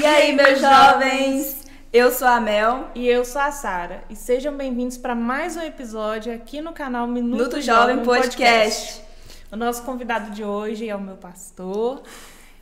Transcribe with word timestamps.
E 0.00 0.06
aí, 0.06 0.34
meus 0.34 0.58
jovens? 0.58 1.66
Eu 1.92 2.10
sou 2.10 2.26
a 2.26 2.40
Mel. 2.40 2.88
E 2.94 3.06
eu 3.06 3.22
sou 3.22 3.38
a 3.38 3.52
Sara. 3.52 4.02
E 4.08 4.16
sejam 4.16 4.56
bem-vindos 4.56 4.96
para 4.96 5.14
mais 5.14 5.58
um 5.58 5.60
episódio 5.60 6.32
aqui 6.32 6.62
no 6.62 6.72
canal 6.72 7.06
Minuto, 7.06 7.32
Minuto 7.32 7.60
Jovem, 7.60 7.96
Jovem 7.96 8.04
Podcast. 8.06 8.94
Podcast. 8.94 9.04
O 9.52 9.56
nosso 9.56 9.82
convidado 9.82 10.30
de 10.30 10.42
hoje 10.42 10.88
é 10.88 10.96
o 10.96 11.00
meu 11.00 11.16
pastor. 11.16 12.02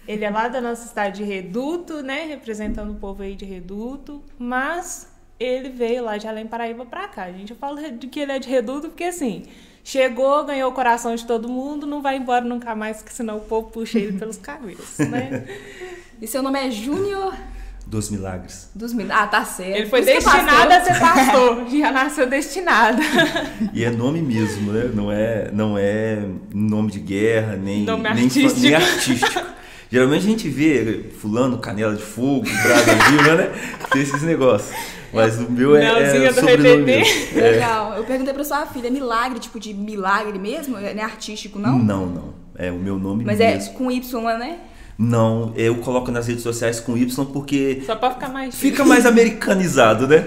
Ele 0.08 0.24
é 0.24 0.30
lá 0.30 0.48
da 0.48 0.60
nossa 0.60 0.88
cidade 0.88 1.18
de 1.18 1.22
Reduto, 1.22 2.02
né? 2.02 2.24
Representando 2.24 2.90
o 2.90 2.96
povo 2.96 3.22
aí 3.22 3.36
de 3.36 3.44
Reduto. 3.44 4.20
Mas 4.36 5.06
ele 5.38 5.68
veio 5.68 6.02
lá 6.02 6.18
de 6.18 6.26
Além 6.26 6.48
Paraíba 6.48 6.86
pra 6.86 7.06
cá. 7.06 7.30
Gente, 7.30 7.52
eu 7.52 7.56
falo 7.56 7.76
de 7.92 8.08
que 8.08 8.18
ele 8.18 8.32
é 8.32 8.40
de 8.40 8.48
Reduto 8.48 8.88
porque 8.88 9.04
assim. 9.04 9.44
Chegou, 9.84 10.44
ganhou 10.44 10.72
o 10.72 10.74
coração 10.74 11.14
de 11.14 11.24
todo 11.24 11.48
mundo, 11.48 11.86
não 11.86 12.02
vai 12.02 12.16
embora 12.16 12.44
nunca 12.44 12.74
mais, 12.74 12.98
porque 12.98 13.12
senão 13.14 13.38
o 13.38 13.40
povo 13.40 13.70
puxa 13.70 13.98
ele 13.98 14.18
pelos 14.18 14.36
cabelos, 14.36 14.98
né? 14.98 15.46
e 16.20 16.26
seu 16.26 16.42
nome 16.42 16.58
é 16.58 16.70
Júnior? 16.70 17.34
Dos 17.86 18.10
milagres. 18.10 18.70
Dos 18.74 18.92
milagres. 18.92 19.22
Ah, 19.22 19.26
tá 19.26 19.44
certo. 19.44 19.76
Ele 19.76 19.86
foi 19.88 20.02
destinado 20.02 20.72
a 20.72 20.84
ser 20.84 20.98
pastor. 21.00 21.66
Já 21.70 21.90
nasceu 21.90 22.28
destinado. 22.28 23.00
E 23.72 23.82
é 23.82 23.90
nome 23.90 24.20
mesmo, 24.20 24.72
né? 24.72 24.90
Não 24.92 25.10
é, 25.10 25.50
não 25.52 25.78
é 25.78 26.22
nome 26.52 26.90
de 26.90 27.00
guerra, 27.00 27.56
nem, 27.56 27.84
nome 27.84 28.02
nem, 28.02 28.24
artístico. 28.24 28.60
nem 28.60 28.74
artístico. 28.74 29.40
Geralmente 29.90 30.26
a 30.26 30.30
gente 30.30 30.48
vê 30.50 31.06
fulano, 31.18 31.56
canela 31.58 31.96
de 31.96 32.02
fogo, 32.02 32.44
Brasil, 32.44 33.36
né? 33.36 33.50
Tem 33.90 34.02
esses 34.02 34.22
negócios. 34.22 34.76
Mas 35.10 35.38
o 35.38 35.50
meu 35.50 35.74
é, 35.74 36.26
é 36.26 36.32
sobrenome 36.32 36.82
mesmo. 36.82 37.38
É. 37.38 37.50
Legal. 37.52 37.94
Eu 37.94 38.04
perguntei 38.04 38.34
pra 38.34 38.44
sua 38.44 38.66
filha, 38.66 38.88
é 38.88 38.90
milagre, 38.90 39.38
tipo 39.38 39.58
de 39.58 39.72
milagre 39.72 40.38
mesmo? 40.38 40.78
Não 40.78 40.86
é 40.86 41.02
artístico, 41.02 41.58
não? 41.58 41.78
Não, 41.78 42.04
não. 42.04 42.34
É 42.54 42.70
o 42.70 42.78
meu 42.78 42.98
nome 42.98 43.24
Mas 43.24 43.38
mesmo. 43.38 43.54
Mas 43.54 43.68
é 43.68 43.72
com 43.72 43.90
Y, 43.90 44.38
né? 44.38 44.58
Não, 44.98 45.52
eu 45.54 45.76
coloco 45.76 46.10
nas 46.10 46.26
redes 46.26 46.42
sociais 46.42 46.80
com 46.80 46.96
Y 46.96 47.24
porque. 47.26 47.82
Só 47.86 47.94
pra 47.94 48.10
ficar 48.10 48.28
mais. 48.30 48.54
Fica 48.56 48.84
mais 48.84 49.06
americanizado, 49.06 50.08
né? 50.08 50.26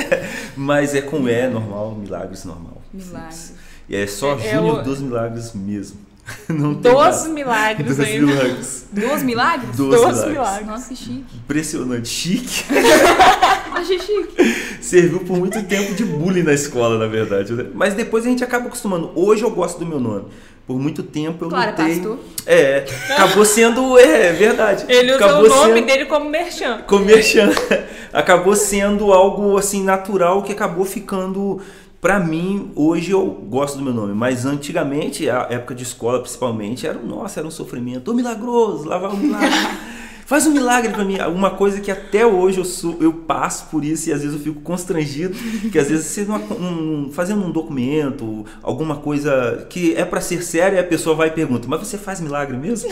Mas 0.54 0.94
é 0.94 1.00
com 1.00 1.26
E 1.26 1.48
normal, 1.48 1.94
milagres 1.98 2.44
normal. 2.44 2.82
Milagres. 2.92 3.54
E 3.88 3.96
é 3.96 4.06
só 4.06 4.38
é, 4.38 4.54
Júnior 4.54 4.82
dos 4.82 5.00
Milagres 5.00 5.54
mesmo. 5.54 5.98
Não 6.48 6.74
tem 6.74 6.92
Dois 6.92 7.26
milagres 7.28 7.96
Dois 7.96 8.08
ainda. 8.08 8.26
milagres. 8.26 8.86
Dois 8.92 9.22
milagres? 9.22 9.76
Dois, 9.76 9.90
Dois 10.00 10.02
milagres. 10.16 10.32
milagres. 10.32 10.66
Nossa, 10.66 10.88
que 10.90 10.96
chique. 10.96 11.36
Impressionante. 11.36 12.08
Chique. 12.08 12.64
Achei 13.72 13.98
chique. 13.98 14.54
Serviu 14.82 15.20
por 15.20 15.38
muito 15.38 15.62
tempo 15.64 15.94
de 15.94 16.04
bullying 16.04 16.42
na 16.42 16.52
escola, 16.52 16.98
na 16.98 17.06
verdade. 17.06 17.52
Né? 17.52 17.66
Mas 17.74 17.94
depois 17.94 18.24
a 18.26 18.28
gente 18.28 18.44
acaba 18.44 18.66
acostumando. 18.66 19.10
Hoje 19.14 19.42
eu 19.42 19.50
gosto 19.50 19.78
do 19.78 19.86
meu 19.86 19.98
nome. 19.98 20.26
Por 20.70 20.78
muito 20.78 21.02
tempo 21.02 21.46
eu 21.46 21.48
claro, 21.48 21.72
lutei. 21.72 21.96
Pastor. 21.96 22.18
É, 22.46 22.84
acabou 23.10 23.44
sendo. 23.44 23.98
É, 23.98 24.32
verdade. 24.32 24.84
Ele 24.88 25.16
usou 25.16 25.26
acabou 25.26 25.46
o 25.46 25.48
nome 25.48 25.74
sendo, 25.74 25.86
dele 25.86 26.04
como 26.04 26.30
merchan. 26.30 26.82
Como 26.86 27.04
merchan. 27.04 27.50
acabou 28.14 28.54
sendo 28.54 29.12
algo 29.12 29.58
assim 29.58 29.82
natural 29.82 30.44
que 30.44 30.52
acabou 30.52 30.84
ficando 30.84 31.60
Pra 32.00 32.20
mim, 32.20 32.70
hoje 32.76 33.10
eu 33.10 33.26
gosto 33.26 33.78
do 33.78 33.84
meu 33.84 33.92
nome, 33.92 34.14
mas 34.14 34.46
antigamente, 34.46 35.28
a 35.28 35.48
época 35.50 35.74
de 35.74 35.82
escola 35.82 36.20
principalmente, 36.20 36.86
era, 36.86 36.98
nossa, 37.00 37.40
era 37.40 37.48
um 37.48 37.50
sofrimento. 37.50 38.12
Ô 38.12 38.14
milagroso, 38.14 38.88
lavar 38.88 39.12
um 39.12 39.16
milagre. 39.16 39.50
Faz 40.30 40.46
um 40.46 40.52
milagre 40.52 40.92
para 40.92 41.04
mim. 41.04 41.18
Uma 41.34 41.50
coisa 41.50 41.80
que 41.80 41.90
até 41.90 42.24
hoje 42.24 42.58
eu, 42.58 42.64
sou, 42.64 42.96
eu 43.00 43.12
passo 43.12 43.66
por 43.68 43.84
isso 43.84 44.08
e 44.08 44.12
às 44.12 44.22
vezes 44.22 44.36
eu 44.36 44.40
fico 44.40 44.60
constrangido, 44.60 45.34
que 45.72 45.76
às 45.76 45.88
vezes 45.88 46.06
você 46.06 46.22
um, 46.22 47.10
fazendo 47.12 47.44
um 47.44 47.50
documento, 47.50 48.46
alguma 48.62 48.94
coisa 48.94 49.66
que 49.68 49.92
é 49.96 50.04
para 50.04 50.20
ser 50.20 50.44
séria, 50.44 50.80
a 50.80 50.84
pessoa 50.84 51.16
vai 51.16 51.26
e 51.26 51.30
pergunta: 51.32 51.66
"Mas 51.66 51.80
você 51.80 51.98
faz 51.98 52.20
milagre 52.20 52.56
mesmo?" 52.56 52.88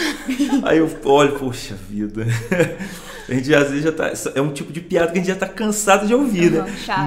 Aí 0.67 0.79
eu 0.79 0.91
olho, 1.05 1.39
poxa 1.39 1.77
vida. 1.89 2.27
A 3.29 3.35
gente 3.35 3.55
às 3.55 3.69
vezes 3.69 3.85
já 3.85 3.93
tá. 3.93 4.11
É 4.35 4.41
um 4.41 4.51
tipo 4.51 4.73
de 4.73 4.81
piada 4.81 5.13
que 5.13 5.19
a 5.19 5.21
gente 5.21 5.29
já 5.29 5.37
tá 5.37 5.47
cansado 5.47 6.07
de 6.07 6.15
ouvir, 6.15 6.51
né? 6.51 6.65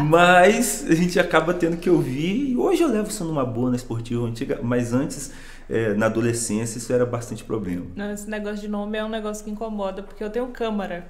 Mas 0.08 0.86
a 0.88 0.94
gente 0.94 1.20
acaba 1.20 1.52
tendo 1.52 1.78
que 1.78 1.90
ouvir. 1.90 2.52
E 2.52 2.56
hoje 2.56 2.84
eu 2.84 2.88
levo 2.88 3.10
isso 3.10 3.26
numa 3.26 3.44
boa 3.44 3.72
na 3.72 3.76
esportiva 3.76 4.26
antiga, 4.28 4.60
mas 4.62 4.94
antes. 4.94 5.32
É, 5.72 5.94
na 5.94 6.08
adolescência 6.08 6.78
isso 6.78 6.92
era 6.92 7.06
bastante 7.06 7.44
problema. 7.44 7.86
Não, 7.96 8.12
esse 8.12 8.30
negócio 8.30 8.60
de 8.60 8.68
nome 8.68 8.98
é 8.98 9.06
um 9.06 9.10
negócio 9.10 9.44
que 9.44 9.50
incomoda, 9.50 10.04
porque 10.04 10.24
eu 10.24 10.30
tenho 10.30 10.48
câmara. 10.48 11.08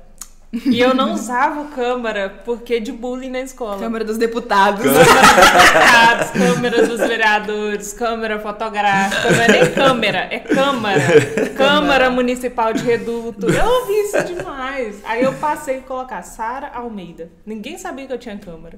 E 0.66 0.82
eu 0.82 0.94
não 0.94 1.14
usava 1.14 1.64
câmara 1.74 2.42
porque 2.44 2.80
de 2.82 2.92
bullying 2.92 3.30
na 3.30 3.40
escola. 3.40 3.80
Câmara 3.80 4.04
dos 4.04 4.18
deputados. 4.18 4.84
Câmara 4.84 5.06
dos 5.06 5.54
deputados, 5.54 6.32
câmera 6.32 6.88
dos 6.88 7.00
vereadores, 7.00 7.94
câmera 7.94 8.40
fotográfica. 8.40 9.32
Não 9.32 9.42
é 9.42 9.48
nem 9.48 9.72
câmera, 9.72 10.28
é 10.30 10.40
câmara. 10.40 11.02
Câmara 11.56 12.10
Municipal 12.10 12.74
de 12.74 12.84
Reduto. 12.84 13.50
Eu 13.50 13.66
ouvi 13.66 13.94
isso 13.94 14.24
demais. 14.26 15.00
Aí 15.06 15.24
eu 15.24 15.34
passei 15.36 15.78
a 15.78 15.82
colocar 15.82 16.22
Sara 16.22 16.70
Almeida. 16.74 17.32
Ninguém 17.46 17.78
sabia 17.78 18.06
que 18.06 18.14
eu 18.14 18.20
tinha 18.20 18.38
câmera. 18.38 18.78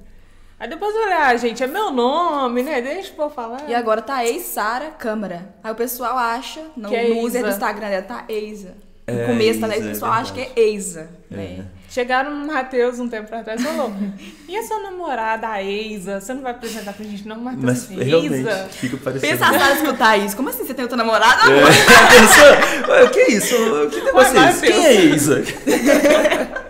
Aí 0.59 0.69
depois 0.69 0.95
eu 0.95 1.01
olhei, 1.01 1.13
ah, 1.13 1.35
gente, 1.35 1.61
é 1.63 1.67
meu 1.67 1.91
nome, 1.91 2.63
né? 2.63 2.81
Deixa 2.81 3.11
eu 3.17 3.29
falar. 3.29 3.63
E 3.67 3.75
agora 3.75 4.01
tá 4.01 4.23
ex-Sara 4.25 4.91
Câmara. 4.91 5.53
Aí 5.63 5.71
o 5.71 5.75
pessoal 5.75 6.17
acha, 6.17 6.61
no, 6.77 6.89
que 6.89 6.95
é 6.95 7.09
no 7.09 7.19
user 7.21 7.43
do 7.43 7.49
Instagram 7.49 7.89
dela, 7.89 8.03
tá 8.03 8.23
exa. 8.29 8.75
No 9.05 9.19
É, 9.19 9.25
começo, 9.25 9.59
tá, 9.59 9.67
Isa, 9.67 9.83
o 9.83 9.85
é 9.85 9.89
pessoal 9.89 10.11
acha 10.13 10.33
que 10.33 10.39
é 10.39 10.53
exa. 10.69 11.09
Né? 11.29 11.65
Chegaram 11.89 12.33
no 12.33 12.47
Matheus 12.47 12.99
um 12.99 13.09
tempo 13.09 13.35
atrás 13.35 13.59
e 13.59 13.63
falou: 13.63 13.91
E 14.47 14.57
a 14.57 14.63
sua 14.63 14.79
namorada, 14.79 15.47
a 15.49 15.61
Eisa? 15.61 16.21
Você 16.21 16.33
não 16.33 16.41
vai 16.41 16.53
apresentar 16.53 16.93
pra 16.93 17.05
gente, 17.05 17.27
não, 17.27 17.35
Matheus? 17.35 17.63
Mas 17.63 17.83
Assim, 17.83 18.01
realmente 18.01 18.33
Eisa? 18.33 18.67
fica 18.71 18.97
parecendo. 18.97 19.31
Pensa 19.31 19.45
a 19.45 19.59
Sara 19.59 19.73
escutar 19.75 20.17
isso. 20.17 20.35
Como 20.35 20.49
assim 20.49 20.65
você 20.65 20.73
tem 20.73 20.83
outra 20.83 20.97
namorada? 20.97 21.41
É. 21.51 23.03
O 23.05 23.09
que 23.11 23.19
é 23.19 23.31
isso? 23.33 23.55
O 23.55 23.89
que 23.89 23.97
é 23.99 24.03
isso? 24.05 24.13
Matheus. 24.13 24.61
Quem 24.61 24.85
é 24.85 24.93
Isa? 24.93 25.43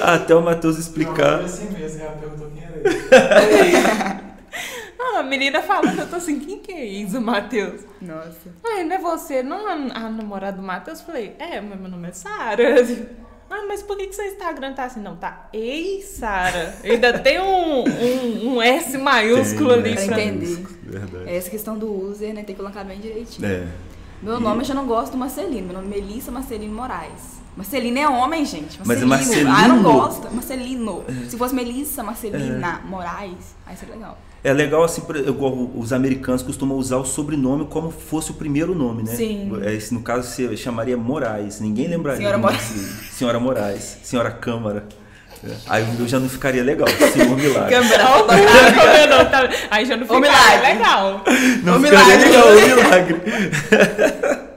Até 0.00 0.34
o 0.34 0.42
Matheus 0.42 0.78
explicar. 0.78 1.38
Não, 1.38 1.44
assim 1.44 1.68
mesmo, 1.70 1.98
quem 1.98 2.06
era 2.06 2.16
ele. 2.22 2.41
Ah, 5.14 5.18
a 5.18 5.22
menina 5.22 5.60
falando, 5.60 5.98
eu 5.98 6.08
tô 6.08 6.16
assim, 6.16 6.38
quem 6.38 6.60
que 6.60 6.70
é 6.70 6.86
Isa, 6.86 7.20
Matheus? 7.20 7.82
Nossa. 8.00 8.54
Ai, 8.64 8.84
não 8.84 8.96
é 8.96 8.98
você, 8.98 9.42
não 9.42 9.66
a, 9.66 9.72
a 9.72 10.08
namorada 10.08 10.56
do 10.56 10.62
Matheus? 10.62 11.00
Eu 11.00 11.06
Falei, 11.06 11.34
é, 11.38 11.60
mas 11.60 11.80
meu 11.80 11.90
nome 11.90 12.08
é 12.08 12.12
Sara. 12.12 12.76
Ah, 13.50 13.64
mas 13.68 13.82
por 13.82 13.98
que, 13.98 14.06
que 14.06 14.14
seu 14.14 14.24
Instagram 14.24 14.72
tá 14.72 14.84
assim? 14.84 15.00
Não, 15.00 15.14
tá 15.16 15.48
Ei, 15.52 16.00
Sara. 16.00 16.74
Ainda 16.82 17.18
tem 17.18 17.38
um, 17.38 17.84
um, 17.84 18.54
um 18.54 18.62
S 18.62 18.96
maiúsculo 18.96 19.70
Tem, 19.70 19.78
ali 19.78 19.90
né? 19.90 19.96
pra 19.96 20.14
pra 20.14 20.22
entender. 20.22 20.66
Verdade. 20.84 21.28
É 21.28 21.36
essa 21.36 21.50
questão 21.50 21.76
do 21.76 21.92
user, 21.92 22.32
né? 22.32 22.44
Tem 22.44 22.54
que 22.54 22.62
colocar 22.62 22.82
bem 22.82 22.98
direitinho. 22.98 23.46
É. 23.46 23.66
Meu 24.22 24.40
nome 24.40 24.62
eu 24.62 24.64
já 24.64 24.72
não 24.72 24.86
gosto 24.86 25.12
do 25.12 25.18
Marcelino. 25.18 25.66
Meu 25.66 25.82
nome 25.82 25.94
é 25.94 26.00
Melissa 26.00 26.30
Marcelino 26.30 26.74
Moraes. 26.74 27.41
Marcelino 27.56 27.98
é 27.98 28.08
homem, 28.08 28.44
gente. 28.46 28.80
Mas 28.84 29.02
é 29.02 29.04
Marcelino. 29.04 29.50
Marcelino? 29.50 29.54
Ah, 29.54 29.76
eu 29.76 29.82
não 29.82 29.92
gosto. 30.00 30.34
Marcelino. 30.34 31.04
Se 31.28 31.36
fosse 31.36 31.54
Melissa 31.54 32.02
Marcelina 32.02 32.80
Moraes, 32.86 33.54
aí 33.66 33.76
seria 33.76 33.94
legal. 33.94 34.18
É 34.44 34.52
legal 34.52 34.82
assim, 34.82 35.00
os 35.76 35.92
americanos 35.92 36.42
costumam 36.42 36.76
usar 36.76 36.96
o 36.96 37.04
sobrenome 37.04 37.66
como 37.66 37.90
fosse 37.92 38.32
o 38.32 38.34
primeiro 38.34 38.74
nome, 38.74 39.04
né? 39.04 39.14
Sim. 39.14 39.52
É, 39.62 39.78
no 39.94 40.00
caso, 40.00 40.28
você 40.28 40.56
chamaria 40.56 40.96
Moraes. 40.96 41.60
Ninguém 41.60 41.86
lembraria. 41.88 42.18
Senhora 42.18 42.38
Moraes. 42.38 42.62
Senhora 43.12 43.38
Moraes. 43.38 43.98
Senhora 44.02 44.30
Câmara. 44.32 44.86
É. 45.44 45.50
Aí 45.66 45.86
eu 45.98 46.08
já 46.08 46.18
não 46.18 46.28
ficaria 46.28 46.62
legal. 46.62 46.88
Senhor 47.12 47.36
Milagre. 47.36 47.74
Câmera 47.74 48.04
vendo? 48.92 49.30
Tá- 49.30 49.48
Aí 49.70 49.84
já 49.84 49.96
não 49.96 50.06
fica 50.06 50.20
milagre. 50.20 50.66
legal. 50.72 51.20
Não 51.64 51.76
Ô, 51.76 51.80
ficaria 51.80 52.16
milagre. 52.16 52.28
legal, 52.28 52.48
o 52.48 52.76
milagre. 52.84 53.22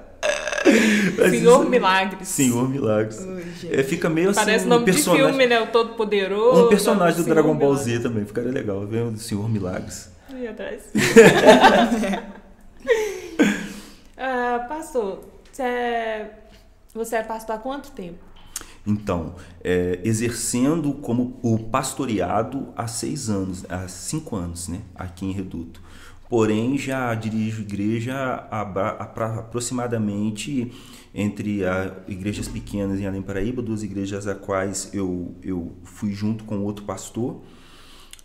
Senhor 1.30 1.62
isso- 1.62 1.70
Milagres. 1.70 2.28
Senhor 2.28 2.70
Milagres. 2.70 3.20
Gente. 3.62 3.76
É, 3.76 3.84
fica 3.84 4.10
meio 4.10 4.30
assim. 4.32 4.40
Parece 4.40 4.66
um 4.66 4.70
nome 4.70 4.86
de 4.86 4.92
personagem, 4.92 5.28
filme, 5.28 5.46
né? 5.48 5.62
O 5.62 5.68
Todo 5.68 5.94
Poderoso. 5.96 6.66
Um 6.66 6.70
personagem 6.70 7.24
do 7.24 7.30
Dragon 7.30 7.56
Ball. 7.56 7.76
Z 7.76 8.00
também. 8.00 8.26
Ficaria 8.26 8.52
legal. 8.52 8.86
Vem 8.86 9.08
o 9.08 9.18
Senhor 9.18 9.50
Milagres. 9.50 10.12
Ali 10.30 10.48
atrás. 10.48 10.82
ah, 14.18 14.66
pastor, 14.68 15.20
você 15.52 15.64
é... 15.64 16.32
você 16.94 17.16
é 17.18 17.24
pastor 17.24 17.56
há 17.56 17.60
quanto 17.60 17.92
tempo? 17.92 18.20
Então, 18.88 19.34
é, 19.64 20.00
exercendo 20.04 20.94
como 20.94 21.40
o 21.42 21.58
pastoreado 21.58 22.68
há 22.76 22.88
seis 22.88 23.30
anos, 23.30 23.66
há 23.68 23.88
cinco 23.88 24.36
anos, 24.36 24.68
né, 24.68 24.82
aqui 24.94 25.26
em 25.26 25.32
Reduto. 25.32 25.82
Porém, 26.30 26.78
já 26.78 27.14
dirijo 27.14 27.62
igreja 27.62 28.16
ba- 28.74 28.98
há 29.00 29.06
pra- 29.06 29.40
aproximadamente 29.40 30.72
entre 31.14 31.64
a, 31.66 31.96
igrejas 32.08 32.48
pequenas 32.48 33.00
em 33.00 33.06
Além 33.06 33.22
Paraíba, 33.22 33.62
duas 33.62 33.84
igrejas 33.84 34.28
a 34.28 34.36
quais 34.36 34.90
eu, 34.94 35.36
eu 35.44 35.74
fui 35.84 36.12
junto 36.14 36.44
com 36.44 36.60
outro 36.62 36.84
pastor. 36.86 37.42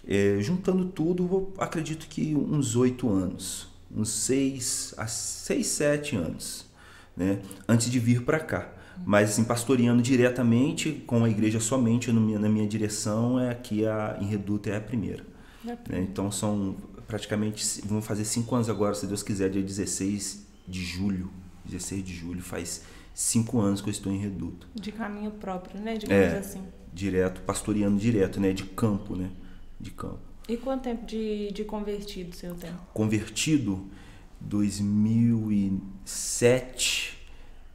É, 0.06 0.38
juntando 0.40 0.86
tudo, 0.86 1.52
acredito 1.58 2.06
que 2.08 2.34
uns 2.34 2.74
oito 2.74 3.08
anos, 3.10 3.68
uns 3.94 4.08
seis 4.08 4.94
a 4.96 5.06
seis, 5.06 5.66
sete 5.66 6.16
anos, 6.16 6.64
né, 7.16 7.40
antes 7.68 7.90
de 7.90 7.98
vir 7.98 8.22
para 8.22 8.40
cá. 8.40 8.72
Mas 9.04 9.30
assim, 9.30 9.44
pastoreando 9.44 10.02
diretamente 10.02 11.02
com 11.06 11.24
a 11.24 11.28
igreja 11.30 11.60
somente 11.60 12.10
no 12.12 12.20
minha- 12.20 12.38
na 12.38 12.48
minha 12.48 12.66
direção, 12.66 13.38
é 13.38 13.50
aqui 13.50 13.86
a, 13.86 14.16
em 14.20 14.26
Reduto 14.26 14.68
é 14.70 14.76
a 14.76 14.80
primeira. 14.80 15.24
né? 15.90 16.00
Então 16.00 16.30
são 16.32 16.74
praticamente, 17.10 17.82
vamos 17.84 18.06
fazer 18.06 18.24
cinco 18.24 18.54
anos 18.54 18.70
agora, 18.70 18.94
se 18.94 19.04
Deus 19.04 19.24
quiser, 19.24 19.50
dia 19.50 19.62
16 19.62 20.46
de 20.66 20.82
julho. 20.84 21.28
16 21.64 22.04
de 22.04 22.14
julho 22.14 22.40
faz 22.40 22.84
cinco 23.12 23.58
anos 23.58 23.80
que 23.80 23.88
eu 23.88 23.90
estou 23.90 24.12
em 24.12 24.18
Reduto. 24.18 24.68
De 24.72 24.92
caminho 24.92 25.32
próprio, 25.32 25.80
né? 25.80 25.94
É. 25.94 25.98
Digamos 25.98 26.34
assim. 26.34 26.62
Direto, 26.94 27.40
pastoreando 27.42 27.98
direto, 27.98 28.38
né? 28.40 28.52
De 28.52 28.62
campo, 28.62 29.16
né? 29.16 29.28
De 29.80 29.90
campo. 29.90 30.20
E 30.48 30.56
quanto 30.56 30.84
tempo 30.84 31.04
de, 31.04 31.50
de 31.52 31.64
convertido 31.64 32.36
seu 32.36 32.54
tempo? 32.54 32.78
Convertido 32.94 33.88
2007, 34.40 37.18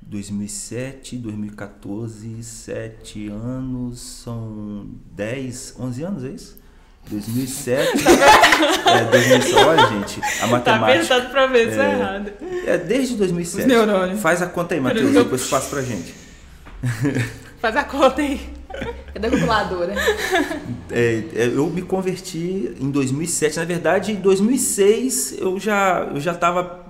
2007, 0.02 1.18
2014, 1.18 2.42
7 2.42 3.28
anos, 3.28 4.00
são 4.00 4.90
10, 5.14 5.76
11 5.78 6.04
anos, 6.04 6.24
é 6.24 6.30
isso? 6.30 6.64
2007. 7.10 7.92
é, 8.88 9.04
2007. 9.12 9.56
Olha, 9.56 9.88
gente, 9.88 10.20
a 10.22 10.40
Tá 10.42 10.48
matemática. 10.48 11.00
pensando 11.00 11.30
pra 11.30 11.48
ver 11.48 11.72
se 11.72 11.80
é 11.80 11.84
É. 11.84 11.92
errado. 11.92 12.32
É 12.66 12.78
desde 12.78 13.16
2007. 13.16 13.62
Os 13.62 13.68
neurônios. 13.68 14.20
Faz 14.20 14.42
a 14.42 14.48
conta 14.48 14.74
aí, 14.76 14.82
Matheus, 14.82 15.14
Eu- 15.14 15.24
depois 15.24 15.48
passa 15.48 15.70
pra 15.70 15.82
gente. 15.82 16.14
Faz 17.62 17.76
a 17.76 17.84
conta 17.84 18.22
aí. 18.22 18.40
Cadê 19.14 19.28
a 19.28 19.30
calculadora? 19.32 19.94
É, 20.92 21.24
é, 21.36 21.46
eu 21.48 21.66
me 21.68 21.82
converti 21.82 22.76
em 22.80 22.92
2007. 22.92 23.58
Na 23.58 23.64
verdade, 23.66 24.12
em 24.12 24.16
2006 24.16 25.36
eu 25.40 25.58
já 25.60 26.08
eu 26.14 26.20
já 26.20 26.34
estava 26.34 26.85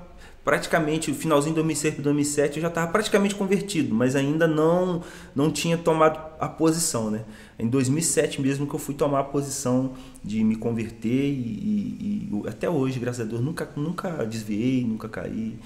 praticamente, 0.45 1.09
no 1.12 1.18
finalzinho 1.18 1.53
de 1.53 1.56
2006 1.56 1.95
para 1.95 2.03
2007, 2.03 2.57
eu 2.57 2.62
já 2.62 2.68
estava 2.69 2.89
praticamente 2.92 3.33
convertido, 3.36 3.94
mas 3.94 4.15
ainda 4.15 4.47
não 4.47 5.01
não 5.36 5.51
tinha 5.51 5.75
tomado 5.77 6.19
a 6.39 6.47
posição, 6.47 7.09
né? 7.12 7.25
Em 7.59 7.68
2007 7.68 8.39
mesmo 8.42 8.68
que 8.68 8.75
eu 8.75 8.80
fui 8.80 8.94
tomar 8.95 9.19
a 9.21 9.24
posição 9.24 9.94
de 10.24 10.44
me 10.44 10.56
converter 10.56 11.09
e, 11.09 11.33
e- 11.33 12.30
e 12.31 12.47
até 12.47 12.69
hoje, 12.69 13.00
graças 13.00 13.25
a 13.25 13.30
Deus, 13.30 13.42
nunca 13.42 13.68
nunca 13.75 14.09
desviei, 14.25 14.86
nunca 14.86 15.09
caí 15.09 15.57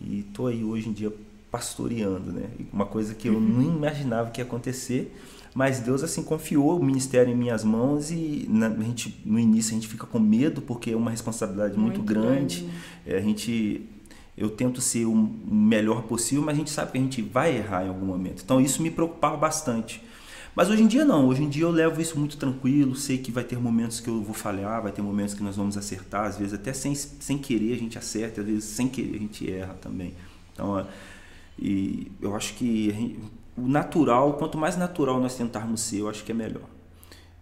e 0.00 0.22
tô 0.32 0.46
aí 0.46 0.64
hoje 0.64 0.88
em 0.88 0.92
dia 0.92 1.12
pastoreando, 1.50 2.32
né? 2.32 2.44
Uma 2.72 2.86
coisa 2.86 3.14
que 3.14 3.28
eu 3.28 3.38
nem 3.38 3.68
imaginava 3.68 4.30
que 4.30 4.40
ia 4.40 4.44
acontecer. 4.44 5.14
Mas 5.54 5.80
Deus 5.80 6.02
assim 6.02 6.22
confiou 6.22 6.80
o 6.80 6.82
ministério 6.82 7.30
em 7.30 7.36
minhas 7.36 7.62
mãos 7.62 8.10
e 8.10 8.46
na- 8.48 8.68
a 8.68 8.82
gente, 8.82 9.20
no 9.22 9.38
início 9.38 9.72
a 9.72 9.74
gente 9.74 9.86
fica 9.86 10.06
com 10.06 10.18
medo 10.18 10.62
porque 10.62 10.92
é 10.92 10.96
uma 10.96 11.10
responsabilidade 11.10 11.76
muito, 11.78 11.98
Muito 11.98 12.02
grande. 12.14 12.60
grande. 12.60 12.70
É, 13.06 13.18
a 13.18 13.20
gente 13.20 13.82
eu 14.42 14.50
tento 14.50 14.80
ser 14.80 15.04
o 15.06 15.14
melhor 15.14 16.02
possível, 16.02 16.44
mas 16.44 16.54
a 16.54 16.58
gente 16.58 16.70
sabe 16.70 16.92
que 16.92 16.98
a 16.98 17.00
gente 17.00 17.22
vai 17.22 17.56
errar 17.56 17.84
em 17.84 17.88
algum 17.88 18.06
momento. 18.06 18.42
Então 18.44 18.60
isso 18.60 18.82
me 18.82 18.90
preocupava 18.90 19.36
bastante. 19.36 20.02
Mas 20.54 20.68
hoje 20.68 20.82
em 20.82 20.86
dia 20.86 21.04
não, 21.04 21.28
hoje 21.28 21.42
em 21.42 21.48
dia 21.48 21.62
eu 21.62 21.70
levo 21.70 22.00
isso 22.00 22.18
muito 22.18 22.36
tranquilo, 22.36 22.94
sei 22.94 23.16
que 23.16 23.32
vai 23.32 23.42
ter 23.42 23.58
momentos 23.58 24.00
que 24.00 24.08
eu 24.08 24.22
vou 24.22 24.34
falhar, 24.34 24.82
vai 24.82 24.92
ter 24.92 25.00
momentos 25.00 25.32
que 25.32 25.42
nós 25.42 25.56
vamos 25.56 25.78
acertar, 25.78 26.26
às 26.26 26.36
vezes 26.36 26.52
até 26.52 26.72
sem, 26.74 26.94
sem 26.94 27.38
querer 27.38 27.72
a 27.72 27.78
gente 27.78 27.96
acerta, 27.96 28.42
às 28.42 28.46
vezes 28.46 28.64
sem 28.64 28.86
querer 28.88 29.16
a 29.16 29.18
gente 29.18 29.50
erra 29.50 29.74
também. 29.80 30.12
Então, 30.52 30.86
e 31.58 32.12
eu 32.20 32.34
acho 32.36 32.54
que 32.54 32.90
gente- 32.90 33.18
o 33.56 33.66
natural, 33.68 34.34
quanto 34.34 34.58
mais 34.58 34.76
natural 34.76 35.20
nós 35.20 35.34
tentarmos 35.36 35.80
ser, 35.80 36.00
eu 36.00 36.08
acho 36.10 36.22
que 36.24 36.32
é 36.32 36.34
melhor. 36.34 36.68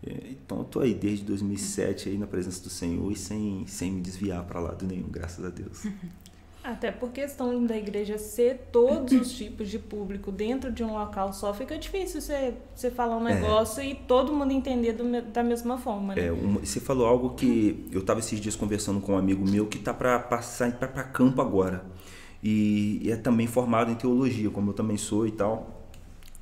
É, 0.06 0.30
Então 0.30 0.58
eu 0.58 0.64
tô 0.64 0.80
aí 0.80 0.94
desde 0.94 1.24
2007 1.24 2.08
aí 2.08 2.16
na 2.16 2.26
presença 2.26 2.62
do 2.62 2.70
Senhor 2.70 3.10
e 3.10 3.16
sem, 3.16 3.64
sem 3.66 3.90
me 3.92 4.00
desviar 4.00 4.44
para 4.44 4.60
lado 4.60 4.86
nenhum, 4.86 5.08
graças 5.08 5.44
a 5.44 5.48
Deus. 5.50 5.82
Até 6.62 6.90
por 6.90 7.10
questão 7.10 7.64
da 7.64 7.74
igreja 7.76 8.18
ser 8.18 8.68
todos 8.70 9.12
os 9.18 9.32
tipos 9.32 9.68
de 9.70 9.78
público 9.78 10.30
dentro 10.30 10.70
de 10.70 10.84
um 10.84 10.92
local 10.92 11.32
só, 11.32 11.54
fica 11.54 11.78
difícil 11.78 12.20
você, 12.20 12.52
você 12.74 12.90
falar 12.90 13.16
um 13.16 13.26
É. 13.26 13.34
negócio 13.34 13.82
e 13.82 13.94
todo 13.94 14.30
mundo 14.32 14.52
entender 14.52 14.92
do 14.92 15.22
da 15.22 15.42
mesma 15.42 15.78
forma, 15.78 16.14
né? 16.14 16.26
É, 16.26 16.30
uma- 16.32 16.60
você 16.60 16.78
falou 16.78 17.06
algo 17.06 17.30
que 17.30 17.86
eu 17.90 18.00
estava 18.00 18.20
esses 18.20 18.38
dias 18.38 18.56
conversando 18.56 19.00
com 19.00 19.12
um 19.14 19.18
amigo 19.18 19.42
meu 19.48 19.66
que 19.68 19.78
está 19.78 19.94
para 19.94 20.18
passar 20.18 20.70
para 20.78 21.02
campo 21.02 21.40
agora. 21.40 21.82
E, 22.42 23.00
e 23.02 23.10
é 23.10 23.16
também 23.16 23.46
formado 23.46 23.90
em 23.90 23.94
teologia, 23.94 24.50
como 24.50 24.70
eu 24.70 24.74
também 24.74 24.98
sou 24.98 25.26
e 25.26 25.30
tal. 25.32 25.88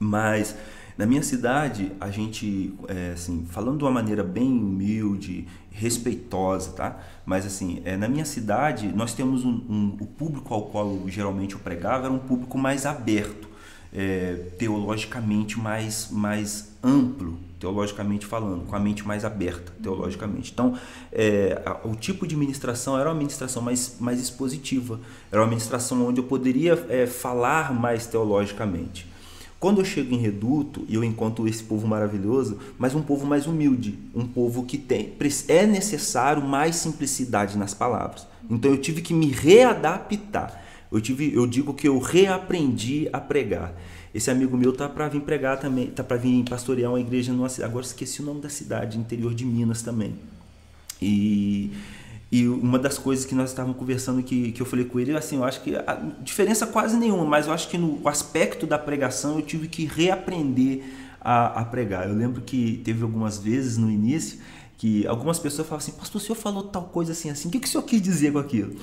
Mas 0.01 0.55
na 0.99 1.07
minha 1.07 1.23
cidade, 1.23 1.93
a 2.01 2.11
gente, 2.11 2.75
é, 2.89 3.13
assim, 3.15 3.47
falando 3.49 3.79
de 3.79 3.85
uma 3.85 3.91
maneira 3.93 4.23
bem 4.25 4.49
humilde, 4.49 5.47
respeitosa, 5.71 6.73
tá? 6.73 6.99
Mas 7.25 7.47
assim, 7.47 7.81
é, 7.85 7.97
na 7.97 8.09
minha 8.09 8.25
cidade, 8.25 8.89
nós 8.89 9.15
temos 9.15 9.45
um, 9.45 9.51
um- 9.71 9.97
o 10.01 10.07
público 10.07 10.53
ao 10.53 10.63
qual 10.63 10.99
geralmente 11.07 11.55
eu 11.55 11.61
pregava 11.61 12.07
era 12.07 12.13
um 12.13 12.19
público 12.19 12.59
mais 12.59 12.85
aberto, 12.85 13.49
é, 13.95 14.35
teologicamente 14.59 15.59
mais, 15.59 16.09
mais 16.11 16.73
amplo, 16.83 17.39
teologicamente 17.61 18.27
falando, 18.27 18.67
com 18.67 18.75
a 18.77 18.81
mente 18.81 19.07
mais 19.07 19.25
aberta, 19.25 19.73
teologicamente. 19.83 20.51
Então, 20.53 20.77
é, 21.13 21.63
a- 21.65 21.87
o 21.87 21.95
tipo 21.95 22.27
de 22.27 22.37
ministração 22.37 22.99
era 22.99 23.09
uma 23.09 23.15
ministração 23.17 23.63
mais, 23.63 23.97
mais 24.01 24.21
expositiva, 24.21 25.01
era 25.31 25.41
uma 25.41 25.49
ministração 25.49 26.07
onde 26.07 26.21
eu 26.21 26.25
poderia 26.25 26.73
é, 26.89 27.07
falar 27.07 27.73
mais 27.73 28.07
teologicamente. 28.07 29.07
Quando 29.61 29.81
eu 29.81 29.85
chego 29.85 30.15
em 30.15 30.19
Reduto 30.19 30.85
e 30.89 30.95
eu 30.95 31.03
encontro 31.03 31.49
esse 31.49 31.65
povo 31.65 31.87
maravilhoso, 31.87 32.59
mas 32.79 32.95
um 32.95 33.03
povo 33.03 33.27
mais 33.27 33.47
humilde, 33.47 33.99
um 34.15 34.25
povo 34.25 34.65
que 34.65 34.79
tem 34.79 35.15
é 35.49 35.67
necessário 35.67 36.43
mais 36.43 36.77
simplicidade 36.77 37.59
nas 37.59 37.75
palavras. 37.75 38.27
Então 38.49 38.71
eu 38.71 38.79
tive 38.79 39.03
que 39.03 39.13
me 39.13 39.31
readaptar. 39.31 40.65
Eu 40.91 41.01
tive, 41.01 41.35
eu 41.35 41.47
digo 41.47 41.75
que 41.75 41.89
eu 41.89 41.99
reaprendi 41.99 43.09
a 43.13 43.21
pregar. 43.21 43.75
Esse 44.15 44.31
amigo 44.31 44.57
meu 44.57 44.73
tá 44.73 44.89
para 44.89 45.09
vir 45.09 45.21
pregar 45.21 45.59
também, 45.61 45.89
tá 45.89 46.03
para 46.03 46.17
vir 46.17 46.45
pastorear 46.49 46.93
uma 46.93 47.01
igreja 47.01 47.33
numa. 47.33 47.49
Agora 47.63 47.85
esqueci 47.85 48.23
o 48.23 48.25
nome 48.25 48.41
da 48.41 48.49
cidade, 48.49 48.97
interior 48.97 49.35
de 49.35 49.45
Minas 49.45 49.83
também. 49.83 50.15
E, 51.01 51.73
e 52.31 52.47
uma 52.47 52.79
das 52.79 52.99
coisas 52.99 53.25
que 53.25 53.35
nós 53.35 53.51
estávamos 53.51 53.79
conversando 53.79 54.23
que, 54.23 54.53
que 54.53 54.61
eu 54.61 54.67
falei 54.67 54.85
com 54.85 55.01
ele, 55.01 55.17
assim, 55.17 55.37
eu 55.37 55.45
acho 55.45 55.63
que 55.63 55.75
a 55.75 55.95
diferença 56.23 56.67
quase 56.67 56.97
nenhuma, 56.97 57.25
mas 57.25 57.47
eu 57.47 57.53
acho 57.53 57.69
que 57.69 57.79
no 57.79 58.07
aspecto 58.07 58.67
da 58.67 58.79
pregação 58.79 59.37
eu 59.37 59.43
tive 59.43 59.67
que 59.67 59.87
reaprender 59.87 60.83
a, 61.21 61.61
a 61.61 61.65
pregar. 61.65 62.07
Eu 62.09 62.15
lembro 62.15 62.43
que 62.43 62.83
teve 62.85 63.03
algumas 63.03 63.39
vezes 63.39 63.79
no 63.79 63.91
início 63.91 64.39
que 64.79 65.05
algumas 65.09 65.41
pessoas 65.41 65.67
falavam 65.67 65.85
assim, 65.85 65.99
pastor, 65.99 66.21
o 66.21 66.25
senhor 66.25 66.37
falou 66.37 66.63
tal 66.63 66.85
coisa 66.85 67.11
assim, 67.11 67.29
assim, 67.29 67.49
o 67.49 67.51
que, 67.51 67.59
que 67.59 67.67
o 67.67 67.69
senhor 67.69 67.83
quis 67.83 68.01
dizer 68.01 68.33
com 68.33 68.39
aquilo? 68.39 68.77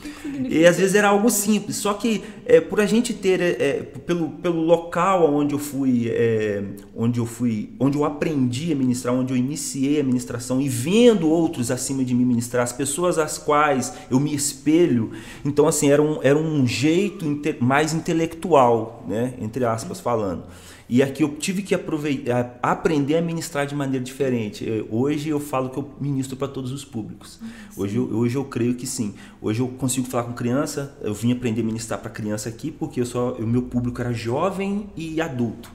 E 0.49 0.65
às 0.65 0.77
vezes 0.77 0.93
era 0.93 1.07
algo 1.07 1.29
simples, 1.29 1.77
só 1.77 1.93
que 1.93 2.21
é, 2.45 2.59
por 2.59 2.81
a 2.81 2.85
gente 2.85 3.13
ter, 3.13 3.41
é, 3.41 3.81
pelo, 4.05 4.31
pelo 4.31 4.59
local 4.61 5.33
onde 5.33 5.55
eu 5.55 5.59
fui, 5.59 6.09
é, 6.09 6.61
onde 6.93 7.21
eu 7.21 7.25
fui, 7.25 7.73
onde 7.79 7.97
eu 7.97 8.03
aprendi 8.03 8.73
a 8.73 8.75
ministrar, 8.75 9.15
onde 9.15 9.31
eu 9.31 9.37
iniciei 9.37 10.01
a 10.01 10.03
ministração 10.03 10.59
e 10.59 10.67
vendo 10.67 11.29
outros 11.29 11.71
acima 11.71 12.03
de 12.03 12.13
mim 12.13 12.25
ministrar, 12.25 12.63
as 12.63 12.73
pessoas 12.73 13.17
às 13.17 13.37
quais 13.37 13.93
eu 14.11 14.19
me 14.19 14.35
espelho, 14.35 15.11
então 15.45 15.65
assim, 15.65 15.89
era 15.89 16.01
um, 16.01 16.19
era 16.21 16.37
um 16.37 16.67
jeito 16.67 17.25
inte- 17.25 17.55
mais 17.61 17.93
intelectual, 17.93 19.05
né, 19.07 19.33
entre 19.39 19.63
aspas 19.63 20.01
falando. 20.01 20.43
E 20.87 21.01
aqui 21.01 21.23
eu 21.23 21.29
tive 21.29 21.63
que 21.63 21.73
aproveitar, 21.73 22.59
aprender 22.61 23.15
a 23.17 23.21
ministrar 23.21 23.65
de 23.65 23.73
maneira 23.73 24.03
diferente. 24.05 24.85
Hoje 24.91 25.29
eu 25.29 25.39
falo 25.39 25.71
que 25.71 25.77
eu 25.77 25.84
ministro 25.99 26.35
para 26.35 26.47
todos 26.47 26.71
os 26.71 26.83
públicos. 26.83 27.39
Hoje 27.75 27.97
eu, 27.97 28.03
hoje 28.15 28.35
eu 28.35 28.45
creio 28.45 28.75
que 28.75 28.87
sim. 28.87 29.15
Hoje 29.41 29.61
eu 29.61 29.67
consigo 29.67 30.07
falar 30.07 30.23
com 30.23 30.33
criança. 30.33 30.97
Eu 31.01 31.13
vim 31.13 31.31
aprender 31.31 31.61
a 31.61 31.63
ministrar 31.63 31.99
para 31.99 32.09
criança 32.09 32.49
aqui 32.49 32.71
porque 32.71 33.01
eu 33.01 33.05
só, 33.05 33.33
o 33.33 33.47
meu 33.47 33.63
público 33.63 34.01
era 34.01 34.13
jovem 34.13 34.89
e 34.95 35.21
adulto. 35.21 35.71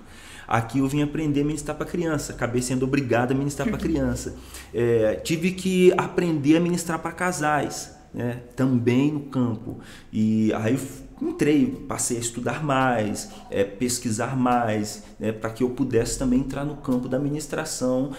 Aqui 0.50 0.80
eu 0.80 0.88
vim 0.88 1.00
aprender 1.00 1.42
a 1.42 1.44
ministrar 1.44 1.76
para 1.76 1.86
criança, 1.86 2.32
acabei 2.32 2.60
sendo 2.60 2.82
obrigado 2.82 3.30
a 3.30 3.34
ministrar 3.36 3.68
para 3.68 3.78
criança. 3.78 4.34
Eh, 4.74 5.20
tive 5.22 5.52
que 5.52 5.92
aprender 5.96 6.56
a 6.56 6.60
ministrar 6.60 6.98
para 6.98 7.12
casais, 7.12 7.96
né? 8.12 8.42
também 8.56 9.12
no 9.12 9.20
campo. 9.20 9.78
E 10.12 10.52
aí 10.54 10.76
entrei, 11.20 11.66
passei 11.88 12.16
a 12.16 12.20
estudar 12.20 12.64
mais, 12.64 13.30
é, 13.50 13.62
pesquisar 13.64 14.36
mais, 14.36 15.04
né, 15.18 15.32
para 15.32 15.50
que 15.50 15.62
eu 15.62 15.70
pudesse 15.70 16.18
também 16.18 16.40
entrar 16.40 16.64
no 16.64 16.76
campo 16.76 17.08
da 17.08 17.16
administração 17.18 18.12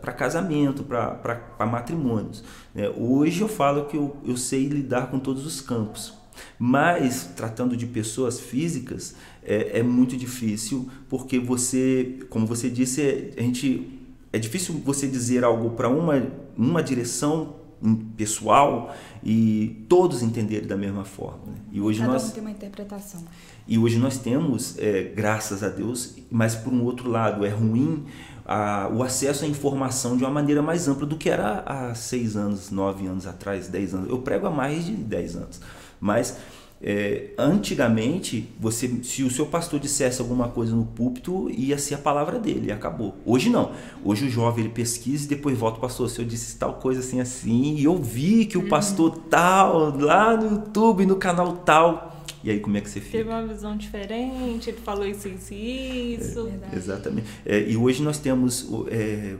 para 0.00 0.12
casamento, 0.12 0.82
para 0.82 1.66
matrimônios. 1.66 2.42
né. 2.74 2.88
Hoje 2.96 3.40
eu 3.40 3.48
falo 3.48 3.86
que 3.86 3.96
eu, 3.96 4.16
eu 4.24 4.36
sei 4.36 4.66
lidar 4.66 5.10
com 5.10 5.18
todos 5.18 5.46
os 5.46 5.60
campos, 5.60 6.14
mas 6.58 7.30
tratando 7.36 7.76
de 7.76 7.86
pessoas 7.86 8.38
físicas 8.38 9.14
é, 9.42 9.78
é 9.78 9.82
muito 9.82 10.16
difícil 10.16 10.88
porque 11.08 11.38
você, 11.38 12.18
como 12.28 12.46
você 12.46 12.68
disse, 12.68 13.32
a 13.36 13.40
gente 13.40 13.98
é 14.32 14.38
difícil 14.38 14.74
você 14.84 15.06
dizer 15.06 15.42
algo 15.44 15.70
para 15.70 15.88
uma, 15.88 16.22
uma 16.56 16.82
direção 16.82 17.56
pessoal 18.16 18.94
e 19.22 19.84
todos 19.88 20.22
entenderem 20.22 20.66
da 20.66 20.76
mesma 20.76 21.04
forma. 21.04 21.38
né? 21.46 21.54
E 21.72 21.80
hoje 21.80 22.00
Cada 22.00 22.12
nós 22.12 22.24
um 22.24 22.30
tem 22.30 22.40
uma 22.42 22.50
interpretação. 22.50 23.22
e 23.66 23.78
hoje 23.78 23.98
nós 23.98 24.18
temos, 24.18 24.76
é, 24.78 25.02
graças 25.14 25.62
a 25.62 25.68
Deus, 25.68 26.16
mas 26.30 26.54
por 26.54 26.72
um 26.72 26.82
outro 26.84 27.10
lado 27.10 27.44
é 27.44 27.48
ruim 27.48 28.04
a, 28.44 28.88
o 28.92 29.02
acesso 29.02 29.44
à 29.44 29.48
informação 29.48 30.16
de 30.16 30.24
uma 30.24 30.30
maneira 30.32 30.62
mais 30.62 30.88
ampla 30.88 31.06
do 31.06 31.16
que 31.16 31.28
era 31.28 31.60
há 31.66 31.94
seis 31.94 32.36
anos, 32.36 32.70
nove 32.70 33.06
anos 33.06 33.26
atrás, 33.26 33.68
dez 33.68 33.94
anos. 33.94 34.08
Eu 34.08 34.18
prego 34.18 34.46
há 34.46 34.50
mais 34.50 34.84
de 34.86 34.92
dez 34.92 35.36
anos, 35.36 35.60
mas 36.00 36.36
é, 36.80 37.30
antigamente, 37.36 38.48
você, 38.58 38.88
se 39.02 39.24
o 39.24 39.30
seu 39.30 39.46
pastor 39.46 39.80
dissesse 39.80 40.20
alguma 40.20 40.48
coisa 40.48 40.74
no 40.76 40.84
púlpito, 40.84 41.50
ia 41.50 41.76
ser 41.76 41.94
a 41.94 41.98
palavra 41.98 42.38
dele 42.38 42.70
acabou. 42.70 43.16
Hoje 43.26 43.50
não. 43.50 43.72
Hoje 44.04 44.26
o 44.26 44.30
jovem 44.30 44.64
ele 44.64 44.72
pesquisa 44.72 45.24
e 45.24 45.28
depois 45.28 45.58
volta, 45.58 45.80
pastor, 45.80 46.08
se 46.08 46.20
eu 46.20 46.24
disse 46.24 46.56
tal 46.56 46.74
coisa 46.74 47.00
assim 47.00 47.20
assim, 47.20 47.74
e 47.74 47.84
eu 47.84 47.96
vi 47.96 48.46
que 48.46 48.56
o 48.56 48.68
pastor 48.68 49.18
tal, 49.28 49.98
lá 49.98 50.36
no 50.36 50.52
YouTube, 50.52 51.04
no 51.04 51.16
canal 51.16 51.56
tal, 51.56 52.24
e 52.44 52.50
aí 52.50 52.60
como 52.60 52.76
é 52.76 52.80
que 52.80 52.88
você 52.88 53.00
fica? 53.00 53.18
Teve 53.18 53.30
uma 53.30 53.44
visão 53.44 53.76
diferente, 53.76 54.70
ele 54.70 54.78
falou 54.78 55.04
isso, 55.04 55.26
isso 55.26 55.52
e 55.52 56.14
isso. 56.14 56.44
Verdade. 56.44 56.76
Exatamente. 56.76 57.26
É, 57.44 57.60
e 57.68 57.76
hoje 57.76 58.02
nós 58.02 58.18
temos 58.18 58.62
o, 58.70 58.86
é, 58.88 59.34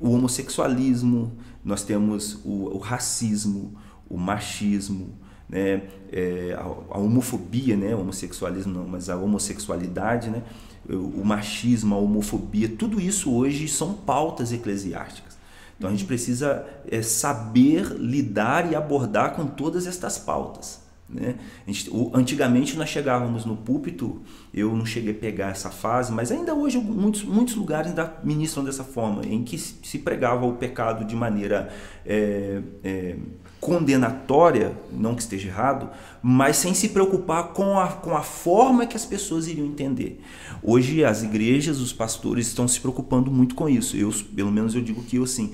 o 0.00 0.10
homossexualismo, 0.10 1.32
nós 1.64 1.84
temos 1.84 2.40
o, 2.44 2.74
o 2.74 2.78
racismo, 2.78 3.72
o 4.10 4.16
machismo, 4.16 5.14
né, 5.48 5.82
é, 6.12 6.56
a, 6.58 6.62
a 6.62 6.98
homofobia, 6.98 7.76
né, 7.76 7.94
o 7.94 8.00
homossexualismo 8.00 8.72
não, 8.72 8.86
mas 8.86 9.08
a 9.08 9.16
homossexualidade, 9.16 10.30
né, 10.30 10.42
o, 10.88 11.20
o 11.20 11.24
machismo, 11.24 11.94
a 11.94 11.98
homofobia, 11.98 12.68
tudo 12.68 13.00
isso 13.00 13.32
hoje 13.32 13.68
são 13.68 13.94
pautas 13.94 14.52
eclesiásticas. 14.52 15.36
Então 15.76 15.90
a 15.90 15.92
gente 15.92 16.06
precisa 16.06 16.66
é, 16.90 17.02
saber 17.02 17.84
lidar 17.98 18.70
e 18.70 18.74
abordar 18.74 19.34
com 19.34 19.46
todas 19.46 19.86
estas 19.86 20.18
pautas. 20.18 20.86
Né? 21.08 21.36
Gente, 21.66 21.90
antigamente 22.12 22.76
nós 22.76 22.88
chegávamos 22.88 23.44
no 23.44 23.56
púlpito, 23.56 24.22
eu 24.52 24.74
não 24.74 24.84
cheguei 24.84 25.12
a 25.12 25.14
pegar 25.14 25.50
essa 25.50 25.70
fase, 25.70 26.10
mas 26.12 26.32
ainda 26.32 26.52
hoje 26.54 26.78
muitos, 26.78 27.22
muitos 27.22 27.54
lugares 27.54 27.88
ainda 27.88 28.14
ministram 28.24 28.64
dessa 28.64 28.82
forma, 28.82 29.24
em 29.24 29.44
que 29.44 29.56
se 29.56 29.76
se 29.82 29.98
pregava 29.98 30.44
o 30.44 30.54
pecado 30.54 31.04
de 31.04 31.14
maneira 31.14 31.68
é, 32.04 32.60
é, 32.82 33.16
condenatória, 33.60 34.76
não 34.92 35.14
que 35.14 35.22
esteja 35.22 35.48
errado, 35.48 35.90
mas 36.22 36.56
sem 36.56 36.74
se 36.74 36.90
preocupar 36.90 37.48
com 37.48 37.78
a, 37.78 37.88
com 37.88 38.16
a 38.16 38.22
forma 38.22 38.86
que 38.86 38.96
as 38.96 39.04
pessoas 39.04 39.46
iriam 39.48 39.66
entender. 39.66 40.20
Hoje 40.62 41.04
as 41.04 41.22
igrejas, 41.22 41.80
os 41.80 41.92
pastores 41.92 42.46
estão 42.46 42.68
se 42.68 42.80
preocupando 42.80 43.30
muito 43.30 43.54
com 43.54 43.68
isso. 43.68 43.96
Eu, 43.96 44.12
pelo 44.34 44.52
menos 44.52 44.74
eu 44.74 44.82
digo 44.82 45.02
que 45.02 45.16
eu 45.16 45.24
assim, 45.24 45.52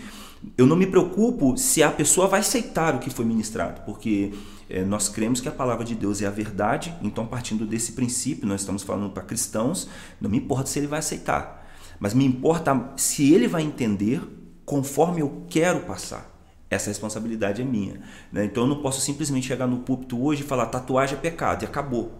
eu 0.56 0.66
não 0.66 0.76
me 0.76 0.86
preocupo 0.86 1.56
se 1.56 1.82
a 1.82 1.90
pessoa 1.90 2.26
vai 2.26 2.40
aceitar 2.40 2.94
o 2.94 2.98
que 2.98 3.10
foi 3.10 3.24
ministrado, 3.24 3.82
porque 3.86 4.32
eh, 4.68 4.84
nós 4.84 5.08
cremos 5.08 5.40
que 5.40 5.48
a 5.48 5.52
palavra 5.52 5.84
de 5.84 5.94
Deus 5.94 6.20
é 6.20 6.26
a 6.26 6.30
verdade, 6.30 6.94
então 7.00 7.26
partindo 7.26 7.64
desse 7.64 7.92
princípio, 7.92 8.46
nós 8.46 8.62
estamos 8.62 8.82
falando 8.82 9.10
para 9.10 9.22
cristãos, 9.22 9.88
não 10.20 10.28
me 10.28 10.38
importa 10.38 10.66
se 10.66 10.78
ele 10.78 10.88
vai 10.88 10.98
aceitar, 10.98 11.70
mas 12.00 12.12
me 12.12 12.24
importa 12.24 12.92
se 12.96 13.32
ele 13.32 13.46
vai 13.46 13.62
entender 13.62 14.20
conforme 14.64 15.20
eu 15.20 15.44
quero 15.48 15.80
passar. 15.80 16.31
Essa 16.74 16.90
responsabilidade 16.90 17.60
é 17.60 17.64
minha. 17.64 18.00
né? 18.32 18.44
Então 18.44 18.62
eu 18.64 18.68
não 18.68 18.80
posso 18.82 19.00
simplesmente 19.00 19.46
chegar 19.46 19.66
no 19.66 19.78
púlpito 19.80 20.22
hoje 20.22 20.42
e 20.42 20.46
falar 20.46 20.66
tatuagem 20.66 21.16
é 21.16 21.20
pecado 21.20 21.62
e 21.62 21.66
acabou. 21.66 22.12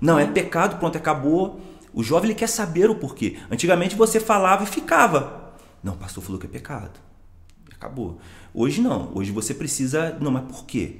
Não, 0.00 0.18
é 0.18 0.26
pecado, 0.26 0.78
pronto, 0.78 0.96
acabou. 0.98 1.60
O 1.92 2.02
jovem 2.02 2.30
ele 2.30 2.38
quer 2.38 2.48
saber 2.48 2.88
o 2.90 2.94
porquê. 2.94 3.36
Antigamente 3.50 3.94
você 3.96 4.20
falava 4.20 4.64
e 4.64 4.66
ficava. 4.66 5.54
Não, 5.82 5.94
o 5.94 5.96
pastor 5.96 6.22
falou 6.22 6.38
que 6.38 6.46
é 6.46 6.48
pecado. 6.50 6.98
Acabou. 7.74 8.18
Hoje 8.54 8.80
não. 8.80 9.10
Hoje 9.14 9.32
você 9.32 9.54
precisa. 9.54 10.16
Não, 10.20 10.30
mas 10.30 10.44
por 10.44 10.64
quê? 10.66 10.96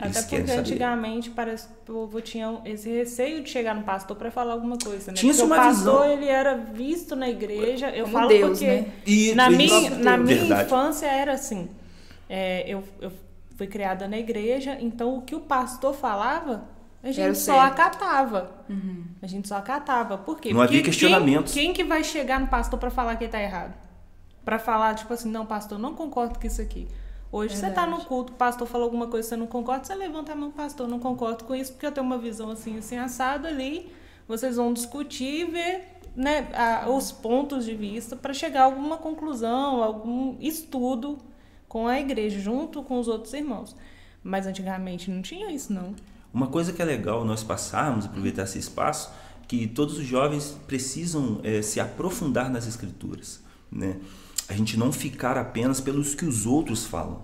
Eles 0.00 0.16
Até 0.16 0.22
porque 0.38 0.46
saber. 0.46 0.60
antigamente 0.60 1.28
parece 1.30 1.66
que 1.66 1.72
o 1.90 1.94
povo 1.94 2.20
tinha 2.22 2.58
esse 2.64 2.88
receio 2.88 3.42
de 3.42 3.50
chegar 3.50 3.74
no 3.74 3.82
pastor 3.82 4.16
para 4.16 4.30
falar 4.30 4.54
alguma 4.54 4.78
coisa, 4.78 5.10
né? 5.10 5.16
Tinha-se 5.16 5.40
porque 5.40 5.52
uma 5.52 5.60
o 5.62 5.64
pastor 5.66 6.02
visão. 6.02 6.12
ele 6.12 6.26
era 6.26 6.54
visto 6.56 7.14
na 7.14 7.28
igreja. 7.28 7.90
Eu 7.90 8.04
Como 8.04 8.16
falo 8.16 8.28
Deus, 8.28 8.50
porque 8.58 8.66
né? 8.66 8.86
E- 9.06 9.34
na 9.34 9.50
e- 9.50 9.56
minha, 9.56 9.90
na 9.90 10.16
minha 10.16 10.36
Verdade. 10.38 10.64
infância 10.64 11.06
era 11.06 11.32
assim. 11.34 11.68
É, 12.32 12.62
eu, 12.68 12.84
eu 13.00 13.10
fui 13.56 13.66
criada 13.66 14.06
na 14.06 14.16
igreja, 14.16 14.78
então 14.80 15.16
o 15.16 15.22
que 15.22 15.34
o 15.34 15.40
pastor 15.40 15.92
falava, 15.92 16.68
a 17.02 17.10
gente 17.10 17.36
só 17.38 17.58
acatava. 17.60 18.64
A 19.20 19.26
gente 19.26 19.48
só 19.48 19.56
acatava. 19.56 20.16
Por 20.16 20.38
quê? 20.40 20.52
Não 20.54 20.60
havia 20.60 20.78
Porque 20.78 20.90
questionamentos. 20.90 21.52
Quem, 21.52 21.64
quem 21.64 21.72
que 21.72 21.82
vai 21.84 22.04
chegar 22.04 22.38
no 22.38 22.46
pastor 22.46 22.78
para 22.78 22.88
falar 22.90 23.16
que 23.16 23.24
ele 23.24 23.32
tá 23.32 23.42
errado? 23.42 23.74
Para 24.44 24.58
falar, 24.60 24.94
tipo 24.94 25.12
assim, 25.12 25.28
não, 25.30 25.44
pastor, 25.44 25.76
não 25.78 25.94
concordo 25.94 26.38
com 26.38 26.46
isso 26.46 26.62
aqui. 26.62 26.86
Hoje 27.32 27.56
você 27.56 27.70
tá 27.70 27.82
no 27.82 27.88
Verdade. 27.92 28.06
culto, 28.08 28.32
o 28.32 28.36
pastor 28.36 28.66
falou 28.66 28.84
alguma 28.86 29.06
coisa 29.08 29.26
que 29.26 29.34
você 29.34 29.36
não 29.36 29.46
concorda, 29.46 29.84
você 29.84 29.94
levanta 29.94 30.32
a 30.32 30.34
mão, 30.36 30.50
pastor, 30.50 30.88
não 30.88 30.98
concordo 30.98 31.44
com 31.44 31.54
isso, 31.54 31.72
porque 31.72 31.86
eu 31.86 31.92
tenho 31.92 32.04
uma 32.06 32.18
visão 32.18 32.50
assim, 32.50 32.78
assim, 32.78 32.96
assado 32.98 33.46
ali. 33.46 33.92
Vocês 34.26 34.56
vão 34.56 34.72
discutir 34.72 35.42
e 35.42 35.44
ver 35.44 35.84
né, 36.16 36.48
a- 36.54 36.88
os 36.90 37.12
pontos 37.12 37.64
de 37.64 37.74
vista 37.74 38.16
para 38.16 38.32
chegar 38.34 38.62
a 38.62 38.64
alguma 38.64 38.96
conclusão, 38.96 39.82
algum 39.82 40.36
estudo 40.40 41.18
com 41.70 41.86
a 41.86 42.00
igreja, 42.00 42.40
junto 42.40 42.82
com 42.82 42.98
os 42.98 43.06
outros 43.06 43.32
irmãos. 43.32 43.76
Mas 44.24 44.44
antigamente 44.44 45.08
não 45.08 45.22
tinha 45.22 45.52
isso, 45.52 45.72
não. 45.72 45.94
Uma 46.34 46.48
coisa 46.48 46.72
que 46.72 46.82
é 46.82 46.84
legal 46.84 47.24
nós 47.24 47.44
passarmos, 47.44 48.06
aproveitar 48.06 48.42
esse 48.42 48.58
espaço, 48.58 49.12
que 49.46 49.68
todos 49.68 49.96
os 49.96 50.04
jovens 50.04 50.58
precisam 50.66 51.40
eh, 51.44 51.62
se 51.62 51.78
aprofundar 51.78 52.50
nas 52.50 52.66
escrituras, 52.66 53.40
né? 53.70 53.96
A 54.48 54.52
gente 54.52 54.76
não 54.76 54.90
ficar 54.90 55.38
apenas 55.38 55.80
pelos 55.80 56.12
que 56.12 56.24
os 56.24 56.44
outros 56.44 56.84
falam. 56.84 57.22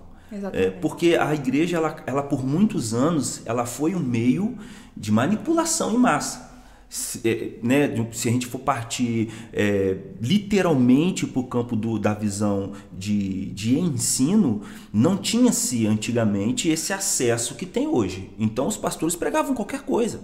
É, 0.53 0.71
porque 0.71 1.15
a 1.15 1.33
igreja, 1.33 1.75
ela, 1.75 1.95
ela 2.05 2.23
por 2.23 2.45
muitos 2.45 2.93
anos, 2.93 3.41
ela 3.45 3.65
foi 3.65 3.95
um 3.95 3.99
meio 3.99 4.57
de 4.95 5.11
manipulação 5.11 5.93
em 5.93 5.97
massa. 5.97 6.46
Se, 6.89 7.19
é, 7.27 7.49
né, 7.61 8.07
se 8.13 8.29
a 8.29 8.31
gente 8.31 8.47
for 8.47 8.59
partir 8.59 9.29
é, 9.51 9.97
literalmente 10.21 11.27
para 11.27 11.39
o 11.41 11.43
campo 11.43 11.75
do- 11.75 11.99
da 11.99 12.13
visão 12.13 12.71
de, 12.97 13.47
de 13.47 13.77
ensino, 13.77 14.61
não 14.93 15.17
tinha-se 15.17 15.85
antigamente 15.85 16.69
esse 16.69 16.93
acesso 16.93 17.55
que 17.55 17.65
tem 17.65 17.87
hoje. 17.87 18.29
Então 18.39 18.67
os 18.67 18.77
pastores 18.77 19.15
pregavam 19.15 19.53
qualquer 19.53 19.81
coisa. 19.81 20.21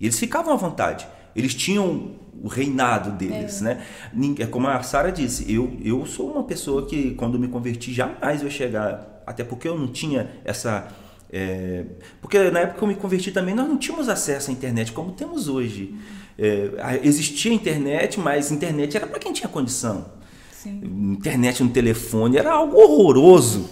Eles 0.00 0.18
ficavam 0.18 0.52
à 0.52 0.56
vontade. 0.56 1.06
Eles 1.34 1.54
tinham 1.54 2.10
o 2.42 2.48
reinado 2.48 3.12
deles, 3.12 3.60
né? 3.62 3.82
Nin- 4.12 4.34
É 4.38 4.46
como 4.46 4.66
a 4.66 4.82
Sara 4.82 5.10
disse, 5.10 5.50
eu, 5.50 5.76
eu 5.82 6.04
sou 6.04 6.30
uma 6.32 6.42
pessoa 6.44 6.84
que 6.86 7.12
quando 7.14 7.38
me 7.38 7.48
converti 7.48 7.92
jamais 7.92 8.40
eu 8.42 8.48
ia 8.48 8.50
chegar, 8.52 9.22
até 9.26 9.44
porque 9.44 9.66
eu 9.68 9.78
não 9.78 9.86
tinha 9.86 10.28
essa 10.44 10.88
é, 11.32 11.84
porque 12.20 12.38
na 12.50 12.60
época 12.60 12.78
que 12.78 12.84
eu 12.84 12.88
me 12.88 12.94
converti 12.94 13.32
também 13.32 13.54
nós 13.54 13.66
não 13.66 13.78
tínhamos 13.78 14.08
acesso 14.08 14.50
à 14.50 14.52
internet 14.52 14.92
como 14.92 15.12
temos 15.12 15.48
hoje. 15.48 15.94
É, 16.38 17.00
existia 17.02 17.52
internet, 17.52 18.20
mas 18.20 18.52
internet 18.52 18.96
era 18.96 19.06
para 19.06 19.18
quem 19.18 19.32
tinha 19.32 19.48
condição. 19.48 20.04
Sim. 20.52 20.80
Internet 21.12 21.62
no 21.62 21.70
telefone 21.70 22.36
era 22.36 22.52
algo 22.52 22.76
horroroso. 22.76 23.68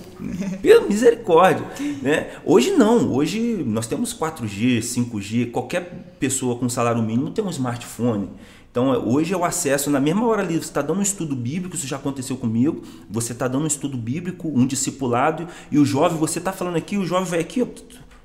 Pela 0.61 0.87
misericórdia. 0.87 1.65
Né? 2.03 2.31
Hoje 2.45 2.73
não. 2.73 3.13
Hoje 3.13 3.63
nós 3.65 3.87
temos 3.87 4.13
4G, 4.13 4.81
5G. 4.81 5.51
Qualquer 5.51 6.15
pessoa 6.19 6.57
com 6.57 6.69
salário 6.69 7.03
mínimo 7.03 7.31
tem 7.31 7.45
um 7.45 7.51
smartphone. 7.51 8.29
Então 8.71 8.91
hoje 9.09 9.35
é 9.35 9.37
o 9.37 9.45
acesso, 9.45 9.91
na 9.91 9.99
mesma 9.99 10.25
hora 10.27 10.43
ali, 10.43 10.55
você 10.55 10.69
está 10.69 10.81
dando 10.81 10.99
um 10.99 11.03
estudo 11.03 11.35
bíblico, 11.35 11.75
isso 11.75 11.87
já 11.87 11.97
aconteceu 11.97 12.37
comigo. 12.37 12.83
Você 13.11 13.33
está 13.33 13.49
dando 13.49 13.65
um 13.65 13.67
estudo 13.67 13.97
bíblico, 13.97 14.49
um 14.49 14.67
discipulado, 14.67 15.49
e 15.71 15.79
o 15.79 15.85
jovem, 15.85 16.19
você 16.19 16.39
está 16.39 16.53
falando 16.53 16.77
aqui, 16.77 16.97
o 16.97 17.05
jovem 17.05 17.29
vai 17.29 17.41
aqui, 17.41 17.63
ó, 17.63 17.67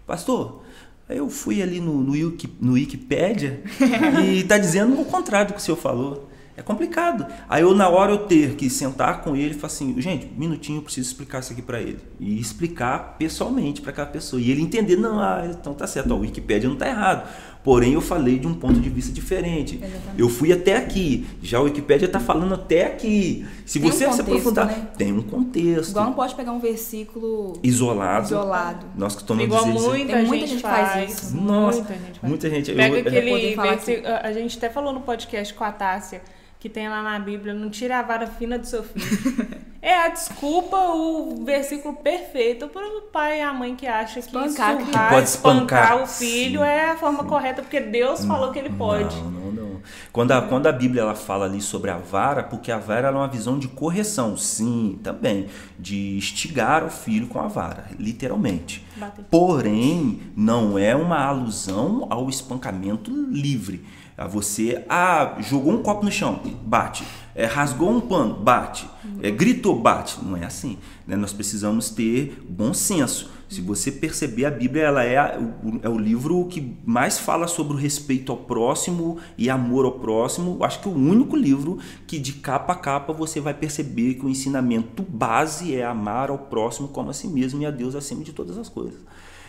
pastor. 0.06 0.64
Aí 1.08 1.18
eu 1.18 1.30
fui 1.30 1.62
ali 1.62 1.80
no, 1.80 2.02
no, 2.02 2.14
no 2.60 2.74
Wikipédia 2.74 3.62
e 4.25 4.40
está 4.40 4.58
dizendo 4.58 5.00
o 5.00 5.06
contrário 5.06 5.50
do 5.50 5.54
que 5.54 5.60
o 5.60 5.64
senhor 5.64 5.78
falou. 5.78 6.30
É 6.58 6.62
complicado. 6.62 7.25
Aí 7.50 7.64
eu, 7.64 7.75
na 7.75 7.90
hora, 7.90 8.14
eu 8.14 8.20
ter 8.20 8.56
que 8.56 8.70
sentar 8.70 9.22
com 9.22 9.36
ele 9.36 9.52
e 9.52 9.54
falar 9.54 9.74
assim, 9.74 10.00
gente, 10.02 10.28
um 10.28 10.40
minutinho, 10.40 10.78
eu 10.78 10.82
preciso 10.82 11.10
explicar 11.10 11.40
isso 11.40 11.52
aqui 11.52 11.62
para 11.62 11.82
ele. 11.82 12.00
E 12.18 12.40
explicar 12.40 13.18
pessoalmente 13.18 13.82
para 13.82 13.92
aquela 13.92 14.08
pessoa. 14.08 14.42
E 14.42 14.50
ele 14.50 14.62
entender, 14.62 14.96
não, 14.96 15.20
ah, 15.20 15.46
então 15.50 15.74
tá 15.74 15.86
certo, 15.86 16.14
ó, 16.14 16.18
o 16.18 16.22
Wikipédia 16.22 16.70
não 16.70 16.78
tá 16.78 16.88
errado. 16.88 17.30
Porém, 17.66 17.94
eu 17.94 18.00
falei 18.02 18.38
de 18.40 18.46
um 18.48 18.54
ponto 18.54 18.80
de 18.80 18.90
vista 18.90 19.12
diferente. 19.12 19.76
Exatamente. 19.84 20.02
Eu 20.22 20.30
fui 20.30 20.54
até 20.54 20.78
aqui. 20.78 21.26
Já 21.42 21.60
o 21.60 21.64
Wikipédia 21.64 22.08
tá 22.08 22.20
falando 22.20 22.54
até 22.54 22.86
aqui. 22.86 23.44
Se 23.66 23.80
Tem 23.80 23.90
um 23.90 23.92
você 23.92 23.98
se 23.98 24.06
contexto, 24.06 24.22
aprofundar, 24.22 24.68
né? 24.68 24.88
tem 24.96 25.12
um 25.12 25.24
contexto. 25.24 25.90
Igual 25.90 26.06
não 26.06 26.14
pode 26.14 26.36
pegar 26.36 26.52
um 26.52 26.60
versículo 26.60 27.54
Isolado. 27.64 28.28
isolado. 28.28 28.86
Nós 28.96 29.16
costumamos 29.16 29.46
Igual 29.48 29.64
dizer 29.66 29.76
isso. 29.80 29.90
muita, 29.90 30.14
Tem 30.14 30.26
muita 30.28 30.36
gente, 30.48 30.50
gente 30.50 30.56
que 30.64 30.70
faz 30.70 30.92
faz. 30.92 31.12
isso. 31.12 31.36
Nossa, 31.38 31.78
muita 31.80 31.94
gente 31.96 32.20
faz. 32.20 32.30
muita 32.30 32.50
gente. 32.52 32.72
Pega 32.74 32.96
eu- 32.96 33.02
aquele 33.02 33.32
poder 33.32 33.56
falar 33.56 33.70
versículo, 33.72 34.08
a 34.14 34.20
a 34.28 34.32
gente 34.32 34.58
até 34.58 34.70
falou 34.70 34.94
no 34.94 35.02
podcast 35.02 35.54
com 35.56 35.64
a 35.64 35.72
Tássia, 35.72 36.22
que 36.66 36.70
tem 36.70 36.90
lá 36.90 37.04
na 37.04 37.20
Bíblia, 37.20 37.54
não 37.54 37.70
tira 37.70 38.00
a 38.00 38.02
vara 38.02 38.26
fina 38.26 38.58
do 38.58 38.66
seu 38.66 38.82
filho. 38.82 39.06
é 39.84 40.00
a 40.00 40.08
desculpa, 40.08 40.76
o 40.76 41.46
versículo 41.46 41.96
perfeito 41.98 42.68
para 42.68 42.88
o 42.88 43.04
pai 43.04 43.38
e 43.38 43.42
a 43.44 43.54
mãe 43.54 43.76
que 43.76 43.86
acha 43.86 44.14
que 44.16 44.20
Espancar 44.22 44.80
surrar. 44.80 45.10
Pode 45.12 45.30
espancar. 45.30 45.84
espancar 45.84 46.04
o 46.04 46.08
filho 46.08 46.62
Sim, 46.62 46.66
é 46.66 46.90
a 46.90 46.98
forma 46.98 47.24
correta, 47.24 47.62
porque 47.62 47.80
Deus 47.80 48.26
falou 48.26 48.52
que 48.52 48.58
ele 48.58 48.72
pode. 48.72 49.16
Não, 49.18 49.30
não, 49.30 49.52
não. 49.52 49.82
Quando 50.12 50.32
a, 50.32 50.42
quando 50.42 50.66
a 50.66 50.72
Bíblia 50.72 51.04
ela 51.04 51.14
fala 51.14 51.46
ali 51.46 51.62
sobre 51.62 51.92
a 51.92 51.98
vara, 51.98 52.42
porque 52.42 52.72
a 52.72 52.80
vara 52.80 53.10
ela 53.10 53.18
é 53.18 53.20
uma 53.22 53.28
visão 53.28 53.60
de 53.60 53.68
correção, 53.68 54.36
sim, 54.36 55.00
também, 55.04 55.46
de 55.78 56.18
instigar 56.18 56.84
o 56.84 56.90
filho 56.90 57.28
com 57.28 57.40
a 57.40 57.48
vara, 57.48 57.86
literalmente. 58.00 58.84
Bater. 58.96 59.24
Porém, 59.30 60.20
não 60.36 60.80
é 60.80 60.96
uma 60.96 61.24
alusão 61.24 62.08
ao 62.10 62.28
espancamento 62.28 63.12
livre. 63.12 63.86
Você, 64.30 64.84
ah, 64.88 65.36
jogou 65.40 65.74
um 65.74 65.84
copo 65.84 66.06
no 66.06 66.12
chão, 66.12 66.42
bate. 66.64 67.04
É, 67.36 67.46
rasgou 67.46 67.90
um 67.92 68.00
pano, 68.00 68.34
bate. 68.34 68.88
É, 69.22 69.30
gritou, 69.30 69.78
bate. 69.78 70.24
Não 70.24 70.38
é 70.38 70.46
assim. 70.46 70.78
né? 71.06 71.18
Nós 71.18 71.34
precisamos 71.34 71.90
ter 71.90 72.42
bom 72.48 72.74
senso. 72.74 73.30
Se 73.50 73.62
você 73.62 73.92
perceber, 73.92 74.46
a 74.46 74.52
Bíblia 74.52 74.84
ela 74.84 75.04
é, 75.04 75.38
o, 75.38 75.80
é 75.84 75.90
o 75.90 75.98
livro 75.98 76.46
que 76.46 76.76
mais 76.84 77.20
fala 77.20 77.46
sobre 77.46 77.74
o 77.74 77.76
respeito 77.78 78.32
ao 78.32 78.38
próximo 78.40 79.18
e 79.38 79.50
amor 79.50 79.86
ao 79.86 80.00
próximo. 80.00 80.64
Acho 80.64 80.80
que 80.80 80.88
o 80.88 80.94
único 80.94 81.36
livro 81.36 81.78
que 82.08 82.18
de 82.18 82.34
capa 82.34 82.74
a 82.74 82.76
capa 82.76 83.14
você 83.14 83.40
vai 83.40 83.54
perceber 83.54 84.16
que 84.16 84.26
o 84.26 84.30
ensinamento 84.30 85.04
base 85.04 85.76
é 85.76 85.86
amar 85.86 86.30
ao 86.32 86.40
próximo 86.40 86.88
como 86.88 87.10
a 87.10 87.14
si 87.14 87.28
mesmo 87.28 87.62
e 87.62 87.66
a 87.66 87.72
Deus 87.72 87.96
acima 87.96 88.24
de 88.24 88.34
todas 88.34 88.58
as 88.58 88.70
coisas. 88.70 89.00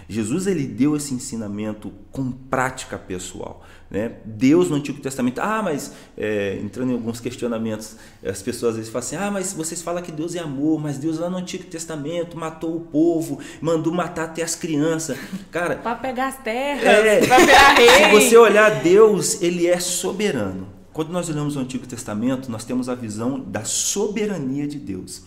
Jesus 0.09 0.47
ele 0.47 0.67
deu 0.67 0.97
esse 0.97 1.13
ensinamento 1.13 1.93
com 2.13 2.31
prática 2.31 2.97
pessoal. 2.97 3.65
Né? 3.89 4.13
Deus 4.25 4.69
no 4.69 4.77
Antigo 4.77 5.01
Testamento, 5.01 5.41
ah, 5.41 5.63
mas 5.63 5.93
é, 6.19 6.59
entrando 6.61 6.91
em 6.91 6.95
alguns 6.95 7.21
questionamentos, 7.21 7.97
as 8.25 8.43
pessoas 8.43 8.71
às 8.71 8.77
vezes 8.79 8.93
falam 8.93 9.07
assim: 9.07 9.17
ah, 9.17 9.31
mas 9.31 9.53
vocês 9.53 9.81
falam 9.81 10.03
que 10.03 10.11
Deus 10.11 10.35
é 10.35 10.41
amor, 10.41 10.81
mas 10.81 10.99
Deus 10.99 11.19
lá 11.19 11.31
no 11.31 11.37
Antigo 11.37 11.65
Testamento 11.65 12.37
matou 12.37 12.77
o 12.77 12.81
povo, 12.81 13.39
mandou 13.61 13.93
matar 13.93 14.25
até 14.25 14.43
as 14.43 14.57
crianças. 14.57 15.17
Cara, 15.53 15.77
para 15.77 15.95
pegar 15.95 16.29
as 16.29 16.39
terras, 16.39 16.85
é, 16.85 17.27
para 17.27 17.39
virar 17.39 17.75
rei. 17.79 17.89
Se 17.89 18.11
você 18.11 18.37
olhar, 18.37 18.83
Deus 18.83 19.41
ele 19.41 19.69
é 19.69 19.79
soberano. 19.79 20.75
Quando 20.93 21.11
nós 21.11 21.29
olhamos 21.29 21.57
o 21.57 21.61
Antigo 21.61 21.87
Testamento, 21.87 22.51
nós 22.51 22.65
temos 22.65 22.89
a 22.89 22.95
visão 22.95 23.39
da 23.39 23.65
soberania 23.65 24.67
de 24.67 24.79
Deus. 24.79 25.23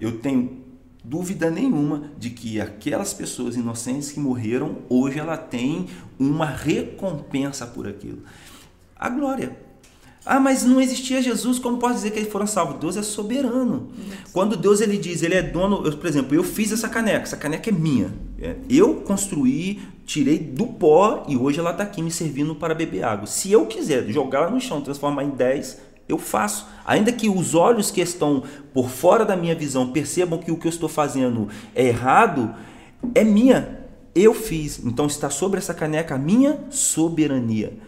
Eu 0.00 0.20
tenho 0.20 0.67
dúvida 1.08 1.50
nenhuma 1.50 2.10
de 2.18 2.28
que 2.28 2.60
aquelas 2.60 3.14
pessoas 3.14 3.56
inocentes 3.56 4.12
que 4.12 4.20
morreram, 4.20 4.76
hoje 4.90 5.18
ela 5.18 5.38
tem 5.38 5.86
uma 6.18 6.44
recompensa 6.44 7.66
por 7.66 7.88
aquilo. 7.88 8.18
A 8.94 9.08
glória. 9.08 9.56
Ah, 10.26 10.38
mas 10.38 10.64
não 10.64 10.78
existia 10.78 11.22
Jesus, 11.22 11.58
como 11.58 11.78
pode 11.78 11.94
dizer 11.94 12.10
que 12.10 12.18
eles 12.18 12.30
foram 12.30 12.46
salvos? 12.46 12.78
Deus 12.78 12.98
é 12.98 13.02
soberano. 13.02 13.88
Quando 14.34 14.54
Deus 14.54 14.82
ele 14.82 14.98
diz, 14.98 15.22
ele 15.22 15.34
é 15.34 15.42
dono, 15.42 15.86
eu, 15.86 15.96
por 15.96 16.06
exemplo, 16.06 16.34
eu 16.34 16.44
fiz 16.44 16.70
essa 16.70 16.90
caneca, 16.90 17.22
essa 17.22 17.36
caneca 17.38 17.70
é 17.70 17.72
minha. 17.72 18.12
É, 18.38 18.56
eu 18.68 18.96
construí, 18.96 19.80
tirei 20.04 20.38
do 20.38 20.66
pó 20.66 21.24
e 21.26 21.38
hoje 21.38 21.58
ela 21.58 21.70
está 21.70 21.84
aqui 21.84 22.02
me 22.02 22.10
servindo 22.10 22.54
para 22.54 22.74
beber 22.74 23.04
água. 23.04 23.26
Se 23.26 23.50
eu 23.50 23.64
quiser 23.64 24.06
jogar 24.08 24.40
ela 24.40 24.50
no 24.50 24.60
chão, 24.60 24.82
transformar 24.82 25.24
em 25.24 25.30
10, 25.30 25.78
eu 26.08 26.18
faço. 26.18 26.66
Ainda 26.84 27.12
que 27.12 27.28
os 27.28 27.54
olhos 27.54 27.90
que 27.90 28.00
estão 28.00 28.42
por 28.72 28.88
fora 28.88 29.24
da 29.24 29.36
minha 29.36 29.54
visão 29.54 29.92
percebam 29.92 30.38
que 30.38 30.50
o 30.50 30.56
que 30.56 30.66
eu 30.66 30.70
estou 30.70 30.88
fazendo 30.88 31.48
é 31.74 31.86
errado, 31.86 32.54
é 33.14 33.22
minha. 33.22 33.78
Eu 34.14 34.32
fiz. 34.32 34.82
Então 34.84 35.06
está 35.06 35.28
sobre 35.28 35.58
essa 35.58 35.74
caneca 35.74 36.14
a 36.14 36.18
minha 36.18 36.64
soberania. 36.70 37.78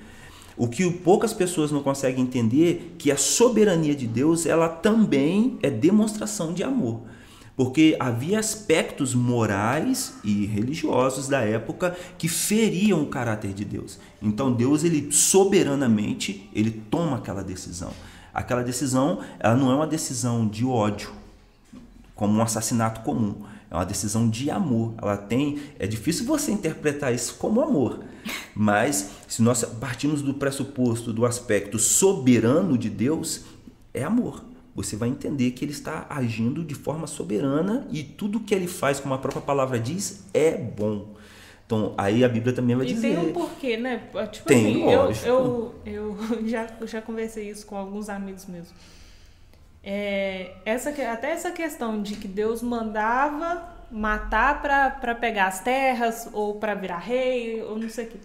O 0.57 0.69
que 0.69 0.89
poucas 0.91 1.33
pessoas 1.33 1.73
não 1.73 1.83
conseguem 1.83 2.23
entender 2.23 2.95
que 2.99 3.11
a 3.11 3.17
soberania 3.17 3.95
de 3.95 4.07
Deus, 4.07 4.45
ela 4.45 4.69
também 4.69 5.59
é 5.63 5.71
demonstração 5.71 6.53
de 6.53 6.63
amor. 6.63 7.01
Porque 7.57 7.97
havia 7.99 8.39
aspectos 8.39 9.15
morais 9.15 10.15
e 10.23 10.45
religiosos 10.45 11.29
da 11.29 11.41
época 11.41 11.97
que 12.19 12.29
feriam 12.29 13.03
o 13.03 13.07
caráter 13.07 13.55
de 13.55 13.65
Deus. 13.65 13.99
Então 14.21 14.53
Deus 14.53 14.85
ele 14.85 15.11
soberanamente, 15.11 16.49
ele 16.55 16.71
toma 16.71 17.17
aquela 17.17 17.43
decisão 17.43 17.93
aquela 18.33 18.63
decisão 18.63 19.21
ela 19.39 19.57
não 19.57 19.71
é 19.71 19.75
uma 19.75 19.87
decisão 19.87 20.47
de 20.47 20.65
ódio, 20.65 21.13
como 22.15 22.35
um 22.35 22.43
assassinato 22.43 23.01
comum. 23.01 23.45
É 23.71 23.75
uma 23.75 23.87
decisão 23.87 24.29
de 24.29 24.51
amor. 24.51 24.95
Ela 25.01 25.17
tem. 25.17 25.61
É 25.79 25.87
difícil 25.87 26.27
você 26.27 26.51
interpretar 26.51 27.15
isso 27.15 27.37
como 27.37 27.61
amor. 27.61 28.01
Mas 28.55 29.11
se 29.29 29.41
nós 29.43 29.65
partimos 29.65 30.23
do 30.23 30.35
pressuposto 30.35 31.13
do 31.13 31.25
aspecto 31.25 31.79
soberano 31.79 32.77
de 32.77 32.91
Deus, 32.91 33.43
é 33.95 34.03
amor. 34.03 34.45
Você 34.75 34.97
vai 34.97 35.09
entender 35.09 35.53
que 35.53 35.65
ele 35.65 35.73
está 35.73 36.07
agindo 36.11 36.65
de 36.65 36.75
forma 36.75 37.07
soberana 37.07 37.87
e 37.91 38.03
tudo 38.03 38.41
que 38.41 38.55
ele 38.55 38.67
faz, 38.67 38.99
como 38.99 39.15
a 39.15 39.19
própria 39.19 39.43
palavra 39.43 39.79
diz, 39.79 40.25
é 40.35 40.57
bom. 40.57 41.15
Então, 41.71 41.95
aí 41.97 42.25
a 42.25 42.29
Bíblia 42.29 42.53
também 42.53 42.75
vai 42.75 42.85
e 42.85 42.93
dizer. 42.93 43.13
E 43.13 43.15
tem 43.15 43.29
um 43.29 43.33
porquê, 43.33 43.77
né? 43.77 44.03
Tipo 44.33 44.49
tem, 44.49 44.67
assim, 44.67 44.97
lógico. 44.97 45.27
eu, 45.29 45.75
eu, 45.87 46.17
eu 46.35 46.49
já, 46.49 46.67
já 46.83 47.01
conversei 47.01 47.49
isso 47.49 47.65
com 47.65 47.77
alguns 47.77 48.09
amigos 48.09 48.45
meus. 48.47 48.75
É, 49.81 50.51
essa, 50.65 50.91
até 50.91 51.31
essa 51.31 51.53
questão 51.53 52.03
de 52.03 52.17
que 52.17 52.27
Deus 52.27 52.61
mandava 52.61 53.73
matar 53.89 54.61
para 54.61 55.15
pegar 55.15 55.47
as 55.47 55.61
terras 55.61 56.29
ou 56.33 56.57
para 56.57 56.75
virar 56.75 56.99
rei 56.99 57.63
ou 57.63 57.79
não 57.79 57.89
sei 57.89 58.07
o 58.07 58.09
que. 58.09 58.19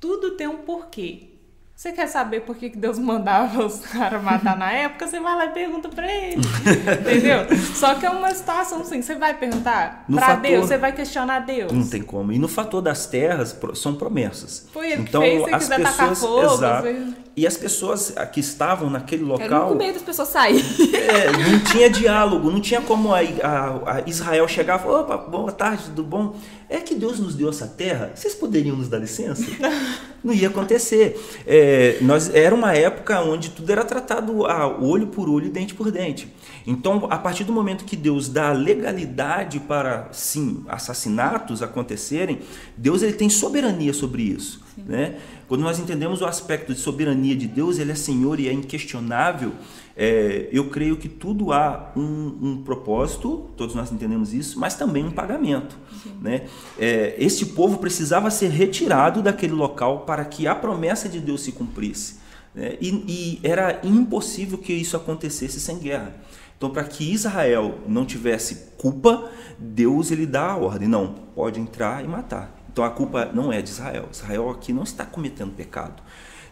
Tudo 0.00 0.32
tem 0.32 0.48
um 0.48 0.58
porquê. 0.58 1.28
Você 1.74 1.90
quer 1.90 2.06
saber 2.06 2.42
por 2.42 2.54
que 2.54 2.68
Deus 2.68 2.98
mandava 2.98 3.64
os 3.64 3.80
caras 3.80 4.22
matar 4.22 4.56
na 4.56 4.70
época? 4.70 5.08
Você 5.08 5.18
vai 5.18 5.34
lá 5.34 5.46
e 5.46 5.50
pergunta 5.50 5.88
pra 5.88 6.06
ele. 6.06 6.40
entendeu? 7.00 7.58
Só 7.74 7.94
que 7.94 8.06
é 8.06 8.10
uma 8.10 8.32
situação 8.32 8.82
assim, 8.82 9.02
você 9.02 9.16
vai 9.16 9.34
perguntar 9.34 10.04
no 10.08 10.16
pra 10.16 10.26
fator, 10.26 10.42
Deus, 10.42 10.66
você 10.66 10.78
vai 10.78 10.92
questionar 10.92 11.40
Deus. 11.40 11.72
Não 11.72 11.86
tem 11.86 12.02
como. 12.02 12.30
E 12.30 12.38
no 12.38 12.46
fator 12.46 12.80
das 12.82 13.06
terras 13.06 13.58
são 13.74 13.94
promessas. 13.94 14.68
Foi 14.72 14.92
ele 14.92 15.02
então, 15.02 15.22
que 15.22 15.28
fez, 15.28 15.54
as 15.54 15.62
quiser 15.64 15.78
pessoas, 15.78 16.18
fogo. 16.20 16.54
Exato. 16.54 17.22
E 17.34 17.46
as 17.46 17.56
pessoas 17.56 18.14
que 18.32 18.40
estavam 18.40 18.90
naquele 18.90 19.24
local. 19.24 19.46
Era 19.46 19.60
com 19.60 19.74
medo 19.74 19.94
das 19.94 20.02
pessoas 20.02 20.28
saírem. 20.28 20.62
É, 20.94 21.32
não 21.32 21.60
tinha 21.64 21.88
diálogo, 21.88 22.50
não 22.50 22.60
tinha 22.60 22.82
como 22.82 23.12
a, 23.14 23.20
a, 23.20 23.96
a 23.96 24.02
Israel 24.06 24.46
chegar 24.46 24.78
e 24.78 24.82
falar: 24.82 25.00
opa, 25.00 25.16
boa 25.16 25.50
tarde, 25.50 25.84
tudo 25.86 26.04
bom? 26.04 26.36
É 26.72 26.80
que 26.80 26.94
Deus 26.94 27.20
nos 27.20 27.34
deu 27.34 27.50
essa 27.50 27.66
terra, 27.66 28.12
vocês 28.14 28.34
poderiam 28.34 28.74
nos 28.74 28.88
dar 28.88 28.96
licença? 28.96 29.44
Não 30.24 30.32
ia 30.32 30.48
acontecer. 30.48 31.20
É, 31.46 31.98
nós, 32.00 32.34
era 32.34 32.54
uma 32.54 32.72
época 32.72 33.20
onde 33.20 33.50
tudo 33.50 33.70
era 33.70 33.84
tratado 33.84 34.46
a 34.46 34.66
olho 34.66 35.08
por 35.08 35.28
olho, 35.28 35.50
dente 35.50 35.74
por 35.74 35.90
dente. 35.90 36.32
Então, 36.66 37.08
a 37.10 37.18
partir 37.18 37.44
do 37.44 37.52
momento 37.52 37.84
que 37.84 37.94
Deus 37.94 38.26
dá 38.26 38.52
legalidade 38.52 39.60
para, 39.60 40.08
sim, 40.12 40.64
assassinatos 40.66 41.62
acontecerem, 41.62 42.38
Deus 42.74 43.02
ele 43.02 43.12
tem 43.12 43.28
soberania 43.28 43.92
sobre 43.92 44.22
isso. 44.22 44.62
Né? 44.78 45.16
Quando 45.46 45.60
nós 45.60 45.78
entendemos 45.78 46.22
o 46.22 46.24
aspecto 46.24 46.72
de 46.72 46.80
soberania 46.80 47.36
de 47.36 47.46
Deus, 47.46 47.78
ele 47.78 47.92
é 47.92 47.94
Senhor 47.94 48.40
e 48.40 48.48
é 48.48 48.52
inquestionável, 48.52 49.52
é, 49.96 50.48
eu 50.50 50.70
creio 50.70 50.96
que 50.96 51.08
tudo 51.08 51.52
há 51.52 51.92
um, 51.94 52.38
um, 52.40 52.62
propósito, 52.64 53.50
todos 53.56 53.74
nós 53.74 53.92
entendemos 53.92 54.32
isso, 54.32 54.58
mas 54.58 54.74
também 54.74 55.04
um 55.04 55.10
pagamento. 55.10 55.76
Né? 56.20 56.46
É, 56.78 57.14
este 57.18 57.46
povo 57.46 57.78
precisava 57.78 58.30
ser 58.30 58.48
retirado 58.48 59.22
daquele 59.22 59.52
local 59.52 60.00
para 60.00 60.24
que 60.24 60.46
a 60.46 60.54
promessa 60.54 61.08
de 61.08 61.20
Deus 61.20 61.42
se 61.42 61.52
cumprisse. 61.52 62.16
Né? 62.54 62.76
E, 62.80 62.88
e 62.90 63.40
era 63.42 63.80
impossível 63.84 64.58
que 64.58 64.72
isso 64.72 64.96
acontecesse 64.96 65.60
sem 65.60 65.78
guerra. 65.78 66.14
Então, 66.56 66.70
para 66.70 66.84
que 66.84 67.12
Israel 67.12 67.80
não 67.88 68.06
tivesse 68.06 68.72
culpa, 68.78 69.30
Deus 69.58 70.10
ele 70.10 70.26
dá 70.26 70.52
a 70.52 70.56
ordem: 70.56 70.86
não, 70.86 71.14
pode 71.34 71.58
entrar 71.58 72.04
e 72.04 72.08
matar. 72.08 72.62
Então 72.72 72.84
a 72.84 72.90
culpa 72.90 73.26
não 73.26 73.52
é 73.52 73.60
de 73.60 73.68
Israel. 73.68 74.08
Israel 74.10 74.48
aqui 74.48 74.72
não 74.72 74.82
está 74.82 75.04
cometendo 75.04 75.52
pecado. 75.54 76.02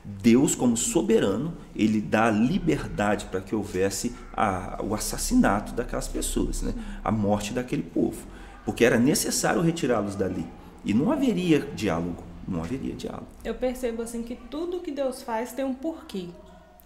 Deus, 0.05 0.55
como 0.55 0.77
soberano, 0.77 1.55
ele 1.77 2.01
dá 2.01 2.31
liberdade 2.31 3.27
para 3.27 3.41
que 3.41 3.55
houvesse 3.55 4.15
a, 4.33 4.81
o 4.83 4.95
assassinato 4.95 5.73
daquelas 5.73 6.09
pessoas, 6.09 6.63
né? 6.63 6.75
a 7.05 7.13
morte 7.13 7.53
daquele 7.53 7.83
povo, 7.83 8.27
porque 8.65 8.85
era 8.85 8.99
necessário 8.99 9.61
retirá-los 9.61 10.15
dali 10.15 10.47
e 10.85 10.95
não 10.95 11.13
haveria 11.13 11.61
diálogo, 11.61 12.23
não 12.49 12.63
haveria 12.63 12.95
diálogo. 12.95 13.27
Eu 13.45 13.55
percebo 13.55 14.03
assim 14.03 14.23
que 14.23 14.35
tudo 14.35 14.81
que 14.81 14.91
Deus 14.91 15.23
faz 15.23 15.53
tem 15.53 15.65
um 15.65 15.75
porquê. 15.75 16.29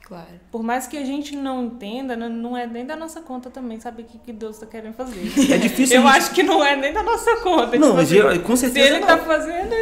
Claro. 0.05 0.27
Por 0.51 0.63
mais 0.63 0.87
que 0.87 0.99
a 0.99 1.05
gente 1.05 1.35
não 1.35 1.65
entenda, 1.65 2.15
não 2.15 2.55
é 2.55 2.67
nem 2.67 2.85
da 2.85 2.95
nossa 2.95 3.23
conta 3.23 3.49
também 3.49 3.81
saber 3.81 4.03
o 4.03 4.05
que 4.05 4.33
Deus 4.35 4.57
está 4.57 4.67
querendo 4.67 4.93
fazer. 4.93 5.15
É 5.51 5.57
difícil. 5.57 5.97
Eu 5.97 6.07
acho 6.07 6.33
que 6.33 6.43
não 6.43 6.63
é 6.63 6.77
nem 6.77 6.93
da 6.93 7.03
nossa 7.03 7.37
conta. 7.37 7.79
Não, 7.79 7.89
tipo 7.89 7.95
mas 7.95 8.13
assim, 8.13 8.17
eu, 8.17 8.43
com 8.43 8.55
certeza. 8.55 8.87
Se 8.87 8.93
ele 8.93 9.03
está 9.03 9.19
fazendo. 9.19 9.75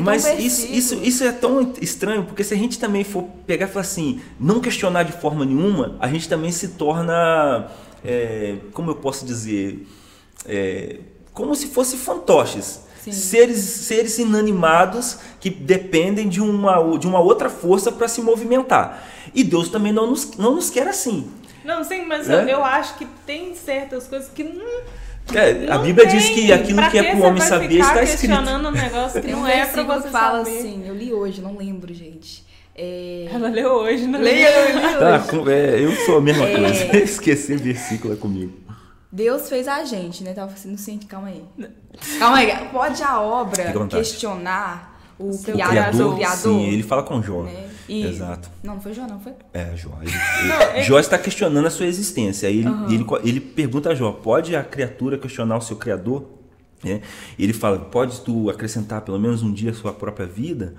Mas 0.00 0.26
isso, 0.38 0.66
isso, 0.66 0.94
isso 0.96 1.24
é 1.24 1.30
tão 1.30 1.74
estranho, 1.80 2.24
porque 2.24 2.42
se 2.42 2.54
a 2.54 2.56
gente 2.56 2.78
também 2.78 3.04
for 3.04 3.24
pegar 3.46 3.66
e 3.66 3.68
falar 3.68 3.82
assim, 3.82 4.20
não 4.38 4.60
questionar 4.60 5.04
de 5.04 5.12
forma 5.12 5.44
nenhuma, 5.44 5.96
a 6.00 6.08
gente 6.08 6.28
também 6.28 6.50
se 6.50 6.68
torna. 6.68 7.68
É, 8.04 8.56
como 8.72 8.90
eu 8.90 8.96
posso 8.96 9.24
dizer? 9.24 9.86
É, 10.44 10.98
como 11.32 11.54
se 11.54 11.68
fosse 11.68 11.96
fantoches. 11.96 12.86
Seres, 13.10 13.60
seres 13.60 14.18
inanimados 14.18 15.18
que 15.40 15.48
dependem 15.48 16.28
de 16.28 16.42
uma, 16.42 16.98
de 16.98 17.06
uma 17.06 17.20
outra 17.20 17.48
força 17.48 17.90
para 17.90 18.06
se 18.06 18.20
movimentar. 18.20 19.02
E 19.34 19.44
Deus 19.44 19.68
também 19.68 19.92
não 19.92 20.06
nos, 20.06 20.36
não 20.36 20.54
nos 20.54 20.70
quer 20.70 20.88
assim. 20.88 21.30
Não, 21.64 21.84
sim, 21.84 22.04
mas 22.06 22.28
é? 22.28 22.34
eu, 22.34 22.48
eu 22.48 22.64
acho 22.64 22.96
que 22.96 23.06
tem 23.26 23.54
certas 23.54 24.06
coisas 24.06 24.30
que 24.30 24.42
não. 24.42 24.64
É, 25.34 25.70
a 25.70 25.78
Bíblia 25.78 26.08
tem. 26.08 26.18
diz 26.18 26.30
que 26.30 26.50
aquilo 26.50 26.78
pra 26.78 26.90
que 26.90 26.98
é 26.98 27.02
para 27.10 27.20
o 27.20 27.22
homem 27.22 27.42
saber 27.42 27.78
está 27.78 28.02
escrito. 28.02 28.20
questionando 28.20 28.68
um 28.68 28.70
negócio 28.70 29.20
que 29.20 29.30
não 29.30 29.46
é 29.46 29.66
para 29.66 29.82
você 29.82 30.08
fala 30.08 30.44
saber. 30.44 30.58
assim, 30.58 30.84
eu 30.86 30.94
li 30.94 31.12
hoje, 31.12 31.42
não 31.42 31.56
lembro, 31.56 31.92
gente. 31.92 32.46
É... 32.74 33.28
Ela 33.30 33.48
leu 33.48 33.70
hoje, 33.72 34.06
não 34.06 34.20
Leia, 34.20 34.48
eu 34.48 34.78
li 34.78 34.86
hoje. 34.86 35.50
é, 35.50 35.84
eu 35.84 35.92
sou 36.06 36.18
a 36.18 36.20
mesma 36.20 36.46
é... 36.46 36.56
coisa. 36.56 36.96
Esquecer 36.96 37.58
versículo 37.58 38.14
é 38.14 38.16
comigo. 38.16 38.52
Deus 39.12 39.48
fez 39.48 39.68
a 39.68 39.84
gente, 39.84 40.22
né? 40.22 40.32
Tava 40.32 40.52
assim, 40.52 40.70
não 40.70 40.78
sei, 40.78 40.98
calma 41.08 41.28
aí. 41.28 41.44
Calma 42.18 42.38
aí. 42.38 42.68
Pode 42.72 43.02
a 43.02 43.20
obra 43.20 43.72
questionar 43.88 44.97
o 45.18 45.36
criador, 45.38 45.70
criador, 45.70 46.12
o 46.12 46.14
criador? 46.14 46.36
Sim, 46.36 46.66
ele 46.66 46.82
fala 46.82 47.02
com 47.02 47.22
Jó. 47.22 47.44
É. 47.46 47.68
E... 47.88 48.06
Exato. 48.06 48.50
Não, 48.62 48.74
não 48.74 48.80
foi 48.80 48.94
Jó, 48.94 49.06
não 49.06 49.18
foi? 49.18 49.32
É, 49.52 49.74
Jó. 49.74 49.90
Ele, 50.02 50.12
não, 50.48 50.62
ele... 50.74 50.82
Jó 50.82 50.98
está 50.98 51.18
questionando 51.18 51.66
a 51.66 51.70
sua 51.70 51.86
existência. 51.86 52.48
Aí 52.48 52.58
ele, 52.58 52.68
uhum. 52.68 52.86
ele, 52.90 53.06
ele 53.24 53.40
pergunta 53.40 53.90
a 53.90 53.94
Jó: 53.94 54.12
pode 54.12 54.54
a 54.54 54.62
criatura 54.62 55.16
questionar 55.16 55.56
o 55.56 55.60
seu 55.60 55.76
criador? 55.76 56.28
É. 56.84 57.00
E 57.38 57.44
ele 57.44 57.52
fala: 57.52 57.78
pode 57.78 58.20
tu 58.20 58.50
acrescentar 58.50 59.00
pelo 59.00 59.18
menos 59.18 59.42
um 59.42 59.52
dia 59.52 59.70
a 59.70 59.74
sua 59.74 59.92
própria 59.92 60.26
vida? 60.26 60.74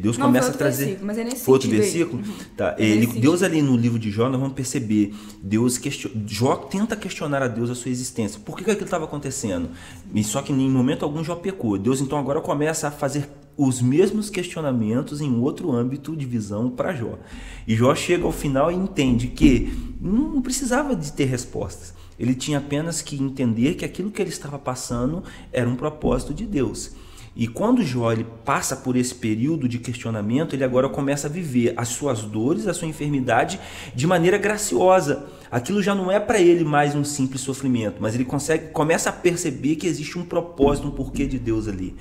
Deus 0.00 0.16
não, 0.16 0.26
começa 0.26 0.50
a 0.50 0.54
trazer. 0.54 1.00
É 1.02 1.50
outro 1.50 1.68
versículo? 1.68 2.22
Uhum. 2.22 2.34
Tá. 2.56 2.76
É 2.78 2.84
ele, 2.84 3.04
Deus 3.04 3.42
ali 3.42 3.60
no 3.60 3.76
livro 3.76 3.98
de 3.98 4.12
Jó, 4.12 4.28
nós 4.28 4.40
vamos 4.40 4.54
perceber. 4.54 5.12
Deus 5.42 5.76
question... 5.76 6.08
Jó 6.24 6.54
tenta 6.54 6.94
questionar 6.94 7.42
a 7.42 7.48
Deus 7.48 7.68
a 7.68 7.74
sua 7.74 7.90
existência. 7.90 8.40
Por 8.44 8.56
que, 8.56 8.62
que 8.62 8.70
aquilo 8.70 8.84
estava 8.84 9.06
acontecendo? 9.06 9.70
E 10.14 10.22
só 10.22 10.40
que 10.40 10.52
em 10.52 10.70
momento 10.70 11.04
algum 11.04 11.24
Jó 11.24 11.34
pecou. 11.34 11.76
Deus 11.76 12.00
então 12.00 12.16
agora 12.16 12.40
começa 12.40 12.86
a 12.86 12.90
fazer 12.92 13.28
os 13.56 13.82
mesmos 13.82 14.30
questionamentos 14.30 15.20
em 15.20 15.38
outro 15.38 15.72
âmbito 15.72 16.16
de 16.16 16.24
visão 16.26 16.70
para 16.70 16.94
Jó. 16.94 17.18
E 17.66 17.74
Jó 17.74 17.94
chega 17.94 18.24
ao 18.24 18.32
final 18.32 18.70
e 18.70 18.74
entende 18.74 19.28
que 19.28 19.72
não 20.00 20.40
precisava 20.40 20.96
de 20.96 21.12
ter 21.12 21.26
respostas. 21.26 21.94
Ele 22.18 22.34
tinha 22.34 22.58
apenas 22.58 23.02
que 23.02 23.20
entender 23.20 23.74
que 23.74 23.84
aquilo 23.84 24.10
que 24.10 24.22
ele 24.22 24.30
estava 24.30 24.58
passando 24.58 25.22
era 25.52 25.68
um 25.68 25.76
propósito 25.76 26.32
de 26.32 26.46
Deus. 26.46 26.92
E 27.34 27.48
quando 27.48 27.82
Jó 27.82 28.12
ele 28.12 28.26
passa 28.44 28.76
por 28.76 28.94
esse 28.94 29.14
período 29.14 29.66
de 29.66 29.78
questionamento, 29.78 30.54
ele 30.54 30.64
agora 30.64 30.88
começa 30.88 31.26
a 31.26 31.30
viver 31.30 31.72
as 31.76 31.88
suas 31.88 32.22
dores, 32.22 32.66
a 32.66 32.74
sua 32.74 32.88
enfermidade 32.88 33.58
de 33.94 34.06
maneira 34.06 34.36
graciosa. 34.36 35.24
Aquilo 35.50 35.82
já 35.82 35.94
não 35.94 36.10
é 36.10 36.18
para 36.20 36.40
ele 36.40 36.64
mais 36.64 36.94
um 36.94 37.04
simples 37.04 37.40
sofrimento, 37.42 37.96
mas 38.00 38.14
ele 38.14 38.24
consegue, 38.24 38.68
começa 38.68 39.10
a 39.10 39.12
perceber 39.12 39.76
que 39.76 39.86
existe 39.86 40.18
um 40.18 40.24
propósito, 40.24 40.88
um 40.88 40.90
porquê 40.90 41.26
de 41.26 41.38
Deus 41.38 41.68
ali. 41.68 41.94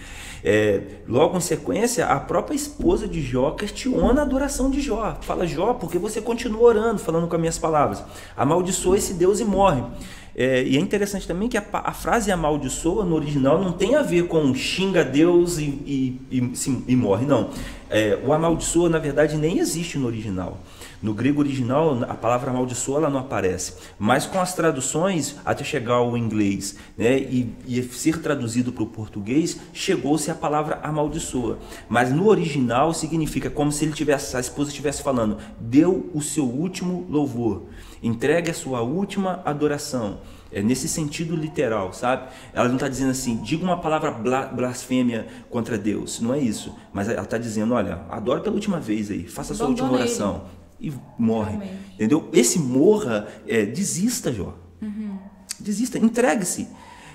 É, 0.44 0.82
logo 1.08 1.38
em 1.38 1.41
sequência, 1.41 2.08
a 2.08 2.20
própria 2.20 2.56
esposa 2.56 3.08
de 3.08 3.22
Jó 3.22 3.52
questiona 3.52 4.22
a 4.22 4.24
adoração 4.24 4.70
de 4.70 4.82
Jó. 4.82 5.17
Fala, 5.22 5.46
Jó, 5.46 5.74
por 5.74 5.91
que 5.91 5.98
você 5.98 6.20
continua 6.20 6.62
orando, 6.62 7.00
falando 7.00 7.28
com 7.28 7.36
as 7.36 7.41
minhas 7.41 7.58
palavras? 7.58 8.04
Amaldiçoa 8.36 8.98
esse 8.98 9.13
Deus 9.13 9.39
e 9.39 9.46
morre. 9.46 9.84
É, 10.36 10.63
e 10.63 10.78
é 10.78 10.80
interessante 10.80 11.28
também 11.28 11.50
que 11.50 11.58
a, 11.58 11.63
a, 11.72 11.91
frase 11.91 12.32
amaldiçoa 12.32 13.04
no 13.04 13.15
original 13.15 13.62
não 13.62 13.74
tem 13.74 13.96
a 13.96 14.02
ver 14.02 14.28
com 14.28 14.54
xinga 14.56 15.04
Deus 15.04 15.58
e, 15.58 15.63
e, 15.63 16.22
e, 16.32 16.56
sim, 16.56 16.84
e 16.88 16.96
morre, 16.96 17.26
não. 17.26 17.50
É, 17.89 18.17
o 18.24 18.32
amaldiçoa, 18.32 18.88
na 18.89 19.00
verdade, 19.00 19.36
nem 19.36 19.60
existe 19.60 19.98
no 19.98 20.08
original. 20.08 20.58
No 21.02 21.13
grego 21.15 21.41
original, 21.41 21.98
a 22.08 22.13
palavra 22.13 22.52
amaldiçoa 22.52 23.00
ela 23.00 23.10
não 23.10 23.20
aparece, 23.20 23.74
mas 23.98 24.28
com 24.28 24.39
as 24.39 24.54
traduções, 24.54 25.36
até 25.44 25.63
chegar 25.63 25.96
ao 25.96 26.15
inglês 26.15 26.78
né, 26.96 27.17
e, 27.17 27.52
e 27.67 27.82
ser 27.82 28.22
traduzido 28.22 28.72
para 28.72 28.84
o 28.84 28.88
português, 28.88 29.60
chegou-se 29.74 30.30
a 30.30 30.36
palavra 30.36 30.80
amaldiçoa. 30.84 31.58
Mas 31.89 32.12
no 32.12 32.28
original 32.28 32.94
significa 32.94 33.50
como 33.50 33.72
se 33.72 33.84
ele 33.84 33.94
tivesse, 33.94 34.38
a 34.38 34.39
esposa 34.39 34.70
estivesse 34.70 35.02
falando, 35.02 35.39
deu 35.60 36.10
o 36.13 36.22
seu 36.22 36.46
último 36.46 37.06
louvor. 37.10 37.63
Entregue 38.02 38.50
a 38.50 38.54
sua 38.54 38.82
última 38.82 39.42
adoração. 39.46 40.20
É 40.52 40.62
nesse 40.62 40.88
sentido 40.88 41.36
literal, 41.36 41.94
sabe? 41.94 42.28
Ela 42.54 42.68
não 42.68 42.76
está 42.76 42.88
dizendo 42.88 43.12
assim, 43.12 43.38
diga 43.38 43.64
uma 43.64 43.78
palavra 43.78 44.12
blasfêmia 44.12 45.28
contra 45.50 45.78
Deus. 45.78 46.20
Não 46.20 46.34
é 46.34 46.40
isso. 46.40 46.76
Mas 46.92 47.08
ela 47.08 47.22
está 47.22 47.38
dizendo, 47.38 47.74
olha, 47.74 48.02
adore 48.10 48.42
pela 48.42 48.56
última 48.56 48.80
vez 48.80 49.10
aí, 49.12 49.28
faça 49.28 49.54
a 49.54 49.56
sua 49.56 49.68
última 49.68 49.92
oração. 49.92 50.46
Ele. 50.80 50.90
E 50.90 50.94
morre. 51.18 51.52
Realmente. 51.52 51.94
Entendeu? 51.94 52.30
Esse 52.34 52.60
morra, 52.60 53.28
é, 53.48 53.66
desista, 53.66 54.34
Jó. 54.34 54.56
Uhum. 54.82 55.18
Desista, 55.60 56.00
entregue-se. 56.00 56.68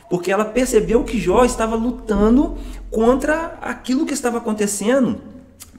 Porque 0.09 0.31
ela 0.31 0.44
percebeu 0.44 1.03
que 1.03 1.18
Jó 1.18 1.44
estava 1.44 1.75
lutando 1.75 2.57
contra 2.90 3.59
aquilo 3.61 4.07
que 4.07 4.14
estava 4.14 4.38
acontecendo 4.38 5.20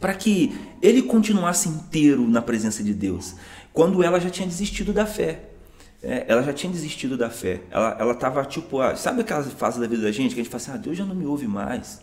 para 0.01 0.13
que 0.13 0.53
ele 0.81 1.01
continuasse 1.01 1.69
inteiro 1.69 2.27
na 2.27 2.41
presença 2.41 2.83
de 2.83 2.93
Deus 2.93 3.35
quando 3.77 4.01
ela 4.01 4.19
já 4.19 4.31
tinha 4.31 4.47
desistido 4.47 4.91
da 4.91 5.05
fé. 5.05 5.51
É, 6.01 6.25
ela 6.27 6.41
já 6.41 6.51
tinha 6.51 6.73
desistido 6.73 7.15
da 7.15 7.29
fé. 7.29 7.61
Ela 7.69 8.11
estava 8.11 8.43
tipo, 8.43 8.81
ah, 8.81 8.95
sabe 8.95 9.21
aquela 9.21 9.43
fase 9.43 9.79
da 9.79 9.85
vida 9.85 10.01
da 10.01 10.11
gente 10.11 10.33
que 10.33 10.41
a 10.41 10.43
gente 10.43 10.51
fala 10.51 10.63
assim: 10.63 10.71
ah, 10.71 10.77
Deus 10.77 10.97
já 10.97 11.05
não 11.05 11.13
me 11.13 11.27
ouve 11.27 11.47
mais. 11.47 12.01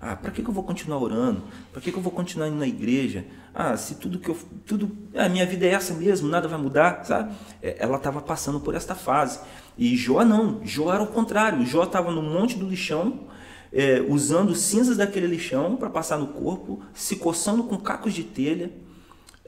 Ah, 0.00 0.14
para 0.14 0.30
que, 0.30 0.44
que 0.44 0.48
eu 0.48 0.54
vou 0.54 0.62
continuar 0.62 0.98
orando? 0.98 1.42
Para 1.72 1.82
que, 1.82 1.90
que 1.90 1.98
eu 1.98 2.02
vou 2.02 2.12
continuar 2.12 2.46
indo 2.46 2.56
na 2.56 2.68
igreja? 2.68 3.24
Ah, 3.52 3.76
se 3.76 3.96
tudo 3.96 4.20
que 4.20 4.28
eu. 4.28 4.38
Tudo, 4.64 4.96
a 5.12 5.24
ah, 5.24 5.28
minha 5.28 5.44
vida 5.44 5.66
é 5.66 5.70
essa 5.70 5.92
mesmo, 5.92 6.28
nada 6.28 6.46
vai 6.46 6.60
mudar, 6.60 7.04
sabe? 7.04 7.34
É, 7.60 7.74
ela 7.80 7.96
estava 7.96 8.20
passando 8.20 8.60
por 8.60 8.76
esta 8.76 8.94
fase. 8.94 9.40
E 9.76 9.96
Jó 9.96 10.24
não, 10.24 10.60
Jó 10.64 10.94
era 10.94 11.02
o 11.02 11.08
contrário. 11.08 11.66
Jó 11.66 11.82
estava 11.82 12.12
no 12.12 12.22
monte 12.22 12.56
do 12.56 12.68
lixão, 12.68 13.26
é, 13.72 14.00
usando 14.08 14.54
cinzas 14.54 14.96
daquele 14.96 15.26
lixão 15.26 15.74
para 15.74 15.90
passar 15.90 16.16
no 16.16 16.28
corpo, 16.28 16.80
se 16.94 17.16
coçando 17.16 17.64
com 17.64 17.76
cacos 17.76 18.14
de 18.14 18.22
telha 18.22 18.70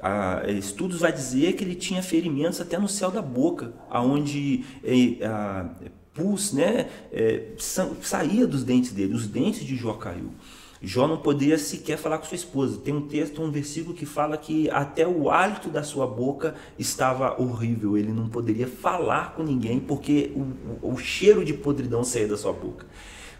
a, 0.03 0.43
estudos 0.49 1.01
vai 1.01 1.13
dizer 1.13 1.55
que 1.55 1.65
ele 1.65 1.75
tinha 1.75 2.03
ferimentos 2.03 2.61
até 2.61 2.79
no 2.79 2.89
céu 2.89 3.11
da 3.11 3.23
boca, 3.23 3.73
aonde 3.89 4.65
é, 4.83 5.25
a, 5.25 5.71
pus, 6.13 6.53
né, 6.53 6.89
é, 7.13 7.53
saía 7.59 8.47
dos 8.47 8.65
dentes 8.65 8.93
dele, 8.93 9.15
os 9.15 9.27
dentes 9.27 9.65
de 9.65 9.77
Jó 9.77 9.95
caiu. 9.95 10.31
Jó 10.83 11.07
não 11.07 11.19
poderia 11.19 11.59
sequer 11.59 11.99
falar 11.99 12.17
com 12.17 12.25
sua 12.25 12.37
esposa. 12.37 12.79
Tem 12.79 12.95
um 12.95 13.07
texto, 13.07 13.43
um 13.43 13.51
versículo 13.51 13.95
que 13.95 14.07
fala 14.07 14.39
que 14.39 14.71
até 14.71 15.07
o 15.07 15.29
hálito 15.29 15.69
da 15.69 15.83
sua 15.83 16.07
boca 16.07 16.55
estava 16.79 17.39
horrível. 17.41 17.99
Ele 17.99 18.11
não 18.11 18.31
poderia 18.31 18.67
falar 18.67 19.35
com 19.35 19.43
ninguém 19.43 19.79
porque 19.79 20.33
o, 20.35 20.95
o 20.95 20.97
cheiro 20.97 21.45
de 21.45 21.53
podridão 21.53 22.03
saía 22.03 22.29
da 22.29 22.37
sua 22.37 22.53
boca 22.53 22.87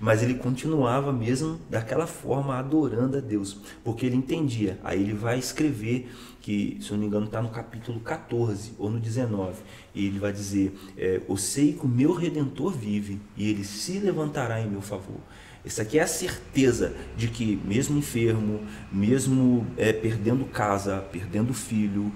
mas 0.01 0.23
ele 0.23 0.35
continuava 0.35 1.13
mesmo 1.13 1.61
daquela 1.69 2.07
forma 2.07 2.57
adorando 2.57 3.19
a 3.19 3.21
Deus, 3.21 3.59
porque 3.85 4.07
ele 4.07 4.17
entendia. 4.17 4.81
Aí 4.83 5.03
ele 5.03 5.13
vai 5.13 5.39
escrever 5.39 6.11
que, 6.41 6.79
se 6.81 6.91
eu 6.91 6.95
não 6.95 7.03
me 7.03 7.07
engano, 7.07 7.27
está 7.27 7.43
no 7.43 7.51
capítulo 7.51 8.01
14 8.01 8.73
ou 8.79 8.91
no 8.91 8.99
19, 8.99 9.59
e 9.95 10.07
ele 10.07 10.19
vai 10.19 10.33
dizer: 10.33 10.75
é, 10.97 11.21
Eu 11.29 11.37
sei 11.37 11.73
que 11.73 11.85
o 11.85 11.89
meu 11.89 12.13
redentor 12.13 12.73
vive 12.73 13.21
e 13.37 13.49
ele 13.49 13.65
se 13.65 13.99
levantará 13.99 14.61
em 14.61 14.69
meu 14.69 14.81
favor. 14.81 15.21
Isso 15.63 15.83
aqui 15.83 15.99
é 15.99 16.03
a 16.03 16.07
certeza 16.07 16.95
de 17.17 17.29
que, 17.29 17.61
mesmo 17.65 17.99
enfermo, 17.99 18.61
mesmo 18.91 19.67
é, 19.77 19.93
perdendo 19.93 20.47
casa, 20.47 21.05
perdendo 21.13 21.53
filho, 21.53 22.11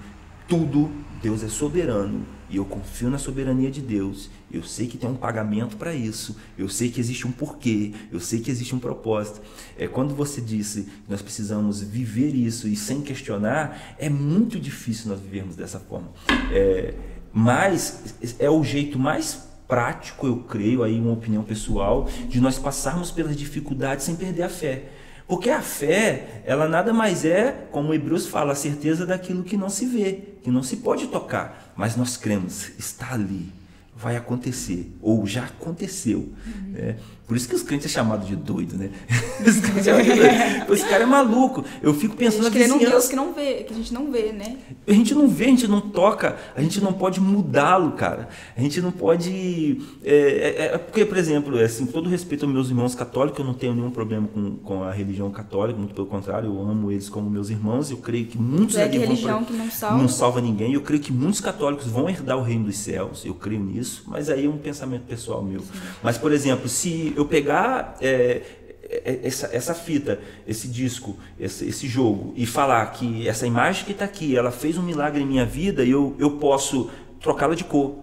tudo, 0.47 0.91
Deus 1.21 1.43
é 1.43 1.47
soberano 1.47 2.25
e 2.49 2.57
eu 2.57 2.65
confio 2.65 3.09
na 3.09 3.17
soberania 3.17 3.71
de 3.71 3.81
Deus. 3.81 4.29
Eu 4.51 4.63
sei 4.63 4.87
que 4.87 4.97
tem 4.97 5.09
um 5.09 5.15
pagamento 5.15 5.75
para 5.75 5.93
isso. 5.93 6.35
Eu 6.57 6.69
sei 6.69 6.89
que 6.89 6.99
existe 6.99 7.27
um 7.27 7.31
porquê. 7.31 7.93
Eu 8.11 8.19
sei 8.19 8.39
que 8.39 8.51
existe 8.51 8.75
um 8.75 8.79
propósito. 8.79 9.41
É 9.77 9.87
quando 9.87 10.15
você 10.15 10.39
disse 10.39 10.83
que 10.83 11.09
nós 11.09 11.21
precisamos 11.21 11.81
viver 11.81 12.35
isso 12.35 12.67
e 12.67 12.75
sem 12.75 13.01
questionar, 13.01 13.95
é 13.97 14.09
muito 14.09 14.59
difícil 14.59 15.09
nós 15.09 15.19
vivermos 15.19 15.55
dessa 15.55 15.79
forma. 15.79 16.09
É, 16.51 16.93
mas 17.33 18.15
é 18.39 18.49
o 18.49 18.63
jeito 18.63 18.99
mais 18.99 19.43
prático, 19.67 20.27
eu 20.27 20.37
creio, 20.37 20.83
aí 20.83 20.99
uma 20.99 21.11
opinião 21.11 21.43
pessoal, 21.43 22.07
de 22.29 22.39
nós 22.39 22.59
passarmos 22.59 23.09
pelas 23.09 23.35
dificuldades 23.35 24.05
sem 24.05 24.15
perder 24.15 24.43
a 24.43 24.49
fé. 24.49 24.85
Porque 25.27 25.49
a 25.49 25.61
fé, 25.61 26.41
ela 26.45 26.67
nada 26.67 26.93
mais 26.93 27.25
é, 27.25 27.67
como 27.71 27.93
Hebreus 27.93 28.27
fala, 28.27 28.53
a 28.53 28.55
certeza 28.55 29.05
daquilo 29.05 29.43
que 29.43 29.57
não 29.57 29.69
se 29.69 29.85
vê, 29.85 30.19
que 30.43 30.51
não 30.51 30.61
se 30.61 30.77
pode 30.77 31.07
tocar, 31.07 31.73
mas 31.75 31.95
nós 31.95 32.15
cremos, 32.15 32.69
está 32.77 33.13
ali, 33.13 33.51
vai 33.95 34.15
acontecer, 34.15 34.91
ou 35.01 35.25
já 35.25 35.45
aconteceu. 35.45 36.19
Uhum. 36.19 36.73
É, 36.75 36.95
por 37.27 37.35
isso 37.35 37.49
que 37.49 37.55
os 37.55 37.63
crentes 37.63 37.91
são 37.91 38.03
chamados 38.03 38.27
de 38.27 38.35
doido, 38.35 38.77
né? 38.77 38.91
Esse 40.71 40.85
cara 40.85 41.03
é 41.03 41.05
maluco. 41.05 41.63
Eu 41.81 41.93
fico 41.93 42.15
pensando 42.15 42.47
a 42.47 42.49
gente 42.49 42.67
na 42.67 42.77
Deus 42.77 43.07
que 43.07 43.15
não 43.15 43.33
vê, 43.33 43.63
que 43.63 43.73
a 43.73 43.75
gente 43.75 43.93
não 43.93 44.11
vê, 44.11 44.31
né? 44.31 44.57
A 44.87 44.93
gente 44.93 45.13
não 45.15 45.27
vê, 45.27 45.45
a 45.45 45.47
gente 45.47 45.67
não 45.67 45.81
toca, 45.81 46.37
a 46.55 46.61
gente 46.61 46.81
não 46.81 46.93
pode 46.93 47.19
mudá-lo, 47.19 47.93
cara. 47.93 48.29
A 48.55 48.61
gente 48.61 48.79
não 48.81 48.91
pode. 48.91 49.81
É, 50.03 50.15
é, 50.15 50.65
é, 50.65 50.77
porque, 50.77 51.03
por 51.05 51.17
exemplo, 51.17 51.59
é 51.59 51.63
assim, 51.63 51.85
todo 51.85 52.09
respeito 52.09 52.45
aos 52.45 52.53
meus 52.53 52.69
irmãos 52.69 52.93
católicos, 52.93 53.39
eu 53.39 53.45
não 53.45 53.53
tenho 53.53 53.73
nenhum 53.73 53.91
problema 53.91 54.27
com, 54.27 54.55
com 54.57 54.83
a 54.83 54.91
religião 54.91 55.31
católica, 55.31 55.79
muito 55.79 55.95
pelo 55.95 56.07
contrário, 56.07 56.49
eu 56.49 56.61
amo 56.61 56.91
eles 56.91 57.09
como 57.09 57.29
meus 57.29 57.49
irmãos. 57.49 57.89
Eu 57.89 57.97
creio 57.97 58.25
que 58.27 58.37
muitos 58.37 58.77
é 58.77 58.87
que 58.87 58.97
religião 58.97 59.43
pra, 59.43 59.53
que 59.53 59.53
não 59.53 59.71
salva. 59.71 59.97
não 59.97 60.07
salva 60.07 60.41
ninguém. 60.41 60.73
Eu 60.73 60.81
creio 60.81 61.01
que 61.01 61.11
muitos 61.11 61.41
católicos 61.41 61.87
vão 61.87 62.09
herdar 62.09 62.37
o 62.37 62.43
reino 62.43 62.65
dos 62.65 62.77
céus. 62.77 63.25
Eu 63.25 63.33
creio 63.33 63.61
nisso, 63.61 64.03
mas 64.07 64.29
aí 64.29 64.45
é 64.45 64.49
um 64.49 64.57
pensamento 64.57 65.03
pessoal 65.03 65.41
meu. 65.41 65.61
Sim. 65.61 65.67
Mas, 66.03 66.17
por 66.17 66.31
exemplo, 66.31 66.69
se 66.69 67.14
eu 67.15 67.25
pegar 67.25 67.95
é, 68.01 68.41
é, 68.87 69.21
essa, 69.23 69.49
essa 69.51 69.73
fita, 69.73 70.19
esse 70.47 70.67
disco, 70.67 71.17
esse, 71.39 71.67
esse 71.67 71.87
jogo, 71.87 72.33
e 72.35 72.45
falar 72.45 72.85
que 72.91 73.27
essa 73.27 73.47
imagem 73.47 73.83
que 73.83 73.91
está 73.91 74.05
aqui, 74.05 74.37
ela 74.37 74.51
fez 74.51 74.77
um 74.77 74.83
milagre 74.83 75.23
em 75.23 75.25
minha 75.25 75.45
vida 75.45 75.83
e 75.83 75.89
eu, 75.89 76.15
eu 76.19 76.31
posso 76.37 76.89
trocá-la 77.19 77.55
de 77.55 77.63
cor. 77.63 77.95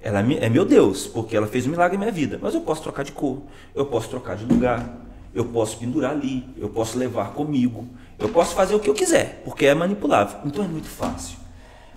Ela 0.00 0.20
é, 0.20 0.44
é 0.44 0.48
meu 0.48 0.64
Deus, 0.64 1.08
porque 1.08 1.36
ela 1.36 1.48
fez 1.48 1.66
um 1.66 1.70
milagre 1.70 1.96
em 1.96 1.98
minha 1.98 2.12
vida. 2.12 2.38
Mas 2.40 2.54
eu 2.54 2.60
posso 2.60 2.82
trocar 2.82 3.02
de 3.02 3.10
cor, 3.10 3.42
eu 3.74 3.86
posso 3.86 4.08
trocar 4.08 4.36
de 4.36 4.44
lugar, 4.44 5.06
eu 5.34 5.44
posso 5.44 5.76
pendurar 5.76 6.12
ali, 6.12 6.48
eu 6.56 6.68
posso 6.68 6.96
levar 6.96 7.32
comigo, 7.32 7.88
eu 8.16 8.28
posso 8.28 8.54
fazer 8.54 8.76
o 8.76 8.80
que 8.80 8.88
eu 8.88 8.94
quiser, 8.94 9.42
porque 9.44 9.66
é 9.66 9.74
manipulável. 9.74 10.38
Então 10.44 10.64
é 10.64 10.68
muito 10.68 10.88
fácil. 10.88 11.36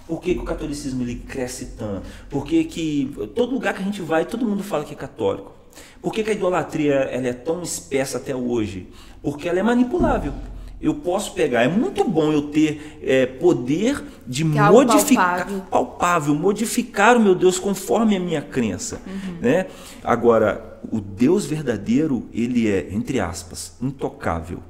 Por 0.07 0.19
que, 0.19 0.33
que, 0.33 0.41
o 0.41 0.43
catolicismo 0.43 1.03
ele 1.03 1.15
cresce 1.15 1.67
tanto? 1.77 2.07
Por 2.27 2.43
que, 2.43 2.63
que 2.63 3.15
todo 3.35 3.53
lugar 3.53 3.73
que 3.73 3.81
a 3.81 3.85
gente 3.85 4.01
vai, 4.01 4.25
todo 4.25 4.45
mundo 4.45 4.63
fala 4.63 4.83
que 4.83 4.93
é 4.93 4.97
católico? 4.97 5.60
Por 6.01 6.11
que, 6.11 6.23
que 6.23 6.31
a 6.31 6.33
idolatria 6.33 6.93
ela 6.93 7.27
é 7.27 7.33
tão 7.33 7.61
espessa 7.61 8.17
até 8.17 8.35
hoje? 8.35 8.87
Porque 9.21 9.47
ela 9.47 9.59
é 9.59 9.63
manipulável. 9.63 10.33
Eu 10.81 10.95
posso 10.95 11.33
pegar, 11.33 11.61
é 11.61 11.67
muito 11.67 12.03
bom 12.03 12.31
eu 12.31 12.49
ter 12.49 12.99
é, 13.03 13.27
poder 13.27 14.03
de 14.25 14.41
é 14.41 14.45
modificar, 14.45 15.45
palpável. 15.45 15.61
palpável. 15.69 16.35
modificar 16.35 17.17
o 17.17 17.19
meu 17.19 17.35
Deus 17.35 17.59
conforme 17.59 18.17
a 18.17 18.19
minha 18.19 18.41
crença. 18.41 18.99
Uhum. 19.05 19.37
Né? 19.39 19.67
Agora, 20.03 20.79
o 20.91 20.99
Deus 20.99 21.45
verdadeiro, 21.45 22.27
ele 22.33 22.67
é, 22.67 22.87
entre 22.91 23.19
aspas, 23.19 23.73
intocável. 23.79 24.63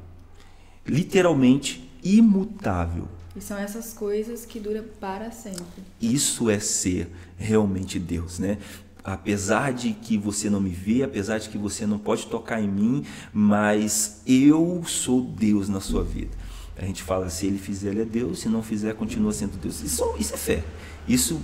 Literalmente, 0.86 1.90
imutável. 2.04 3.08
E 3.34 3.40
são 3.40 3.58
essas 3.58 3.94
coisas 3.94 4.46
que 4.46 4.60
duram 4.60 4.84
para 5.00 5.32
sempre. 5.32 5.82
Isso 6.02 6.50
é 6.50 6.60
ser 6.60 7.10
realmente 7.38 7.98
Deus, 7.98 8.38
né? 8.38 8.58
Apesar 9.04 9.74
de 9.74 9.94
que 9.94 10.18
você 10.18 10.50
não 10.50 10.62
me 10.62 10.70
vê, 10.70 11.04
apesar 11.04 11.40
de 11.40 11.50
que 11.50 11.58
você 11.58 11.86
não 11.86 11.98
pode 11.98 12.28
tocar 12.28 12.62
em 12.62 12.68
mim, 12.68 13.04
mas 13.34 14.22
eu 14.28 14.84
sou 14.86 15.22
Deus 15.22 15.68
na 15.68 15.80
sua 15.80 16.04
vida. 16.04 16.38
A 16.78 16.86
gente 16.86 17.04
fala, 17.04 17.30
se 17.30 17.46
ele 17.48 17.58
fizer, 17.58 17.90
ele 17.90 18.02
é 18.02 18.06
Deus, 18.06 18.40
se 18.40 18.50
não 18.50 18.64
fizer, 18.64 18.94
continua 18.96 19.32
sendo 19.32 19.58
Deus. 19.58 19.82
Isso, 19.82 20.16
isso 20.18 20.34
é 20.34 20.38
fé. 20.38 20.64
Isso 21.08 21.42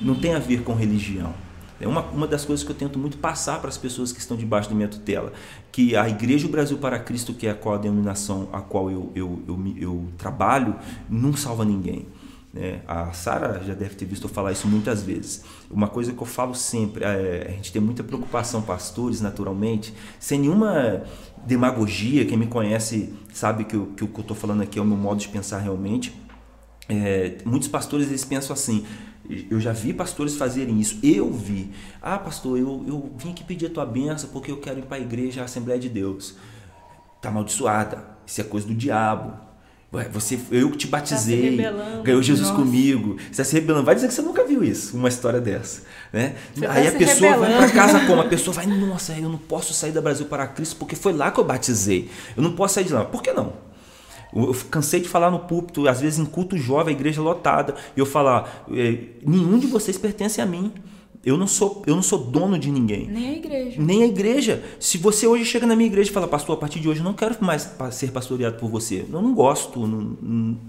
não 0.00 0.14
tem 0.14 0.34
a 0.34 0.38
ver 0.38 0.62
com 0.62 0.74
religião. 0.74 1.34
É 1.80 1.86
uma, 1.86 2.00
uma 2.02 2.26
das 2.26 2.44
coisas 2.44 2.64
que 2.64 2.70
eu 2.70 2.76
tento 2.76 2.98
muito 2.98 3.18
passar 3.18 3.60
para 3.60 3.68
as 3.68 3.76
pessoas 3.76 4.10
que 4.10 4.18
estão 4.18 4.36
debaixo 4.36 4.68
da 4.68 4.74
minha 4.74 4.88
tutela, 4.88 5.32
que 5.70 5.94
a 5.94 6.08
Igreja 6.08 6.48
Brasil 6.48 6.78
para 6.78 6.98
Cristo, 6.98 7.34
que 7.34 7.46
é 7.46 7.50
a 7.50 7.54
qual 7.54 7.74
a 7.74 7.78
denominação 7.78 8.48
a 8.52 8.60
qual 8.62 8.90
eu, 8.90 9.12
eu, 9.14 9.42
eu, 9.46 9.74
eu 9.76 10.08
trabalho, 10.16 10.74
não 11.08 11.36
salva 11.36 11.64
ninguém. 11.64 12.06
Né? 12.56 12.80
A 12.88 13.12
Sara 13.12 13.62
já 13.62 13.74
deve 13.74 13.94
ter 13.94 14.06
visto 14.06 14.24
eu 14.24 14.30
falar 14.30 14.52
isso 14.52 14.66
muitas 14.66 15.02
vezes. 15.02 15.44
Uma 15.70 15.88
coisa 15.88 16.12
que 16.12 16.20
eu 16.20 16.26
falo 16.26 16.54
sempre, 16.54 17.04
é, 17.04 17.46
a 17.48 17.50
gente 17.52 17.70
tem 17.70 17.82
muita 17.82 18.02
preocupação, 18.02 18.62
pastores, 18.62 19.20
naturalmente, 19.20 19.92
sem 20.18 20.40
nenhuma 20.40 21.04
demagogia. 21.44 22.24
Quem 22.24 22.38
me 22.38 22.46
conhece 22.46 23.12
sabe 23.32 23.64
que, 23.64 23.76
o 23.76 23.88
que 23.88 24.02
eu 24.02 24.08
estou 24.08 24.34
falando 24.34 24.62
aqui 24.62 24.78
é 24.78 24.82
o 24.82 24.84
meu 24.86 24.96
modo 24.96 25.20
de 25.20 25.28
pensar 25.28 25.58
realmente. 25.58 26.18
É, 26.88 27.38
muitos 27.44 27.68
pastores 27.68 28.08
eles 28.08 28.24
pensam 28.24 28.54
assim: 28.54 28.86
eu 29.50 29.60
já 29.60 29.72
vi 29.72 29.92
pastores 29.92 30.34
fazerem 30.36 30.80
isso. 30.80 30.98
Eu 31.02 31.30
vi. 31.30 31.70
Ah, 32.00 32.18
pastor, 32.18 32.58
eu, 32.58 32.84
eu 32.88 33.12
vim 33.18 33.32
aqui 33.32 33.44
pedir 33.44 33.66
a 33.66 33.70
tua 33.70 33.84
benção 33.84 34.30
porque 34.30 34.50
eu 34.50 34.56
quero 34.58 34.78
ir 34.78 34.86
para 34.86 34.96
a 34.96 35.00
igreja, 35.00 35.42
a 35.42 35.44
Assembleia 35.44 35.78
de 35.78 35.90
Deus. 35.90 36.36
Está 37.16 37.28
amaldiçoada. 37.28 38.16
Isso 38.26 38.40
é 38.40 38.44
coisa 38.44 38.66
do 38.66 38.74
diabo. 38.74 39.45
Você, 40.04 40.38
eu 40.50 40.70
te 40.72 40.86
batizei, 40.86 41.56
tá 41.56 42.00
ganhou 42.02 42.22
Jesus 42.22 42.48
Nossa. 42.48 42.60
comigo. 42.60 43.16
Você 43.18 43.30
está 43.30 43.44
se 43.44 43.54
rebelando. 43.54 43.84
Vai 43.84 43.94
dizer 43.94 44.08
que 44.08 44.14
você 44.14 44.22
nunca 44.22 44.44
viu 44.44 44.62
isso, 44.62 44.96
uma 44.96 45.08
história 45.08 45.40
dessa. 45.40 45.82
Né? 46.12 46.34
Tá 46.60 46.72
Aí 46.72 46.86
a 46.86 46.92
pessoa 46.92 47.32
rebelando. 47.32 47.58
vai 47.58 47.70
para 47.70 47.70
casa 47.70 48.06
como? 48.06 48.20
A 48.20 48.24
pessoa 48.28 48.54
vai, 48.54 48.66
nossa, 48.66 49.12
eu 49.12 49.28
não 49.28 49.38
posso 49.38 49.74
sair 49.74 49.92
da 49.92 50.00
Brasil 50.00 50.26
para 50.26 50.46
Cristo 50.46 50.76
porque 50.76 50.96
foi 50.96 51.12
lá 51.12 51.30
que 51.30 51.40
eu 51.40 51.44
batizei. 51.44 52.10
Eu 52.36 52.42
não 52.42 52.52
posso 52.52 52.74
sair 52.74 52.84
de 52.84 52.92
lá. 52.92 53.04
Por 53.04 53.22
que 53.22 53.32
não? 53.32 53.52
Eu 54.34 54.54
cansei 54.70 55.00
de 55.00 55.08
falar 55.08 55.30
no 55.30 55.40
púlpito, 55.40 55.88
às 55.88 56.00
vezes 56.00 56.18
em 56.18 56.24
culto 56.24 56.58
jovem, 56.58 56.94
a 56.94 56.98
igreja 56.98 57.22
lotada, 57.22 57.74
e 57.96 58.00
eu 58.00 58.06
falar: 58.06 58.66
é, 58.70 58.98
nenhum 59.24 59.58
de 59.58 59.66
vocês 59.66 59.96
pertence 59.96 60.40
a 60.40 60.46
mim. 60.46 60.72
Eu 61.26 61.36
não 61.36 61.48
sou, 61.48 61.82
eu 61.88 61.96
não 61.96 62.02
sou 62.02 62.20
dono 62.20 62.56
de 62.56 62.70
ninguém. 62.70 63.08
Nem 63.08 63.30
a 63.30 63.32
igreja. 63.32 63.82
Nem 63.82 64.02
a 64.04 64.06
igreja. 64.06 64.62
Se 64.78 64.96
você 64.96 65.26
hoje 65.26 65.44
chega 65.44 65.66
na 65.66 65.74
minha 65.74 65.88
igreja 65.88 66.08
e 66.08 66.12
fala, 66.12 66.28
pastor, 66.28 66.56
a 66.56 66.60
partir 66.60 66.78
de 66.78 66.88
hoje 66.88 67.00
eu 67.00 67.04
não 67.04 67.14
quero 67.14 67.34
mais 67.40 67.68
ser 67.90 68.12
pastoreado 68.12 68.58
por 68.58 68.70
você. 68.70 69.04
Eu 69.12 69.20
não 69.20 69.34
gosto, 69.34 69.84
não, 69.88 70.16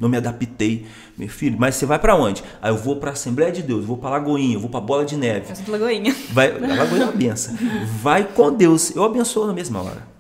não 0.02 0.10
me 0.10 0.18
adaptei, 0.18 0.88
meu 1.16 1.30
filho. 1.30 1.58
Mas 1.60 1.76
você 1.76 1.86
vai 1.86 2.00
para 2.00 2.16
onde? 2.16 2.44
Aí 2.60 2.72
eu 2.72 2.78
vou 2.78 2.96
para 2.96 3.12
a 3.12 3.14
Assembleia 3.14 3.52
de 3.52 3.62
Deus, 3.62 3.86
vou 3.86 3.98
para 3.98 4.10
Lagoinha, 4.10 4.56
eu 4.56 4.60
vou 4.60 4.70
para 4.70 4.82
Bola 4.82 5.06
de 5.06 5.16
Neve. 5.16 5.54
Lagoinha. 5.68 6.16
Vai, 6.32 6.50
a 6.50 6.76
Lagoinha 6.76 7.04
é 7.04 7.06
uma 7.06 7.12
benção. 7.12 7.56
Vai 8.02 8.24
com 8.24 8.52
Deus. 8.52 8.96
Eu 8.96 9.04
abençoo 9.04 9.46
na 9.46 9.54
mesma 9.54 9.84
hora. 9.84 10.17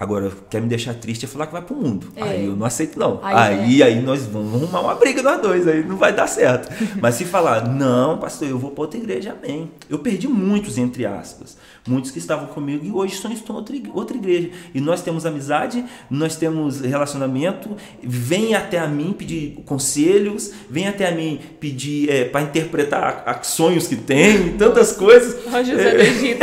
Agora, 0.00 0.32
quer 0.48 0.62
me 0.62 0.66
deixar 0.66 0.94
triste 0.94 1.26
é 1.26 1.28
falar 1.28 1.46
que 1.46 1.52
vai 1.52 1.60
pro 1.60 1.76
mundo. 1.76 2.06
É. 2.16 2.22
Aí 2.22 2.46
eu 2.46 2.56
não 2.56 2.64
aceito, 2.64 2.98
não. 2.98 3.20
Aí, 3.22 3.34
aí, 3.36 3.82
é. 3.82 3.84
aí, 3.84 4.00
nós 4.00 4.24
vamos 4.24 4.54
arrumar 4.54 4.80
uma 4.80 4.94
briga 4.94 5.22
nós 5.22 5.42
dois, 5.42 5.68
aí 5.68 5.84
não 5.84 5.98
vai 5.98 6.10
dar 6.10 6.26
certo. 6.26 6.72
Mas 7.02 7.16
se 7.16 7.26
falar, 7.26 7.68
não, 7.68 8.16
pastor, 8.16 8.48
eu 8.48 8.58
vou 8.58 8.70
para 8.70 8.80
outra 8.80 8.98
igreja, 8.98 9.36
amém. 9.38 9.70
Eu 9.90 9.98
perdi 9.98 10.26
muitos, 10.26 10.78
entre 10.78 11.04
aspas. 11.04 11.58
Muitos 11.86 12.10
que 12.10 12.18
estavam 12.18 12.46
comigo 12.46 12.82
e 12.84 12.90
hoje 12.90 13.12
estão 13.12 13.30
em 13.30 13.38
outra, 13.50 13.76
outra 13.92 14.16
igreja. 14.16 14.50
E 14.74 14.80
nós 14.80 15.02
temos 15.02 15.26
amizade, 15.26 15.84
nós 16.10 16.34
temos 16.34 16.80
relacionamento. 16.80 17.76
Vem 18.02 18.54
até 18.54 18.78
a 18.78 18.86
mim 18.86 19.12
pedir 19.12 19.62
conselhos, 19.66 20.50
vem 20.70 20.88
até 20.88 21.08
a 21.08 21.14
mim 21.14 21.40
pedir 21.58 22.08
é, 22.08 22.24
para 22.24 22.40
interpretar 22.40 23.22
a, 23.26 23.32
a 23.32 23.42
sonhos 23.42 23.86
que 23.86 23.96
tem, 23.96 24.56
tantas 24.56 24.92
coisas. 24.92 25.36
Ó, 25.46 25.62
José 25.62 26.00
Egito. 26.00 26.38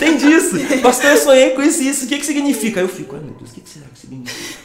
tem 0.00 0.16
disso. 0.16 0.56
Pastor, 0.82 1.10
eu 1.10 1.16
sonhei 1.16 1.50
com 1.50 1.62
isso, 1.62 1.82
isso. 1.82 2.04
O 2.06 2.08
que, 2.08 2.23
que 2.24 2.32
significa? 2.32 2.80
Aí 2.80 2.84
eu 2.84 2.88
fico, 2.88 3.14
ai 3.14 3.22
meu 3.22 3.34
Deus, 3.34 3.50
o 3.50 3.54
que, 3.54 3.68
será 3.68 3.86
que 3.86 3.98
significa? 3.98 4.63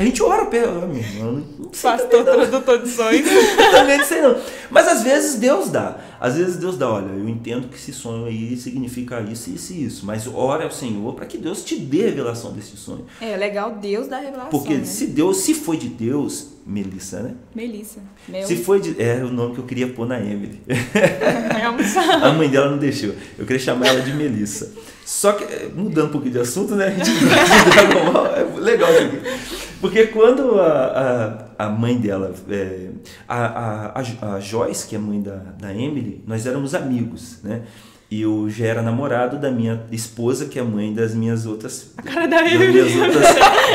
A 0.00 0.02
gente 0.02 0.22
ora 0.22 0.46
pelo. 0.46 0.88
Meu 0.88 0.96
irmão, 0.96 1.44
Pastor 1.82 2.24
tradutor 2.24 2.82
de 2.82 2.88
sonhos. 2.88 3.28
também 3.70 3.98
não 3.98 4.04
sei 4.06 4.22
não. 4.22 4.34
Mas 4.70 4.88
às 4.88 5.02
vezes 5.02 5.38
Deus 5.38 5.68
dá. 5.68 5.98
Às 6.18 6.36
vezes 6.36 6.56
Deus 6.56 6.78
dá, 6.78 6.90
olha, 6.90 7.10
eu 7.12 7.28
entendo 7.28 7.68
que 7.68 7.76
esse 7.76 7.92
sonho 7.92 8.24
aí 8.24 8.56
significa 8.56 9.20
isso, 9.20 9.50
isso 9.50 9.74
e 9.74 9.84
isso. 9.84 10.06
Mas 10.06 10.26
ora 10.26 10.64
ao 10.64 10.70
Senhor 10.70 11.14
para 11.14 11.26
que 11.26 11.36
Deus 11.36 11.62
te 11.62 11.76
dê 11.76 12.04
a 12.04 12.06
revelação 12.06 12.50
desse 12.54 12.78
sonho. 12.78 13.04
É 13.20 13.36
legal 13.36 13.72
Deus 13.72 14.08
dá 14.08 14.16
a 14.16 14.20
revelação. 14.20 14.48
Porque 14.48 14.72
né? 14.72 14.84
se 14.86 15.06
Deus, 15.06 15.36
se 15.36 15.52
foi 15.52 15.76
de 15.76 15.88
Deus, 15.88 16.48
Melissa, 16.66 17.20
né? 17.20 17.34
Melissa. 17.54 18.00
Meu. 18.26 18.46
Se 18.46 18.56
foi 18.56 18.80
de. 18.80 18.98
Era 18.98 19.26
o 19.26 19.30
nome 19.30 19.52
que 19.54 19.60
eu 19.60 19.66
queria 19.66 19.88
pôr 19.88 20.06
na 20.06 20.18
Emily. 20.18 20.62
a 22.22 22.32
mãe 22.32 22.48
dela 22.48 22.70
não 22.70 22.78
deixou. 22.78 23.10
Eu 23.38 23.44
queria 23.44 23.60
chamar 23.60 23.88
ela 23.88 24.00
de 24.00 24.14
Melissa. 24.14 24.72
Só 25.04 25.32
que, 25.32 25.44
eh, 25.44 25.68
mudando 25.74 26.08
um 26.08 26.12
pouquinho 26.12 26.32
de 26.32 26.40
assunto, 26.40 26.74
né? 26.74 26.86
A 26.86 26.90
gente 26.90 27.10
é 28.56 28.60
legal 28.60 28.90
isso 28.92 29.02
aqui. 29.02 29.69
Porque 29.80 30.08
quando 30.08 30.60
a, 30.60 31.48
a, 31.58 31.66
a 31.66 31.68
mãe 31.70 31.96
dela, 31.96 32.34
é, 32.50 32.88
a, 33.26 34.00
a, 34.00 34.34
a 34.34 34.40
Joyce, 34.40 34.86
que 34.86 34.94
é 34.94 34.98
mãe 34.98 35.22
da, 35.22 35.36
da 35.58 35.72
Emily, 35.72 36.22
nós 36.26 36.46
éramos 36.46 36.74
amigos, 36.74 37.38
né? 37.42 37.62
E 38.10 38.22
eu 38.22 38.50
já 38.50 38.66
era 38.66 38.82
namorado 38.82 39.38
da 39.38 39.52
minha 39.52 39.84
esposa, 39.92 40.46
que 40.46 40.58
é 40.58 40.62
mãe 40.62 40.92
das 40.92 41.14
minhas 41.14 41.46
outras. 41.46 41.92
A 41.96 42.02
cara 42.02 42.26
da 42.26 42.44
Emily. 42.44 42.80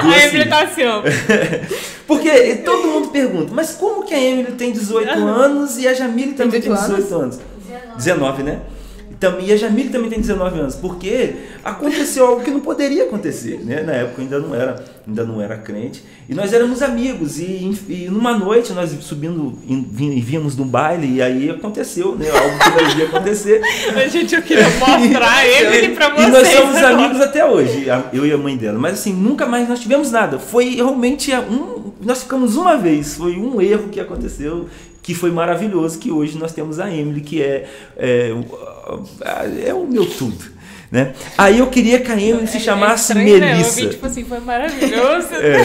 a 0.04 0.28
Emily 0.28 0.50
tá 0.50 0.64
assim, 0.64 0.84
ó. 0.84 1.02
Porque 2.06 2.56
todo 2.58 2.86
mundo 2.86 3.08
pergunta, 3.08 3.54
mas 3.54 3.72
como 3.76 4.04
que 4.04 4.14
a 4.14 4.22
Emily 4.22 4.52
tem 4.52 4.74
18 4.74 5.10
anos 5.10 5.78
e 5.78 5.88
a 5.88 5.94
Jamile 5.94 6.34
também 6.34 6.60
tem 6.60 6.72
18 6.72 6.94
anos? 6.94 7.14
anos? 7.14 7.40
19. 7.66 7.96
19, 7.96 8.44
né? 8.44 8.60
E 9.42 9.54
a 9.54 9.58
Jamile 9.58 9.90
também 9.90 10.10
tem 10.10 10.20
19 10.20 10.60
anos, 10.60 10.76
porque 10.76 11.36
aconteceu 11.64 12.26
algo 12.28 12.44
que 12.44 12.52
não 12.52 12.60
poderia 12.60 13.06
acontecer, 13.06 13.60
né? 13.64 13.82
Na 13.82 13.94
época 13.94 14.22
eu 14.22 14.24
ainda 14.24 14.40
não 14.40 14.56
era, 14.56 14.86
ainda 15.08 15.24
não 15.24 15.42
era 15.42 15.58
crente. 15.58 16.04
E 16.28 16.34
nós 16.34 16.52
éramos 16.54 16.82
amigos 16.82 17.40
e, 17.40 17.78
e 17.88 18.08
numa 18.10 18.38
noite 18.38 18.74
nós 18.74 18.92
subindo 19.02 19.58
e 19.68 20.22
víamos 20.22 20.56
num 20.58 20.68
baile 20.68 21.16
e 21.16 21.22
aí 21.22 21.50
aconteceu, 21.50 22.16
né? 22.16 22.30
Algo 22.30 22.58
que 22.60 22.70
não 22.70 22.90
devia 22.90 23.06
acontecer. 23.06 23.62
a 23.96 24.08
gente 24.08 24.36
eu 24.36 24.42
queria 24.42 24.68
mostrar 24.70 25.46
ele 25.48 25.96
para 25.96 26.10
vocês. 26.10 26.28
E 26.28 26.32
nós 26.32 26.48
somos 26.48 26.76
agora. 26.78 26.94
amigos 26.94 27.22
até 27.22 27.46
hoje, 27.46 27.88
eu 28.12 28.26
e 28.26 28.32
a 28.32 28.38
mãe 28.38 28.58
dela. 28.58 28.78
Mas 28.78 28.94
assim, 28.94 29.14
nunca 29.14 29.46
mais 29.46 29.70
nós 29.70 29.80
tivemos 29.80 30.12
nada. 30.12 30.40
Foi 30.40 30.76
realmente 30.76 31.32
um, 31.34 31.92
nós 32.02 32.24
ficamos 32.24 32.56
uma 32.56 32.76
vez, 32.76 33.16
foi 33.16 33.38
um 33.38 33.62
erro 33.62 33.90
que 33.90 34.00
aconteceu 34.00 34.68
que 35.06 35.14
foi 35.14 35.30
maravilhoso, 35.30 36.00
que 36.00 36.12
hoje 36.12 36.36
nós 36.36 36.52
temos 36.52 36.80
a 36.80 36.92
Emily, 36.92 37.22
que 37.22 37.40
é, 37.40 37.68
é, 37.96 38.32
é 39.68 39.72
o 39.72 39.86
meu 39.86 40.04
tudo. 40.04 40.44
Né? 40.92 41.14
Aí 41.38 41.60
eu 41.60 41.68
queria 41.68 42.00
que 42.00 42.12
a 42.12 42.20
Emily 42.20 42.48
se 42.48 42.58
é 42.58 42.60
chamasse 42.60 43.12
é 43.12 43.22
estranho, 43.22 43.40
Melissa. 43.40 43.76
Né? 43.76 43.82
Eu 43.82 43.90
vi, 43.90 43.90
tipo 43.94 44.06
assim, 44.08 44.26
foi 44.26 44.40
maravilhoso. 44.40 45.28
É. 45.36 45.58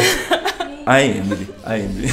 A 0.84 1.02
Emily. 1.02 1.48
A 1.64 1.78
Emily. 1.78 2.08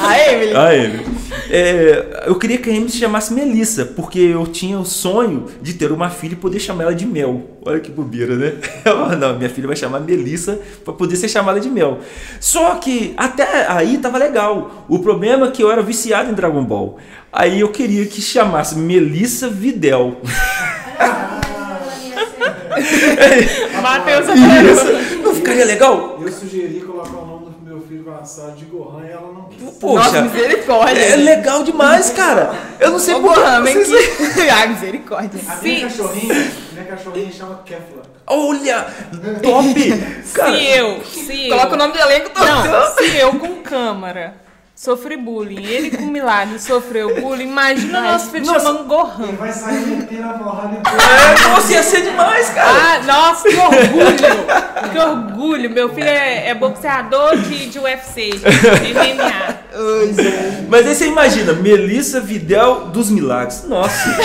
a 0.00 0.32
Emily. 0.32 0.54
A 0.54 0.74
Emily. 0.74 1.19
É, 1.50 2.24
eu 2.26 2.36
queria 2.36 2.58
que 2.58 2.70
a 2.70 2.72
Emily 2.72 2.90
se 2.90 2.98
chamasse 2.98 3.32
Melissa, 3.34 3.84
porque 3.84 4.20
eu 4.20 4.46
tinha 4.46 4.78
o 4.78 4.84
sonho 4.84 5.46
de 5.60 5.74
ter 5.74 5.90
uma 5.90 6.08
filha 6.08 6.34
e 6.34 6.36
poder 6.36 6.60
chamar 6.60 6.84
ela 6.84 6.94
de 6.94 7.04
Mel. 7.04 7.42
Olha 7.64 7.80
que 7.80 7.90
bobeira, 7.90 8.36
né? 8.36 8.54
Eu, 8.84 9.16
não, 9.18 9.36
minha 9.36 9.50
filha 9.50 9.66
vai 9.66 9.76
chamar 9.76 10.00
Melissa 10.00 10.60
para 10.84 10.94
poder 10.94 11.16
ser 11.16 11.28
chamada 11.28 11.60
de 11.60 11.68
Mel. 11.68 11.98
Só 12.38 12.76
que 12.76 13.12
até 13.16 13.66
aí 13.68 13.98
tava 13.98 14.16
legal. 14.16 14.86
O 14.88 15.00
problema 15.00 15.48
é 15.48 15.50
que 15.50 15.62
eu 15.62 15.70
era 15.70 15.82
viciado 15.82 16.30
em 16.30 16.34
Dragon 16.34 16.64
Ball. 16.64 16.98
Aí 17.32 17.60
eu 17.60 17.68
queria 17.68 18.06
que 18.06 18.22
chamasse 18.22 18.78
Melissa 18.78 19.48
Videl. 19.48 20.20
Matheus 23.82 24.26
Não 25.22 25.34
ficaria 25.34 25.64
legal? 25.64 26.18
Eu 26.20 26.32
sugeri 26.32 26.80
colocar 26.80 27.16
o 27.16 27.29
filho 27.90 28.04
passar 28.04 28.52
de 28.52 28.66
Gohan 28.66 29.04
e 29.04 29.10
ela 29.10 29.32
não 29.32 29.44
quis. 29.46 29.68
Poxa, 29.78 30.04
Nossa, 30.04 30.22
misericórdia. 30.22 31.00
É 31.00 31.16
legal 31.16 31.64
demais, 31.64 32.10
cara. 32.10 32.54
Eu 32.78 32.92
não 32.92 33.00
sei 33.00 33.14
por 33.16 33.34
Gohan, 33.34 33.62
vem 33.62 33.78
aqui. 33.78 33.92
ah, 34.48 34.66
misericórdia. 34.70 35.40
A 35.48 35.56
minha 35.56 35.80
cachorrinha, 35.80 36.52
minha 36.72 36.84
cachorrinha 36.84 37.32
chama 37.32 37.62
Kefla. 37.64 38.02
Olha, 38.28 38.86
top! 39.42 39.74
Cara, 40.32 40.56
se 40.56 40.64
eu, 40.66 41.04
se 41.04 41.48
eu. 41.48 41.56
Coloca 41.56 41.74
o 41.74 41.78
nome 41.78 41.92
do 41.92 41.98
elenco 41.98 42.30
todo. 42.30 42.46
Não, 42.46 42.94
se 42.94 43.16
eu 43.16 43.34
com 43.40 43.56
câmara 43.56 44.36
sofri 44.80 45.14
bullying. 45.18 45.62
Ele 45.62 45.90
com 45.90 46.06
milagre 46.06 46.58
sofreu 46.58 47.20
bullying. 47.20 47.44
Imagina 47.44 47.98
o 47.98 48.02
nosso 48.02 48.30
filho 48.30 48.46
nossa, 48.46 48.60
chamando 48.60 48.84
Gohan. 48.86 49.28
Ele 49.28 49.36
vai 49.36 49.52
sair 49.52 49.86
metendo 49.86 50.24
a 50.26 50.32
porrada 50.32 50.76
É, 50.76 51.48
nossa, 51.48 51.72
ia 51.72 51.82
ser 51.82 52.00
demais, 52.00 52.48
cara. 52.48 52.70
Ah, 52.70 53.02
nossa, 53.02 53.46
que 53.46 53.56
orgulho. 53.56 54.90
que 54.90 54.98
orgulho. 54.98 55.70
Meu 55.70 55.94
filho 55.94 56.08
é, 56.08 56.48
é 56.48 56.54
boxeador 56.54 57.36
de, 57.36 57.66
de 57.66 57.78
UFC, 57.78 58.30
de 58.30 58.94
MMA. 58.94 59.60
Mas 60.70 60.86
aí 60.86 60.94
você 60.94 61.08
imagina, 61.08 61.52
Melissa 61.52 62.18
Videl 62.18 62.86
dos 62.86 63.10
Milagres. 63.10 63.64
Nossa. 63.64 64.16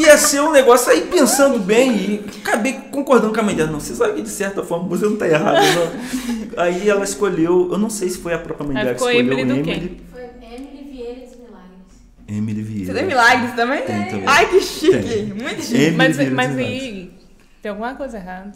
Ia 0.00 0.16
ser 0.18 0.40
um 0.40 0.52
negócio 0.52 0.90
aí 0.90 1.02
pensando 1.02 1.58
bem 1.58 1.96
e 1.96 2.24
acabei 2.40 2.74
concordando 2.90 3.32
com 3.32 3.40
a 3.40 3.42
mãe 3.42 3.54
dela. 3.54 3.70
Não, 3.70 3.80
você 3.80 3.94
sabe 3.94 4.14
que 4.14 4.22
de 4.22 4.28
certa 4.28 4.62
forma 4.62 4.88
você 4.88 5.04
não 5.04 5.14
está 5.14 5.28
errado, 5.28 5.56
não. 5.56 6.46
Aí 6.62 6.88
ela 6.88 7.04
escolheu, 7.04 7.68
eu 7.70 7.78
não 7.78 7.90
sei 7.90 8.08
se 8.08 8.18
foi 8.18 8.32
a 8.32 8.38
própria 8.38 8.66
mãe 8.66 8.76
dela 8.76 8.90
que 8.90 8.96
escolheu 8.96 9.20
Emily. 9.20 9.44
Do 9.44 9.52
Emily. 9.52 10.00
Foi 10.10 10.22
Emily 10.22 10.90
Vieira 10.90 11.20
dos 11.20 11.36
Milagres. 11.36 11.94
Emily 12.26 12.62
Vieira. 12.62 12.86
Você 12.86 12.98
tem 12.98 13.06
milagres 13.06 13.54
também? 13.54 13.82
Tem 13.82 14.04
também. 14.06 14.24
Ai, 14.26 14.48
que 14.48 14.60
chique. 14.60 15.02
Tem. 15.02 15.26
Muito 15.26 15.62
chique. 15.62 15.74
Emily 15.74 15.96
Mas, 15.96 16.16
Vieira 16.16 16.34
mas 16.34 16.56
aí 16.56 17.12
tem 17.60 17.70
alguma 17.70 17.94
coisa 17.94 18.16
errada. 18.16 18.52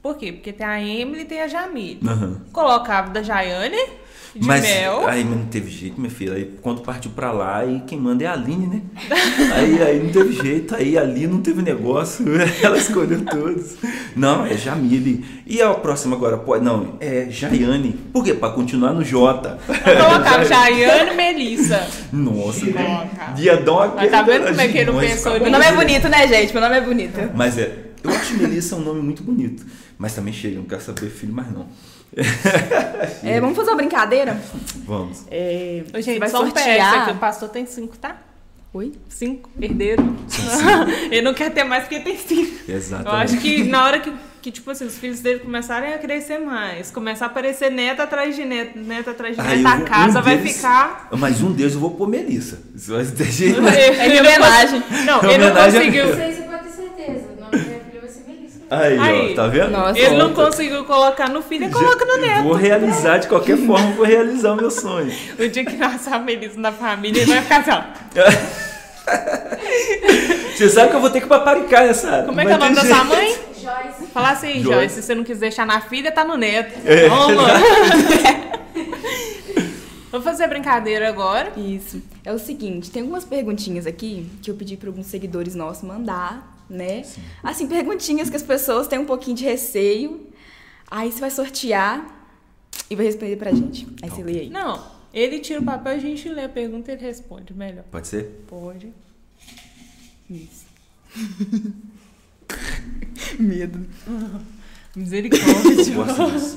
Por 0.00 0.16
quê? 0.16 0.32
Porque 0.32 0.52
tem 0.52 0.66
a 0.66 0.80
Emily 0.80 1.22
e 1.22 1.24
tem 1.24 1.42
a 1.42 1.48
Jamile. 1.48 2.00
Aham. 2.06 2.40
Colocava 2.52 3.10
da 3.10 3.22
Jaiane 3.22 3.76
de 4.36 4.46
Mas 4.46 4.62
mel. 4.62 5.06
aí 5.06 5.22
não 5.22 5.44
teve 5.46 5.70
jeito, 5.70 6.00
minha 6.00 6.10
filha. 6.10 6.34
Aí 6.34 6.50
quando 6.60 6.82
partiu 6.82 7.10
pra 7.12 7.30
lá, 7.30 7.58
aí 7.58 7.82
quem 7.86 7.98
manda 7.98 8.24
é 8.24 8.26
a 8.26 8.32
Aline, 8.32 8.66
né? 8.66 8.82
aí, 9.54 9.82
aí 9.82 10.02
não 10.02 10.10
teve 10.10 10.32
jeito, 10.32 10.74
aí 10.74 10.98
ali 10.98 11.26
não 11.26 11.40
teve 11.40 11.62
negócio. 11.62 12.24
Ela 12.62 12.76
escolheu 12.76 13.24
todos. 13.24 13.76
Não, 14.16 14.44
é 14.44 14.56
Jamile. 14.56 15.24
E 15.46 15.62
a 15.62 15.72
próxima 15.74 16.16
agora 16.16 16.36
pode. 16.36 16.64
Não, 16.64 16.96
é 17.00 17.28
Jaiane. 17.30 17.92
Por 18.12 18.24
quê? 18.24 18.34
Pra 18.34 18.50
continuar 18.50 18.92
no 18.92 19.04
J. 19.04 19.58
Eu 19.68 20.04
colocava 20.04 20.44
Jaiane 20.46 21.12
e 21.12 21.14
Melissa. 21.14 21.86
Nossa, 22.12 22.66
Coloca. 22.66 23.34
ia 23.38 23.56
dar 23.56 23.72
uma 23.72 23.86
Mas 23.94 24.10
tá 24.10 24.22
vendo 24.22 24.46
como 24.48 24.60
é 24.60 24.68
que 24.68 24.78
ele 24.78 24.90
não 24.90 25.00
pensou 25.00 25.32
fica 25.32 25.44
Meu 25.44 25.52
nome 25.52 25.64
é 25.64 25.72
bonito, 25.72 26.08
né, 26.08 26.26
gente? 26.26 26.52
Meu 26.52 26.62
nome 26.62 26.76
é 26.76 26.80
bonito. 26.80 27.30
Mas 27.34 27.58
é, 27.58 27.72
eu 28.02 28.10
acho 28.10 28.34
Melissa 28.34 28.76
um 28.76 28.80
nome 28.80 29.00
muito 29.00 29.22
bonito. 29.22 29.64
Mas 29.96 30.14
também 30.14 30.32
chega, 30.32 30.56
não 30.56 30.64
quero 30.64 30.82
saber 30.82 31.08
filho 31.08 31.32
mais 31.32 31.50
não. 31.52 31.66
É, 33.24 33.40
vamos 33.40 33.56
fazer 33.56 33.70
uma 33.70 33.76
brincadeira? 33.76 34.38
Vamos. 34.86 35.24
É, 35.30 35.82
Ô, 35.94 36.00
gente, 36.00 36.18
vai 36.18 36.28
só 36.28 36.42
um 36.42 36.46
sortear. 36.46 37.10
O 37.10 37.16
pastor 37.16 37.48
tem 37.48 37.64
cinco, 37.66 37.96
tá? 37.96 38.16
Oi? 38.72 38.92
Cinco. 39.08 39.48
Herdeiro. 39.60 40.02
ele 41.10 41.22
não 41.22 41.32
quer 41.32 41.50
ter 41.50 41.64
mais 41.64 41.84
porque 41.84 42.00
tem 42.00 42.18
cinco. 42.18 42.52
Exatamente. 42.68 43.08
Eu 43.08 43.18
acho 43.36 43.36
que 43.38 43.64
na 43.64 43.84
hora 43.84 44.00
que, 44.00 44.12
que, 44.42 44.50
tipo 44.50 44.70
assim, 44.70 44.84
os 44.84 44.98
filhos 44.98 45.20
dele 45.20 45.38
começarem 45.40 45.94
a 45.94 45.98
crescer 45.98 46.38
mais, 46.38 46.90
começar 46.90 47.26
a 47.26 47.28
aparecer 47.28 47.70
neto 47.70 48.00
atrás 48.02 48.34
de 48.36 48.44
neto, 48.44 48.78
neto 48.78 49.10
atrás 49.10 49.36
de 49.36 49.40
Ah, 49.40 49.44
neto, 49.44 49.60
eu 49.60 49.68
a 49.68 49.76
vou- 49.76 49.86
casa 49.86 50.18
um 50.18 50.22
vai 50.22 50.36
deles- 50.36 50.56
ficar. 50.56 51.08
Mas 51.12 51.40
um 51.40 51.52
deles 51.52 51.74
eu 51.74 51.80
vou 51.80 51.92
pôr 51.92 52.08
Melissa. 52.08 52.58
Isso 52.74 52.92
vai 52.92 53.04
ter 53.06 53.24
jeito. 53.30 53.60
É 53.66 54.08
de 54.08 54.18
homenagem. 54.20 54.82
Não, 55.06 55.22
É 55.22 55.34
ele 55.34 55.44
não 55.50 55.54
conseguiu. 55.54 56.04
Aí, 58.70 58.98
Aí. 58.98 59.32
ó, 59.32 59.34
tá 59.36 59.46
vendo? 59.46 59.70
Nossa. 59.70 59.98
Ele 59.98 60.16
não 60.16 60.32
conseguiu 60.32 60.84
colocar 60.84 61.28
no 61.28 61.42
filho, 61.42 61.70
coloca 61.70 62.04
no 62.04 62.16
neto. 62.18 62.42
Vou 62.44 62.54
realizar 62.54 63.18
de 63.18 63.28
qualquer 63.28 63.56
forma, 63.66 63.92
vou 63.92 64.04
realizar 64.04 64.52
o 64.52 64.56
meu 64.56 64.70
sonho. 64.70 65.12
O 65.38 65.48
dia 65.48 65.64
que 65.64 65.76
nascer 65.76 66.12
a 66.12 66.18
Melissa 66.18 66.58
na 66.58 66.72
família, 66.72 67.22
ele 67.22 67.32
vai 67.32 67.42
ficar 67.42 67.60
assim, 67.60 67.70
ó. 67.70 67.82
Você 70.54 70.68
sabe 70.68 70.90
que 70.90 70.96
eu 70.96 71.00
vou 71.00 71.10
ter 71.10 71.20
que 71.20 71.26
paparicar 71.26 71.82
essa. 71.82 72.22
Como 72.22 72.40
é 72.40 72.46
que 72.46 72.52
é 72.52 72.54
o 72.54 72.58
nome 72.58 72.74
da 72.74 72.84
sua 72.84 73.04
mãe? 73.04 73.36
Joyce. 73.60 74.06
Fala 74.12 74.30
assim, 74.30 74.52
Joyce. 74.54 74.64
Joyce, 74.64 74.94
se 74.94 75.02
você 75.02 75.14
não 75.14 75.24
quiser 75.24 75.40
deixar 75.40 75.66
na 75.66 75.80
filha, 75.80 76.12
tá 76.12 76.24
no 76.24 76.36
neto. 76.36 76.78
É. 76.86 77.08
Toma. 77.10 77.48
Vou 80.12 80.22
fazer 80.22 80.44
a 80.44 80.46
brincadeira 80.46 81.08
agora. 81.08 81.52
Isso. 81.56 82.00
É 82.24 82.32
o 82.32 82.38
seguinte, 82.38 82.90
tem 82.90 83.02
algumas 83.02 83.24
perguntinhas 83.24 83.84
aqui 83.86 84.30
que 84.40 84.50
eu 84.50 84.54
pedi 84.54 84.76
para 84.76 84.88
alguns 84.88 85.06
seguidores 85.06 85.56
nossos 85.56 85.82
mandar, 85.82 86.53
né? 86.68 87.02
Assim, 87.42 87.66
perguntinhas 87.66 88.30
que 88.30 88.36
as 88.36 88.42
pessoas 88.42 88.86
têm 88.86 88.98
um 88.98 89.06
pouquinho 89.06 89.36
de 89.36 89.44
receio. 89.44 90.28
Aí 90.90 91.10
você 91.10 91.20
vai 91.20 91.30
sortear 91.30 92.28
e 92.88 92.96
vai 92.96 93.04
responder 93.04 93.36
pra 93.36 93.52
gente. 93.52 93.86
Aí 94.02 94.10
você 94.10 94.22
lê 94.22 94.40
aí. 94.40 94.50
Não, 94.50 94.84
ele 95.12 95.40
tira 95.40 95.60
o 95.60 95.64
papel, 95.64 95.92
a 95.92 95.98
gente 95.98 96.28
lê 96.28 96.44
a 96.44 96.48
pergunta 96.48 96.90
e 96.90 96.94
ele 96.94 97.02
responde 97.02 97.54
melhor. 97.54 97.84
Pode 97.90 98.08
ser? 98.08 98.44
Pode. 98.46 98.92
Isso. 100.28 100.66
Medo. 103.38 103.86
Misericórdia. 104.94 105.94
Gosto 105.94 106.30
disso. 106.30 106.56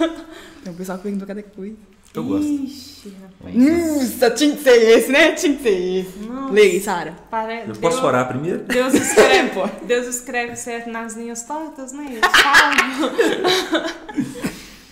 Tem 0.62 0.72
um 0.72 0.76
pessoal 0.76 0.98
que 0.98 1.04
perguntou 1.04 1.26
cada 1.26 1.42
coisa. 1.42 1.76
Eu 2.16 2.24
gosto. 2.24 2.48
Ixi, 2.50 3.12
rapaz. 3.20 3.54
Nossa, 3.54 4.30
tinha 4.30 4.56
que 4.56 4.62
ser 4.62 4.76
esse, 4.98 5.12
né? 5.12 5.32
Tinha 5.32 5.54
que 5.56 5.62
ser 5.62 5.70
esse. 6.00 6.18
Nossa. 6.20 6.52
Lê 6.52 6.80
Sara. 6.80 7.12
Pare- 7.30 7.64
Eu 7.68 7.74
posso 7.76 7.96
Deus- 7.96 8.04
orar 8.04 8.26
primeiro? 8.28 8.64
Deus 8.64 8.94
escreve, 8.94 9.50
Deus 9.86 10.06
escreve 10.06 10.56
certo 10.56 10.88
nas 10.90 11.14
linhas 11.14 11.42
tortas, 11.44 11.92
né? 11.92 12.20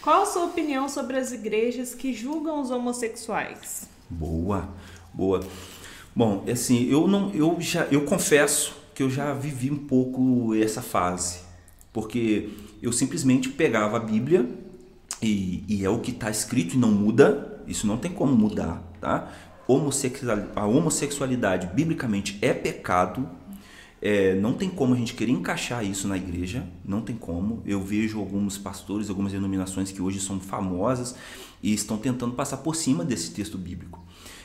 Qual 0.03 0.23
a 0.23 0.27
sua 0.27 0.45
opinião 0.45 0.89
sobre 0.89 1.17
as 1.17 1.33
igrejas 1.33 1.95
que 1.95 2.13
julgam 2.13 2.61
os 2.61 2.71
homossexuais? 2.71 3.89
Boa, 4.11 4.69
boa. 5.13 5.41
Bom, 6.15 6.45
assim, 6.51 6.87
eu 6.91 7.09
não, 7.09 7.31
eu 7.35 7.57
já, 7.59 7.87
eu 7.91 8.03
confesso 8.03 8.75
que 8.95 9.03
eu 9.03 9.09
já 9.11 9.33
vivi 9.33 9.71
um 9.71 9.79
pouco 9.79 10.55
essa 10.55 10.83
fase, 10.83 11.39
porque 11.93 12.51
eu 12.83 12.93
simplesmente 12.93 13.49
pegava 13.49 13.97
a 13.97 14.01
Bíblia 14.01 14.47
e, 15.25 15.65
e 15.69 15.85
é 15.85 15.89
o 15.91 15.99
que 16.01 16.11
está 16.11 16.31
escrito 16.31 16.75
e 16.75 16.79
não 16.79 16.91
muda. 16.91 17.63
Isso 17.67 17.87
não 17.87 17.97
tem 17.97 18.13
como 18.13 18.35
mudar, 18.37 18.83
tá? 19.01 19.33
Homossexual, 19.67 20.39
a 20.55 20.67
homossexualidade 20.67 21.69
biblicamente 21.75 22.39
é 22.43 22.53
pecado. 22.53 23.29
É, 24.03 24.35
não 24.35 24.53
tem 24.53 24.69
como 24.69 24.93
a 24.93 24.97
gente 24.99 25.15
querer 25.15 25.33
encaixar 25.33 25.83
isso 25.83 26.07
na 26.07 26.17
igreja, 26.19 26.67
não 26.85 27.01
tem 27.01 27.17
como. 27.17 27.63
Eu 27.65 27.81
vejo 27.81 28.19
alguns 28.19 28.59
pastores, 28.59 29.09
algumas 29.09 29.33
denominações 29.33 29.91
que 29.91 30.03
hoje 30.03 30.21
são 30.21 30.39
famosas 30.39 31.15
e 31.63 31.73
estão 31.73 31.97
tentando 31.97 32.35
passar 32.35 32.59
por 32.59 32.77
cima 32.77 33.03
desse 33.03 33.31
texto 33.31 33.57
bíblico. 33.57 34.05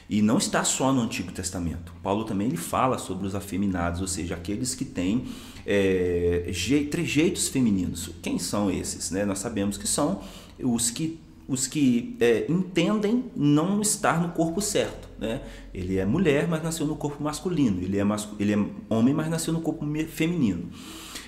E 0.09 0.21
não 0.21 0.37
está 0.37 0.63
só 0.63 0.93
no 0.93 1.01
Antigo 1.01 1.33
Testamento. 1.33 1.93
Paulo 2.01 2.23
também 2.23 2.47
ele 2.47 2.55
fala 2.57 2.97
sobre 2.97 3.27
os 3.27 3.35
afeminados, 3.35 3.99
ou 3.99 4.07
seja, 4.07 4.33
aqueles 4.33 4.73
que 4.73 4.85
têm 4.85 5.25
é, 5.65 6.45
je- 6.51 6.85
trejeitos 6.85 7.49
femininos. 7.49 8.11
Quem 8.21 8.39
são 8.39 8.71
esses? 8.71 9.11
Né? 9.11 9.25
Nós 9.25 9.39
sabemos 9.39 9.77
que 9.77 9.87
são 9.87 10.21
os 10.63 10.89
que, 10.89 11.19
os 11.47 11.67
que 11.67 12.15
é, 12.19 12.45
entendem 12.49 13.25
não 13.35 13.81
estar 13.81 14.21
no 14.21 14.29
corpo 14.29 14.61
certo. 14.61 15.09
Né? 15.19 15.41
Ele 15.73 15.97
é 15.97 16.05
mulher, 16.05 16.47
mas 16.47 16.63
nasceu 16.63 16.85
no 16.85 16.95
corpo 16.95 17.23
masculino. 17.23 17.81
Ele 17.81 17.97
é, 17.97 18.03
ele 18.39 18.53
é 18.53 18.65
homem, 18.89 19.13
mas 19.13 19.29
nasceu 19.29 19.53
no 19.53 19.61
corpo 19.61 19.85
feminino. 20.07 20.69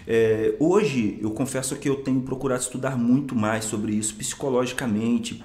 É, 0.07 0.55
hoje, 0.59 1.19
eu 1.21 1.31
confesso 1.31 1.75
que 1.75 1.87
eu 1.87 1.97
tenho 1.97 2.21
procurado 2.21 2.61
estudar 2.61 2.97
muito 2.97 3.35
mais 3.35 3.65
sobre 3.65 3.93
isso 3.93 4.15
psicologicamente, 4.15 5.43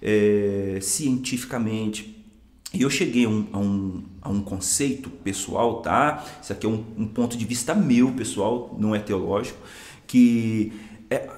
é, 0.00 0.78
cientificamente. 0.80 2.16
E 2.72 2.82
eu 2.82 2.90
cheguei 2.90 3.24
a 3.24 3.28
um, 3.28 3.46
a 3.52 3.58
um, 3.58 4.02
a 4.20 4.28
um 4.28 4.42
conceito 4.42 5.08
pessoal, 5.08 5.80
tá? 5.80 6.24
Isso 6.42 6.52
aqui 6.52 6.66
é 6.66 6.68
um, 6.68 6.84
um 6.96 7.06
ponto 7.06 7.36
de 7.36 7.44
vista 7.44 7.74
meu, 7.74 8.12
pessoal, 8.12 8.76
não 8.78 8.94
é 8.94 8.98
teológico, 8.98 9.58
que 10.06 10.72
é, 11.10 11.28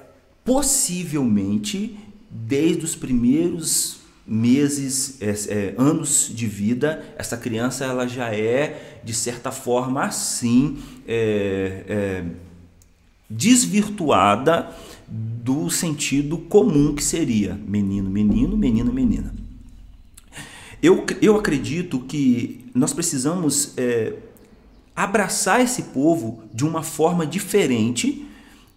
possivelmente, 0.49 1.95
desde 2.27 2.83
os 2.83 2.95
primeiros 2.95 3.99
meses, 4.25 5.21
é, 5.21 5.29
é, 5.29 5.75
anos 5.77 6.31
de 6.33 6.47
vida, 6.47 7.05
essa 7.19 7.37
criança 7.37 7.85
ela 7.85 8.07
já 8.07 8.33
é, 8.33 8.99
de 9.03 9.13
certa 9.13 9.51
forma, 9.51 10.05
assim, 10.05 10.79
é, 11.07 11.83
é, 11.87 12.25
desvirtuada 13.29 14.75
do 15.07 15.69
sentido 15.69 16.39
comum 16.39 16.95
que 16.95 17.03
seria 17.03 17.53
menino, 17.53 18.09
menino, 18.09 18.57
menina, 18.57 18.91
menina. 18.91 19.35
Eu, 20.81 21.05
eu 21.21 21.37
acredito 21.37 21.99
que 21.99 22.65
nós 22.73 22.91
precisamos 22.91 23.75
é, 23.77 24.15
abraçar 24.95 25.61
esse 25.61 25.83
povo 25.83 26.41
de 26.51 26.65
uma 26.65 26.81
forma 26.81 27.23
diferente 27.23 28.25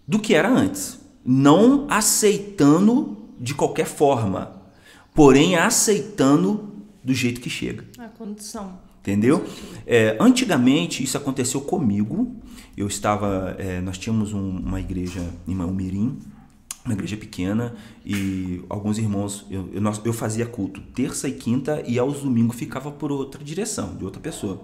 do 0.06 0.18
que 0.18 0.34
era 0.34 0.50
antes. 0.50 1.00
Não 1.24 1.86
aceitando 1.88 3.16
de 3.38 3.54
qualquer 3.54 3.86
forma, 3.86 4.60
porém 5.14 5.56
aceitando 5.56 6.72
do 7.02 7.12
jeito 7.14 7.40
que 7.40 7.50
chega. 7.50 7.84
A 7.98 8.08
condição. 8.08 8.78
Entendeu? 9.00 9.44
É, 9.84 10.16
antigamente 10.20 11.02
isso 11.02 11.16
aconteceu 11.16 11.60
comigo. 11.60 12.36
Eu 12.76 12.86
estava, 12.86 13.56
é, 13.58 13.80
nós 13.80 13.98
tínhamos 13.98 14.32
um- 14.32 14.58
uma 14.58 14.78
igreja 14.80 15.28
em 15.46 15.54
Maumirim, 15.54 16.18
uma 16.84 16.94
igreja 16.94 17.16
pequena 17.16 17.74
e 18.06 18.62
alguns 18.68 18.98
irmãos, 18.98 19.44
eu, 19.50 19.68
eu, 19.72 19.82
eu 20.04 20.12
fazia 20.12 20.46
culto 20.46 20.80
terça 20.94 21.28
e 21.28 21.32
quinta 21.32 21.82
e 21.86 21.98
aos 21.98 22.22
domingos 22.22 22.56
ficava 22.56 22.90
por 22.92 23.10
outra 23.12 23.42
direção, 23.42 23.96
de 23.96 24.04
outra 24.04 24.20
pessoa. 24.20 24.60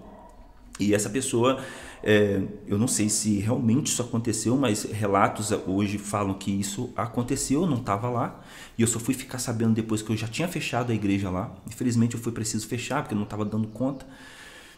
E 0.79 0.95
essa 0.95 1.11
pessoa, 1.11 1.61
é, 2.03 2.41
eu 2.67 2.79
não 2.79 2.87
sei 2.87 3.09
se 3.09 3.39
realmente 3.39 3.87
isso 3.89 4.01
aconteceu, 4.03 4.57
mas 4.57 4.85
relatos 4.85 5.51
hoje 5.67 5.99
falam 5.99 6.35
que 6.35 6.51
isso 6.51 6.91
aconteceu, 6.97 7.63
eu 7.63 7.67
não 7.67 7.79
estava 7.79 8.09
lá. 8.09 8.41
E 8.77 8.83
eu 8.83 8.89
só 8.89 8.99
fui 9.01 9.15
ficar 9.15 9.39
sabendo 9.39 9.75
depois 9.75 10.03
que 10.03 10.11
eu 10.11 10.17
já 10.17 10.29
tinha 10.29 10.47
fechado 10.49 10.93
a 10.93 10.95
igreja 10.95 11.31
lá. 11.31 11.53
Infelizmente 11.67 12.15
eu 12.15 12.21
fui 12.21 12.33
preciso 12.33 12.67
fechar, 12.69 13.03
porque 13.03 13.15
eu 13.15 13.17
não 13.19 13.25
estava 13.25 13.45
dando 13.45 13.69
conta. 13.69 14.07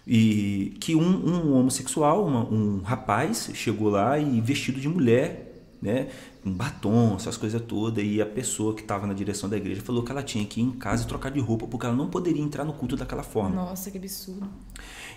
E 0.07 0.77
que 0.81 0.97
um, 0.97 1.03
um 1.03 1.53
homossexual, 1.55 2.27
uma- 2.27 2.45
um 2.49 2.81
rapaz, 2.83 3.51
chegou 3.55 3.91
lá 3.91 4.19
e 4.19 4.41
vestido 4.41 4.81
de 4.81 4.89
mulher, 4.89 5.50
né? 5.83 6.09
Um 6.45 6.53
batom, 6.53 7.17
essas 7.17 7.37
coisas 7.37 7.61
todas. 7.63 8.05
E 8.05 8.21
a 8.21 8.27
pessoa 8.27 8.75
que 8.75 8.83
estava 8.83 9.07
na 9.07 9.13
direção 9.15 9.49
da 9.49 9.57
igreja 9.57 9.81
falou 9.83 10.03
que 10.03 10.11
ela 10.13 10.23
tinha 10.23 10.45
que 10.45 10.61
ir 10.61 10.65
em 10.65 10.71
casa 10.73 11.05
e 11.05 11.07
trocar 11.07 11.31
de 11.31 11.41
roupa, 11.41 11.67
porque 11.67 11.87
ela 11.87 11.95
não 11.97 12.09
poderia 12.09 12.43
entrar 12.43 12.65
no 12.65 12.73
culto 12.73 12.97
daquela 12.97 13.23
forma. 13.23 13.55
Nossa, 13.57 13.91
que 13.91 13.99
absurdo. 13.99 14.49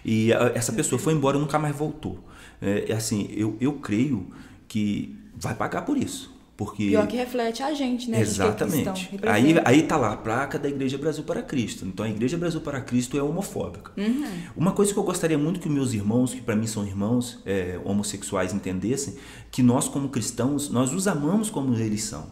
E 0.04 0.34
a- 0.34 0.52
essa 0.56 0.74
pessoa 0.74 1.00
foi 1.00 1.14
embora 1.14 1.38
e 1.38 1.40
nunca 1.40 1.58
mais 1.60 1.76
voltou. 1.76 2.20
É, 2.62 2.92
é 2.92 2.96
assim, 2.96 3.28
eu, 3.32 3.58
eu 3.62 3.74
creio 3.74 4.28
que 4.68 5.18
vai 5.36 5.54
pagar 5.56 5.84
por 5.84 5.98
isso. 5.98 6.33
Porque 6.56 6.90
Pior 6.90 7.08
que 7.08 7.18
reflete 7.18 7.64
a 7.64 7.74
gente, 7.74 8.10
né? 8.12 8.18
A 8.18 8.24
gente 8.24 8.40
é 8.40 8.46
Exatamente. 8.46 9.10
representa. 9.12 9.32
aí, 9.32 9.56
aí 9.66 9.84
tá 9.84 9.98
lá 9.98 10.14
a 10.14 10.18
placa 10.18 10.60
da 10.60 10.70
Igreja 10.70 11.00
Brasil 11.00 11.24
para 11.24 11.42
Cristo. 11.42 11.84
Então 11.84 12.06
a 12.06 12.10
Igreja 12.10 12.38
Brasil 12.38 12.62
para 12.62 12.80
Cristo 12.80 13.18
é 13.18 13.24
homofóbica. 13.24 13.92
Uhum. 13.98 14.26
Uma 14.56 14.72
coisa 14.72 14.94
que 14.94 15.00
eu 15.00 15.04
gostaria 15.04 15.38
muito 15.38 15.60
que 15.60 15.68
meus 15.68 15.94
irmãos, 15.94 16.32
que 16.32 16.42
para 16.42 16.56
mim 16.56 16.68
são 16.68 16.86
irmãos 16.86 17.40
é, 17.44 17.80
homossexuais, 17.84 18.54
entendessem, 18.54 19.16
que 19.52 19.64
nós 19.64 19.88
como 19.88 20.10
cristãos, 20.10 20.70
nós 20.70 20.94
os 20.94 21.08
amamos 21.08 21.50
como 21.50 21.76
eles 21.76 22.04
são. 22.04 22.28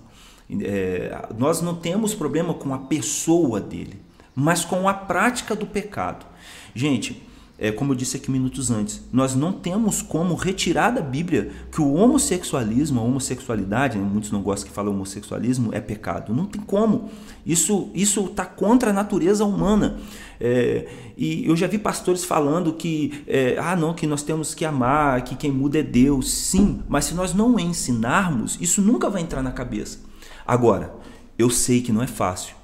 É, 0.62 1.30
nós 1.36 1.62
não 1.62 1.76
temos 1.76 2.14
problema 2.14 2.54
com 2.54 2.74
a 2.76 2.78
pessoa 2.78 3.60
dele, 3.60 4.00
mas 4.36 4.64
com 4.64 4.88
a 4.88 4.94
prática 4.94 5.56
do 5.56 5.66
pecado. 5.66 6.28
Gente, 6.76 7.24
é, 7.62 7.72
como 7.72 7.92
eu 7.92 7.96
disse 7.96 8.18
aqui 8.18 8.32
minutos 8.32 8.72
antes, 8.72 9.04
nós 9.14 9.36
não 9.36 9.54
temos 9.54 10.02
como 10.02 10.34
retirar 10.34 10.90
da 10.90 11.00
Bíblia 11.00 11.52
que 11.72 11.80
o 11.80 11.94
homossexualismo, 11.94 13.00
a 13.00 13.04
homossexualidade, 13.04 14.00
né, 14.00 14.04
muitos 14.04 14.32
não 14.32 14.42
gostam 14.42 14.68
que 14.68 14.74
fala 14.74 14.90
homossexualismo, 14.90 15.70
é 15.72 15.80
pecado. 15.80 16.34
Não 16.34 16.48
tem 16.48 16.60
como. 16.60 17.12
Isso 17.46 17.92
isso 17.94 18.26
está 18.26 18.46
contra 18.46 18.90
a 18.90 18.94
natureza 18.94 19.46
humana. 19.46 20.00
É, 20.40 20.88
e 21.16 21.46
eu 21.48 21.56
já 21.56 21.68
vi 21.68 21.78
pastores 21.78 22.24
falando 22.24 22.74
que, 22.74 23.24
é, 23.28 23.56
ah, 23.60 23.76
não, 23.76 23.94
que 23.94 24.08
nós 24.08 24.24
temos 24.24 24.56
que 24.56 24.66
amar, 24.66 25.24
que 25.24 25.36
quem 25.36 25.52
muda 25.52 25.78
é 25.78 25.84
Deus. 25.84 26.32
Sim, 26.32 26.82
mas 26.90 27.06
se 27.06 27.14
nós 27.14 27.32
não 27.32 27.60
ensinarmos, 27.60 28.58
isso 28.60 28.82
nunca 28.82 29.08
vai 29.08 29.22
entrar 29.22 29.44
na 29.44 29.52
cabeça. 29.52 30.00
Agora, 30.48 30.96
eu 31.38 31.48
sei 31.52 31.80
que 31.82 31.92
não 31.92 32.02
é 32.02 32.08
fácil. 32.08 32.56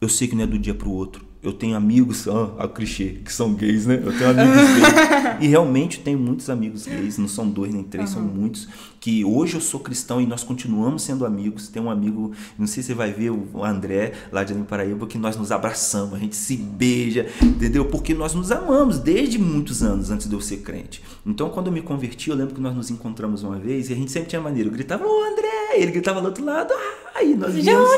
Eu 0.00 0.08
sei 0.08 0.26
que 0.26 0.34
não 0.34 0.42
é 0.42 0.46
do 0.48 0.58
dia 0.58 0.74
para 0.74 0.88
o 0.88 0.92
outro. 0.92 1.31
Eu 1.42 1.52
tenho 1.52 1.76
amigos, 1.76 2.28
ah, 2.28 2.54
ah, 2.56 2.68
clichê, 2.68 3.16
que 3.24 3.32
são 3.32 3.52
gays, 3.54 3.84
né? 3.84 4.00
Eu 4.00 4.16
tenho 4.16 4.30
amigos 4.30 4.56
gays. 4.56 5.12
E 5.40 5.48
realmente 5.48 5.98
tenho 5.98 6.18
muitos 6.18 6.48
amigos 6.48 6.86
gays, 6.86 7.18
não 7.18 7.26
são 7.26 7.48
dois 7.48 7.74
nem 7.74 7.82
três, 7.82 8.10
são 8.10 8.22
muitos. 8.22 8.68
Que 9.00 9.24
hoje 9.24 9.54
eu 9.54 9.60
sou 9.60 9.80
cristão 9.80 10.20
e 10.20 10.26
nós 10.26 10.44
continuamos 10.44 11.02
sendo 11.02 11.26
amigos. 11.26 11.66
Tem 11.66 11.82
um 11.82 11.90
amigo, 11.90 12.30
não 12.56 12.68
sei 12.68 12.80
se 12.80 12.88
você 12.88 12.94
vai 12.94 13.12
ver, 13.12 13.30
o 13.30 13.64
André, 13.64 14.12
lá 14.30 14.44
de 14.44 14.52
Além 14.52 14.64
Paraíba, 14.64 15.04
que 15.08 15.18
nós 15.18 15.36
nos 15.36 15.50
abraçamos, 15.50 16.14
a 16.14 16.18
gente 16.18 16.36
se 16.36 16.56
beija, 16.56 17.26
entendeu? 17.42 17.86
Porque 17.86 18.14
nós 18.14 18.34
nos 18.34 18.52
amamos 18.52 19.00
desde 19.00 19.36
muitos 19.36 19.82
anos 19.82 20.12
antes 20.12 20.28
de 20.28 20.34
eu 20.34 20.40
ser 20.40 20.58
crente. 20.58 21.02
Então, 21.26 21.50
quando 21.50 21.66
eu 21.66 21.72
me 21.72 21.82
converti, 21.82 22.30
eu 22.30 22.36
lembro 22.36 22.54
que 22.54 22.60
nós 22.60 22.76
nos 22.76 22.88
encontramos 22.88 23.42
uma 23.42 23.58
vez 23.58 23.90
e 23.90 23.92
a 23.92 23.96
gente 23.96 24.12
sempre 24.12 24.28
tinha 24.28 24.40
maneira. 24.40 24.68
Eu 24.68 24.72
gritava, 24.72 25.04
ô 25.04 25.24
André! 25.24 25.61
Ele 25.76 25.92
gritava 25.92 26.20
do 26.20 26.26
outro 26.26 26.44
lado, 26.44 26.72
ai! 27.14 27.34
Nós 27.34 27.54
víamos. 27.54 27.90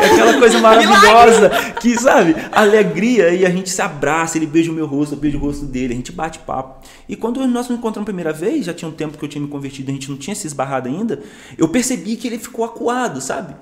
É 0.00 0.06
aquela 0.06 0.38
coisa 0.38 0.58
maravilhosa 0.58 1.50
que, 1.80 1.98
sabe, 1.98 2.34
alegria 2.52 3.30
e 3.30 3.44
a 3.44 3.50
gente 3.50 3.70
se 3.70 3.80
abraça, 3.82 4.38
ele 4.38 4.46
beija 4.46 4.70
o 4.70 4.74
meu 4.74 4.86
rosto, 4.86 5.14
eu 5.14 5.18
beijo 5.18 5.38
o 5.38 5.40
rosto 5.40 5.64
dele, 5.66 5.92
a 5.92 5.96
gente 5.96 6.12
bate 6.12 6.38
papo. 6.40 6.84
E 7.08 7.16
quando 7.16 7.46
nós 7.46 7.68
nos 7.68 7.78
encontramos 7.78 8.04
a 8.04 8.04
primeira 8.04 8.32
vez, 8.32 8.66
já 8.66 8.74
tinha 8.74 8.88
um 8.88 8.92
tempo 8.92 9.18
que 9.18 9.24
eu 9.24 9.28
tinha 9.28 9.42
me 9.42 9.48
convertido, 9.48 9.90
a 9.90 9.94
gente 9.94 10.10
não 10.10 10.16
tinha 10.16 10.34
se 10.34 10.46
esbarrado 10.46 10.88
ainda, 10.88 11.22
eu 11.58 11.68
percebi 11.68 12.16
que 12.16 12.26
ele 12.26 12.38
ficou 12.38 12.64
acuado, 12.64 13.20
sabe? 13.20 13.54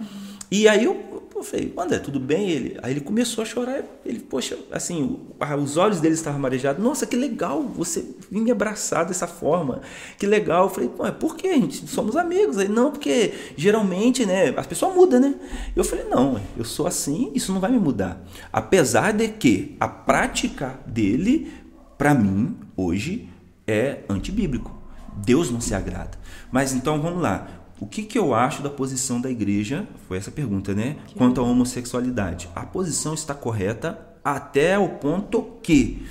E 0.50 0.66
aí 0.66 0.84
eu, 0.84 0.96
eu 1.38 1.44
falei, 1.44 1.72
André, 1.76 1.98
tudo 1.98 2.18
bem? 2.18 2.50
Ele, 2.50 2.78
aí 2.82 2.92
ele 2.92 3.00
começou 3.00 3.42
a 3.42 3.44
chorar, 3.44 3.82
ele, 4.04 4.20
poxa, 4.20 4.58
assim, 4.70 5.18
os 5.62 5.76
olhos 5.76 6.00
dele 6.00 6.14
estavam 6.14 6.40
marejados. 6.40 6.82
Nossa, 6.82 7.06
que 7.06 7.16
legal 7.16 7.62
você 7.62 8.04
vir 8.30 8.40
me 8.40 8.50
abraçar 8.50 9.04
dessa 9.06 9.26
forma. 9.26 9.80
Que 10.18 10.26
legal. 10.26 10.64
Eu 10.64 10.70
falei, 10.70 10.90
é 11.04 11.10
por 11.10 11.36
quê? 11.36 11.48
A 11.48 11.54
gente 11.54 11.86
somos 11.88 12.16
amigos. 12.16 12.58
Aí, 12.58 12.68
não, 12.68 12.90
porque 12.90 13.32
geralmente, 13.56 14.26
né, 14.26 14.54
as 14.56 14.66
pessoas 14.66 14.94
mudam, 14.94 15.20
né? 15.20 15.34
Eu 15.74 15.84
falei, 15.84 16.04
não, 16.04 16.40
eu 16.56 16.64
sou 16.64 16.86
assim, 16.86 17.30
isso 17.34 17.52
não 17.52 17.60
vai 17.60 17.70
me 17.70 17.78
mudar. 17.78 18.22
Apesar 18.52 19.12
de 19.12 19.28
que 19.28 19.76
a 19.78 19.88
prática 19.88 20.78
dele, 20.86 21.52
para 21.96 22.14
mim, 22.14 22.56
hoje, 22.76 23.28
é 23.66 23.98
antibíblico. 24.08 24.76
Deus 25.24 25.50
não 25.50 25.60
se 25.60 25.74
agrada. 25.74 26.18
Mas 26.50 26.72
então 26.72 27.00
vamos 27.00 27.22
lá. 27.22 27.48
O 27.80 27.86
que, 27.86 28.02
que 28.02 28.18
eu 28.18 28.34
acho 28.34 28.62
da 28.62 28.70
posição 28.70 29.20
da 29.20 29.30
igreja? 29.30 29.86
Foi 30.08 30.18
essa 30.18 30.32
pergunta, 30.32 30.74
né? 30.74 30.96
Quanto 31.16 31.40
à 31.40 31.44
homossexualidade. 31.44 32.48
A 32.54 32.66
posição 32.66 33.14
está 33.14 33.34
correta 33.34 33.98
até 34.24 34.76
o 34.78 34.88
ponto 34.88 35.42
que 35.62 36.06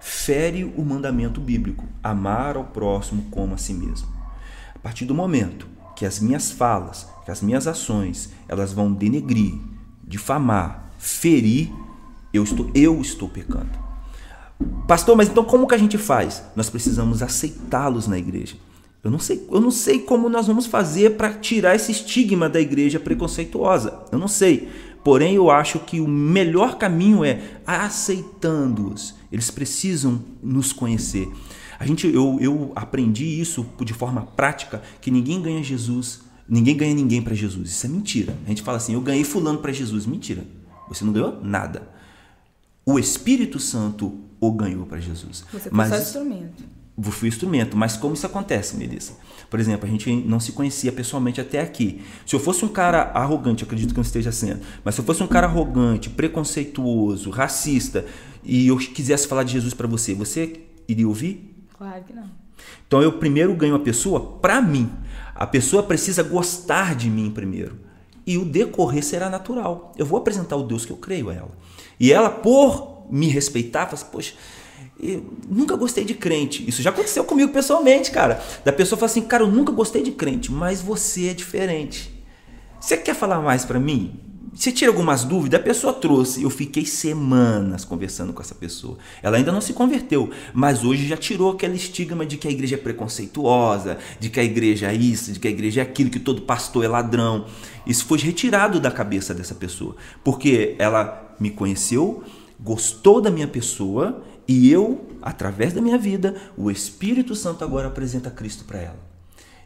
fere 0.00 0.64
o 0.64 0.82
mandamento 0.82 1.40
bíblico: 1.40 1.86
amar 2.02 2.56
ao 2.56 2.64
próximo 2.64 3.26
como 3.30 3.54
a 3.54 3.58
si 3.58 3.74
mesmo. 3.74 4.08
A 4.74 4.78
partir 4.78 5.04
do 5.04 5.14
momento 5.14 5.66
que 5.94 6.06
as 6.06 6.18
minhas 6.18 6.50
falas, 6.50 7.06
que 7.26 7.30
as 7.30 7.42
minhas 7.42 7.66
ações, 7.66 8.30
elas 8.48 8.72
vão 8.72 8.90
denegrir, 8.90 9.54
difamar, 10.02 10.90
ferir, 10.98 11.70
eu 12.32 12.42
estou, 12.42 12.70
eu 12.74 12.98
estou 12.98 13.28
pecando. 13.28 13.78
Pastor, 14.88 15.14
mas 15.16 15.28
então 15.28 15.44
como 15.44 15.66
que 15.66 15.74
a 15.74 15.78
gente 15.78 15.98
faz? 15.98 16.42
Nós 16.56 16.70
precisamos 16.70 17.22
aceitá-los 17.22 18.06
na 18.06 18.18
igreja. 18.18 18.56
Eu 19.02 19.10
não 19.10 19.18
sei, 19.18 19.46
eu 19.50 19.60
não 19.60 19.70
sei 19.70 20.00
como 20.00 20.28
nós 20.28 20.46
vamos 20.46 20.66
fazer 20.66 21.16
para 21.16 21.32
tirar 21.32 21.74
esse 21.74 21.90
estigma 21.90 22.48
da 22.48 22.60
igreja 22.60 23.00
preconceituosa. 23.00 24.04
Eu 24.12 24.18
não 24.18 24.28
sei. 24.28 24.68
Porém, 25.02 25.34
eu 25.34 25.50
acho 25.50 25.78
que 25.78 26.00
o 26.00 26.08
melhor 26.08 26.76
caminho 26.76 27.24
é 27.24 27.40
aceitando-os. 27.66 29.14
Eles 29.32 29.50
precisam 29.50 30.22
nos 30.42 30.72
conhecer. 30.72 31.26
A 31.78 31.86
gente, 31.86 32.06
eu, 32.06 32.36
eu 32.40 32.72
aprendi 32.76 33.24
isso 33.24 33.66
de 33.80 33.94
forma 33.94 34.22
prática 34.22 34.82
que 35.00 35.10
ninguém 35.10 35.40
ganha 35.40 35.62
Jesus, 35.62 36.20
ninguém 36.46 36.76
ganha 36.76 36.94
ninguém 36.94 37.22
para 37.22 37.34
Jesus. 37.34 37.70
Isso 37.70 37.86
é 37.86 37.88
mentira. 37.88 38.36
A 38.44 38.48
gente 38.50 38.60
fala 38.60 38.76
assim, 38.76 38.92
eu 38.92 39.00
ganhei 39.00 39.24
fulano 39.24 39.60
para 39.60 39.72
Jesus. 39.72 40.04
Mentira. 40.04 40.44
Você 40.88 41.04
não 41.06 41.12
ganhou 41.12 41.40
nada. 41.42 41.88
O 42.84 42.98
Espírito 42.98 43.58
Santo 43.58 44.20
o 44.38 44.52
ganhou 44.52 44.84
para 44.84 45.00
Jesus. 45.00 45.44
Você 45.50 45.70
foi 45.70 45.72
Mas 45.72 45.88
só 45.88 45.96
instrumento. 45.96 46.79
Fui 47.02 47.28
instrumento, 47.28 47.76
mas 47.76 47.96
como 47.96 48.14
isso 48.14 48.26
acontece, 48.26 48.76
Melissa? 48.76 49.14
Por 49.48 49.58
exemplo, 49.58 49.86
a 49.86 49.90
gente 49.90 50.12
não 50.12 50.38
se 50.38 50.52
conhecia 50.52 50.92
pessoalmente 50.92 51.40
até 51.40 51.60
aqui. 51.60 52.02
Se 52.26 52.36
eu 52.36 52.40
fosse 52.40 52.64
um 52.64 52.68
cara 52.68 53.10
arrogante, 53.14 53.64
acredito 53.64 53.90
que 53.90 53.96
não 53.96 54.02
esteja 54.02 54.30
sendo, 54.30 54.60
mas 54.84 54.94
se 54.94 55.00
eu 55.00 55.04
fosse 55.04 55.22
um 55.22 55.26
cara 55.26 55.46
arrogante, 55.46 56.10
preconceituoso, 56.10 57.30
racista, 57.30 58.04
e 58.44 58.68
eu 58.68 58.76
quisesse 58.76 59.26
falar 59.26 59.42
de 59.42 59.52
Jesus 59.52 59.74
para 59.74 59.86
você, 59.86 60.14
você 60.14 60.60
iria 60.88 61.08
ouvir? 61.08 61.54
Claro 61.76 62.04
que 62.04 62.12
não. 62.12 62.30
Então 62.86 63.02
eu 63.02 63.12
primeiro 63.12 63.54
ganho 63.54 63.74
a 63.74 63.80
pessoa 63.80 64.38
para 64.38 64.60
mim. 64.60 64.90
A 65.34 65.46
pessoa 65.46 65.82
precisa 65.82 66.22
gostar 66.22 66.94
de 66.94 67.08
mim 67.08 67.30
primeiro. 67.30 67.78
E 68.26 68.36
o 68.36 68.44
decorrer 68.44 69.02
será 69.02 69.30
natural. 69.30 69.92
Eu 69.96 70.04
vou 70.04 70.18
apresentar 70.18 70.56
o 70.56 70.62
Deus 70.62 70.84
que 70.84 70.92
eu 70.92 70.96
creio 70.96 71.30
a 71.30 71.34
ela. 71.34 71.50
E 71.98 72.12
ela, 72.12 72.30
por 72.30 73.06
me 73.10 73.28
respeitar, 73.28 73.86
fala 73.86 73.94
assim, 73.94 74.12
poxa, 74.12 74.34
eu 75.02 75.24
nunca 75.48 75.76
gostei 75.76 76.04
de 76.04 76.14
crente. 76.14 76.68
Isso 76.68 76.82
já 76.82 76.90
aconteceu 76.90 77.24
comigo 77.24 77.52
pessoalmente, 77.52 78.10
cara. 78.10 78.42
Da 78.64 78.72
pessoa 78.72 78.98
fala 78.98 79.10
assim, 79.10 79.22
cara, 79.22 79.42
eu 79.42 79.50
nunca 79.50 79.72
gostei 79.72 80.02
de 80.02 80.12
crente, 80.12 80.52
mas 80.52 80.80
você 80.80 81.28
é 81.28 81.34
diferente. 81.34 82.12
Você 82.80 82.96
quer 82.96 83.14
falar 83.14 83.40
mais 83.40 83.64
para 83.64 83.78
mim? 83.78 84.18
Você 84.52 84.72
tira 84.72 84.90
algumas 84.90 85.22
dúvidas? 85.22 85.60
A 85.60 85.62
pessoa 85.62 85.92
trouxe. 85.92 86.42
Eu 86.42 86.50
fiquei 86.50 86.84
semanas 86.84 87.84
conversando 87.84 88.32
com 88.32 88.42
essa 88.42 88.54
pessoa. 88.54 88.98
Ela 89.22 89.36
ainda 89.36 89.52
não 89.52 89.60
se 89.60 89.72
converteu, 89.72 90.30
mas 90.52 90.82
hoje 90.82 91.06
já 91.06 91.16
tirou 91.16 91.52
aquele 91.52 91.76
estigma 91.76 92.26
de 92.26 92.36
que 92.36 92.48
a 92.48 92.50
igreja 92.50 92.74
é 92.74 92.78
preconceituosa, 92.78 93.98
de 94.18 94.28
que 94.28 94.40
a 94.40 94.44
igreja 94.44 94.90
é 94.90 94.94
isso, 94.94 95.32
de 95.32 95.38
que 95.38 95.46
a 95.46 95.50
igreja 95.50 95.80
é 95.80 95.84
aquilo, 95.84 96.10
que 96.10 96.18
todo 96.18 96.42
pastor 96.42 96.84
é 96.84 96.88
ladrão. 96.88 97.46
Isso 97.86 98.04
foi 98.04 98.18
retirado 98.18 98.80
da 98.80 98.90
cabeça 98.90 99.32
dessa 99.32 99.54
pessoa, 99.54 99.94
porque 100.24 100.74
ela 100.78 101.34
me 101.38 101.50
conheceu, 101.50 102.22
gostou 102.58 103.20
da 103.20 103.30
minha 103.30 103.48
pessoa 103.48 104.22
e 104.52 104.68
eu, 104.68 105.06
através 105.22 105.72
da 105.72 105.80
minha 105.80 105.96
vida, 105.96 106.34
o 106.56 106.72
Espírito 106.72 107.36
Santo 107.36 107.62
agora 107.62 107.86
apresenta 107.86 108.32
Cristo 108.32 108.64
para 108.64 108.80
ela. 108.80 108.98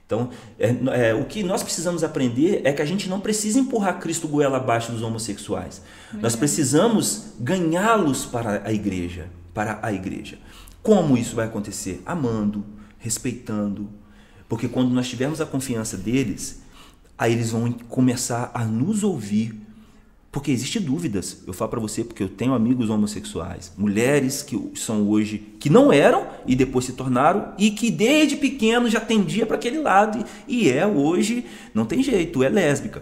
Então, 0.04 0.28
é, 0.58 1.08
é, 1.08 1.14
o 1.14 1.24
que 1.24 1.42
nós 1.42 1.62
precisamos 1.62 2.04
aprender 2.04 2.60
é 2.64 2.70
que 2.70 2.82
a 2.82 2.84
gente 2.84 3.08
não 3.08 3.18
precisa 3.18 3.58
empurrar 3.58 3.98
Cristo 3.98 4.28
goela 4.28 4.58
abaixo 4.58 4.92
dos 4.92 5.00
homossexuais. 5.00 5.80
Nós 6.12 6.36
precisamos 6.36 7.28
ganhá-los 7.40 8.26
para 8.26 8.60
a 8.62 8.74
igreja, 8.74 9.30
para 9.54 9.78
a 9.80 9.90
igreja. 9.90 10.36
Como 10.82 11.16
isso 11.16 11.34
vai 11.34 11.46
acontecer? 11.46 12.02
Amando, 12.04 12.62
respeitando, 12.98 13.88
porque 14.50 14.68
quando 14.68 14.90
nós 14.90 15.08
tivermos 15.08 15.40
a 15.40 15.46
confiança 15.46 15.96
deles, 15.96 16.60
aí 17.16 17.32
eles 17.32 17.52
vão 17.52 17.72
começar 17.88 18.50
a 18.52 18.66
nos 18.66 19.02
ouvir 19.02 19.63
porque 20.34 20.50
existe 20.50 20.80
dúvidas. 20.80 21.44
Eu 21.46 21.52
falo 21.52 21.70
para 21.70 21.78
você 21.78 22.02
porque 22.02 22.20
eu 22.20 22.28
tenho 22.28 22.54
amigos 22.54 22.90
homossexuais, 22.90 23.72
mulheres 23.78 24.42
que 24.42 24.60
são 24.74 25.08
hoje 25.08 25.38
que 25.60 25.70
não 25.70 25.92
eram 25.92 26.26
e 26.44 26.56
depois 26.56 26.86
se 26.86 26.92
tornaram 26.92 27.54
e 27.56 27.70
que 27.70 27.88
desde 27.88 28.34
pequeno 28.34 28.90
já 28.90 29.00
tendia 29.00 29.46
para 29.46 29.54
aquele 29.54 29.78
lado 29.78 30.24
e 30.48 30.68
é 30.68 30.84
hoje 30.84 31.46
não 31.72 31.86
tem 31.86 32.02
jeito, 32.02 32.42
é 32.42 32.48
lésbica. 32.48 33.00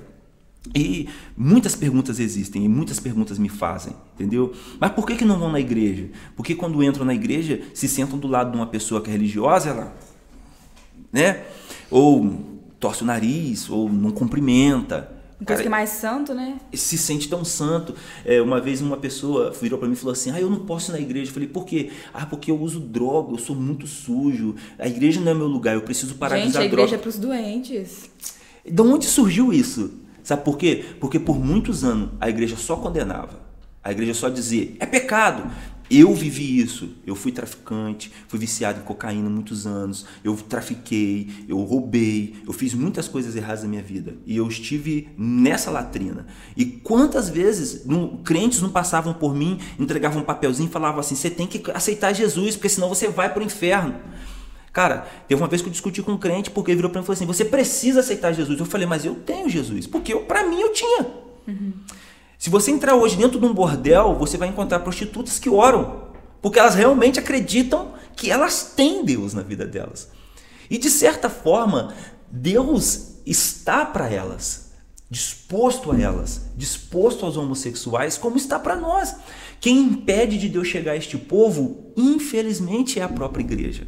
E 0.76 1.08
muitas 1.34 1.74
perguntas 1.74 2.20
existem 2.20 2.66
e 2.66 2.68
muitas 2.68 3.00
perguntas 3.00 3.38
me 3.38 3.48
fazem, 3.48 3.94
entendeu? 4.14 4.52
Mas 4.78 4.92
por 4.92 5.06
que, 5.06 5.16
que 5.16 5.24
não 5.24 5.38
vão 5.38 5.50
na 5.50 5.58
igreja? 5.58 6.10
Porque 6.36 6.54
quando 6.54 6.84
entram 6.84 7.06
na 7.06 7.14
igreja, 7.14 7.62
se 7.72 7.88
sentam 7.88 8.18
do 8.18 8.28
lado 8.28 8.50
de 8.50 8.58
uma 8.58 8.66
pessoa 8.66 9.00
que 9.00 9.08
é 9.08 9.12
religiosa, 9.12 9.70
ela, 9.70 9.96
né? 11.10 11.44
Ou 11.90 12.60
torce 12.78 13.02
o 13.02 13.06
nariz, 13.06 13.70
ou 13.70 13.88
não 13.88 14.10
cumprimenta. 14.10 15.11
Depois 15.42 15.60
que 15.60 15.66
é 15.66 15.70
mais 15.70 15.90
santo, 15.90 16.32
né? 16.32 16.56
Se 16.72 16.96
sente 16.96 17.28
tão 17.28 17.44
santo. 17.44 17.94
É, 18.24 18.40
uma 18.40 18.60
vez 18.60 18.80
uma 18.80 18.96
pessoa 18.96 19.50
virou 19.50 19.78
para 19.78 19.88
mim 19.88 19.94
e 19.94 19.96
falou 19.96 20.12
assim: 20.12 20.30
Ah, 20.30 20.40
eu 20.40 20.48
não 20.48 20.60
posso 20.60 20.90
ir 20.90 20.92
na 20.92 21.00
igreja. 21.00 21.30
Eu 21.30 21.34
falei: 21.34 21.48
Por 21.48 21.64
quê? 21.64 21.90
Ah, 22.14 22.24
porque 22.24 22.50
eu 22.50 22.60
uso 22.60 22.78
droga, 22.78 23.32
eu 23.32 23.38
sou 23.38 23.56
muito 23.56 23.86
sujo. 23.86 24.54
A 24.78 24.86
igreja 24.86 25.20
não 25.20 25.32
é 25.32 25.34
meu 25.34 25.48
lugar, 25.48 25.74
eu 25.74 25.82
preciso 25.82 26.14
parar 26.14 26.36
de 26.36 26.42
Gente, 26.42 26.50
usar 26.50 26.60
a 26.60 26.64
igreja 26.64 26.88
droga. 26.88 26.96
é 26.96 27.02
pros 27.02 27.18
doentes. 27.18 28.10
De 28.64 28.80
onde 28.82 29.06
surgiu 29.06 29.52
isso? 29.52 29.92
Sabe 30.22 30.44
por 30.44 30.56
quê? 30.56 30.84
Porque 31.00 31.18
por 31.18 31.38
muitos 31.38 31.82
anos 31.82 32.10
a 32.20 32.30
igreja 32.30 32.56
só 32.56 32.76
condenava. 32.76 33.40
A 33.82 33.90
igreja 33.90 34.14
só 34.14 34.28
dizia: 34.28 34.76
é 34.78 34.86
pecado. 34.86 35.50
Eu 35.94 36.14
vivi 36.14 36.58
isso. 36.58 36.88
Eu 37.06 37.14
fui 37.14 37.30
traficante, 37.30 38.10
fui 38.26 38.38
viciado 38.38 38.80
em 38.80 38.82
cocaína 38.82 39.28
muitos 39.28 39.66
anos. 39.66 40.06
Eu 40.24 40.34
trafiquei, 40.36 41.28
eu 41.46 41.58
roubei, 41.58 42.36
eu 42.46 42.52
fiz 42.54 42.72
muitas 42.72 43.06
coisas 43.06 43.36
erradas 43.36 43.62
na 43.62 43.68
minha 43.68 43.82
vida. 43.82 44.14
E 44.24 44.34
eu 44.34 44.48
estive 44.48 45.10
nessa 45.18 45.70
latrina. 45.70 46.26
E 46.56 46.64
quantas 46.64 47.28
vezes 47.28 47.84
crentes 48.24 48.62
não 48.62 48.70
passavam 48.70 49.12
por 49.12 49.34
mim, 49.34 49.58
entregavam 49.78 50.22
um 50.22 50.24
papelzinho 50.24 50.70
e 50.70 50.72
falavam 50.72 51.00
assim: 51.00 51.14
você 51.14 51.28
tem 51.28 51.46
que 51.46 51.70
aceitar 51.72 52.14
Jesus, 52.14 52.56
porque 52.56 52.70
senão 52.70 52.88
você 52.88 53.08
vai 53.08 53.30
para 53.30 53.42
o 53.42 53.44
inferno. 53.44 53.94
Cara, 54.72 55.06
teve 55.28 55.42
uma 55.42 55.48
vez 55.48 55.60
que 55.60 55.68
eu 55.68 55.72
discuti 55.72 56.02
com 56.02 56.12
um 56.12 56.18
crente 56.18 56.50
porque 56.50 56.70
ele 56.70 56.76
virou 56.76 56.90
para 56.90 57.00
mim 57.00 57.04
e 57.04 57.06
falou 57.06 57.16
assim: 57.16 57.26
você 57.26 57.44
precisa 57.44 58.00
aceitar 58.00 58.32
Jesus. 58.32 58.58
Eu 58.58 58.64
falei, 58.64 58.86
mas 58.86 59.04
eu 59.04 59.14
tenho 59.14 59.46
Jesus, 59.46 59.86
porque 59.86 60.16
para 60.16 60.48
mim 60.48 60.58
eu 60.58 60.72
tinha. 60.72 61.06
Uhum. 61.46 61.72
Se 62.42 62.50
você 62.50 62.72
entrar 62.72 62.96
hoje 62.96 63.14
dentro 63.14 63.38
de 63.38 63.46
um 63.46 63.54
bordel, 63.54 64.16
você 64.16 64.36
vai 64.36 64.48
encontrar 64.48 64.80
prostitutas 64.80 65.38
que 65.38 65.48
oram, 65.48 66.08
porque 66.40 66.58
elas 66.58 66.74
realmente 66.74 67.20
acreditam 67.20 67.92
que 68.16 68.32
elas 68.32 68.72
têm 68.74 69.04
Deus 69.04 69.32
na 69.32 69.42
vida 69.42 69.64
delas. 69.64 70.10
E 70.68 70.76
de 70.76 70.90
certa 70.90 71.30
forma, 71.30 71.94
Deus 72.28 73.18
está 73.24 73.86
para 73.86 74.10
elas, 74.10 74.72
disposto 75.08 75.92
a 75.92 76.00
elas, 76.00 76.46
disposto 76.56 77.24
aos 77.24 77.36
homossexuais, 77.36 78.18
como 78.18 78.36
está 78.36 78.58
para 78.58 78.74
nós. 78.74 79.14
Quem 79.60 79.78
impede 79.78 80.36
de 80.36 80.48
Deus 80.48 80.66
chegar 80.66 80.94
a 80.94 80.96
este 80.96 81.16
povo, 81.16 81.92
infelizmente, 81.96 82.98
é 82.98 83.04
a 83.04 83.08
própria 83.08 83.44
igreja. 83.44 83.86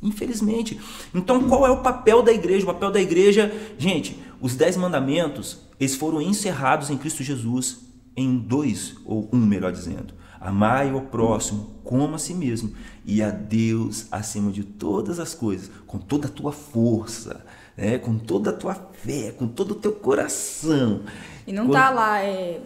Infelizmente. 0.00 0.80
Então, 1.14 1.46
qual 1.46 1.66
é 1.66 1.70
o 1.70 1.82
papel 1.82 2.22
da 2.22 2.32
igreja? 2.32 2.64
O 2.64 2.72
papel 2.72 2.90
da 2.92 3.00
igreja, 3.02 3.54
gente, 3.76 4.18
os 4.40 4.56
dez 4.56 4.74
mandamentos, 4.74 5.58
eles 5.78 5.96
foram 5.96 6.22
encerrados 6.22 6.88
em 6.88 6.96
Cristo 6.96 7.22
Jesus 7.22 7.89
em 8.20 8.38
dois, 8.38 8.96
ou 9.04 9.28
um, 9.32 9.38
melhor 9.38 9.72
dizendo. 9.72 10.14
Amai 10.40 10.92
o 10.92 11.02
próximo 11.02 11.70
como 11.84 12.14
a 12.14 12.18
si 12.18 12.32
mesmo 12.32 12.72
e 13.04 13.22
a 13.22 13.30
Deus 13.30 14.06
acima 14.10 14.50
de 14.50 14.64
todas 14.64 15.20
as 15.20 15.34
coisas, 15.34 15.70
com 15.86 15.98
toda 15.98 16.28
a 16.28 16.30
tua 16.30 16.52
força, 16.52 17.44
né? 17.76 17.98
com 17.98 18.16
toda 18.16 18.50
a 18.50 18.52
tua 18.52 18.74
fé, 18.74 19.32
com 19.32 19.46
todo 19.46 19.72
o 19.72 19.74
teu 19.74 19.92
coração. 19.92 21.02
E 21.46 21.52
não 21.52 21.68
tá 21.68 21.90
lá, 21.90 22.22
é, 22.22 22.60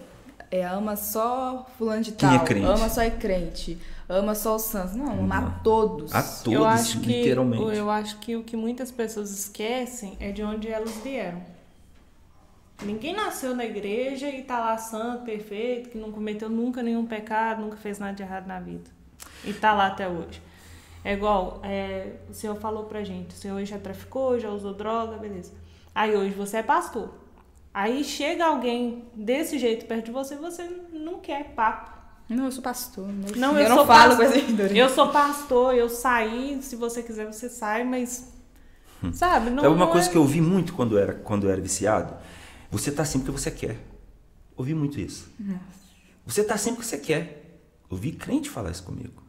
é 0.50 0.64
ama 0.64 0.94
só 0.94 1.66
fulano 1.76 2.02
de 2.02 2.12
Quem 2.12 2.28
é 2.28 2.32
tal, 2.32 2.42
é 2.42 2.46
crente? 2.46 2.66
ama 2.66 2.88
só 2.88 3.02
é 3.02 3.10
crente, 3.10 3.78
ama 4.08 4.34
só 4.34 4.56
os 4.56 4.62
santos. 4.62 4.94
Não, 4.94 5.20
ama 5.20 5.38
a 5.38 5.50
todos. 5.62 6.14
A 6.14 6.22
todos, 6.22 6.52
eu 6.52 6.64
acho 6.64 7.00
literalmente. 7.00 7.64
Que, 7.64 7.76
eu 7.76 7.90
acho 7.90 8.18
que 8.18 8.36
o 8.36 8.44
que 8.44 8.56
muitas 8.56 8.92
pessoas 8.92 9.30
esquecem 9.30 10.16
é 10.20 10.30
de 10.30 10.42
onde 10.42 10.68
elas 10.68 10.94
vieram. 11.02 11.53
Ninguém 12.84 13.14
nasceu 13.14 13.54
na 13.54 13.64
igreja 13.64 14.28
e 14.28 14.42
tá 14.42 14.60
lá 14.60 14.76
santo, 14.76 15.24
perfeito, 15.24 15.90
que 15.90 15.98
não 15.98 16.12
cometeu 16.12 16.48
nunca 16.48 16.82
nenhum 16.82 17.06
pecado, 17.06 17.62
nunca 17.62 17.76
fez 17.76 17.98
nada 17.98 18.12
de 18.12 18.22
errado 18.22 18.46
na 18.46 18.60
vida. 18.60 18.90
E 19.44 19.52
tá 19.52 19.72
lá 19.72 19.86
até 19.86 20.08
hoje. 20.08 20.40
É 21.04 21.12
igual, 21.12 21.60
é, 21.62 22.12
o 22.30 22.34
senhor 22.34 22.56
falou 22.56 22.84
pra 22.84 23.04
gente, 23.04 23.34
o 23.34 23.38
senhor 23.38 23.62
já 23.64 23.78
traficou, 23.78 24.38
já 24.40 24.48
usou 24.48 24.72
droga, 24.72 25.16
beleza. 25.18 25.52
Aí 25.94 26.16
hoje 26.16 26.34
você 26.34 26.58
é 26.58 26.62
pastor. 26.62 27.10
Aí 27.72 28.04
chega 28.04 28.46
alguém 28.46 29.04
desse 29.14 29.58
jeito 29.58 29.84
perto 29.86 30.06
de 30.06 30.12
você, 30.12 30.36
você 30.36 30.68
não 30.92 31.18
quer 31.18 31.54
papo. 31.54 31.92
Não, 32.28 32.46
eu 32.46 32.52
sou 32.52 32.62
pastor. 32.62 33.06
Não, 33.36 33.58
eu, 33.58 33.64
eu 33.64 33.68
não 33.68 33.86
falo 33.86 34.16
pastor. 34.16 34.40
com 34.56 34.62
Eu 34.74 34.88
sou 34.88 35.08
pastor, 35.08 35.74
eu 35.74 35.88
saí, 35.90 36.58
se 36.62 36.74
você 36.74 37.02
quiser 37.02 37.26
você 37.26 37.50
sai, 37.50 37.84
mas 37.84 38.32
hum. 39.02 39.12
sabe? 39.12 39.50
Não, 39.50 39.62
Sabe 39.62 39.74
uma 39.74 39.88
coisa 39.88 40.08
é... 40.08 40.10
que 40.10 40.16
eu 40.16 40.24
vi 40.24 40.40
muito 40.40 40.72
quando 40.72 40.96
era 40.96 41.14
quando 41.14 41.44
eu 41.44 41.50
era 41.50 41.60
viciado? 41.60 42.14
Você 42.74 42.90
está 42.90 43.04
assim 43.04 43.20
porque 43.20 43.30
você 43.30 43.52
quer. 43.52 43.78
Ouvi 44.56 44.74
muito 44.74 44.98
isso. 44.98 45.30
Nossa. 45.38 45.60
Você 46.26 46.40
está 46.40 46.54
assim 46.54 46.74
porque 46.74 46.88
você 46.88 46.98
quer. 46.98 47.60
Ouvi 47.88 48.10
crente 48.10 48.50
falar 48.50 48.72
isso 48.72 48.82
comigo. 48.82 49.22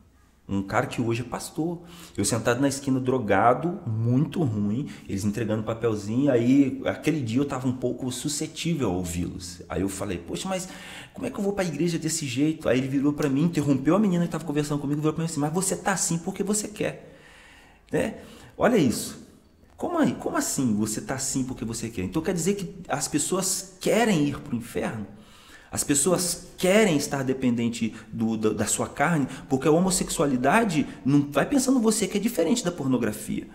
Um 0.49 0.63
cara 0.63 0.87
que 0.87 0.99
hoje 0.99 1.21
é 1.21 1.23
pastor. 1.23 1.83
Eu 2.17 2.25
sentado 2.25 2.59
na 2.59 2.67
esquina, 2.67 2.99
drogado, 2.99 3.81
muito 3.85 4.41
ruim, 4.43 4.89
eles 5.07 5.23
entregando 5.23 5.61
papelzinho. 5.61 6.31
Aí, 6.31 6.81
aquele 6.85 7.21
dia 7.21 7.37
eu 7.37 7.43
estava 7.43 7.67
um 7.67 7.75
pouco 7.75 8.11
suscetível 8.11 8.89
a 8.89 8.93
ouvi-los. 8.93 9.61
Aí 9.69 9.81
eu 9.81 9.89
falei, 9.89 10.17
poxa, 10.17 10.49
mas 10.49 10.67
como 11.13 11.27
é 11.27 11.29
que 11.29 11.37
eu 11.37 11.43
vou 11.43 11.53
para 11.53 11.65
a 11.65 11.67
igreja 11.67 11.99
desse 11.99 12.25
jeito? 12.25 12.67
Aí 12.67 12.79
ele 12.79 12.87
virou 12.87 13.13
para 13.13 13.29
mim, 13.29 13.43
interrompeu 13.43 13.95
a 13.95 13.99
menina 13.99 14.23
que 14.23 14.29
estava 14.29 14.43
conversando 14.43 14.79
comigo, 14.79 15.01
virou 15.01 15.13
para 15.13 15.21
mim 15.21 15.29
assim, 15.29 15.39
mas 15.39 15.53
você 15.53 15.75
está 15.75 15.93
assim 15.93 16.17
porque 16.17 16.41
você 16.41 16.67
quer. 16.67 17.15
Né? 17.91 18.15
Olha 18.57 18.77
isso. 18.77 19.24
Como, 19.77 19.97
aí? 19.97 20.13
Como 20.13 20.37
assim 20.37 20.75
você 20.75 20.99
está 20.99 21.15
assim 21.15 21.43
porque 21.43 21.65
você 21.65 21.89
quer? 21.89 22.03
Então 22.03 22.21
quer 22.21 22.33
dizer 22.33 22.55
que 22.55 22.75
as 22.87 23.07
pessoas 23.07 23.75
querem 23.79 24.27
ir 24.27 24.39
para 24.39 24.53
o 24.53 24.57
inferno? 24.57 25.05
As 25.71 25.83
pessoas 25.83 26.47
querem 26.57 26.95
estar 26.95 27.23
dependente 27.23 27.93
do, 28.11 28.37
da, 28.37 28.49
da, 28.51 28.65
sua 28.65 28.87
carne, 28.87 29.27
porque 29.49 29.67
a 29.67 29.71
homossexualidade 29.71 30.87
não 31.03 31.29
vai 31.29 31.45
pensando 31.45 31.81
você 31.81 32.07
que 32.07 32.17
é 32.17 32.21
diferente 32.21 32.63
da 32.63 32.71
pornografia. 32.71 33.45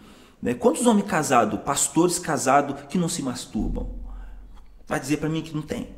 Né? 0.42 0.52
Quantos 0.52 0.86
homens 0.86 1.06
casados, 1.06 1.60
pastores 1.60 2.18
casados, 2.18 2.82
que 2.90 2.98
não 2.98 3.08
se 3.08 3.22
masturbam? 3.22 3.88
Vai 4.86 5.00
dizer 5.00 5.16
para 5.16 5.30
mim 5.30 5.40
que 5.40 5.54
não 5.54 5.62
tem. 5.62 5.88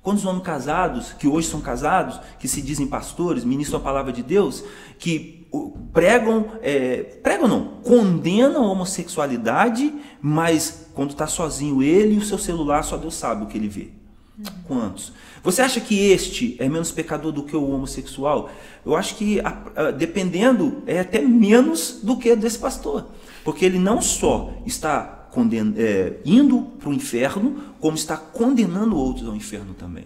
Quantos 0.00 0.24
homens 0.24 0.44
casados, 0.44 1.12
que 1.12 1.26
hoje 1.26 1.48
são 1.48 1.60
casados, 1.60 2.20
que 2.38 2.48
se 2.48 2.62
dizem 2.62 2.86
pastores, 2.86 3.44
ministram 3.44 3.80
a 3.80 3.82
palavra 3.82 4.12
de 4.12 4.22
Deus, 4.22 4.64
que 4.98 5.35
pregam, 5.92 6.46
é, 6.62 7.02
pregam 7.22 7.48
não, 7.48 7.64
condenam 7.82 8.64
a 8.64 8.70
homossexualidade, 8.72 9.92
mas 10.20 10.88
quando 10.94 11.10
está 11.10 11.26
sozinho 11.26 11.82
ele 11.82 12.14
e 12.14 12.18
o 12.18 12.24
seu 12.24 12.38
celular, 12.38 12.82
só 12.82 12.96
Deus 12.96 13.14
sabe 13.14 13.44
o 13.44 13.46
que 13.46 13.56
ele 13.56 13.68
vê. 13.68 13.88
Quantos? 14.66 15.12
Você 15.42 15.62
acha 15.62 15.80
que 15.80 16.10
este 16.10 16.56
é 16.58 16.68
menos 16.68 16.92
pecador 16.92 17.32
do 17.32 17.44
que 17.44 17.56
o 17.56 17.70
homossexual? 17.70 18.50
Eu 18.84 18.94
acho 18.94 19.14
que, 19.14 19.38
dependendo, 19.96 20.82
é 20.86 21.00
até 21.00 21.22
menos 21.22 22.00
do 22.02 22.18
que 22.18 22.36
desse 22.36 22.58
pastor. 22.58 23.06
Porque 23.44 23.64
ele 23.64 23.78
não 23.78 24.02
só 24.02 24.52
está 24.66 25.28
conden 25.30 25.74
é, 25.76 26.14
indo 26.24 26.62
para 26.78 26.88
o 26.88 26.92
inferno, 26.92 27.74
como 27.80 27.96
está 27.96 28.16
condenando 28.16 28.96
outros 28.96 29.28
ao 29.28 29.36
inferno 29.36 29.74
também. 29.74 30.04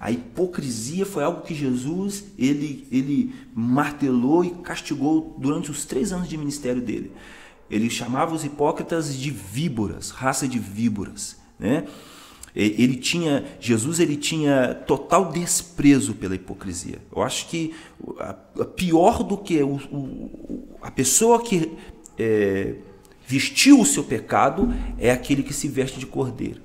A 0.00 0.10
hipocrisia 0.10 1.04
foi 1.04 1.22
algo 1.22 1.42
que 1.42 1.54
Jesus 1.54 2.24
ele, 2.38 2.86
ele 2.90 3.34
martelou 3.54 4.44
e 4.44 4.50
castigou 4.50 5.36
durante 5.38 5.70
os 5.70 5.84
três 5.84 6.12
anos 6.12 6.28
de 6.28 6.36
ministério 6.36 6.80
dele. 6.80 7.12
Ele 7.70 7.88
chamava 7.88 8.34
os 8.34 8.44
hipócritas 8.44 9.16
de 9.16 9.30
víboras, 9.30 10.10
raça 10.10 10.48
de 10.48 10.58
víboras, 10.58 11.36
né? 11.58 11.84
Ele 12.54 12.96
tinha 12.96 13.44
Jesus 13.60 14.00
ele 14.00 14.16
tinha 14.16 14.74
total 14.74 15.30
desprezo 15.30 16.14
pela 16.14 16.34
hipocrisia. 16.34 16.98
Eu 17.14 17.22
acho 17.22 17.46
que 17.46 17.74
pior 18.74 19.22
do 19.22 19.36
que 19.36 19.62
o, 19.62 19.76
o, 19.76 20.68
a 20.82 20.90
pessoa 20.90 21.40
que 21.42 21.78
é, 22.18 22.74
vestiu 23.24 23.80
o 23.80 23.86
seu 23.86 24.02
pecado 24.02 24.74
é 24.98 25.12
aquele 25.12 25.44
que 25.44 25.54
se 25.54 25.68
veste 25.68 26.00
de 26.00 26.06
cordeiro. 26.06 26.60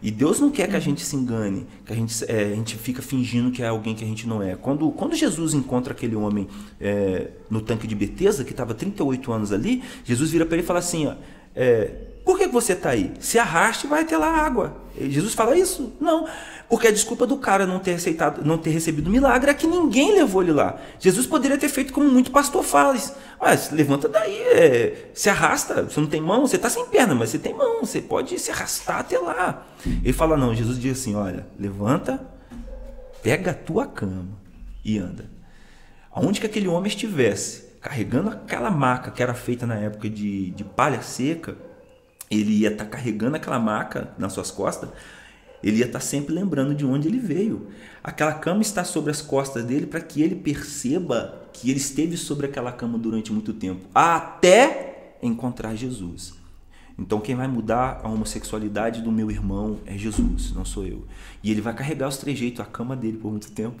E 0.00 0.10
Deus 0.10 0.38
não 0.38 0.50
quer 0.50 0.68
que 0.68 0.76
a 0.76 0.80
gente 0.80 1.04
se 1.04 1.16
engane, 1.16 1.66
que 1.84 1.92
a 1.92 1.96
gente, 1.96 2.24
é, 2.30 2.52
a 2.52 2.54
gente 2.54 2.76
fica 2.76 3.02
fingindo 3.02 3.50
que 3.50 3.62
é 3.62 3.68
alguém 3.68 3.94
que 3.94 4.04
a 4.04 4.06
gente 4.06 4.28
não 4.28 4.42
é. 4.42 4.54
Quando, 4.54 4.90
quando 4.92 5.16
Jesus 5.16 5.54
encontra 5.54 5.92
aquele 5.92 6.14
homem 6.14 6.46
é, 6.80 7.30
no 7.50 7.60
tanque 7.60 7.86
de 7.86 7.94
Betesda, 7.94 8.44
que 8.44 8.52
estava 8.52 8.74
38 8.74 9.32
anos 9.32 9.52
ali, 9.52 9.82
Jesus 10.04 10.30
vira 10.30 10.46
para 10.46 10.56
ele 10.56 10.62
e 10.62 10.66
fala 10.66 10.78
assim, 10.78 11.06
ó, 11.06 11.14
é, 11.54 11.90
por 12.24 12.38
que 12.38 12.46
você 12.46 12.74
está 12.74 12.90
aí? 12.90 13.12
Se 13.18 13.38
arraste 13.38 13.86
vai 13.86 14.04
ter 14.04 14.16
lá 14.16 14.28
água. 14.28 14.76
E 14.96 15.10
Jesus 15.10 15.34
fala 15.34 15.56
isso? 15.56 15.92
Não. 16.00 16.28
Porque 16.68 16.86
a 16.86 16.92
desculpa 16.92 17.26
do 17.26 17.38
cara 17.38 17.66
não 17.66 17.78
ter 17.78 17.94
aceitado, 17.94 18.44
não 18.44 18.58
ter 18.58 18.70
recebido 18.70 19.08
milagre 19.08 19.50
é 19.50 19.54
que 19.54 19.66
ninguém 19.66 20.14
levou 20.14 20.42
ele 20.42 20.52
lá. 20.52 20.78
Jesus 21.00 21.26
poderia 21.26 21.56
ter 21.56 21.68
feito 21.68 21.94
como 21.94 22.06
muito 22.10 22.30
pastor 22.30 22.62
fala. 22.62 22.94
Mas 23.40 23.70
levanta 23.70 24.06
daí, 24.06 24.36
é, 24.36 25.10
se 25.14 25.30
arrasta. 25.30 25.84
Você 25.84 25.98
não 25.98 26.06
tem 26.06 26.20
mão, 26.20 26.46
você 26.46 26.56
está 26.56 26.68
sem 26.68 26.84
perna, 26.86 27.14
mas 27.14 27.30
você 27.30 27.38
tem 27.38 27.54
mão. 27.54 27.80
Você 27.80 28.02
pode 28.02 28.38
se 28.38 28.50
arrastar 28.50 28.98
até 28.98 29.18
lá. 29.18 29.66
Ele 29.86 30.12
fala, 30.12 30.36
não, 30.36 30.54
Jesus 30.54 30.78
diz 30.78 31.00
assim, 31.00 31.14
olha, 31.14 31.46
levanta, 31.58 32.20
pega 33.22 33.52
a 33.52 33.54
tua 33.54 33.86
cama 33.86 34.38
e 34.84 34.98
anda. 34.98 35.30
Aonde 36.12 36.38
que 36.38 36.46
aquele 36.46 36.68
homem 36.68 36.88
estivesse, 36.88 37.64
carregando 37.80 38.28
aquela 38.28 38.70
maca 38.70 39.10
que 39.10 39.22
era 39.22 39.32
feita 39.32 39.66
na 39.66 39.76
época 39.76 40.10
de, 40.10 40.50
de 40.50 40.64
palha 40.64 41.00
seca, 41.00 41.56
ele 42.30 42.52
ia 42.58 42.70
estar 42.70 42.84
tá 42.84 42.90
carregando 42.90 43.36
aquela 43.36 43.58
maca 43.58 44.10
nas 44.18 44.34
suas 44.34 44.50
costas, 44.50 44.90
ele 45.62 45.78
ia 45.78 45.86
estar 45.86 45.98
tá 45.98 46.04
sempre 46.04 46.34
lembrando 46.34 46.74
de 46.74 46.84
onde 46.84 47.08
ele 47.08 47.18
veio. 47.18 47.68
Aquela 48.02 48.32
cama 48.32 48.62
está 48.62 48.84
sobre 48.84 49.10
as 49.10 49.20
costas 49.20 49.64
dele 49.64 49.86
para 49.86 50.00
que 50.00 50.22
ele 50.22 50.34
perceba 50.34 51.48
que 51.52 51.70
ele 51.70 51.78
esteve 51.78 52.16
sobre 52.16 52.46
aquela 52.46 52.72
cama 52.72 52.98
durante 52.98 53.32
muito 53.32 53.52
tempo, 53.52 53.86
até 53.94 55.16
encontrar 55.22 55.74
Jesus. 55.74 56.34
Então 56.98 57.20
quem 57.20 57.34
vai 57.34 57.46
mudar 57.46 58.00
a 58.02 58.08
homossexualidade 58.08 59.02
do 59.02 59.12
meu 59.12 59.30
irmão 59.30 59.78
é 59.86 59.96
Jesus, 59.96 60.52
não 60.52 60.64
sou 60.64 60.84
eu. 60.84 61.04
E 61.42 61.50
ele 61.50 61.60
vai 61.60 61.74
carregar 61.74 62.08
os 62.08 62.16
trejeitos, 62.16 62.60
a 62.60 62.64
cama 62.64 62.96
dele 62.96 63.18
por 63.18 63.30
muito 63.30 63.50
tempo. 63.52 63.80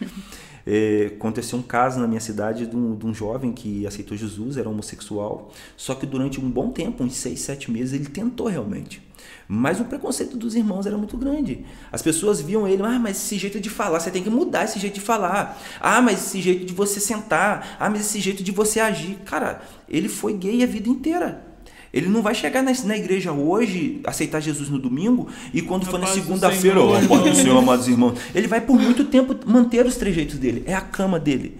É, 0.70 1.12
aconteceu 1.16 1.58
um 1.58 1.62
caso 1.62 1.98
na 1.98 2.06
minha 2.06 2.20
cidade 2.20 2.66
de 2.66 2.76
um, 2.76 2.94
de 2.94 3.06
um, 3.06 3.14
jovem 3.14 3.54
que 3.54 3.86
aceitou 3.86 4.14
Jesus, 4.14 4.58
era 4.58 4.68
homossexual, 4.68 5.50
só 5.78 5.94
que 5.94 6.04
durante 6.04 6.38
um 6.38 6.50
bom 6.50 6.68
tempo, 6.68 7.02
uns 7.02 7.14
seis, 7.14 7.40
sete 7.40 7.70
meses, 7.70 7.94
ele 7.94 8.04
tentou 8.04 8.48
realmente. 8.48 9.00
Mas 9.50 9.80
o 9.80 9.84
preconceito 9.84 10.36
dos 10.36 10.54
irmãos 10.54 10.84
era 10.84 10.98
muito 10.98 11.16
grande. 11.16 11.64
As 11.90 12.02
pessoas 12.02 12.38
viam 12.38 12.68
ele, 12.68 12.82
ah, 12.82 12.98
mas 12.98 13.16
esse 13.16 13.38
jeito 13.38 13.58
de 13.58 13.70
falar, 13.70 13.98
você 13.98 14.10
tem 14.10 14.22
que 14.22 14.28
mudar 14.28 14.64
esse 14.64 14.78
jeito 14.78 14.94
de 14.94 15.00
falar. 15.00 15.58
Ah, 15.80 16.02
mas 16.02 16.26
esse 16.26 16.42
jeito 16.42 16.66
de 16.66 16.74
você 16.74 17.00
sentar. 17.00 17.76
Ah, 17.80 17.88
mas 17.88 18.02
esse 18.02 18.20
jeito 18.20 18.42
de 18.42 18.52
você 18.52 18.78
agir. 18.78 19.16
Cara, 19.24 19.62
ele 19.88 20.08
foi 20.08 20.34
gay 20.34 20.62
a 20.62 20.66
vida 20.66 20.90
inteira. 20.90 21.48
Ele 21.90 22.08
não 22.08 22.20
vai 22.20 22.34
chegar 22.34 22.62
na, 22.62 22.70
na 22.84 22.98
igreja 22.98 23.32
hoje, 23.32 24.00
aceitar 24.04 24.40
Jesus 24.40 24.68
no 24.68 24.78
domingo, 24.78 25.28
e 25.54 25.62
quando 25.62 25.84
A 25.84 25.90
for 25.90 25.98
na 25.98 26.06
segunda-feira, 26.06 26.78
ó, 26.80 26.98
irmão. 26.98 27.34
Senhor, 27.34 27.56
amados 27.56 27.88
irmãos. 27.88 28.18
Ele 28.34 28.46
vai 28.46 28.60
por 28.60 28.78
muito 28.78 29.04
tempo 29.04 29.34
manter 29.46 29.86
os 29.86 29.96
trejeitos 29.96 30.38
dele. 30.38 30.62
É 30.66 30.74
a 30.74 30.82
cama 30.82 31.18
dele. 31.18 31.58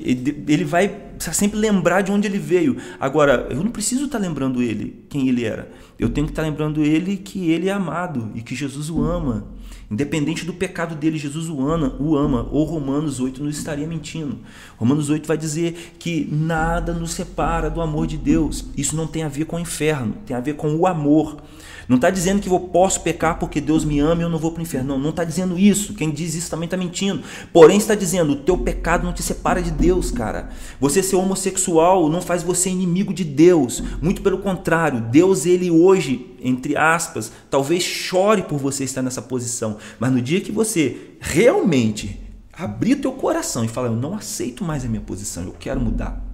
Ele 0.00 0.64
vai 0.64 1.10
sempre 1.18 1.58
lembrar 1.58 2.00
de 2.00 2.10
onde 2.10 2.26
ele 2.26 2.38
veio. 2.38 2.76
Agora, 2.98 3.46
eu 3.50 3.62
não 3.62 3.70
preciso 3.70 4.06
estar 4.06 4.18
lembrando 4.18 4.62
ele 4.62 5.04
quem 5.08 5.28
ele 5.28 5.44
era. 5.44 5.70
Eu 5.98 6.08
tenho 6.08 6.26
que 6.26 6.32
estar 6.32 6.42
lembrando 6.42 6.82
ele 6.82 7.16
que 7.16 7.50
ele 7.50 7.68
é 7.68 7.72
amado 7.72 8.30
e 8.34 8.40
que 8.40 8.54
Jesus 8.54 8.88
o 8.88 9.02
ama. 9.02 9.46
Independente 9.90 10.46
do 10.46 10.54
pecado 10.54 10.94
dele, 10.94 11.18
Jesus 11.18 11.48
o 11.48 11.66
ama, 11.66 11.96
o 11.98 12.16
ama. 12.16 12.48
Ou 12.50 12.64
Romanos 12.64 13.18
8 13.18 13.42
não 13.42 13.50
estaria 13.50 13.86
mentindo. 13.86 14.38
Romanos 14.76 15.10
8 15.10 15.26
vai 15.26 15.36
dizer 15.36 15.94
que 15.98 16.28
nada 16.30 16.92
nos 16.94 17.10
separa 17.10 17.68
do 17.68 17.80
amor 17.80 18.06
de 18.06 18.16
Deus. 18.16 18.66
Isso 18.76 18.94
não 18.94 19.06
tem 19.06 19.24
a 19.24 19.28
ver 19.28 19.46
com 19.46 19.56
o 19.56 19.60
inferno, 19.60 20.14
tem 20.24 20.36
a 20.36 20.40
ver 20.40 20.54
com 20.54 20.74
o 20.76 20.86
amor. 20.86 21.42
Não 21.90 21.96
está 21.96 22.08
dizendo 22.08 22.40
que 22.40 22.48
eu 22.48 22.60
posso 22.60 23.00
pecar 23.00 23.36
porque 23.40 23.60
Deus 23.60 23.84
me 23.84 23.98
ama 23.98 24.22
e 24.22 24.24
eu 24.24 24.28
não 24.28 24.38
vou 24.38 24.52
para 24.52 24.60
o 24.60 24.62
inferno. 24.62 24.96
Não, 24.96 25.10
está 25.10 25.24
dizendo 25.24 25.58
isso. 25.58 25.92
Quem 25.94 26.12
diz 26.12 26.36
isso 26.36 26.48
também 26.48 26.68
está 26.68 26.76
mentindo. 26.76 27.20
Porém, 27.52 27.78
está 27.78 27.96
dizendo: 27.96 28.30
o 28.30 28.36
teu 28.36 28.56
pecado 28.56 29.04
não 29.04 29.12
te 29.12 29.24
separa 29.24 29.60
de 29.60 29.72
Deus, 29.72 30.12
cara. 30.12 30.50
Você 30.78 31.02
ser 31.02 31.16
homossexual 31.16 32.08
não 32.08 32.22
faz 32.22 32.44
você 32.44 32.70
inimigo 32.70 33.12
de 33.12 33.24
Deus. 33.24 33.82
Muito 34.00 34.22
pelo 34.22 34.38
contrário. 34.38 35.00
Deus, 35.00 35.46
ele 35.46 35.68
hoje, 35.68 36.32
entre 36.40 36.76
aspas, 36.76 37.32
talvez 37.50 37.82
chore 37.82 38.42
por 38.42 38.56
você 38.56 38.84
estar 38.84 39.02
nessa 39.02 39.20
posição. 39.20 39.76
Mas 39.98 40.12
no 40.12 40.22
dia 40.22 40.40
que 40.40 40.52
você 40.52 41.16
realmente 41.18 42.20
abrir 42.52 42.96
teu 42.96 43.10
coração 43.10 43.64
e 43.64 43.68
falar: 43.68 43.88
eu 43.88 43.96
não 43.96 44.14
aceito 44.14 44.62
mais 44.62 44.84
a 44.84 44.88
minha 44.88 45.02
posição, 45.02 45.42
eu 45.42 45.56
quero 45.58 45.80
mudar. 45.80 46.24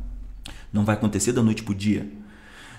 Não 0.71 0.85
vai 0.85 0.97
acontecer 0.97 1.33
da 1.33 1.43
noite 1.43 1.63
para 1.63 1.73
o 1.73 1.75
dia. 1.75 2.07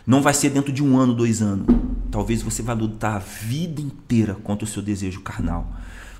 Não 0.07 0.21
vai 0.21 0.33
ser 0.33 0.51
dentro 0.51 0.71
de 0.71 0.81
um 0.81 0.97
ano, 0.97 1.13
dois 1.13 1.41
anos. 1.41 1.67
Talvez 2.09 2.41
você 2.41 2.61
vá 2.61 2.71
lutar 2.71 3.17
a 3.17 3.19
vida 3.19 3.81
inteira 3.81 4.35
contra 4.35 4.63
o 4.63 4.67
seu 4.67 4.81
desejo 4.81 5.19
carnal. 5.19 5.69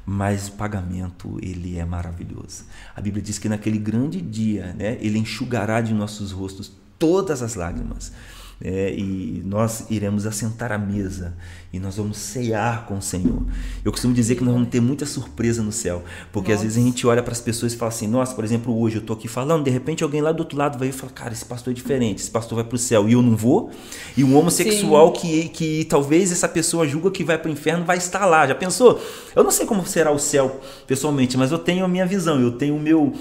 Mas 0.06 0.50
o 0.50 0.52
pagamento, 0.52 1.40
ele 1.42 1.78
é 1.78 1.86
maravilhoso. 1.86 2.66
A 2.94 3.00
Bíblia 3.00 3.24
diz 3.24 3.40
que 3.40 3.48
naquele 3.48 3.78
grande 3.78 4.20
dia, 4.20 4.74
né, 4.74 4.98
ele 5.00 5.18
enxugará 5.18 5.80
de 5.80 5.94
nossos 5.94 6.34
rostos 6.34 6.70
todas 7.00 7.42
as 7.42 7.56
lágrimas. 7.56 8.12
É, 8.60 8.92
e 8.92 9.44
nós 9.46 9.86
iremos 9.90 10.26
assentar 10.26 10.72
à 10.72 10.78
mesa 10.78 11.36
e 11.72 11.80
nós 11.80 11.98
vamos 11.98 12.18
cear 12.18 12.86
com 12.86 12.98
o 12.98 13.02
Senhor. 13.02 13.44
Eu 13.86 13.92
costumo 13.92 14.14
dizer 14.14 14.36
que 14.36 14.44
nós 14.44 14.54
vamos 14.54 14.70
ter 14.70 14.82
muita 14.82 15.06
surpresa 15.06 15.62
no 15.62 15.72
céu, 15.72 16.04
porque 16.32 16.52
às 16.52 16.58
Nossa. 16.58 16.64
vezes 16.64 16.84
a 16.84 16.86
gente 16.86 17.06
olha 17.06 17.22
para 17.22 17.34
as 17.34 17.42
pessoas 17.42 17.74
e 17.74 17.78
fala 17.78 17.90
assim: 17.90 18.08
Nossa, 18.08 18.34
por 18.34 18.44
exemplo, 18.44 18.78
hoje 18.80 18.96
eu 18.96 19.02
estou 19.02 19.16
aqui 19.16 19.28
falando, 19.28 19.64
de 19.64 19.70
repente 19.70 20.04
alguém 20.04 20.22
lá 20.22 20.32
do 20.32 20.40
outro 20.40 20.58
lado 20.58 20.80
vai 20.80 20.88
e 20.88 20.92
fala: 20.92 21.12
Cara, 21.12 21.34
esse 21.34 21.46
pastor 21.46 21.72
é 21.72 21.76
diferente, 21.76 22.20
esse 22.20 22.32
pastor 22.32 22.56
vai 22.56 22.64
para 22.64 22.76
o 22.76 22.80
céu 22.80 23.08
e 23.08 23.14
eu 23.14 23.22
não 23.22 23.36
vou. 23.36 23.70
E 24.16 24.24
um 24.24 24.36
homossexual 24.36 25.12
que, 25.12 25.50
que 25.50 25.86
talvez 25.86 26.32
essa 26.32 26.48
pessoa 26.48 26.88
julga 26.88 27.12
que 27.12 27.24
vai 27.24 27.38
para 27.38 27.50
o 27.50 27.52
inferno 27.52 27.86
vai 27.86 27.98
estar 27.98 28.26
lá. 28.26 28.48
Já 28.48 28.56
pensou? 28.56 29.00
Eu 29.36 29.44
não 29.44 29.52
sei 29.52 29.66
como 29.66 29.86
será 29.86 30.12
o 30.12 30.18
céu 30.18 30.60
pessoalmente, 30.88 31.38
mas 31.38 31.52
eu 31.52 31.60
tenho 31.60 31.86
a 31.86 31.88
minha 31.88 32.06
visão, 32.06 32.42
eu 32.42 32.54
tenho 32.54 32.76
o 32.76 32.80
meu, 32.80 33.14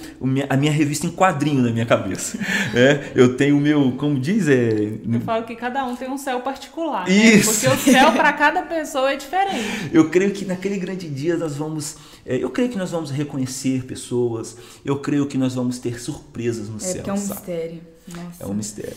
a 0.49 0.57
minha 0.57 0.73
revista 0.73 1.07
em 1.07 1.11
quadrinho 1.11 1.63
na 1.63 1.71
minha 1.71 1.87
cabeça. 1.87 2.39
É, 2.75 3.13
eu 3.15 3.37
tenho 3.37 3.57
o 3.57 3.61
meu, 3.61 3.93
como 3.93 4.19
diz, 4.19 4.49
é, 4.49 4.99
falo 5.27 5.45
que 5.45 5.55
cada 5.57 5.85
um 5.85 5.95
tem 5.97 6.09
um 6.09 6.17
céu 6.17 6.41
particular. 6.41 7.07
Né? 7.07 7.15
Isso. 7.15 7.53
Porque 7.69 7.69
o 7.69 7.93
céu 7.93 8.13
para 8.13 8.33
cada 8.33 8.63
pessoa 8.63 9.13
é 9.13 9.17
diferente. 9.17 9.91
Eu 9.93 10.09
creio 10.09 10.33
que 10.33 10.45
naquele 10.45 10.79
grande 10.79 11.09
dia 11.09 11.37
nós 11.37 11.57
vamos, 11.57 11.97
é, 12.25 12.37
eu 12.37 12.49
creio 12.49 12.71
que 12.71 12.79
nós 12.79 12.91
vamos 12.93 13.11
reconhecer 13.11 13.85
pessoas. 13.85 14.57
Eu 14.85 14.99
creio 15.01 15.27
que 15.27 15.37
nós 15.37 15.55
vamos 15.55 15.79
ter 15.79 16.01
surpresas 16.01 16.69
no 16.69 16.77
É 16.77 16.81
céu. 16.81 17.03
é 17.07 17.13
um 17.13 17.17
sabe? 17.17 17.35
mistério. 17.41 17.81
Nossa. 18.09 18.43
É 18.43 18.47
um 18.47 18.55
mistério. 18.55 18.97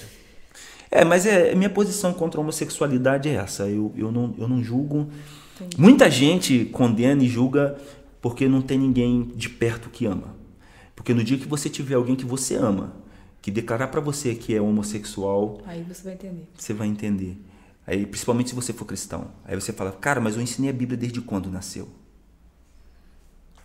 É, 0.92 1.04
mas 1.06 1.26
é 1.26 1.54
minha 1.54 1.70
posição 1.70 2.14
contra 2.14 2.40
a 2.40 2.42
homossexualidade 2.44 3.28
é 3.30 3.34
essa. 3.34 3.68
Eu, 3.68 3.92
eu, 3.96 4.12
não, 4.12 4.34
eu 4.38 4.48
não 4.48 4.64
julgo. 4.64 5.10
Entendi. 5.56 5.80
Muita 5.80 6.10
gente 6.10 6.66
condena 6.66 7.24
e 7.24 7.28
julga 7.28 7.78
porque 8.22 8.48
não 8.48 8.62
tem 8.62 8.78
ninguém 8.78 9.32
de 9.36 9.50
perto 9.50 9.90
que 9.90 10.06
ama. 10.06 10.36
Porque 10.96 11.14
no 11.14 11.24
dia 11.24 11.38
que 11.38 11.48
você 11.48 11.70
tiver 11.70 11.96
alguém 11.96 12.16
que 12.16 12.26
você 12.26 12.56
ama, 12.56 12.94
que 13.42 13.50
declarar 13.52 13.88
pra 13.88 14.02
você 14.02 14.36
que 14.36 14.54
é 14.54 14.62
homossexual, 14.62 15.62
Aí 15.66 15.84
você 15.84 16.04
vai 16.04 16.14
entender. 16.14 16.48
você 16.58 16.74
vai 16.74 16.88
entender. 16.88 17.38
Aí, 17.88 18.06
principalmente 18.06 18.50
se 18.50 18.56
você 18.56 18.72
for 18.72 18.86
cristão. 18.86 19.32
Aí 19.46 19.56
você 19.56 19.74
fala, 19.74 19.92
cara, 19.92 20.20
mas 20.22 20.36
eu 20.36 20.42
ensinei 20.42 20.70
a 20.70 20.74
Bíblia 20.74 20.98
desde 20.98 21.22
quando 21.22 21.50
nasceu? 21.50 21.88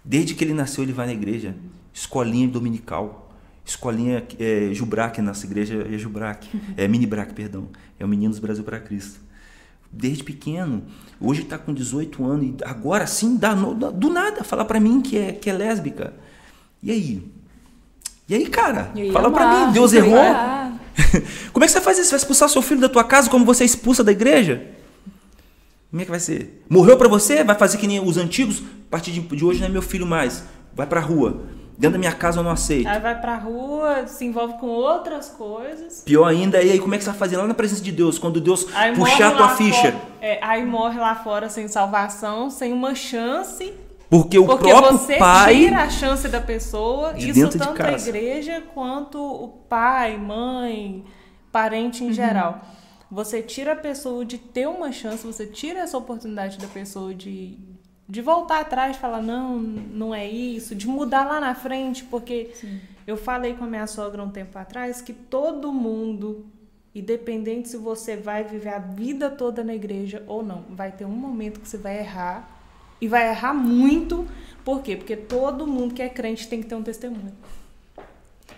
Desde 0.05 0.35
que 0.35 0.45
ele 0.45 0.55
nasceu, 0.55 0.83
ele 0.85 0.93
vai 0.93 1.07
na 1.07 1.13
igreja. 1.13 1.55
Escolinha 1.93 2.47
dominical. 2.49 3.33
Escolinha 3.65 4.27
é, 4.39 4.71
Jubrac, 4.75 5.21
nossa 5.23 5.47
igreja 5.47 5.87
é 5.91 5.99
Jubrac. 5.99 6.49
É 6.77 6.87
Mini 6.87 7.07
Brac, 7.07 7.33
perdão. 7.33 7.69
É 7.99 8.05
o 8.05 8.09
Meninos 8.09 8.39
Brasil 8.39 8.65
para 8.65 8.81
Cristo. 8.81 9.21
Desde 9.91 10.25
pequeno. 10.25 10.83
Hoje 11.21 11.43
está 11.43 11.57
com 11.57 11.73
18 11.73 12.25
anos. 12.25 12.47
E 12.47 12.65
agora 12.65 13.07
sim, 13.07 13.37
dá 13.37 13.55
do 13.55 14.11
nada, 14.11 14.43
falar 14.45 14.65
para 14.65 14.81
mim 14.81 15.01
que 15.01 15.17
é, 15.17 15.33
que 15.33 15.49
é 15.49 15.53
lésbica. 15.53 16.13
E 16.83 16.91
aí? 16.91 17.33
E 18.29 18.35
aí, 18.35 18.47
cara? 18.47 18.91
E 18.95 19.03
aí, 19.03 19.13
Fala 19.13 19.31
pra 19.31 19.45
amar, 19.45 19.67
mim, 19.69 19.73
Deus 19.73 19.93
errou? 19.93 20.19
Como 21.53 21.65
é 21.65 21.67
que 21.67 21.73
você 21.73 21.79
vai 21.79 21.85
fazer 21.85 22.01
isso? 22.01 22.09
Você 22.11 22.15
vai 22.17 22.19
expulsar 22.21 22.49
seu 22.49 22.63
filho 22.63 22.81
da 22.81 22.89
tua 22.89 23.05
casa 23.05 23.29
como 23.29 23.45
você 23.45 23.65
é 23.65 23.67
expulsa 23.67 24.03
da 24.05 24.13
igreja? 24.13 24.63
Como 25.91 26.01
é 26.03 26.05
que 26.05 26.11
vai 26.11 26.21
ser? 26.21 26.65
Morreu 26.69 26.97
pra 26.97 27.09
você? 27.09 27.45
Vai 27.45 27.57
fazer 27.57 27.79
que 27.79 27.87
nem 27.87 28.01
os 28.01 28.17
antigos? 28.17 28.61
A 28.61 28.91
partir 28.91 29.11
de, 29.13 29.45
hoje 29.45 29.61
não 29.61 29.67
é 29.67 29.71
meu 29.71 29.83
filho 29.83 30.07
mais. 30.07 30.45
Vai 30.75 30.87
pra 30.87 31.01
rua. 31.01 31.43
Dentro 31.77 31.93
da 31.95 31.99
minha 31.99 32.13
casa 32.13 32.39
eu 32.39 32.45
não 32.45 32.51
aceito. 32.53 32.87
Aí 32.89 33.01
vai 33.01 33.21
pra 33.21 33.37
rua, 33.37 34.07
se 34.07 34.25
envolve 34.25 34.55
com 34.59 34.67
outras 34.69 35.29
coisas. 35.31 36.03
Pior 36.05 36.25
ainda, 36.27 36.63
e 36.63 36.71
aí 36.71 36.79
como 36.79 36.95
é 36.95 36.99
que 36.99 37.05
você 37.05 37.11
vai 37.11 37.19
fazer 37.19 37.37
lá 37.37 37.47
na 37.49 37.55
presença 37.55 37.83
de 37.83 37.91
Deus? 37.91 38.17
Quando 38.19 38.41
Deus 38.41 38.67
Aí 38.75 38.95
puxar 38.95 39.29
a 39.33 39.37
tua 39.37 39.49
ficha. 39.51 39.91
fora- 39.93 40.01
é, 40.21 40.39
aí 40.41 40.65
morre 40.65 40.99
lá 41.01 41.17
fora 41.17 41.49
sem 41.49 41.67
salvação, 41.67 42.49
sem 42.49 42.73
uma 42.73 42.95
chance. 42.95 43.75
Porque 44.15 44.39
o 44.39 44.47
porque 44.47 44.69
próprio 44.69 44.93
você 44.97 45.17
pai. 45.17 45.57
tira 45.57 45.83
a 45.83 45.91
chance 45.91 46.29
da 46.29 46.41
pessoa. 46.41 47.15
de 47.15 47.31
isso 47.31 47.59
tanto 47.59 47.83
a 47.83 47.93
igreja 47.93 48.63
quanto 48.73 49.19
o 49.19 49.49
pai, 49.49 50.17
mãe, 50.17 51.05
parente 51.51 52.05
em 52.05 52.13
geral. 52.13 52.61
Você 53.11 53.43
tira 53.43 53.73
a 53.73 53.77
pessoa 53.77 54.25
de 54.25 54.39
ter 54.39 54.69
uma 54.69 54.93
chance, 54.93 55.27
você 55.27 55.47
tira 55.47 55.81
essa 55.81 55.99
oportunidade 55.99 56.59
da 56.59 56.69
pessoa 56.69 57.13
de, 57.13 57.59
de 58.09 58.21
voltar 58.21 58.61
atrás 58.61 58.97
falar, 58.97 59.21
não, 59.21 59.59
não 59.59 60.15
é 60.15 60.25
isso, 60.27 60.77
de 60.77 60.87
mudar 60.87 61.25
lá 61.25 61.41
na 61.41 61.55
frente, 61.55 62.05
porque 62.05 62.53
eu 63.07 63.17
falei 63.17 63.55
com 63.55 63.65
a 63.65 63.67
minha 63.67 63.87
sogra 63.89 64.23
um 64.23 64.31
tempo 64.31 64.57
atrás 64.57 65.03
que 65.03 65.13
todo 65.13 65.73
mundo, 65.73 66.47
independente 66.95 67.69
se 67.69 67.77
você 67.77 68.17
vai 68.17 68.45
viver 68.45 68.75
a 68.75 68.79
vida 68.79 69.29
toda 69.29 69.65
na 69.65 69.75
igreja 69.75 70.23
ou 70.29 70.41
não, 70.41 70.65
vai 70.71 70.93
ter 70.93 71.05
um 71.05 71.11
momento 71.11 71.59
que 71.59 71.69
você 71.69 71.79
vai 71.79 71.99
errar 71.99 72.55
e 73.05 73.09
vai 73.09 73.29
errar 73.29 73.53
muito. 73.53 74.27
Por 74.65 74.81
quê? 74.83 74.97
Porque 74.97 75.15
todo 75.15 75.67
mundo 75.67 75.93
que 75.95 76.01
é 76.01 76.09
crente 76.09 76.49
tem 76.49 76.63
que 76.63 76.67
ter 76.67 76.75
um 76.75 76.83
testemunho. 76.83 77.33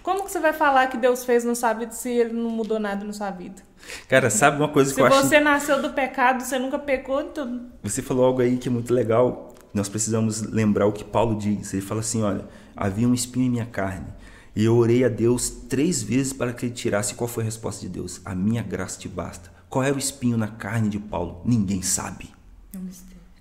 Como 0.02 0.24
que 0.24 0.30
você 0.30 0.38
vai 0.38 0.52
falar 0.52 0.86
que 0.86 0.96
Deus 0.96 1.24
fez 1.24 1.42
na 1.44 1.54
sua 1.56 1.72
vida 1.72 1.90
se 1.90 2.08
ele 2.08 2.32
não 2.32 2.48
mudou 2.48 2.78
nada 2.78 3.04
na 3.04 3.12
sua 3.12 3.28
vida? 3.30 3.60
Cara, 4.08 4.30
sabe 4.30 4.56
uma 4.58 4.68
coisa 4.68 4.90
Se 4.90 4.94
que 4.96 5.00
eu 5.00 5.06
acho. 5.06 5.22
você 5.22 5.40
nasceu 5.40 5.82
do 5.82 5.90
pecado, 5.90 6.42
você 6.44 6.58
nunca 6.60 6.78
pecou, 6.78 7.20
então 7.22 7.66
Você 7.82 8.02
falou 8.02 8.24
algo 8.24 8.40
aí 8.40 8.56
que 8.56 8.68
é 8.68 8.70
muito 8.70 8.94
legal. 8.94 9.52
Nós 9.74 9.88
precisamos 9.88 10.42
lembrar 10.42 10.86
o 10.86 10.92
que 10.92 11.02
Paulo 11.04 11.36
diz. 11.36 11.72
Ele 11.74 11.82
fala 11.82 12.00
assim: 12.00 12.22
olha, 12.22 12.44
havia 12.76 13.08
um 13.08 13.12
espinho 13.14 13.46
em 13.46 13.50
minha 13.50 13.66
carne. 13.66 14.06
E 14.54 14.64
eu 14.64 14.76
orei 14.76 15.04
a 15.04 15.08
Deus 15.08 15.50
três 15.50 16.02
vezes 16.04 16.32
para 16.32 16.52
que 16.52 16.66
ele 16.66 16.74
tirasse. 16.74 17.14
Qual 17.14 17.26
foi 17.26 17.42
a 17.42 17.46
resposta 17.46 17.80
de 17.80 17.88
Deus? 17.88 18.20
A 18.24 18.32
minha 18.34 18.62
graça 18.62 18.98
te 19.00 19.08
basta. 19.08 19.50
Qual 19.68 19.82
era 19.84 19.94
o 19.94 19.98
espinho 19.98 20.38
na 20.38 20.48
carne 20.48 20.88
de 20.88 20.98
Paulo? 21.00 21.42
Ninguém 21.44 21.82
sabe. 21.82 22.30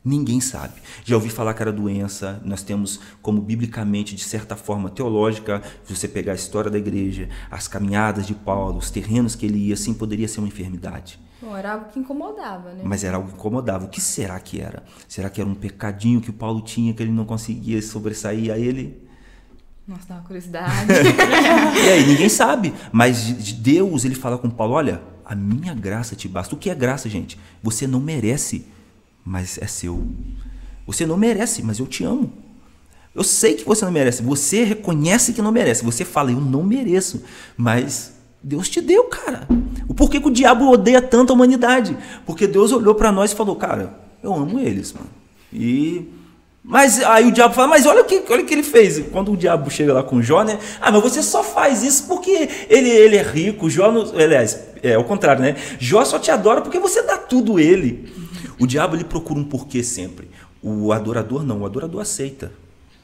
Ninguém 0.06 0.40
sabe. 0.40 0.76
Já 1.04 1.16
ouvi 1.16 1.30
falar 1.30 1.56
que 1.56 1.64
era 1.64 1.72
doença. 1.74 2.40
Nós 2.46 2.62
temos, 2.62 3.00
como 3.24 3.42
biblicamente, 3.42 4.14
de 4.16 4.24
certa 4.24 4.56
forma 4.56 4.88
teológica, 4.90 5.64
se 5.84 5.96
você 5.96 6.08
pegar 6.08 6.34
a 6.34 6.36
história 6.36 6.70
da 6.70 6.78
igreja, 6.78 7.28
as 7.50 7.68
caminhadas 7.68 8.28
de 8.28 8.36
Paulo, 8.36 8.78
os 8.78 8.92
terrenos 8.92 9.34
que 9.36 9.48
ele 9.48 9.58
ia, 9.58 9.76
sim, 9.76 9.96
poderia 9.96 10.28
ser 10.28 10.42
uma 10.42 10.48
enfermidade. 10.48 11.20
Bom, 11.42 11.58
era 11.58 11.74
algo 11.74 11.86
que 11.92 12.00
incomodava, 12.00 12.72
né? 12.74 12.82
Mas 12.84 13.04
era 13.04 13.18
algo 13.18 13.30
que 13.30 13.36
incomodava. 13.36 13.86
O 13.86 13.90
que 13.90 14.00
será 14.00 14.40
que 14.40 14.62
era? 14.62 14.84
Será 15.08 15.28
que 15.30 15.42
era 15.42 15.50
um 15.50 15.56
pecadinho 15.56 16.22
que 16.22 16.30
o 16.30 16.34
Paulo 16.34 16.62
tinha 16.62 16.94
que 16.94 17.02
ele 17.02 17.12
não 17.12 17.26
conseguia 17.26 17.82
sobressair 17.82 18.52
a 18.54 18.58
ele? 18.60 19.04
Nossa, 19.88 20.04
dá 20.08 20.16
uma 20.16 20.24
curiosidade. 20.24 20.88
E 21.84 21.90
aí, 21.90 22.06
ninguém 22.08 22.30
sabe. 22.30 22.74
Mas 22.92 23.26
de- 23.26 23.34
de 23.34 23.54
Deus, 23.54 24.06
ele 24.06 24.16
fala 24.16 24.38
com 24.38 24.50
Paulo: 24.50 24.74
olha, 24.74 25.02
a 25.26 25.36
minha 25.36 25.74
graça 25.74 26.16
te 26.16 26.28
basta. 26.28 26.56
O 26.56 26.58
que 26.58 26.70
é 26.70 26.76
graça, 26.76 27.10
gente? 27.10 27.38
Você 27.62 27.86
não 27.86 28.00
merece, 28.00 28.66
mas 29.26 29.58
é 29.58 29.66
seu. 29.66 30.06
Você 30.86 31.06
não 31.06 31.18
merece, 31.18 31.64
mas 31.64 31.80
eu 31.80 31.88
te 31.88 32.04
amo. 32.04 32.32
Eu 33.16 33.24
sei 33.24 33.56
que 33.56 33.66
você 33.66 33.84
não 33.84 33.92
merece. 33.92 34.22
Você 34.22 34.64
reconhece 34.64 35.34
que 35.34 35.42
não 35.42 35.52
merece. 35.52 35.84
Você 35.84 36.06
fala, 36.06 36.32
eu 36.32 36.40
não 36.40 36.64
mereço, 36.64 37.24
mas 37.58 38.14
Deus 38.44 38.70
te 38.70 38.82
deu, 38.82 39.06
cara. 39.06 39.48
O 39.88 39.94
porquê 39.94 40.20
que 40.20 40.28
o 40.28 40.32
diabo 40.32 40.70
odeia 40.70 41.02
tanto 41.02 41.32
a 41.32 41.34
humanidade? 41.34 41.98
Porque 42.26 42.46
Deus 42.46 42.72
olhou 42.72 42.94
para 42.94 43.12
nós 43.12 43.32
e 43.32 43.36
falou, 43.36 43.56
cara, 43.56 43.98
eu 44.22 44.34
amo 44.34 44.60
eles, 44.60 44.94
mano. 44.94 45.10
E 45.52 46.06
mas 46.68 47.00
aí 47.04 47.28
o 47.28 47.32
diabo 47.32 47.54
fala, 47.54 47.68
mas 47.68 47.86
olha 47.86 48.02
o 48.02 48.06
que, 48.06 48.24
olha 48.28 48.42
o 48.42 48.46
que 48.46 48.54
ele 48.54 48.64
fez. 48.64 49.00
Quando 49.12 49.32
o 49.32 49.38
diabo 49.38 49.70
chega 49.70 49.94
lá 49.94 50.02
com 50.02 50.20
Jó, 50.20 50.44
né? 50.44 50.58
Ah, 50.82 50.92
mas 50.92 51.04
você 51.04 51.22
só 51.22 51.44
faz 51.44 51.84
isso 51.84 52.08
porque 52.08 52.50
ele, 52.68 52.90
ele 52.90 53.18
é 53.18 53.22
rico. 53.22 53.70
Jó, 53.70 53.94
aliás, 54.16 54.60
é 54.82 54.98
o 54.98 55.04
contrário, 55.04 55.44
né? 55.44 55.56
Jó 55.78 56.04
só 56.04 56.18
te 56.18 56.32
adora 56.32 56.62
porque 56.62 56.80
você 56.80 57.04
dá 57.04 57.18
tudo 57.18 57.60
ele. 57.60 58.12
O 58.60 58.66
diabo 58.66 58.96
ele 58.96 59.04
procura 59.04 59.40
um 59.40 59.44
porquê 59.44 59.84
sempre. 59.84 60.30
O 60.62 60.92
adorador 60.92 61.44
não, 61.44 61.62
o 61.62 61.66
adorador 61.66 62.02
aceita. 62.02 62.52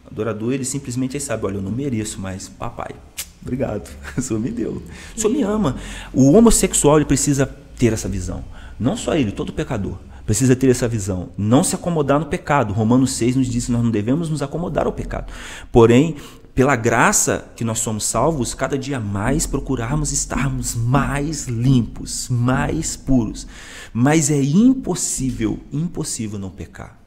O 0.06 0.10
adorador 0.12 0.54
ele 0.54 0.66
simplesmente 0.66 1.16
ele 1.16 1.24
sabe, 1.24 1.46
olha, 1.46 1.56
eu 1.56 1.62
não 1.62 1.72
mereço, 1.72 2.20
mas 2.20 2.50
papai, 2.50 2.96
obrigado, 3.42 3.90
o 4.18 4.22
senhor 4.22 4.40
me 4.40 4.50
deu. 4.50 4.82
O 5.16 5.20
senhor 5.20 5.34
me 5.34 5.44
ama. 5.44 5.76
O 6.14 6.34
homossexual 6.34 6.98
ele 6.98 7.06
precisa 7.06 7.46
ter 7.78 7.94
essa 7.94 8.10
visão. 8.10 8.44
Não 8.80 8.98
só 8.98 9.16
ele, 9.16 9.32
todo 9.32 9.54
pecador 9.54 9.98
precisa 10.26 10.56
ter 10.56 10.70
essa 10.70 10.88
visão. 10.88 11.30
Não 11.38 11.64
se 11.64 11.76
acomodar 11.76 12.20
no 12.20 12.26
pecado. 12.26 12.74
Romanos 12.74 13.12
6 13.14 13.36
nos 13.36 13.48
diz 13.48 13.66
que 13.66 13.72
nós 13.72 13.84
não 13.84 13.92
devemos 13.92 14.30
nos 14.30 14.42
acomodar 14.42 14.86
ao 14.86 14.94
pecado. 14.94 15.32
Porém, 15.72 16.16
pela 16.54 16.76
graça 16.76 17.52
que 17.56 17.64
nós 17.64 17.80
somos 17.80 18.04
salvos, 18.04 18.54
cada 18.54 18.78
dia 18.78 19.00
mais 19.00 19.46
procurarmos 19.46 20.12
estarmos 20.12 20.76
mais 20.76 21.48
limpos, 21.48 22.28
mais 22.30 22.96
puros. 22.96 23.48
Mas 23.94 24.30
é 24.30 24.42
impossível, 24.42 25.60
impossível 25.72 26.38
não 26.38 26.50
pecar. 26.50 27.02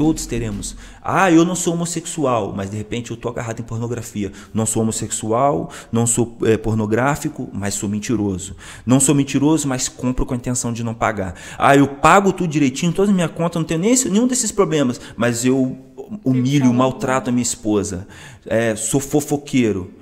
Todos 0.00 0.24
teremos. 0.24 0.76
Ah, 1.02 1.30
eu 1.30 1.44
não 1.44 1.54
sou 1.54 1.74
homossexual, 1.74 2.54
mas 2.56 2.70
de 2.70 2.76
repente 2.78 3.10
eu 3.10 3.16
estou 3.16 3.30
agarrado 3.30 3.60
em 3.60 3.62
pornografia. 3.62 4.32
Não 4.54 4.64
sou 4.64 4.80
homossexual, 4.80 5.70
não 5.92 6.06
sou 6.06 6.38
é, 6.42 6.56
pornográfico, 6.56 7.50
mas 7.52 7.74
sou 7.74 7.86
mentiroso. 7.86 8.56
Não 8.86 8.98
sou 8.98 9.14
mentiroso, 9.14 9.68
mas 9.68 9.90
compro 9.90 10.24
com 10.24 10.32
a 10.32 10.38
intenção 10.38 10.72
de 10.72 10.82
não 10.82 10.94
pagar. 10.94 11.34
Ah, 11.58 11.76
eu 11.76 11.86
pago 11.86 12.32
tudo 12.32 12.48
direitinho, 12.48 12.94
toda 12.94 13.10
a 13.10 13.14
minha 13.14 13.28
conta, 13.28 13.58
não 13.58 13.66
tenho 13.66 13.80
nem 13.80 13.94
nenhum 14.06 14.26
desses 14.26 14.50
problemas, 14.50 14.98
mas 15.18 15.44
eu 15.44 15.76
humilho, 16.24 16.72
maltrato 16.72 17.30
a 17.30 17.32
minha 17.32 17.42
esposa. 17.42 18.06
É, 18.46 18.74
sou 18.76 19.00
fofoqueiro. 19.00 19.92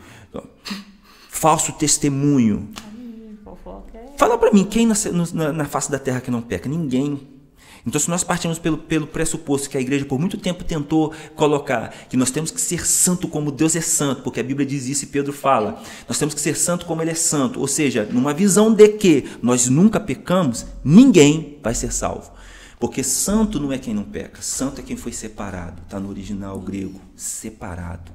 Falso 1.28 1.72
testemunho. 1.72 2.68
Fala 4.16 4.36
para 4.36 4.52
mim, 4.52 4.64
quem 4.64 4.86
na, 4.86 4.94
na, 5.32 5.52
na 5.52 5.64
face 5.64 5.90
da 5.90 5.98
terra 5.98 6.20
que 6.20 6.30
não 6.30 6.42
peca? 6.42 6.68
Ninguém. 6.68 7.20
Então, 7.86 8.00
se 8.00 8.10
nós 8.10 8.24
partimos 8.24 8.58
pelo, 8.58 8.76
pelo 8.76 9.06
pressuposto 9.06 9.70
que 9.70 9.78
a 9.78 9.80
igreja 9.80 10.04
por 10.04 10.18
muito 10.18 10.36
tempo 10.36 10.64
tentou 10.64 11.12
colocar 11.34 11.94
que 12.08 12.16
nós 12.16 12.30
temos 12.30 12.50
que 12.50 12.60
ser 12.60 12.86
santo 12.86 13.28
como 13.28 13.50
Deus 13.50 13.76
é 13.76 13.80
santo, 13.80 14.22
porque 14.22 14.40
a 14.40 14.42
Bíblia 14.42 14.66
diz 14.66 14.86
isso 14.86 15.04
e 15.04 15.06
Pedro 15.06 15.32
fala, 15.32 15.80
nós 16.06 16.18
temos 16.18 16.34
que 16.34 16.40
ser 16.40 16.56
santo 16.56 16.84
como 16.84 17.00
Ele 17.00 17.12
é 17.12 17.14
santo, 17.14 17.60
ou 17.60 17.66
seja, 17.66 18.06
numa 18.10 18.34
visão 18.34 18.74
de 18.74 18.88
que 18.88 19.24
nós 19.40 19.68
nunca 19.68 20.00
pecamos, 20.00 20.66
ninguém 20.84 21.58
vai 21.62 21.74
ser 21.74 21.92
salvo. 21.92 22.30
Porque 22.78 23.02
santo 23.02 23.58
não 23.58 23.72
é 23.72 23.78
quem 23.78 23.92
não 23.92 24.04
peca, 24.04 24.40
santo 24.40 24.80
é 24.80 24.84
quem 24.84 24.96
foi 24.96 25.12
separado, 25.12 25.82
está 25.82 25.98
no 25.98 26.08
original 26.08 26.60
grego, 26.60 27.00
separado. 27.16 28.12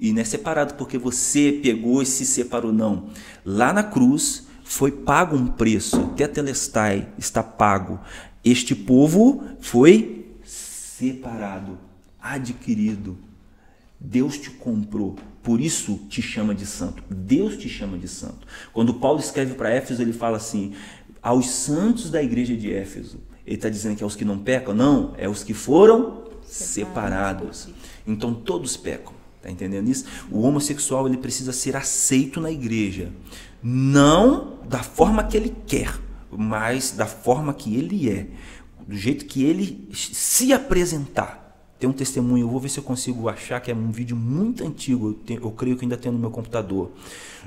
E 0.00 0.12
não 0.12 0.20
é 0.20 0.24
separado 0.24 0.74
porque 0.74 0.98
você 0.98 1.60
pegou 1.62 2.02
e 2.02 2.06
se 2.06 2.26
separou, 2.26 2.72
não. 2.72 3.10
Lá 3.44 3.72
na 3.72 3.84
cruz 3.84 4.46
foi 4.64 4.90
pago 4.90 5.36
um 5.36 5.46
preço, 5.46 6.08
tetelestai, 6.16 7.08
está 7.16 7.42
pago. 7.42 8.00
Este 8.44 8.74
povo 8.74 9.44
foi 9.60 10.36
separado, 10.44 11.78
adquirido. 12.20 13.16
Deus 14.00 14.38
te 14.38 14.50
comprou, 14.50 15.16
por 15.42 15.60
isso 15.60 16.00
te 16.08 16.20
chama 16.20 16.54
de 16.54 16.66
santo. 16.66 17.02
Deus 17.08 17.56
te 17.56 17.68
chama 17.68 17.96
de 17.96 18.08
santo. 18.08 18.46
Quando 18.72 18.94
Paulo 18.94 19.20
escreve 19.20 19.54
para 19.54 19.70
Éfeso, 19.70 20.02
ele 20.02 20.12
fala 20.12 20.36
assim: 20.36 20.74
aos 21.22 21.48
santos 21.48 22.10
da 22.10 22.22
igreja 22.22 22.56
de 22.56 22.72
Éfeso. 22.72 23.27
Ele 23.48 23.56
está 23.56 23.68
dizendo 23.68 23.96
que 23.96 24.04
é 24.04 24.06
os 24.06 24.14
que 24.14 24.24
não 24.24 24.38
pecam? 24.38 24.74
Não, 24.74 25.14
é 25.18 25.28
os 25.28 25.42
que 25.42 25.54
foram 25.54 26.24
separados. 26.42 27.68
Então 28.06 28.32
todos 28.32 28.76
pecam. 28.76 29.12
Está 29.38 29.50
entendendo 29.50 29.88
isso? 29.88 30.04
O 30.30 30.42
homossexual 30.42 31.08
ele 31.08 31.16
precisa 31.16 31.52
ser 31.52 31.74
aceito 31.74 32.40
na 32.40 32.50
igreja, 32.50 33.10
não 33.62 34.58
da 34.68 34.82
forma 34.82 35.24
que 35.24 35.36
ele 35.36 35.56
quer 35.66 36.08
mas 36.30 36.92
da 36.92 37.06
forma 37.06 37.54
que 37.54 37.76
ele 37.76 38.10
é, 38.10 38.26
do 38.86 38.96
jeito 38.96 39.24
que 39.24 39.42
ele 39.44 39.88
se 39.92 40.52
apresentar. 40.52 41.47
Tem 41.78 41.88
um 41.88 41.92
testemunho, 41.92 42.44
eu 42.44 42.48
vou 42.48 42.58
ver 42.58 42.68
se 42.68 42.78
eu 42.78 42.82
consigo 42.82 43.28
achar, 43.28 43.60
que 43.60 43.70
é 43.70 43.74
um 43.74 43.92
vídeo 43.92 44.16
muito 44.16 44.64
antigo, 44.64 45.16
eu, 45.28 45.36
eu 45.36 45.50
creio 45.52 45.76
que 45.76 45.84
ainda 45.84 45.96
tem 45.96 46.10
no 46.10 46.18
meu 46.18 46.30
computador, 46.30 46.90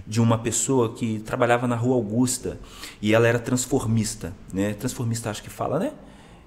de 0.08 0.22
uma 0.22 0.38
pessoa 0.38 0.94
que 0.94 1.20
trabalhava 1.20 1.68
na 1.68 1.76
Rua 1.76 1.96
Augusta 1.96 2.58
e 3.02 3.14
ela 3.14 3.28
era 3.28 3.40
transformista, 3.40 4.34
né? 4.54 4.74
Transformista 4.74 5.30
acho 5.30 5.44
que 5.44 5.50
fala, 5.50 5.80
né? 5.80 5.92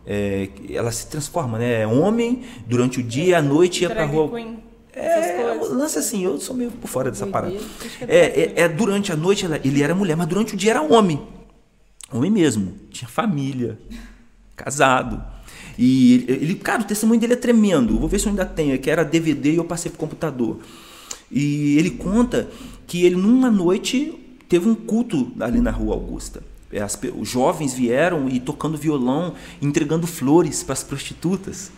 É, 0.06 0.48
ela 0.70 0.90
se 0.92 1.06
transforma, 1.08 1.58
né? 1.58 1.82
É 1.82 1.86
homem, 1.86 2.44
durante 2.66 3.00
o 3.00 3.02
dia 3.02 3.24
e 3.24 3.34
à 3.34 3.42
noite 3.42 3.82
ia 3.82 3.90
pra 3.90 4.06
rua. 4.06 4.30
Queen. 4.30 4.62
É, 4.96 5.42
lance 5.70 5.98
assim, 5.98 6.24
eu 6.24 6.38
sou 6.38 6.54
meio 6.54 6.70
por 6.70 6.86
fora 6.88 7.10
dessa 7.10 7.26
parada. 7.26 7.56
É, 8.06 8.16
é, 8.16 8.52
é, 8.62 8.68
durante 8.68 9.12
a 9.12 9.16
noite 9.16 9.44
ela, 9.44 9.60
ele 9.64 9.82
era 9.82 9.94
mulher, 9.94 10.16
mas 10.16 10.28
durante 10.28 10.54
o 10.54 10.56
dia 10.56 10.70
era 10.70 10.82
homem. 10.82 11.20
Homem 12.12 12.30
mesmo, 12.30 12.74
tinha 12.90 13.08
família, 13.08 13.78
casado. 14.54 15.33
E 15.78 16.14
ele, 16.14 16.32
ele, 16.44 16.54
cara, 16.54 16.82
o 16.82 16.84
testemunho 16.84 17.20
dele 17.20 17.34
é 17.34 17.36
tremendo. 17.36 17.98
Vou 17.98 18.08
ver 18.08 18.18
se 18.18 18.26
eu 18.26 18.30
ainda 18.30 18.46
tenho, 18.46 18.78
que 18.78 18.90
era 18.90 19.04
DVD 19.04 19.52
e 19.52 19.56
eu 19.56 19.64
passei 19.64 19.90
pro 19.90 19.98
computador. 19.98 20.58
E 21.30 21.76
ele 21.78 21.90
conta 21.90 22.48
que 22.86 23.04
ele 23.04 23.16
numa 23.16 23.50
noite 23.50 24.14
teve 24.48 24.68
um 24.68 24.74
culto 24.74 25.32
ali 25.40 25.60
na 25.60 25.70
Rua 25.70 25.94
Augusta. 25.94 26.42
As, 26.82 26.98
os 27.16 27.28
jovens 27.28 27.74
vieram 27.74 28.28
e 28.28 28.40
tocando 28.40 28.76
violão, 28.76 29.34
entregando 29.60 30.06
flores 30.06 30.62
para 30.62 30.72
as 30.72 30.82
prostitutas. 30.82 31.70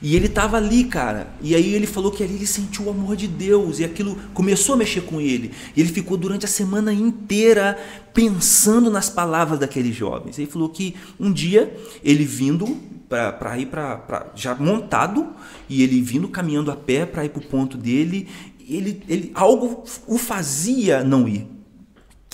E 0.00 0.14
ele 0.14 0.26
estava 0.26 0.56
ali, 0.56 0.84
cara. 0.84 1.28
E 1.40 1.54
aí 1.54 1.74
ele 1.74 1.86
falou 1.86 2.12
que 2.12 2.22
ali 2.22 2.34
ele 2.34 2.46
sentiu 2.46 2.84
o 2.84 2.90
amor 2.90 3.16
de 3.16 3.26
Deus. 3.26 3.80
E 3.80 3.84
aquilo 3.84 4.16
começou 4.32 4.74
a 4.74 4.78
mexer 4.78 5.02
com 5.02 5.20
ele. 5.20 5.50
E 5.76 5.80
ele 5.80 5.90
ficou 5.90 6.16
durante 6.16 6.44
a 6.44 6.48
semana 6.48 6.92
inteira 6.92 7.78
pensando 8.14 8.90
nas 8.90 9.10
palavras 9.10 9.58
daqueles 9.58 9.94
jovens. 9.94 10.38
Ele 10.38 10.46
falou 10.46 10.68
que 10.68 10.94
um 11.18 11.32
dia 11.32 11.76
ele 12.04 12.24
vindo 12.24 12.78
para 13.08 13.58
ir 13.58 13.66
para 13.66 14.26
já 14.34 14.54
montado 14.54 15.26
e 15.68 15.82
ele 15.82 16.00
vindo 16.02 16.28
caminhando 16.28 16.70
a 16.70 16.76
pé 16.76 17.06
para 17.06 17.24
ir 17.24 17.30
para 17.30 17.40
o 17.40 17.46
ponto 17.46 17.76
dele, 17.76 18.28
ele, 18.68 19.02
ele 19.08 19.32
algo 19.34 19.84
o 20.06 20.18
fazia 20.18 21.02
não 21.02 21.26
ir. 21.26 21.57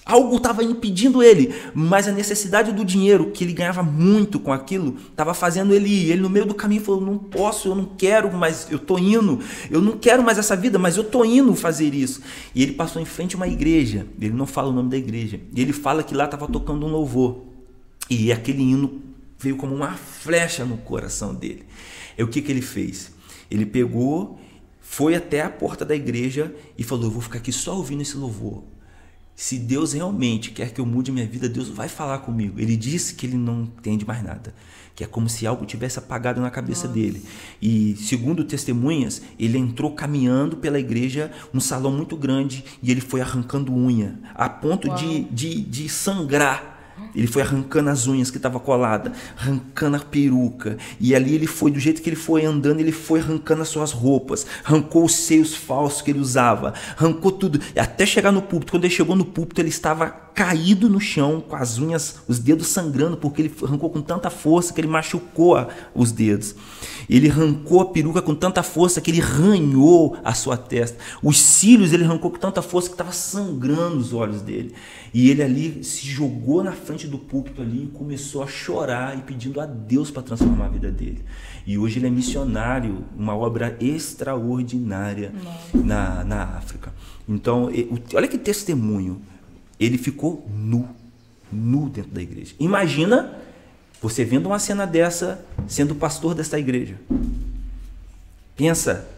Algo 0.06 0.36
estava 0.36 0.62
impedindo 0.62 1.22
ele, 1.22 1.54
mas 1.72 2.06
a 2.06 2.12
necessidade 2.12 2.72
do 2.72 2.84
dinheiro, 2.84 3.30
que 3.30 3.42
ele 3.42 3.54
ganhava 3.54 3.82
muito 3.82 4.38
com 4.38 4.52
aquilo, 4.52 4.98
estava 5.10 5.32
fazendo 5.32 5.72
ele 5.72 5.88
ir. 5.88 6.10
Ele 6.10 6.20
no 6.20 6.28
meio 6.28 6.44
do 6.44 6.54
caminho 6.54 6.82
falou: 6.82 7.00
Não 7.00 7.16
posso, 7.16 7.68
eu 7.68 7.74
não 7.74 7.86
quero, 7.86 8.30
mas 8.30 8.68
eu 8.70 8.76
estou 8.76 8.98
indo. 8.98 9.40
Eu 9.70 9.80
não 9.80 9.96
quero 9.96 10.22
mais 10.22 10.36
essa 10.36 10.54
vida, 10.54 10.78
mas 10.78 10.98
eu 10.98 11.04
estou 11.04 11.24
indo 11.24 11.54
fazer 11.54 11.94
isso. 11.94 12.20
E 12.54 12.62
ele 12.62 12.72
passou 12.72 13.00
em 13.00 13.06
frente 13.06 13.34
a 13.34 13.38
uma 13.38 13.48
igreja. 13.48 14.06
Ele 14.20 14.34
não 14.34 14.46
fala 14.46 14.68
o 14.68 14.72
nome 14.74 14.90
da 14.90 14.98
igreja. 14.98 15.40
E 15.54 15.62
ele 15.62 15.72
fala 15.72 16.02
que 16.02 16.14
lá 16.14 16.26
estava 16.26 16.46
tocando 16.48 16.84
um 16.84 16.90
louvor. 16.90 17.38
E 18.10 18.30
aquele 18.30 18.62
hino 18.62 19.00
veio 19.38 19.56
como 19.56 19.74
uma 19.74 19.92
flecha 19.94 20.66
no 20.66 20.76
coração 20.76 21.34
dele. 21.34 21.64
E 22.18 22.22
o 22.22 22.28
que, 22.28 22.42
que 22.42 22.52
ele 22.52 22.60
fez? 22.60 23.10
Ele 23.50 23.64
pegou, 23.64 24.38
foi 24.82 25.14
até 25.14 25.40
a 25.40 25.48
porta 25.48 25.82
da 25.82 25.96
igreja 25.96 26.54
e 26.76 26.84
falou: 26.84 27.04
Eu 27.04 27.10
vou 27.10 27.22
ficar 27.22 27.38
aqui 27.38 27.50
só 27.50 27.74
ouvindo 27.74 28.02
esse 28.02 28.18
louvor 28.18 28.73
se 29.36 29.58
Deus 29.58 29.92
realmente 29.92 30.50
quer 30.50 30.72
que 30.72 30.80
eu 30.80 30.86
mude 30.86 31.10
minha 31.10 31.26
vida, 31.26 31.48
Deus 31.48 31.68
vai 31.68 31.88
falar 31.88 32.18
comigo. 32.18 32.60
Ele 32.60 32.76
disse 32.76 33.14
que 33.14 33.26
ele 33.26 33.36
não 33.36 33.62
entende 33.62 34.06
mais 34.06 34.22
nada, 34.22 34.54
que 34.94 35.02
é 35.02 35.06
como 35.06 35.28
se 35.28 35.46
algo 35.46 35.66
tivesse 35.66 35.98
apagado 35.98 36.40
na 36.40 36.50
cabeça 36.50 36.86
Nossa. 36.86 37.00
dele. 37.00 37.22
E 37.60 37.96
segundo 37.96 38.44
testemunhas, 38.44 39.22
ele 39.38 39.58
entrou 39.58 39.92
caminhando 39.92 40.56
pela 40.56 40.78
igreja, 40.78 41.32
um 41.52 41.60
salão 41.60 41.90
muito 41.90 42.16
grande, 42.16 42.64
e 42.82 42.90
ele 42.90 43.00
foi 43.00 43.20
arrancando 43.20 43.74
unha, 43.74 44.18
a 44.34 44.48
ponto 44.48 44.88
de, 44.94 45.24
de, 45.24 45.60
de 45.62 45.88
sangrar 45.88 46.73
ele 47.14 47.26
foi 47.26 47.42
arrancando 47.42 47.90
as 47.90 48.06
unhas 48.06 48.30
que 48.30 48.36
estava 48.36 48.58
colada, 48.58 49.12
arrancando 49.38 49.96
a 49.96 50.00
peruca. 50.00 50.76
E 50.98 51.14
ali 51.14 51.34
ele 51.34 51.46
foi, 51.46 51.70
do 51.70 51.78
jeito 51.78 52.02
que 52.02 52.08
ele 52.08 52.16
foi 52.16 52.44
andando, 52.44 52.80
ele 52.80 52.92
foi 52.92 53.20
arrancando 53.20 53.62
as 53.62 53.68
suas 53.68 53.92
roupas, 53.92 54.46
arrancou 54.64 55.04
os 55.04 55.14
seios 55.14 55.54
falsos 55.54 56.02
que 56.02 56.10
ele 56.10 56.18
usava, 56.18 56.74
arrancou 56.96 57.32
tudo. 57.32 57.60
Até 57.76 58.04
chegar 58.04 58.32
no 58.32 58.42
púlpito. 58.42 58.72
Quando 58.72 58.84
ele 58.84 58.94
chegou 58.94 59.14
no 59.14 59.24
púlpito, 59.24 59.60
ele 59.60 59.68
estava 59.68 60.23
caído 60.34 60.88
no 60.88 60.98
chão, 60.98 61.40
com 61.40 61.54
as 61.54 61.78
unhas, 61.78 62.16
os 62.26 62.40
dedos 62.40 62.66
sangrando, 62.66 63.16
porque 63.16 63.42
ele 63.42 63.54
arrancou 63.62 63.88
com 63.88 64.02
tanta 64.02 64.28
força 64.28 64.74
que 64.74 64.80
ele 64.80 64.88
machucou 64.88 65.68
os 65.94 66.10
dedos. 66.10 66.56
Ele 67.08 67.30
arrancou 67.30 67.80
a 67.80 67.86
peruca 67.86 68.20
com 68.20 68.34
tanta 68.34 68.62
força 68.62 69.00
que 69.00 69.10
ele 69.10 69.20
ranhou 69.20 70.16
a 70.24 70.34
sua 70.34 70.56
testa. 70.56 70.98
Os 71.22 71.38
cílios 71.38 71.92
ele 71.92 72.04
arrancou 72.04 72.30
com 72.30 72.38
tanta 72.38 72.62
força 72.62 72.88
que 72.88 72.94
estava 72.94 73.12
sangrando 73.12 73.98
os 73.98 74.12
olhos 74.12 74.42
dele. 74.42 74.74
E 75.12 75.30
ele 75.30 75.42
ali 75.42 75.84
se 75.84 76.06
jogou 76.06 76.64
na 76.64 76.72
frente 76.72 77.06
do 77.06 77.18
púlpito 77.18 77.62
ali 77.62 77.84
e 77.84 77.86
começou 77.86 78.42
a 78.42 78.46
chorar 78.48 79.16
e 79.16 79.22
pedindo 79.22 79.60
a 79.60 79.66
Deus 79.66 80.10
para 80.10 80.22
transformar 80.22 80.66
a 80.66 80.70
vida 80.70 80.90
dele. 80.90 81.24
E 81.64 81.78
hoje 81.78 81.98
ele 81.98 82.08
é 82.08 82.10
missionário, 82.10 83.04
uma 83.16 83.36
obra 83.36 83.76
extraordinária 83.80 85.32
na, 85.72 86.24
na 86.24 86.42
África. 86.42 86.92
Então, 87.28 87.70
olha 88.14 88.26
que 88.26 88.36
testemunho. 88.36 89.22
Ele 89.78 89.98
ficou 89.98 90.46
nu, 90.52 90.88
nu 91.52 91.88
dentro 91.88 92.10
da 92.10 92.22
igreja. 92.22 92.54
Imagina 92.58 93.38
você 94.00 94.24
vendo 94.24 94.46
uma 94.46 94.58
cena 94.58 94.86
dessa 94.86 95.44
sendo 95.66 95.94
pastor 95.94 96.34
desta 96.34 96.58
igreja. 96.58 96.96
Pensa, 98.56 99.08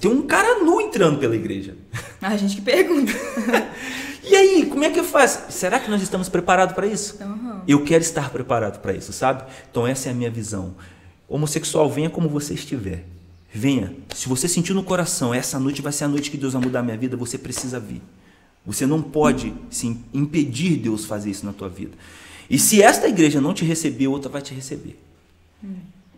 tem 0.00 0.10
um 0.10 0.22
cara 0.22 0.62
nu 0.62 0.80
entrando 0.80 1.18
pela 1.18 1.34
igreja. 1.34 1.76
A 2.20 2.36
gente 2.38 2.56
que 2.56 2.62
pergunta. 2.62 3.12
E 4.30 4.36
aí, 4.36 4.66
como 4.66 4.84
é 4.84 4.90
que 4.90 5.00
eu 5.00 5.04
faço? 5.04 5.50
Será 5.50 5.80
que 5.80 5.90
nós 5.90 6.02
estamos 6.02 6.28
preparados 6.28 6.74
para 6.74 6.86
isso? 6.86 7.16
Uhum. 7.18 7.62
Eu 7.66 7.82
quero 7.82 8.02
estar 8.02 8.28
preparado 8.28 8.78
para 8.78 8.92
isso, 8.92 9.10
sabe? 9.10 9.42
Então 9.70 9.86
essa 9.86 10.08
é 10.08 10.12
a 10.12 10.14
minha 10.14 10.30
visão. 10.30 10.74
Homossexual, 11.26 11.88
venha 11.88 12.10
como 12.10 12.28
você 12.28 12.52
estiver. 12.52 13.06
Venha. 13.50 13.94
Se 14.14 14.28
você 14.28 14.46
sentir 14.46 14.74
no 14.74 14.82
coração, 14.82 15.32
essa 15.32 15.58
noite 15.58 15.80
vai 15.80 15.92
ser 15.92 16.04
a 16.04 16.08
noite 16.08 16.30
que 16.30 16.36
Deus 16.36 16.52
vai 16.52 16.62
mudar 16.62 16.80
a 16.80 16.82
minha 16.82 16.96
vida, 16.96 17.16
você 17.16 17.38
precisa 17.38 17.80
vir. 17.80 18.02
Você 18.68 18.86
não 18.86 19.02
pode 19.02 19.52
impedir 20.14 20.76
Deus 20.76 21.04
fazer 21.04 21.30
isso 21.30 21.44
na 21.44 21.52
tua 21.52 21.68
vida. 21.68 21.92
E 22.48 22.58
se 22.58 22.80
esta 22.82 23.08
igreja 23.08 23.40
não 23.40 23.52
te 23.52 23.64
receber, 23.64 24.06
outra 24.08 24.30
vai 24.30 24.40
te 24.42 24.54
receber. 24.54 24.98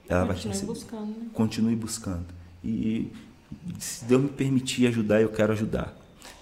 Ela 0.09 0.25
vai 0.25 0.37
te 0.37 0.43
Continue 0.49 0.53
receber. 0.53 0.67
buscando, 0.73 1.07
né? 1.07 1.27
Continue 1.33 1.77
buscando. 1.77 2.27
E 2.65 3.09
se 3.79 4.05
Deus 4.05 4.23
me 4.23 4.29
permitir 4.29 4.87
ajudar, 4.89 5.23
eu 5.23 5.29
quero 5.29 5.53
ajudar. 5.53 5.97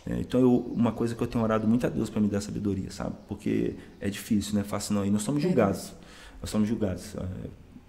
É, 0.07 0.19
então, 0.21 0.41
eu- 0.41 0.73
uma 0.75 0.91
coisa 0.93 1.15
que 1.15 1.23
eu 1.23 1.27
tenho 1.27 1.45
orado 1.45 1.67
muito 1.69 1.87
a 1.87 1.91
Deus 1.91 2.09
para 2.11 2.21
me 2.21 2.29
dar 2.29 2.41
sabedoria, 2.41 2.91
sabe? 2.91 3.15
Porque 3.29 3.75
é 4.01 4.09
difícil, 4.09 4.55
não 4.55 4.63
é 4.63 4.65
fácil 4.65 4.95
não. 4.95 5.05
E 5.05 5.11
nós 5.11 5.23
somos 5.23 5.43
julgados. 5.43 5.93
Nós 6.41 6.49
somos 6.51 6.67
julgados. 6.69 7.15
É, 7.17 7.25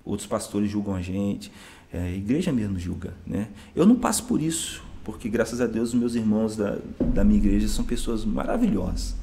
outros 0.04 0.28
pastores 0.28 0.70
julgam 0.70 0.94
a 0.96 1.02
gente. 1.02 1.52
é, 1.92 2.00
a 2.04 2.12
igreja 2.12 2.52
mesmo 2.52 2.78
julga, 2.78 3.16
né? 3.26 3.48
Eu 3.76 3.84
não 3.84 3.96
passo 3.96 4.24
por 4.26 4.40
isso, 4.42 4.84
porque 5.12 5.28
graças 5.30 5.60
a 5.60 5.66
Deus 5.66 5.90
os 5.90 5.96
meus 5.96 6.16
irmãos 6.16 6.56
da, 6.56 6.78
da 7.00 7.24
minha 7.24 7.40
igreja 7.40 7.68
são 7.68 7.84
pessoas 7.84 8.24
maravilhosas. 8.24 9.16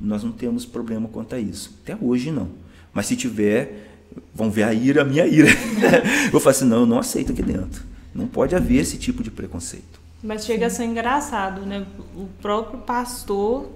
Nós 0.00 0.22
não 0.22 0.32
temos 0.32 0.64
problema 0.64 1.08
quanto 1.08 1.34
a 1.34 1.38
isso. 1.38 1.78
Até 1.82 1.96
hoje 2.00 2.30
não. 2.30 2.48
Mas 2.92 3.06
se 3.06 3.16
tiver, 3.16 3.88
vão 4.34 4.50
ver 4.50 4.64
a 4.64 4.74
ira, 4.74 5.02
a 5.02 5.04
minha 5.04 5.26
ira. 5.26 5.48
eu 6.32 6.40
falar 6.40 6.50
assim, 6.50 6.64
não, 6.64 6.80
eu 6.80 6.86
não 6.86 6.98
aceito 6.98 7.32
aqui 7.32 7.42
dentro. 7.42 7.84
Não 8.14 8.26
pode 8.26 8.54
haver 8.54 8.80
esse 8.80 8.98
tipo 8.98 9.22
de 9.22 9.30
preconceito. 9.30 10.00
Mas 10.22 10.44
chega 10.44 10.66
a 10.66 10.70
ser 10.70 10.84
engraçado, 10.84 11.64
né? 11.64 11.86
O 12.16 12.28
próprio 12.40 12.80
pastor 12.80 13.68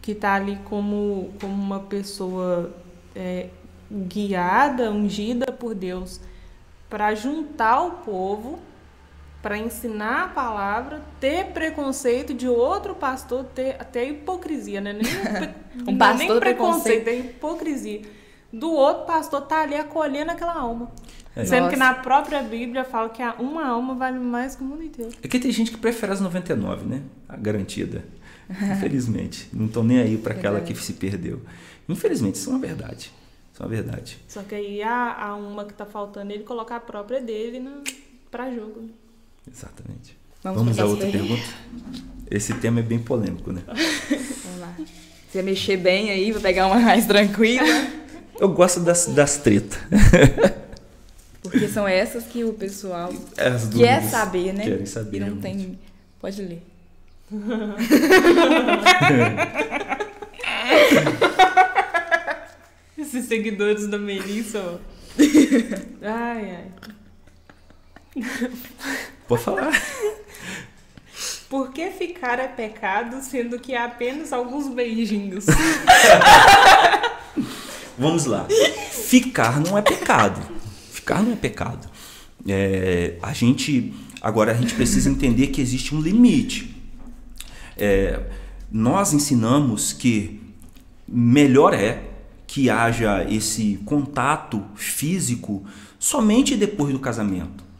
que 0.00 0.14
tá 0.14 0.34
ali 0.34 0.58
como, 0.64 1.30
como 1.40 1.52
uma 1.52 1.80
pessoa 1.80 2.72
é, 3.14 3.48
guiada, 3.90 4.90
ungida 4.90 5.52
por 5.52 5.74
Deus, 5.74 6.20
para 6.88 7.14
juntar 7.14 7.82
o 7.82 7.90
povo, 8.02 8.58
para 9.42 9.56
ensinar 9.56 10.24
a 10.24 10.28
palavra, 10.28 11.02
ter 11.18 11.46
preconceito 11.46 12.34
de 12.34 12.46
outro 12.46 12.94
pastor, 12.94 13.44
ter 13.44 13.76
até 13.78 14.06
hipocrisia, 14.06 14.80
né? 14.80 14.92
Nem, 14.92 15.84
Um 15.86 15.96
pastor 15.96 16.28
nem 16.28 16.40
preconceito, 16.40 17.08
é 17.08 17.18
hipocrisia. 17.18 18.02
Do 18.52 18.70
outro 18.70 19.06
pastor 19.06 19.42
tá 19.42 19.62
ali 19.62 19.76
acolhendo 19.76 20.32
aquela 20.32 20.54
alma. 20.54 20.90
É. 21.34 21.44
Sendo 21.44 21.60
Nossa. 21.60 21.70
que 21.70 21.78
na 21.78 21.94
própria 21.94 22.42
Bíblia 22.42 22.84
fala 22.84 23.08
que 23.08 23.22
uma 23.38 23.66
alma 23.66 23.94
vale 23.94 24.18
mais 24.18 24.56
que 24.56 24.62
o 24.62 24.64
mundo 24.64 24.82
inteiro. 24.82 25.12
É 25.22 25.28
que 25.28 25.38
tem 25.38 25.52
gente 25.52 25.70
que 25.70 25.78
prefere 25.78 26.12
as 26.12 26.20
99, 26.20 26.84
né? 26.86 27.02
A 27.28 27.36
garantida. 27.36 28.04
Infelizmente. 28.50 29.48
Não 29.52 29.66
estão 29.66 29.84
nem 29.84 30.00
aí 30.00 30.18
para 30.18 30.34
aquela 30.34 30.60
que 30.60 30.74
se 30.74 30.94
perdeu. 30.94 31.40
Infelizmente, 31.88 32.34
isso 32.34 32.50
é 32.50 32.52
uma 32.52 32.58
verdade. 32.58 33.12
Isso 33.52 33.62
é 33.62 33.64
uma 33.64 33.68
verdade. 33.68 34.18
Só 34.26 34.42
que 34.42 34.54
aí 34.54 34.82
a, 34.82 35.14
a 35.14 35.36
uma 35.36 35.64
que 35.64 35.72
tá 35.72 35.86
faltando, 35.86 36.32
ele 36.32 36.42
colocar 36.42 36.76
a 36.76 36.80
própria 36.80 37.20
dele 37.20 37.60
na, 37.60 37.80
pra 38.30 38.50
jogo. 38.50 38.90
Exatamente. 39.50 40.18
Vamos 40.42 40.58
Vamos 40.62 40.78
à 40.78 40.86
outra 40.86 41.10
pergunta? 41.10 41.42
Esse 42.30 42.54
tema 42.54 42.80
é 42.80 42.82
bem 42.82 42.98
polêmico, 42.98 43.52
né? 43.52 43.62
Vamos 43.66 44.60
lá. 44.60 44.74
Se 44.78 45.32
você 45.32 45.42
mexer 45.42 45.76
bem 45.76 46.10
aí, 46.10 46.32
vou 46.32 46.40
pegar 46.40 46.66
uma 46.66 46.78
mais 46.80 47.06
tranquila. 47.06 47.66
Eu 48.38 48.48
gosto 48.48 48.80
das, 48.80 49.06
das 49.06 49.36
tretas. 49.38 49.78
Porque 51.42 51.68
são 51.68 51.86
essas 51.86 52.24
que 52.24 52.44
o 52.44 52.52
pessoal 52.52 53.12
As 53.36 53.68
quer 53.68 54.02
saber, 54.02 54.52
né? 54.54 54.64
Querem 54.64 54.86
saber. 54.86 55.16
E 55.16 55.20
não 55.20 55.26
realmente. 55.40 55.66
tem. 55.66 55.78
Pode 56.20 56.42
ler. 56.42 56.62
Esses 62.98 63.26
seguidores 63.26 63.86
da 63.86 63.98
Melissa, 63.98 64.58
ó. 64.60 64.78
Ai, 66.02 66.56
ai. 66.56 66.64
Pode 69.30 69.44
falar. 69.44 69.70
Por 71.48 71.70
que 71.70 71.88
ficar 71.90 72.40
é 72.40 72.48
pecado, 72.48 73.22
sendo 73.22 73.60
que 73.60 73.76
há 73.76 73.84
apenas 73.84 74.32
alguns 74.32 74.66
beijinhos? 74.66 75.46
Vamos 77.96 78.24
lá. 78.24 78.48
Ficar 78.90 79.60
não 79.60 79.78
é 79.78 79.82
pecado. 79.82 80.40
Ficar 80.90 81.22
não 81.22 81.34
é 81.34 81.36
pecado. 81.36 81.88
É, 82.48 83.18
a 83.22 83.32
gente 83.32 83.94
agora 84.20 84.50
a 84.50 84.54
gente 84.54 84.74
precisa 84.74 85.08
entender 85.08 85.46
que 85.48 85.60
existe 85.60 85.94
um 85.94 86.00
limite. 86.00 86.74
É, 87.76 88.18
nós 88.68 89.12
ensinamos 89.12 89.92
que 89.92 90.40
melhor 91.06 91.72
é 91.72 92.02
que 92.48 92.68
haja 92.68 93.24
esse 93.30 93.78
contato 93.84 94.64
físico 94.74 95.64
somente 96.00 96.56
depois 96.56 96.92
do 96.92 96.98
casamento. 96.98 97.70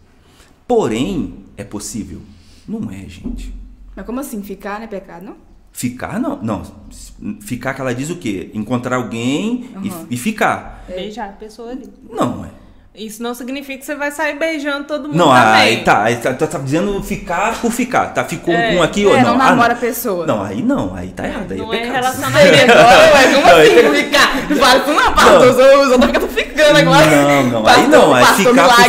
Porém, 0.71 1.40
é 1.61 1.65
possível? 1.65 2.21
Não 2.69 2.91
é, 2.91 3.09
gente. 3.09 3.55
Mas 3.95 4.07
como 4.07 4.21
assim? 4.21 4.43
Ficar 4.43 4.79
não 4.79 4.85
é 4.85 4.89
pecado, 4.89 5.25
não? 5.25 5.37
Ficar 5.73 6.19
não, 6.19 6.37
não. 6.43 6.63
Ficar 7.41 7.75
que 7.75 7.81
ela 7.81 7.95
diz 7.95 8.11
o 8.11 8.17
quê? 8.17 8.51
Encontrar 8.55 8.97
alguém 8.97 9.71
e- 9.83 9.89
Aham. 9.89 10.07
e, 10.11 10.17
ficar. 10.17 10.85
Beijar 10.89 11.29
a 11.29 11.33
pessoa 11.33 11.71
ali. 11.71 11.85
Não, 12.11 12.45
é. 12.45 12.49
Isso 12.93 13.23
não 13.23 13.33
significa 13.35 13.79
que 13.79 13.85
você 13.87 13.95
vai 13.95 14.11
sair 14.11 14.37
beijando 14.37 14.85
todo 14.89 15.05
mundo 15.05 15.17
Não, 15.17 15.29
também. 15.29 15.43
aí 15.53 15.85
tá, 15.85 16.03
aí 16.03 16.17
tá, 16.17 16.35
tá, 16.35 16.45
tá 16.49 16.59
dizendo 16.59 17.01
ficar 17.05 17.61
por 17.61 17.71
ficar, 17.71 18.07
tá? 18.09 18.25
Ficou 18.25 18.53
É, 18.53 18.73
um 18.77 18.83
aqui 18.83 19.07
ou 19.07 19.15
é, 19.15 19.23
não? 19.23 19.37
não 19.39 19.41
Ah, 19.41 19.51
namora 19.51 19.75
a 19.75 19.77
pessoa. 19.77 20.27
Não, 20.27 20.43
aí 20.43 20.61
não, 20.61 20.93
aí 20.95 21.09
tá 21.11 21.25
errado, 21.27 21.53
aí 21.53 21.59
Não 21.59 21.73
é 21.73 21.77
é 21.77 21.81
pecado. 21.83 21.95
relacionamento. 21.95 22.67
Como 23.33 23.47
Não, 23.47 23.57
assim 23.57 23.71
aí- 23.79 24.05
ficar? 24.05 24.51
Não 24.51 24.57
vale 24.57 24.81
com 24.81 24.91
uma 24.91 25.13
pastor, 25.13 25.51
os 25.51 25.57
outros 25.57 25.93
estão 25.93 26.29
ficando 26.29 26.29
ficando 26.29 26.79
agora. 26.79 27.07
Não, 27.07 27.43
não, 27.45 27.67
aí 27.67 27.75
Pastor- 27.75 27.89
não, 27.97 28.15
aí 28.15 28.25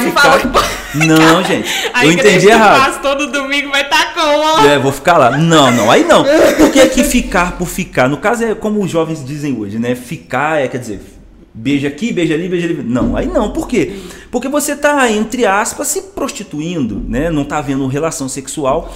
ficar 0.01 0.32
por 0.32 0.39
ficar. 0.41 0.80
Não, 0.95 1.43
gente, 1.43 1.69
Aí 1.93 2.07
eu 2.07 2.13
entendi 2.13 2.47
errado. 2.47 2.85
pastor 2.85 3.15
do 3.15 3.31
domingo 3.31 3.69
vai 3.69 3.81
estar 3.81 4.13
como? 4.13 4.67
É, 4.67 4.77
vou 4.77 4.91
ficar 4.91 5.17
lá. 5.17 5.37
Não, 5.37 5.71
não, 5.71 5.89
aí 5.89 6.03
não. 6.03 6.23
Por 6.57 6.71
que 6.71 6.87
que 6.87 7.03
ficar 7.03 7.57
por 7.57 7.67
ficar? 7.67 8.09
No 8.09 8.17
caso 8.17 8.43
é 8.43 8.55
como 8.55 8.81
os 8.83 8.91
jovens 8.91 9.25
dizem 9.25 9.57
hoje, 9.57 9.79
né? 9.79 9.95
Ficar 9.95 10.61
é, 10.61 10.67
quer 10.67 10.79
dizer, 10.79 11.01
beija 11.53 11.87
aqui, 11.87 12.11
beija 12.11 12.33
ali, 12.33 12.47
beija 12.47 12.67
ali. 12.67 12.83
Não, 12.83 13.15
aí 13.15 13.27
não. 13.27 13.51
Por 13.51 13.67
quê? 13.67 13.93
Porque 14.29 14.47
você 14.47 14.75
tá, 14.75 15.09
entre 15.11 15.45
aspas, 15.45 15.87
se 15.87 16.01
prostituindo, 16.01 17.03
né? 17.07 17.29
Não 17.29 17.43
tá 17.43 17.57
havendo 17.57 17.85
relação 17.87 18.27
sexual. 18.29 18.93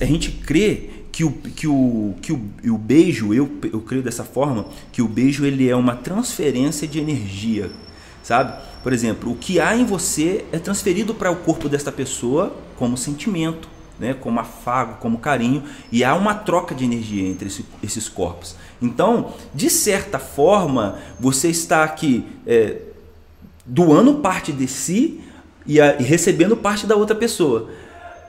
A 0.00 0.04
gente 0.04 0.30
crê 0.30 0.90
que 1.10 1.24
o, 1.24 1.32
que 1.32 1.66
o, 1.66 2.14
que 2.22 2.32
o, 2.32 2.40
o 2.66 2.78
beijo, 2.78 3.34
eu, 3.34 3.50
eu 3.72 3.80
creio 3.80 4.02
dessa 4.02 4.22
forma, 4.22 4.66
que 4.92 5.02
o 5.02 5.08
beijo 5.08 5.44
ele 5.44 5.68
é 5.68 5.74
uma 5.74 5.96
transferência 5.96 6.86
de 6.86 7.00
energia, 7.00 7.70
sabe? 8.22 8.52
Por 8.88 8.94
exemplo, 8.94 9.32
o 9.32 9.34
que 9.36 9.60
há 9.60 9.76
em 9.76 9.84
você 9.84 10.46
é 10.50 10.58
transferido 10.58 11.12
para 11.12 11.30
o 11.30 11.36
corpo 11.36 11.68
desta 11.68 11.92
pessoa 11.92 12.56
como 12.78 12.96
sentimento, 12.96 13.68
né? 14.00 14.14
como 14.14 14.40
afago, 14.40 14.94
como 14.98 15.18
carinho, 15.18 15.62
e 15.92 16.02
há 16.02 16.14
uma 16.14 16.32
troca 16.34 16.74
de 16.74 16.86
energia 16.86 17.28
entre 17.28 17.48
esse- 17.48 17.66
esses 17.82 18.08
corpos. 18.08 18.56
Então, 18.80 19.34
de 19.54 19.68
certa 19.68 20.18
forma, 20.18 20.96
você 21.20 21.50
está 21.50 21.84
aqui 21.84 22.24
é, 22.46 22.78
doando 23.66 24.14
parte 24.20 24.52
de 24.52 24.66
si 24.66 25.20
e, 25.66 25.78
a- 25.82 25.96
e 26.00 26.02
recebendo 26.02 26.56
parte 26.56 26.86
da 26.86 26.96
outra 26.96 27.14
pessoa. 27.14 27.68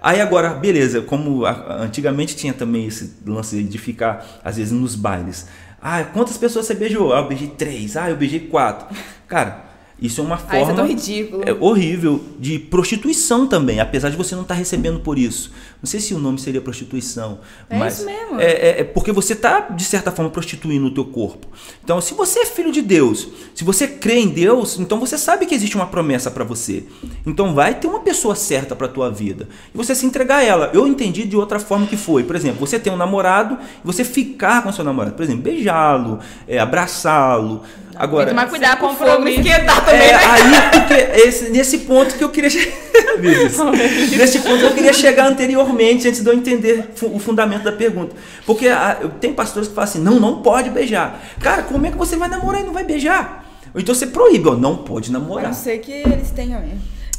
Aí 0.02 0.20
agora, 0.20 0.50
beleza, 0.50 1.00
como 1.00 1.46
antigamente 1.46 2.36
tinha 2.36 2.52
também 2.54 2.86
esse 2.86 3.14
lance 3.26 3.64
de 3.64 3.78
ficar, 3.78 4.42
às 4.44 4.58
vezes, 4.58 4.74
nos 4.74 4.94
bailes. 4.94 5.48
Ah, 5.82 6.04
quantas 6.04 6.38
pessoas 6.38 6.66
você 6.66 6.74
beijou? 6.74 7.14
Ah, 7.14 7.20
eu 7.20 7.30
beijei 7.30 7.48
três. 7.48 7.96
Ah, 7.96 8.10
eu 8.10 8.18
beijei 8.18 8.42
quatro. 8.42 8.94
Cara, 9.26 9.69
isso 10.02 10.22
é 10.22 10.24
uma 10.24 10.36
Ah, 10.36 10.38
isso 10.38 10.48
é 10.56 10.60
forma 10.60 10.74
tão 10.76 10.88
ridículo. 10.88 11.44
é 11.46 11.54
horrível 11.60 12.22
de 12.40 12.58
prostituição 12.60 13.48
também, 13.48 13.80
apesar 13.80 14.10
de 14.10 14.16
você 14.18 14.34
não 14.36 14.44
estar 14.44 14.54
recebendo 14.54 15.00
por 15.00 15.18
isso. 15.18 15.52
Não 15.82 15.88
sei 15.90 16.00
se 16.00 16.14
o 16.14 16.20
nome 16.20 16.40
seria 16.40 16.60
prostituição, 16.62 17.40
É 17.70 17.78
mas 17.78 17.98
isso 18.00 18.06
mesmo. 18.06 18.40
É, 18.40 18.52
é- 18.52 18.80
é 18.82 18.84
porque 18.84 19.12
você 19.12 19.34
está 19.34 19.62
de 19.62 19.84
certa 19.84 20.12
forma 20.12 20.30
prostituindo 20.32 20.88
o 20.88 20.92
teu 20.92 21.06
corpo. 21.06 21.48
Então, 21.84 22.02
se 22.02 22.14
você 22.14 22.40
é 22.42 22.46
filho 22.46 22.72
de 22.72 22.82
Deus, 22.82 23.28
se 23.56 23.64
você 23.64 23.88
crê 23.88 24.20
em 24.20 24.28
Deus, 24.30 24.78
então 24.80 25.00
você 25.00 25.18
sabe 25.18 25.46
que 25.46 25.56
existe 25.56 25.76
uma 25.76 25.88
promessa 25.88 26.30
para 26.30 26.44
você. 26.44 26.84
Então, 27.26 27.54
vai 27.54 27.76
ter 27.76 27.88
uma 27.88 28.00
pessoa 28.02 28.36
certa 28.36 28.76
para 28.76 28.88
tua 28.88 29.10
vida 29.10 29.48
e 29.74 29.78
você 29.78 29.96
se 29.96 30.06
entregar 30.06 30.38
a 30.38 30.44
ela. 30.44 30.70
Eu 30.74 30.86
entendi 30.88 31.24
de 31.26 31.36
outra 31.38 31.60
forma 31.60 31.86
que 31.88 31.96
foi, 31.98 32.24
por 32.24 32.36
exemplo, 32.36 32.60
você 32.60 32.78
tem 32.80 32.92
um 32.92 32.98
namorado 32.98 33.58
e 33.84 33.86
você 33.88 34.04
ficar 34.04 34.64
com 34.64 34.72
seu 34.72 34.84
namorado, 34.84 35.16
por 35.16 35.24
exemplo, 35.24 35.44
beijá-lo, 35.44 36.20
é, 36.48 36.60
abraçá-lo. 36.60 37.62
Agora, 38.00 38.28
Tem 38.28 38.34
que 38.34 38.40
tomar 38.40 38.50
cuidado 38.50 38.80
com 38.80 38.86
o 38.88 38.96
fogo 38.96 39.28
esquentar 39.28 39.84
também, 39.84 40.02
é, 40.08 40.12
né? 40.14 40.20
aí, 40.24 40.80
porque 40.80 41.28
esse, 41.28 41.50
nesse 41.50 41.80
ponto 41.80 42.16
que 42.16 42.24
eu 42.24 42.30
queria. 42.30 42.50
Nesse 44.18 44.40
ponto 44.40 44.64
eu 44.64 44.74
queria 44.74 44.94
chegar 44.94 45.28
anteriormente, 45.28 46.08
antes 46.08 46.22
de 46.22 46.30
eu 46.30 46.34
entender 46.34 46.92
o 47.04 47.20
fundamento 47.20 47.64
da 47.64 47.74
pergunta. 47.74 48.16
Porque 48.46 48.70
ah, 48.70 48.98
eu- 49.02 49.10
tem 49.10 49.34
pastores 49.34 49.68
que 49.68 49.76
falam 49.76 49.90
assim, 49.90 50.00
não, 50.00 50.18
não 50.18 50.42
pode 50.42 50.70
beijar. 50.70 51.20
Cara, 51.42 51.64
como 51.64 51.86
é 51.86 51.92
que 51.92 51.98
você 51.98 52.16
vai 52.16 52.30
namorar 52.30 52.62
e 52.62 52.64
não 52.64 52.72
vai 52.72 52.86
beijar? 52.86 53.46
Ou 53.76 53.82
então 53.82 53.94
você 53.94 54.08
proíbe, 54.08 54.48
ó, 54.48 54.56
não 54.56 54.78
pode 54.78 55.10
A 55.10 55.14
namorar. 55.14 55.48
não 55.48 55.54
ser 55.54 55.80
que 55.80 55.92
eles 55.92 56.32
tenham, 56.32 56.64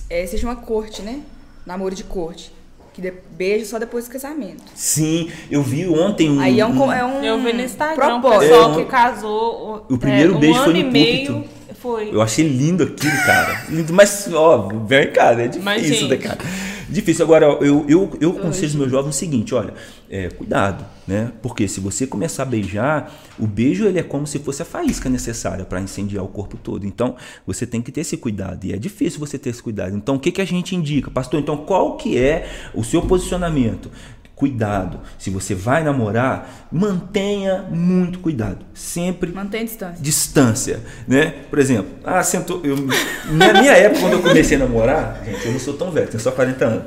é, 0.09 0.27
seja 0.27 0.47
uma 0.47 0.57
corte, 0.57 1.03
né? 1.03 1.21
Namoro 1.67 1.95
de 1.95 2.05
corte. 2.05 2.51
Que 2.93 3.01
de, 3.01 3.13
beijo 3.37 3.67
só 3.67 3.79
depois 3.79 4.07
do 4.07 4.11
casamento. 4.11 4.63
Sim, 4.75 5.31
eu 5.51 5.63
vi 5.63 5.87
ontem 5.87 6.29
um... 6.31 6.41
Aí 6.41 6.59
é 6.59 6.67
um, 6.67 6.77
co- 6.77 6.93
é 6.93 7.05
um 7.05 7.23
Eu 7.23 7.41
vi 7.41 7.53
no 7.53 7.63
Instagram 7.63 8.17
um 8.17 8.21
propósito. 8.21 8.51
pessoal 8.51 8.71
É, 8.73 8.75
que 8.75 8.81
um- 8.83 8.87
casou 8.87 9.87
O 9.89 9.97
primeiro 9.99 10.33
é, 10.35 10.37
um 10.37 10.41
beijo 10.41 10.59
foi 10.59 10.65
ano 10.65 10.73
no 10.73 10.79
e 10.79 10.91
meio. 10.91 11.27
púlpito. 11.35 11.61
Foi. 11.81 12.11
Eu 12.13 12.21
achei 12.21 12.47
lindo 12.47 12.83
aquilo, 12.83 13.17
cara. 13.25 13.65
Lindo, 13.71 13.93
mas, 13.95 14.29
ó, 14.35 14.69
vem, 14.85 15.11
cara, 15.13 15.45
é 15.45 15.49
difícil, 15.49 15.65
Mas, 15.65 16.03
né, 16.11 16.17
cara? 16.19 16.39
Difícil. 16.91 17.25
Agora, 17.25 17.47
eu, 17.61 17.85
eu, 17.89 18.19
eu 18.21 18.31
aconselho 18.39 18.69
os 18.69 18.75
meus 18.75 18.91
jovens 18.91 19.15
o 19.15 19.19
seguinte, 19.19 19.55
olha, 19.55 19.73
é, 20.11 20.29
cuidado, 20.29 20.85
né? 21.07 21.33
Porque 21.41 21.69
se 21.69 21.79
você 21.79 22.07
começar 22.07 22.43
a 22.43 22.47
beijar, 22.47 23.15
o 23.39 23.47
beijo 23.47 23.87
ele 23.87 23.99
é 23.99 24.03
como 24.03 24.27
se 24.27 24.41
fosse 24.41 24.63
a 24.63 24.65
faísca 24.65 25.09
necessária 25.09 25.65
para 25.65 25.81
incendiar 25.81 26.25
o 26.25 26.29
corpo 26.29 26.57
todo. 26.57 26.85
Então, 26.87 27.15
você 27.47 27.65
tem 27.65 27.81
que 27.81 27.93
ter 27.93 28.01
esse 28.01 28.17
cuidado. 28.17 28.65
E 28.65 28.73
é 28.73 28.77
difícil 28.77 29.21
você 29.21 29.39
ter 29.39 29.51
esse 29.51 29.63
cuidado. 29.63 29.97
Então, 29.97 30.17
o 30.17 30.19
que, 30.19 30.33
que 30.33 30.41
a 30.41 30.45
gente 30.45 30.75
indica? 30.75 31.11
Pastor, 31.11 31.39
então 31.39 31.59
qual 31.59 31.97
que 31.97 32.19
é 32.19 32.49
o 32.75 32.83
seu 32.83 33.03
posicionamento? 33.03 33.91
Cuidado. 34.41 35.01
Se 35.19 35.29
você 35.29 35.55
vai 35.55 35.85
namorar, 35.85 36.67
mantenha 36.73 37.67
muito 37.71 38.21
cuidado. 38.21 38.65
Sempre 38.73 39.33
Mantém 39.33 39.61
a 39.61 39.65
distância. 39.65 40.03
distância, 40.03 40.81
né? 41.07 41.35
Por 41.51 41.59
exemplo, 41.59 41.91
ah, 42.03 42.23
sentou, 42.23 42.63
eu, 42.65 42.75
na 43.33 43.53
minha 43.53 43.73
época 43.73 44.01
quando 44.01 44.15
eu 44.15 44.23
comecei 44.23 44.57
a 44.57 44.61
namorar, 44.61 45.21
gente, 45.27 45.45
eu 45.45 45.53
não 45.53 45.61
sou 45.61 45.75
tão 45.75 45.91
velho, 45.91 46.09
tenho 46.09 46.23
só 46.23 46.31
40 46.31 46.65
anos. 46.65 46.85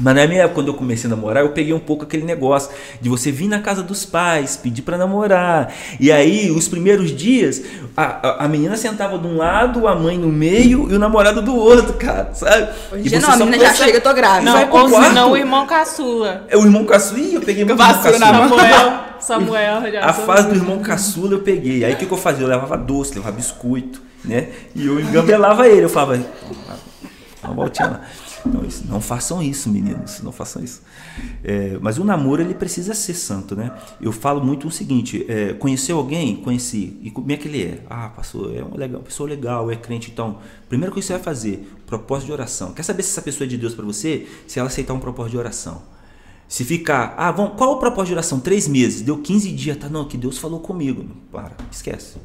Mas 0.00 0.14
na 0.14 0.26
minha 0.26 0.42
época, 0.42 0.54
quando 0.56 0.68
eu 0.68 0.74
comecei 0.74 1.10
a 1.10 1.14
namorar, 1.14 1.42
eu 1.42 1.50
peguei 1.50 1.72
um 1.72 1.78
pouco 1.78 2.04
aquele 2.04 2.24
negócio 2.24 2.70
de 3.00 3.08
você 3.08 3.30
vir 3.32 3.48
na 3.48 3.60
casa 3.60 3.82
dos 3.82 4.04
pais, 4.04 4.56
pedir 4.56 4.82
pra 4.82 4.96
namorar. 4.96 5.72
E 5.98 6.12
aí, 6.12 6.50
os 6.50 6.68
primeiros 6.68 7.10
dias, 7.14 7.62
a, 7.96 8.04
a, 8.28 8.44
a 8.44 8.48
menina 8.48 8.76
sentava 8.76 9.18
de 9.18 9.26
um 9.26 9.36
lado, 9.36 9.86
a 9.88 9.94
mãe 9.94 10.16
no 10.16 10.28
meio 10.28 10.90
e 10.90 10.94
o 10.94 10.98
namorado 10.98 11.42
do 11.42 11.54
outro, 11.56 11.94
cara, 11.94 12.30
sabe? 12.34 12.68
Hoje 12.92 13.14
E 13.14 13.18
não, 13.18 13.30
a 13.30 13.36
menina 13.36 13.56
já 13.58 13.64
começa- 13.64 13.84
chega, 13.84 13.98
eu 13.98 14.02
tô 14.02 14.14
grávida. 14.14 14.50
Não, 14.50 14.70
ou 14.70 14.88
senão 15.02 15.32
o 15.32 15.36
irmão 15.36 15.66
caçula. 15.66 16.44
É 16.48 16.56
o 16.56 16.62
irmão 16.64 16.84
caçula, 16.84 17.20
Ih, 17.20 17.34
eu 17.34 17.40
peguei 17.40 17.64
muito 17.64 17.78
caçula. 17.78 18.18
Samuel. 18.18 18.92
Samuel 19.20 19.92
já 19.92 20.04
A 20.04 20.12
fase 20.12 20.48
do 20.48 20.54
irmão 20.54 20.78
caçula 20.78 21.34
eu 21.34 21.40
peguei. 21.40 21.84
Aí 21.84 21.92
o 21.92 21.96
que, 21.96 22.06
que 22.06 22.12
eu 22.12 22.18
fazia? 22.18 22.44
Eu 22.44 22.48
levava 22.48 22.76
doce, 22.76 23.14
levava 23.16 23.34
biscoito, 23.34 24.00
né? 24.24 24.48
E 24.76 24.86
eu 24.86 25.00
engambelava 25.00 25.66
ele. 25.68 25.82
Eu 25.84 25.88
falava, 25.88 26.18
uma 27.42 27.54
voltinha 27.54 27.88
lá. 27.88 28.00
Não, 28.52 28.64
isso- 28.64 28.84
não 28.88 29.00
façam 29.00 29.42
isso, 29.42 29.68
meninos. 29.70 30.20
Não 30.22 30.32
façam 30.32 30.62
isso. 30.62 30.82
É, 31.44 31.78
mas 31.80 31.98
o 31.98 32.04
namoro, 32.04 32.42
ele 32.42 32.54
precisa 32.54 32.94
ser 32.94 33.14
santo, 33.14 33.54
né? 33.54 33.72
Eu 34.00 34.10
falo 34.12 34.44
muito 34.44 34.66
o 34.68 34.70
seguinte: 34.70 35.24
é, 35.28 35.52
conheceu 35.52 35.96
alguém? 35.98 36.36
Conheci. 36.36 36.98
E 37.02 37.10
como 37.10 37.30
é 37.32 37.36
que 37.36 37.46
ele 37.48 37.62
é? 37.62 37.82
Ah, 37.88 38.08
pastor, 38.08 38.54
é 38.56 38.62
uma 38.62 38.76
legal, 38.76 39.00
pessoa 39.02 39.28
legal, 39.28 39.70
é 39.70 39.76
crente. 39.76 40.10
Então, 40.10 40.38
primeiro 40.68 40.94
que 40.94 41.02
você 41.02 41.12
vai 41.12 41.22
fazer, 41.22 41.70
propósito 41.86 42.26
de 42.26 42.32
oração. 42.32 42.72
Quer 42.72 42.82
saber 42.82 43.02
se 43.02 43.10
essa 43.10 43.22
pessoa 43.22 43.46
é 43.46 43.48
de 43.48 43.56
Deus 43.58 43.74
para 43.74 43.84
você? 43.84 44.26
Se 44.46 44.58
ela 44.58 44.68
aceitar 44.68 44.94
um 44.94 45.00
propósito 45.00 45.32
de 45.32 45.38
oração. 45.38 45.82
Se 46.48 46.64
ficar, 46.64 47.14
ah, 47.18 47.30
vamos, 47.30 47.58
qual 47.58 47.72
o 47.72 47.76
propósito 47.78 48.06
de 48.08 48.12
oração? 48.14 48.40
Três 48.40 48.66
meses, 48.66 49.02
deu 49.02 49.18
15 49.18 49.52
dias, 49.52 49.76
tá? 49.76 49.88
Não, 49.88 50.06
que 50.06 50.16
Deus 50.16 50.38
falou 50.38 50.60
comigo. 50.60 51.04
Para, 51.30 51.54
esquece. 51.70 52.16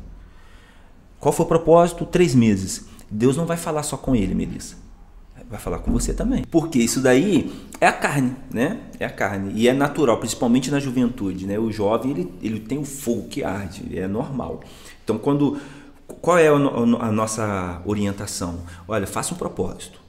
Qual 1.19 1.33
foi 1.33 1.45
o 1.45 1.49
propósito? 1.49 2.05
Três 2.05 2.33
meses. 2.33 2.85
Deus 3.11 3.35
não 3.35 3.45
vai 3.45 3.57
falar 3.57 3.83
só 3.83 3.97
com 3.97 4.15
ele, 4.15 4.33
Melissa. 4.33 4.77
Vai 5.49 5.59
falar 5.59 5.79
com 5.79 5.91
você 5.91 6.13
também. 6.13 6.43
Porque 6.49 6.79
isso 6.79 6.99
daí 6.99 7.51
é 7.79 7.85
a 7.87 7.91
carne, 7.93 8.35
né? 8.51 8.79
É 8.99 9.05
a 9.05 9.09
carne. 9.09 9.51
E 9.55 9.67
é 9.67 9.73
natural, 9.73 10.17
principalmente 10.17 10.71
na 10.71 10.79
juventude, 10.79 11.45
né? 11.45 11.59
O 11.59 11.71
jovem, 11.71 12.11
ele, 12.11 12.33
ele 12.41 12.59
tem 12.59 12.77
o 12.79 12.83
fogo 12.85 13.27
que 13.27 13.43
arde, 13.43 13.97
é 13.97 14.07
normal. 14.07 14.61
Então, 15.03 15.17
quando... 15.17 15.57
Qual 16.21 16.37
é 16.37 16.47
a, 16.47 16.57
no- 16.57 17.01
a 17.01 17.11
nossa 17.11 17.81
orientação? 17.85 18.61
Olha, 18.87 19.05
faça 19.07 19.33
um 19.33 19.37
propósito. 19.37 19.99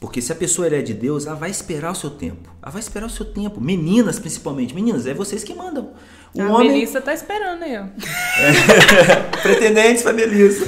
Porque 0.00 0.20
se 0.20 0.32
a 0.32 0.34
pessoa 0.34 0.66
é 0.66 0.82
de 0.82 0.92
Deus, 0.94 1.26
ela 1.26 1.36
vai 1.36 1.50
esperar 1.50 1.92
o 1.92 1.94
seu 1.94 2.10
tempo. 2.10 2.50
Ela 2.60 2.72
vai 2.72 2.80
esperar 2.80 3.06
o 3.06 3.10
seu 3.10 3.24
tempo. 3.24 3.60
Meninas, 3.60 4.18
principalmente. 4.18 4.74
Meninas, 4.74 5.06
é 5.06 5.14
vocês 5.14 5.44
que 5.44 5.54
mandam. 5.54 5.90
O 6.34 6.42
A 6.42 6.48
homem... 6.50 6.72
Melissa 6.72 7.00
tá 7.00 7.14
esperando 7.14 7.62
aí, 7.62 7.76
ó. 7.78 7.84
pretendentes 9.42 10.02
para 10.02 10.12
Melissa. 10.12 10.66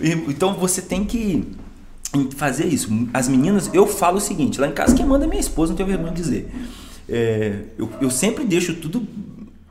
Então 0.00 0.54
você 0.54 0.80
tem 0.80 1.04
que 1.04 1.50
fazer 2.36 2.66
isso. 2.66 2.88
As 3.12 3.28
meninas, 3.28 3.70
eu 3.72 3.86
falo 3.86 4.18
o 4.18 4.20
seguinte: 4.20 4.60
lá 4.60 4.66
em 4.68 4.72
casa, 4.72 4.94
quem 4.94 5.06
manda 5.06 5.24
é 5.24 5.28
minha 5.28 5.40
esposa, 5.40 5.70
não 5.70 5.76
tenho 5.76 5.88
vergonha 5.88 6.12
de 6.12 6.22
dizer. 6.22 6.50
É, 7.08 7.62
eu, 7.78 7.90
eu 8.00 8.10
sempre 8.10 8.44
deixo 8.44 8.74
tudo. 8.74 9.06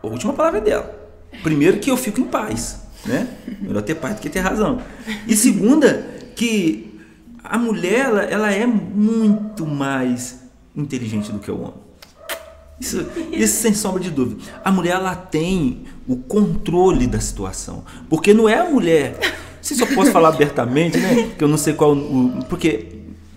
A 0.01 0.07
última 0.07 0.33
palavra 0.33 0.59
é 0.59 0.61
dela. 0.61 1.09
Primeiro, 1.43 1.79
que 1.79 1.91
eu 1.91 1.97
fico 1.97 2.19
em 2.19 2.25
paz. 2.25 2.81
Né? 3.05 3.27
Melhor 3.61 3.81
ter 3.81 3.95
paz 3.95 4.15
do 4.15 4.21
que 4.21 4.29
ter 4.29 4.39
razão. 4.39 4.81
E 5.27 5.35
segunda, 5.35 6.05
que 6.35 6.99
a 7.43 7.57
mulher 7.57 8.05
ela, 8.05 8.23
ela 8.23 8.51
é 8.51 8.65
muito 8.65 9.65
mais 9.65 10.39
inteligente 10.75 11.31
do 11.31 11.39
que 11.39 11.49
o 11.49 11.59
homem. 11.59 11.87
Isso, 12.79 13.05
isso 13.31 13.61
sem 13.61 13.73
sombra 13.73 13.99
de 14.01 14.11
dúvida. 14.11 14.41
A 14.63 14.71
mulher 14.71 14.95
ela 14.95 15.15
tem 15.15 15.83
o 16.07 16.15
controle 16.15 17.07
da 17.07 17.19
situação. 17.19 17.83
Porque 18.09 18.33
não 18.33 18.47
é 18.47 18.59
a 18.59 18.69
mulher. 18.69 19.17
Se 19.75 19.81
eu 19.81 19.87
posso 19.87 20.11
falar 20.11 20.29
abertamente, 20.29 20.97
né? 20.97 21.29
Que 21.37 21.43
eu 21.43 21.47
não 21.47 21.57
sei 21.57 21.73
qual. 21.73 21.93
O, 21.93 22.45
porque. 22.49 22.85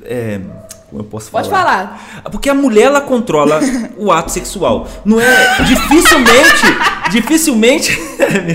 É, 0.02 0.40
como 0.88 1.02
eu 1.02 1.04
posso 1.04 1.30
falar? 1.30 1.44
Pode 1.44 1.54
falar. 1.54 2.22
Porque 2.32 2.50
a 2.50 2.54
mulher 2.54 2.86
ela 2.86 3.00
controla 3.00 3.60
o 3.96 4.10
ato 4.10 4.30
sexual. 4.32 4.88
Não 5.04 5.20
é. 5.20 5.62
Dificilmente. 5.64 7.10
Dificilmente. 7.10 8.00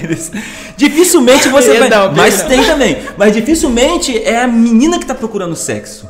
dificilmente 0.75 1.47
você 1.47 1.79
Perdão, 1.79 2.07
vai. 2.07 2.29
Mas 2.29 2.41
tem 2.43 2.63
também. 2.63 2.97
Mas 3.17 3.33
dificilmente 3.33 4.21
é 4.21 4.41
a 4.41 4.47
menina 4.47 4.97
que 4.97 5.05
está 5.05 5.15
procurando 5.15 5.55
sexo. 5.55 6.07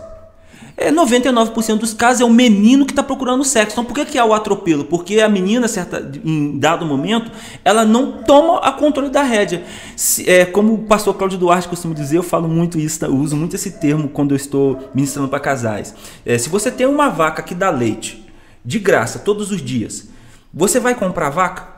É 0.77 0.91
99% 0.91 1.77
dos 1.77 1.93
casos 1.93 2.21
é 2.21 2.25
o 2.25 2.29
menino 2.29 2.85
que 2.85 2.91
está 2.91 3.01
procurando 3.01 3.43
sexo. 3.45 3.73
Então 3.75 3.85
por 3.85 3.93
que, 3.93 4.03
que 4.05 4.17
há 4.17 4.25
o 4.25 4.33
atropelo? 4.33 4.83
Porque 4.83 5.21
a 5.21 5.29
menina, 5.29 5.67
certa, 5.69 6.11
em 6.23 6.59
dado 6.59 6.85
momento, 6.85 7.31
ela 7.63 7.85
não 7.85 8.23
toma 8.23 8.59
a 8.59 8.71
controle 8.73 9.09
da 9.09 9.23
rédea. 9.23 9.63
Se- 9.95 10.29
é, 10.29 10.43
como 10.45 10.73
o 10.73 10.77
pastor 10.79 11.13
Cláudio 11.15 11.37
Duarte 11.39 11.69
costuma 11.69 11.93
dizer, 11.93 12.17
eu 12.17 12.23
falo 12.23 12.47
muito 12.49 12.77
isso, 12.77 12.99
tá? 12.99 13.05
eu 13.07 13.15
uso 13.15 13.37
muito 13.37 13.55
esse 13.55 13.71
termo 13.79 14.09
quando 14.09 14.31
eu 14.31 14.35
estou 14.35 14.89
ministrando 14.93 15.29
para 15.29 15.39
casais. 15.39 15.95
É, 16.25 16.37
se 16.37 16.49
você 16.49 16.69
tem 16.69 16.85
uma 16.85 17.09
vaca 17.09 17.41
que 17.41 17.55
dá 17.55 17.69
leite 17.69 18.25
de 18.63 18.77
graça 18.77 19.19
todos 19.19 19.51
os 19.51 19.61
dias, 19.61 20.09
você 20.53 20.79
vai 20.79 20.93
comprar 20.95 21.29
vaca? 21.29 21.74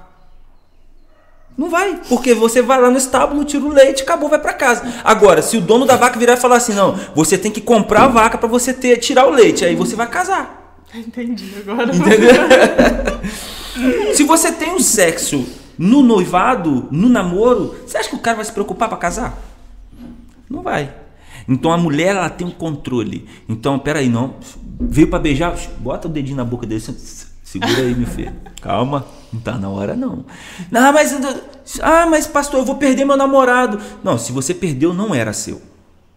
Não 1.57 1.69
vai, 1.71 1.99
porque 2.07 2.35
você 2.35 2.61
vai 2.61 2.79
lá 2.79 2.91
no 2.91 2.97
estábulo, 2.97 3.43
tira 3.43 3.65
o 3.65 3.69
leite, 3.69 4.03
acabou, 4.03 4.29
vai 4.29 4.39
para 4.39 4.53
casa. 4.53 5.01
Agora, 5.03 5.41
se 5.41 5.57
o 5.57 5.61
dono 5.61 5.85
da 5.85 5.95
vaca 5.95 6.19
virar 6.19 6.33
e 6.33 6.37
falar 6.37 6.57
assim, 6.57 6.73
não, 6.73 6.95
você 7.15 7.35
tem 7.35 7.51
que 7.51 7.59
comprar 7.59 8.03
a 8.03 8.07
vaca 8.07 8.37
para 8.37 8.47
você 8.47 8.71
ter 8.71 8.97
tirar 8.97 9.25
o 9.25 9.31
leite, 9.31 9.65
aí 9.65 9.75
você 9.75 9.95
vai 9.95 10.07
casar. 10.07 10.77
Entendi 10.93 11.51
agora. 11.57 11.95
Entendeu? 11.95 12.33
se 14.13 14.23
você 14.23 14.51
tem 14.51 14.75
o 14.75 14.79
sexo 14.79 15.45
no 15.77 16.03
noivado, 16.03 16.87
no 16.91 17.09
namoro, 17.09 17.75
você 17.85 17.97
acha 17.97 18.09
que 18.09 18.15
o 18.15 18.19
cara 18.19 18.35
vai 18.35 18.45
se 18.45 18.51
preocupar 18.51 18.87
para 18.87 18.97
casar? 18.99 19.41
Não 20.47 20.61
vai. 20.61 20.93
Então 21.47 21.71
a 21.71 21.77
mulher 21.77 22.15
ela 22.15 22.29
tem 22.29 22.45
um 22.45 22.51
controle. 22.51 23.27
Então, 23.49 23.79
peraí, 23.79 24.09
não. 24.09 24.35
Veio 24.79 25.07
para 25.07 25.19
beijar, 25.19 25.55
bota 25.79 26.07
o 26.07 26.11
dedinho 26.11 26.37
na 26.37 26.45
boca 26.45 26.67
dele. 26.67 26.83
Segura 27.47 27.77
aí, 27.77 27.95
meu 27.95 28.05
filho. 28.05 28.33
Calma, 28.61 29.05
não 29.31 29.39
tá 29.39 29.57
na 29.57 29.69
hora 29.69 29.95
não. 29.95 30.25
Não, 30.69 30.91
mas 30.91 31.17
ah, 31.81 32.05
mas 32.05 32.27
pastor, 32.27 32.59
eu 32.59 32.65
vou 32.65 32.75
perder 32.75 33.05
meu 33.05 33.15
namorado. 33.15 33.79
Não, 34.03 34.17
se 34.17 34.33
você 34.33 34.53
perdeu, 34.53 34.93
não 34.93 35.15
era 35.15 35.31
seu. 35.31 35.61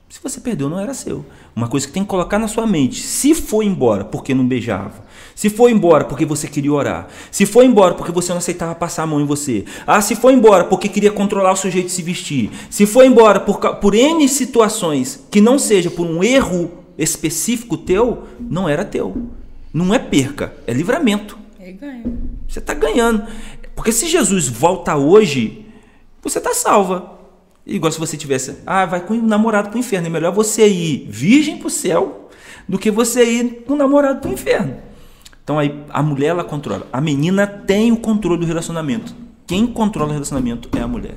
Se 0.08 0.18
você 0.20 0.40
perdeu, 0.40 0.68
não 0.68 0.80
era 0.80 0.92
seu. 0.92 1.24
Uma 1.54 1.68
coisa 1.68 1.86
que 1.86 1.92
tem 1.92 2.02
que 2.02 2.08
colocar 2.08 2.36
na 2.36 2.48
sua 2.48 2.66
mente. 2.66 3.00
Se 3.00 3.32
foi 3.32 3.64
embora 3.64 4.04
porque 4.04 4.34
não 4.34 4.44
beijava. 4.44 5.04
Se 5.32 5.48
foi 5.48 5.70
embora 5.70 6.04
porque 6.04 6.26
você 6.26 6.48
queria 6.48 6.72
orar. 6.72 7.06
Se 7.30 7.46
foi 7.46 7.64
embora 7.64 7.94
porque 7.94 8.10
você 8.10 8.32
não 8.32 8.38
aceitava 8.38 8.74
passar 8.74 9.04
a 9.04 9.06
mão 9.06 9.20
em 9.20 9.24
você. 9.24 9.64
Ah, 9.86 10.00
se 10.00 10.16
foi 10.16 10.32
embora 10.32 10.64
porque 10.64 10.88
queria 10.88 11.12
controlar 11.12 11.52
o 11.52 11.56
seu 11.56 11.70
jeito 11.70 11.86
de 11.86 11.92
se 11.92 12.02
vestir. 12.02 12.50
Se 12.68 12.86
foi 12.86 13.06
embora 13.06 13.38
por, 13.38 13.60
por 13.76 13.94
N 13.94 14.28
situações 14.28 15.24
que 15.30 15.40
não 15.40 15.60
seja 15.60 15.92
por 15.92 16.08
um 16.08 16.24
erro 16.24 16.72
específico 16.98 17.76
teu, 17.76 18.24
não 18.40 18.68
era 18.68 18.84
teu. 18.84 19.30
Não 19.72 19.94
é 19.94 19.98
perca, 19.98 20.54
é 20.66 20.72
livramento. 20.72 21.38
Ele 21.58 21.72
ganha. 21.72 22.04
Você 22.48 22.58
está 22.58 22.74
ganhando. 22.74 23.26
Porque 23.74 23.92
se 23.92 24.08
Jesus 24.08 24.48
volta 24.48 24.96
hoje, 24.96 25.66
você 26.22 26.38
está 26.38 26.52
salva. 26.52 27.18
Igual 27.64 27.92
se 27.92 27.98
você 27.98 28.16
tivesse, 28.16 28.56
ah, 28.66 28.84
vai 28.86 29.00
com 29.04 29.14
o 29.14 29.22
namorado 29.22 29.68
para 29.68 29.76
o 29.76 29.80
inferno. 29.80 30.06
É 30.06 30.10
melhor 30.10 30.32
você 30.32 30.66
ir 30.66 31.06
virgem 31.08 31.58
para 31.58 31.68
o 31.68 31.70
céu 31.70 32.28
do 32.68 32.78
que 32.78 32.90
você 32.90 33.24
ir 33.24 33.64
com 33.66 33.74
o 33.74 33.76
namorado 33.76 34.20
para 34.20 34.30
o 34.30 34.32
inferno. 34.32 34.76
Então 35.44 35.58
aí 35.58 35.82
a 35.90 36.02
mulher 36.02 36.28
ela 36.28 36.44
controla. 36.44 36.86
A 36.92 37.00
menina 37.00 37.46
tem 37.46 37.92
o 37.92 37.96
controle 37.96 38.40
do 38.40 38.46
relacionamento. 38.46 39.14
Quem 39.46 39.66
controla 39.66 40.10
o 40.10 40.12
relacionamento 40.12 40.68
é 40.76 40.80
a 40.80 40.88
mulher. 40.88 41.16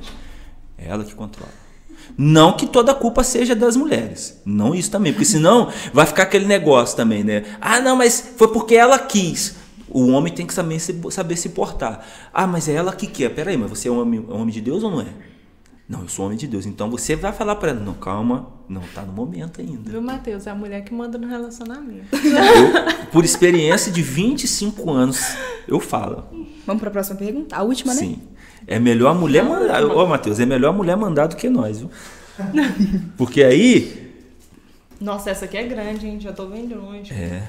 É 0.77 0.87
ela 0.87 1.03
que 1.03 1.15
controla. 1.15 1.62
Não 2.17 2.53
que 2.53 2.67
toda 2.67 2.91
a 2.91 2.95
culpa 2.95 3.23
seja 3.23 3.55
das 3.55 3.75
mulheres. 3.75 4.41
Não 4.45 4.73
isso 4.75 4.91
também, 4.91 5.11
porque 5.11 5.25
senão 5.25 5.69
vai 5.93 6.05
ficar 6.05 6.23
aquele 6.23 6.45
negócio 6.45 6.95
também, 6.95 7.23
né? 7.23 7.43
Ah, 7.59 7.79
não, 7.79 7.95
mas 7.95 8.33
foi 8.37 8.47
porque 8.49 8.75
ela 8.75 8.99
quis. 8.99 9.55
O 9.89 10.09
homem 10.09 10.33
tem 10.33 10.45
que 10.45 10.53
saber 10.53 10.79
se, 10.79 10.95
saber 11.11 11.35
se 11.35 11.49
portar. 11.49 12.05
Ah, 12.33 12.47
mas 12.47 12.67
é 12.67 12.73
ela 12.73 12.93
que 12.93 13.07
quer. 13.07 13.29
Peraí, 13.29 13.57
mas 13.57 13.69
você 13.69 13.87
é 13.87 13.91
um 13.91 14.01
homem, 14.01 14.19
um 14.19 14.35
homem 14.35 14.53
de 14.53 14.61
Deus 14.61 14.83
ou 14.83 14.91
não 14.91 15.01
é? 15.01 15.07
Não, 15.87 16.01
eu 16.01 16.07
sou 16.07 16.25
homem 16.25 16.37
de 16.37 16.47
Deus. 16.47 16.65
Então 16.65 16.89
você 16.89 17.15
vai 17.15 17.31
falar 17.33 17.55
para 17.57 17.71
ela: 17.71 17.79
não, 17.79 17.93
calma, 17.93 18.47
não 18.69 18.81
tá 18.95 19.01
no 19.03 19.11
momento 19.11 19.61
ainda. 19.61 19.91
Viu, 19.91 20.01
Matheus? 20.01 20.47
É 20.47 20.51
a 20.51 20.55
mulher 20.55 20.83
que 20.83 20.93
manda 20.93 21.17
no 21.17 21.27
relacionamento. 21.27 22.07
Eu, 22.13 23.09
por 23.11 23.23
experiência 23.25 23.91
de 23.91 24.01
25 24.01 24.89
anos, 24.89 25.19
eu 25.67 25.79
falo. 25.79 26.25
Vamos 26.65 26.79
para 26.79 26.89
a 26.89 26.91
próxima 26.91 27.17
pergunta? 27.17 27.55
A 27.55 27.61
última, 27.63 27.93
né? 27.93 27.99
Sim. 27.99 28.21
É 28.67 28.79
melhor 28.79 29.09
a 29.11 29.13
mulher 29.13 29.43
mandar. 29.43 29.83
Ô, 29.85 30.05
Matheus, 30.07 30.39
é 30.39 30.45
melhor 30.45 30.69
a 30.69 30.73
mulher 30.73 30.95
mandar 30.97 31.27
do 31.27 31.35
que 31.35 31.49
nós, 31.49 31.79
viu? 31.79 31.89
Porque 33.17 33.43
aí. 33.43 34.11
Nossa, 34.99 35.29
essa 35.31 35.45
aqui 35.45 35.57
é 35.57 35.63
grande, 35.63 36.07
hein? 36.07 36.19
Já 36.19 36.31
tô 36.31 36.47
vendo 36.47 36.69
de 36.69 36.75
longe. 36.75 37.13
É. 37.13 37.47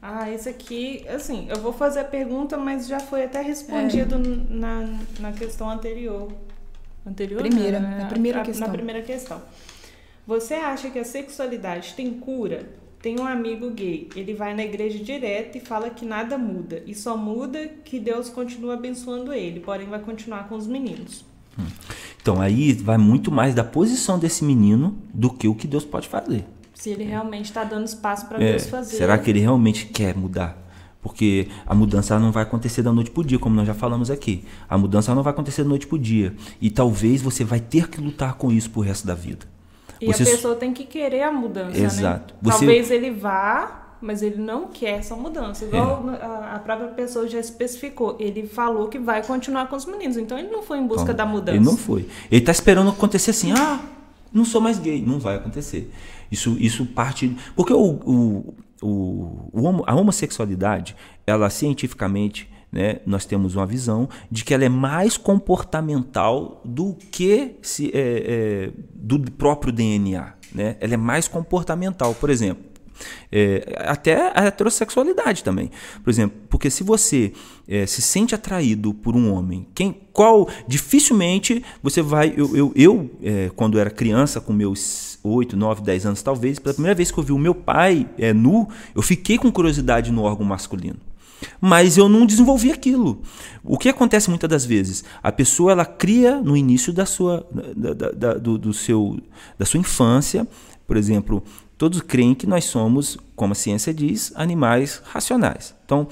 Ah, 0.00 0.28
esse 0.30 0.48
aqui, 0.48 1.06
assim, 1.08 1.46
eu 1.48 1.56
vou 1.60 1.72
fazer 1.72 2.00
a 2.00 2.04
pergunta, 2.04 2.56
mas 2.56 2.88
já 2.88 2.98
foi 2.98 3.24
até 3.24 3.40
respondido 3.40 4.18
na, 4.18 4.88
na 5.20 5.32
questão 5.32 5.70
anterior. 5.70 6.32
Anterior? 7.06 7.40
Primeira, 7.40 7.78
não, 7.78 7.88
né? 7.88 7.98
na 7.98 8.06
primeira 8.06 8.40
A- 8.40 8.44
questão. 8.44 8.66
Na 8.66 8.72
primeira 8.72 9.02
questão. 9.02 9.40
Você 10.26 10.54
acha 10.54 10.90
que 10.90 10.98
a 10.98 11.04
sexualidade 11.04 11.94
tem 11.94 12.12
cura? 12.14 12.66
Tem 13.02 13.18
um 13.18 13.26
amigo 13.26 13.68
gay, 13.70 14.08
ele 14.14 14.32
vai 14.32 14.54
na 14.54 14.62
igreja 14.62 15.02
direto 15.02 15.58
e 15.58 15.60
fala 15.60 15.90
que 15.90 16.04
nada 16.06 16.38
muda. 16.38 16.82
E 16.86 16.94
só 16.94 17.16
muda 17.16 17.68
que 17.84 17.98
Deus 17.98 18.28
continua 18.30 18.74
abençoando 18.74 19.32
ele, 19.32 19.58
porém 19.60 19.88
vai 19.88 19.98
continuar 19.98 20.48
com 20.48 20.54
os 20.56 20.66
meninos. 20.68 21.24
Então 22.22 22.40
aí 22.40 22.72
vai 22.72 22.96
muito 22.96 23.30
mais 23.32 23.54
da 23.54 23.64
posição 23.64 24.18
desse 24.18 24.44
menino 24.44 24.96
do 25.12 25.28
que 25.30 25.48
o 25.48 25.54
que 25.54 25.66
Deus 25.66 25.84
pode 25.84 26.08
fazer. 26.08 26.44
Se 26.74 26.90
ele 26.90 27.04
realmente 27.04 27.46
está 27.46 27.64
dando 27.64 27.86
espaço 27.86 28.26
para 28.26 28.42
É, 28.42 28.50
Deus 28.52 28.66
fazer. 28.66 28.96
será 28.96 29.18
que 29.18 29.28
ele 29.30 29.40
realmente 29.40 29.86
quer 29.86 30.16
mudar? 30.16 30.56
Porque 31.02 31.48
a 31.66 31.74
mudança 31.74 32.16
não 32.20 32.30
vai 32.30 32.44
acontecer 32.44 32.80
da 32.82 32.92
noite 32.92 33.10
pro 33.10 33.24
dia, 33.24 33.38
como 33.38 33.56
nós 33.56 33.66
já 33.66 33.74
falamos 33.74 34.08
aqui. 34.08 34.44
A 34.68 34.78
mudança 34.78 35.12
não 35.12 35.22
vai 35.24 35.32
acontecer 35.32 35.64
da 35.64 35.68
noite 35.68 35.88
pro 35.88 35.98
dia. 35.98 36.32
E 36.60 36.70
talvez 36.70 37.20
você 37.20 37.42
vai 37.42 37.58
ter 37.58 37.88
que 37.88 38.00
lutar 38.00 38.34
com 38.34 38.52
isso 38.52 38.70
pro 38.70 38.80
resto 38.82 39.04
da 39.06 39.14
vida. 39.14 39.44
E 40.02 40.06
Você- 40.06 40.22
a 40.22 40.26
pessoa 40.26 40.54
tem 40.56 40.72
que 40.72 40.84
querer 40.84 41.22
a 41.22 41.32
mudança, 41.32 41.78
Exato. 41.78 42.34
né? 42.34 42.40
Você- 42.42 42.58
Talvez 42.58 42.90
ele 42.90 43.10
vá, 43.10 43.96
mas 44.00 44.20
ele 44.20 44.36
não 44.42 44.66
quer 44.66 44.98
essa 44.98 45.14
mudança. 45.14 45.64
Igual 45.64 46.04
a, 46.20 46.56
a 46.56 46.58
própria 46.58 46.88
pessoa 46.88 47.28
já 47.28 47.38
especificou. 47.38 48.16
Ele 48.18 48.46
falou 48.46 48.88
que 48.88 48.98
vai 48.98 49.22
continuar 49.24 49.68
com 49.68 49.76
os 49.76 49.86
meninos. 49.86 50.16
Então 50.16 50.36
ele 50.38 50.48
não 50.50 50.62
foi 50.62 50.78
em 50.78 50.86
busca 50.86 51.14
da 51.14 51.24
mudança. 51.24 51.56
Ele 51.56 51.64
não 51.64 51.76
foi. 51.76 52.08
Ele 52.30 52.40
está 52.40 52.50
esperando 52.50 52.90
acontecer 52.90 53.30
assim, 53.30 53.52
ah, 53.52 53.80
não 54.32 54.44
sou 54.44 54.60
mais 54.60 54.78
gay. 54.78 55.00
Não 55.06 55.20
vai 55.20 55.36
acontecer. 55.36 55.88
Isso, 56.30 56.56
isso 56.58 56.84
parte. 56.86 57.36
Porque 57.54 57.72
o, 57.72 57.78
o, 57.78 58.54
o, 58.82 59.50
o 59.52 59.82
a 59.86 59.94
homossexualidade, 59.94 60.96
ela 61.26 61.48
cientificamente, 61.48 62.50
né, 62.72 63.00
nós 63.04 63.26
temos 63.26 63.54
uma 63.54 63.66
visão 63.66 64.08
de 64.30 64.44
que 64.44 64.54
ela 64.54 64.64
é 64.64 64.68
mais 64.68 65.18
comportamental 65.18 66.62
do 66.64 66.96
que 67.10 67.56
se, 67.60 67.90
é, 67.92 67.92
é, 67.94 68.70
do 68.94 69.20
próprio 69.32 69.72
DNA. 69.72 70.32
Né? 70.54 70.76
Ela 70.80 70.94
é 70.94 70.96
mais 70.96 71.28
comportamental. 71.28 72.14
Por 72.14 72.30
exemplo, 72.30 72.64
é, 73.30 73.76
até 73.86 74.32
a 74.34 74.46
heterossexualidade 74.46 75.44
também. 75.44 75.70
Por 76.02 76.10
exemplo, 76.10 76.38
porque 76.48 76.70
se 76.70 76.82
você 76.82 77.32
é, 77.68 77.86
se 77.86 78.00
sente 78.00 78.34
atraído 78.34 78.94
por 78.94 79.14
um 79.14 79.32
homem, 79.32 79.66
quem, 79.74 80.00
qual 80.12 80.48
dificilmente 80.66 81.62
você 81.82 82.00
vai. 82.00 82.32
Eu, 82.36 82.56
eu, 82.56 82.72
eu, 82.74 83.10
é, 83.22 83.50
quando 83.54 83.78
era 83.78 83.90
criança, 83.90 84.40
com 84.40 84.52
meus 84.52 85.18
8, 85.22 85.56
9, 85.56 85.82
10 85.82 86.06
anos, 86.06 86.22
talvez, 86.22 86.58
pela 86.58 86.74
primeira 86.74 86.94
vez 86.94 87.10
que 87.10 87.18
eu 87.18 87.24
vi 87.24 87.32
o 87.32 87.38
meu 87.38 87.54
pai 87.54 88.08
é, 88.18 88.32
nu, 88.32 88.68
eu 88.94 89.02
fiquei 89.02 89.38
com 89.38 89.50
curiosidade 89.50 90.10
no 90.10 90.22
órgão 90.22 90.46
masculino. 90.46 91.11
Mas 91.60 91.96
eu 91.96 92.08
não 92.08 92.24
desenvolvi 92.26 92.70
aquilo. 92.72 93.22
O 93.64 93.76
que 93.78 93.88
acontece 93.88 94.28
muitas 94.28 94.48
das 94.50 94.64
vezes? 94.64 95.04
A 95.22 95.30
pessoa 95.32 95.72
ela 95.72 95.84
cria 95.84 96.40
no 96.40 96.56
início 96.56 96.92
da 96.92 97.06
sua, 97.06 97.46
da, 97.76 97.92
da- 97.94 98.10
da- 98.10 98.34
do, 98.34 98.58
do 98.58 98.72
seu, 98.72 99.18
da 99.58 99.64
sua 99.64 99.80
infância, 99.80 100.46
por 100.86 100.96
exemplo, 100.96 101.42
todos 101.78 102.00
creem 102.00 102.34
que 102.34 102.46
nós 102.46 102.64
somos, 102.64 103.16
como 103.36 103.52
a 103.52 103.56
ciência 103.56 103.92
diz, 103.94 104.32
animais 104.36 105.00
racionais. 105.04 105.74
Então, 105.84 106.06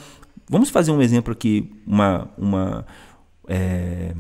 vamos 0.49 0.71
fazer 0.71 0.91
um 0.91 1.03
exemplo 1.03 1.33
aqui, 1.33 1.71
uma, 1.87 2.29
uma, 2.39 2.87
é, 3.47 4.15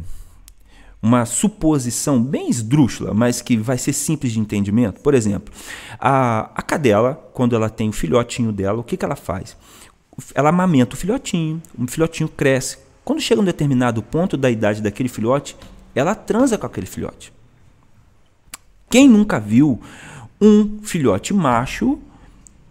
uma 1.03 1.25
suposição 1.25 2.23
bem 2.23 2.51
esdrúxula, 2.51 3.15
mas 3.15 3.41
que 3.41 3.57
vai 3.57 3.79
ser 3.79 3.93
simples 3.93 4.33
de 4.33 4.39
entendimento. 4.41 5.01
Por 5.01 5.15
exemplo, 5.15 5.53
a, 5.99 6.51
a 6.55 6.63
cadela, 6.63 7.15
quando 7.33 7.57
ela 7.57 7.71
tem 7.71 7.89
o 7.89 7.93
filhotinho 7.93 8.53
dela, 8.53 8.81
o 8.81 8.85
que, 8.85 8.97
que 8.97 9.05
ela 9.05 9.17
faz? 9.17 9.57
Ela 10.35 10.51
amamenta 10.51 10.95
o 10.95 10.99
filhotinho, 10.99 11.63
o 11.79 11.87
filhotinho 11.87 12.29
cresce. 12.29 12.79
Quando 13.05 13.21
chega 13.21 13.41
um 13.41 13.45
determinado 13.45 14.03
ponto 14.03 14.37
da 14.37 14.51
idade 14.51 14.83
daquele 14.83 15.09
filhote, 15.09 15.57
ela 15.95 16.15
transa 16.15 16.57
com 16.57 16.67
aquele 16.67 16.87
filhote. 16.87 17.33
Quem 18.89 19.09
nunca 19.09 19.39
viu 19.39 19.81
um 20.41 20.81
filhote 20.83 21.33
macho 21.33 21.99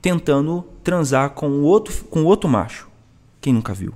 tentando 0.02 0.66
transar 0.84 1.32
com 1.32 1.62
outro, 1.62 1.94
com 2.06 2.24
outro 2.24 2.50
macho? 2.50 2.88
Quem 3.42 3.54
nunca 3.54 3.74
viu? 3.74 3.94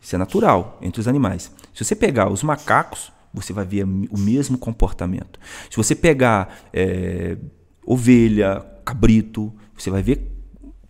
Isso 0.00 0.14
é 0.14 0.18
natural 0.18 0.78
entre 0.80 1.00
os 1.00 1.08
animais. 1.08 1.52
Se 1.74 1.84
você 1.84 1.94
pegar 1.94 2.30
os 2.30 2.42
macacos, 2.42 3.12
você 3.32 3.52
vai 3.52 3.64
ver 3.64 3.84
o 3.84 4.18
mesmo 4.18 4.58
comportamento. 4.58 5.38
Se 5.70 5.76
você 5.76 5.94
pegar 5.94 6.62
é, 6.72 7.36
ovelha, 7.84 8.64
cabrito, 8.84 9.52
você 9.76 9.90
vai 9.90 10.02
ver 10.02 10.29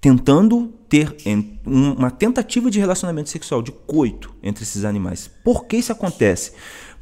tentando 0.01 0.73
ter 0.89 1.15
um- 1.27 1.93
uma 1.93 2.11
tentativa 2.11 2.71
de 2.71 2.79
relacionamento 2.81 3.29
sexual, 3.29 3.63
de 3.63 3.71
coito 3.71 4.35
entre 4.43 4.63
esses 4.65 4.85
animais. 4.85 5.31
Por 5.45 5.67
que 5.67 5.77
isso 5.77 5.93
acontece? 5.93 6.53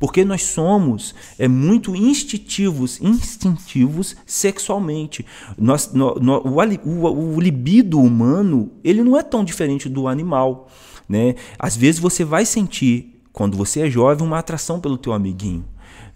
Porque 0.00 0.24
nós 0.24 0.42
somos 0.44 1.14
é, 1.38 1.48
muito 1.48 1.94
instintivos, 1.96 3.00
instintivos 3.00 4.16
sexualmente. 4.26 5.24
Nós, 5.56 5.92
no- 5.92 6.14
no- 6.16 6.42
o, 6.42 6.88
o- 6.88 7.34
o 7.36 7.40
libido 7.40 7.98
humano 8.00 8.70
ele 8.84 9.02
não 9.02 9.16
é 9.16 9.22
tão 9.22 9.44
diferente 9.44 9.88
do 9.88 10.06
animal. 10.08 10.68
Né? 11.08 11.34
Às 11.58 11.76
vezes 11.76 12.00
você 12.00 12.24
vai 12.24 12.44
sentir, 12.44 13.22
quando 13.32 13.56
você 13.56 13.80
é 13.80 13.90
jovem, 13.90 14.26
uma 14.26 14.38
atração 14.38 14.78
pelo 14.80 14.98
teu 14.98 15.12
amiguinho 15.12 15.64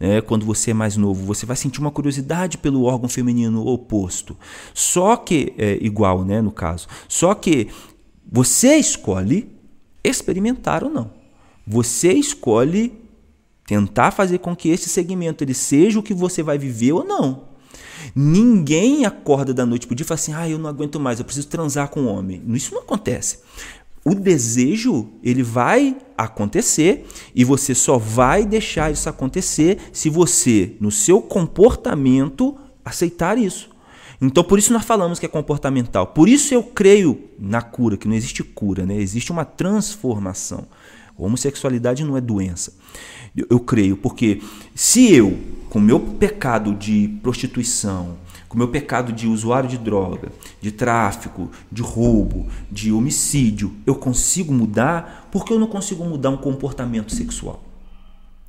né? 0.03 0.21
quando 0.21 0.45
você 0.45 0.73
é 0.73 0.75
mais 0.75 0.97
novo, 0.97 1.25
você 1.25 1.47
vai 1.47 1.55
sentir 1.55 1.79
uma 1.79 1.93
curiosidade 1.93 2.59
pelo 2.59 2.83
órgão 2.83 3.09
feminino 3.09 3.65
oposto. 3.65 4.37
Só 4.75 5.17
que, 5.17 5.55
é, 5.57 5.79
igual, 5.81 6.25
né, 6.25 6.43
no 6.43 6.51
caso. 6.51 6.89
Só 7.07 7.33
que 7.35 7.69
você 8.31 8.75
escolhe 8.75 9.49
experimentar 10.03 10.83
ou 10.83 10.91
não. 10.91 11.13
Você 11.65 12.13
escolhe 12.13 12.93
tentar 13.65 14.11
fazer 14.11 14.39
com 14.39 14.57
que 14.57 14.71
esse 14.71 14.89
segmento 14.89 15.45
ele 15.45 15.55
seja 15.55 16.01
o 16.01 16.03
que 16.03 16.13
você 16.13 16.43
vai 16.43 16.59
viver 16.59 16.93
ou 16.93 17.05
não. 17.05 17.45
Ninguém 18.13 19.07
acorda 19.07 19.55
da 19.55 19.65
noite 19.65 19.87
pro 19.87 19.95
dia 19.95 20.03
e 20.03 20.07
fala 20.07 20.19
assim: 20.19 20.35
ah, 20.35 20.49
eu 20.49 20.59
não 20.59 20.69
aguento 20.69 20.99
mais, 20.99 21.21
eu 21.21 21.25
preciso 21.25 21.47
transar 21.47 21.89
com 21.89 22.01
um 22.01 22.09
homem. 22.09 22.43
Isso 22.49 22.75
não 22.75 22.83
acontece. 22.83 23.39
O 24.05 24.15
desejo, 24.15 25.09
ele 25.23 25.43
vai 25.43 25.97
acontecer 26.19 27.07
e 27.35 27.45
você 27.45 27.75
só 27.75 27.99
vai 27.99 28.45
deixar 28.45 28.91
isso 28.91 29.09
acontecer 29.09 29.79
se 29.93 30.11
você, 30.11 30.77
no 30.81 30.91
seu 30.91 31.23
comportamento, 31.23 32.57
aceitar 32.85 33.39
isso. 33.39 33.71
Então, 34.21 34.43
por 34.43 34.59
isso 34.59 34.73
nós 34.73 34.85
falamos 34.85 35.19
que 35.19 35.27
é 35.27 35.29
comportamental. 35.29 36.09
Por 36.09 36.29
isso 36.29 36.53
eu 36.55 36.63
creio 36.63 37.29
na 37.39 37.63
cura, 37.63 37.97
que 37.97 38.07
não 38.09 38.15
existe 38.15 38.43
cura, 38.43 38.87
né? 38.87 38.97
existe 38.97 39.31
uma 39.31 39.45
transformação. 39.45 40.67
Homossexualidade 41.17 42.05
não 42.05 42.17
é 42.17 42.21
doença. 42.21 42.73
Eu, 43.37 43.47
eu 43.51 43.61
creio, 43.61 43.97
porque 43.97 44.41
se 44.75 45.13
eu, 45.13 45.39
com 45.69 45.81
meu 45.81 45.99
pecado 45.99 46.75
de 46.75 47.09
prostituição, 47.23 48.17
com 48.53 48.59
meu 48.59 48.69
pecado 48.69 49.15
de 49.15 49.27
usuário 49.27 49.67
de 49.67 49.79
droga, 49.79 50.31
de 50.61 50.71
tráfico, 50.71 51.51
de 51.71 51.81
roubo, 51.81 52.47
de 52.71 52.93
homicídio, 52.93 53.73
eu 53.87 53.95
consigo 53.95 54.53
mudar, 54.53 55.31
por 55.33 55.43
que 55.43 55.55
eu 55.55 55.59
não 55.59 55.67
consigo 55.67 56.05
mudar 56.05 56.29
um 56.29 56.37
comportamento 56.37 57.15
sexual? 57.15 57.65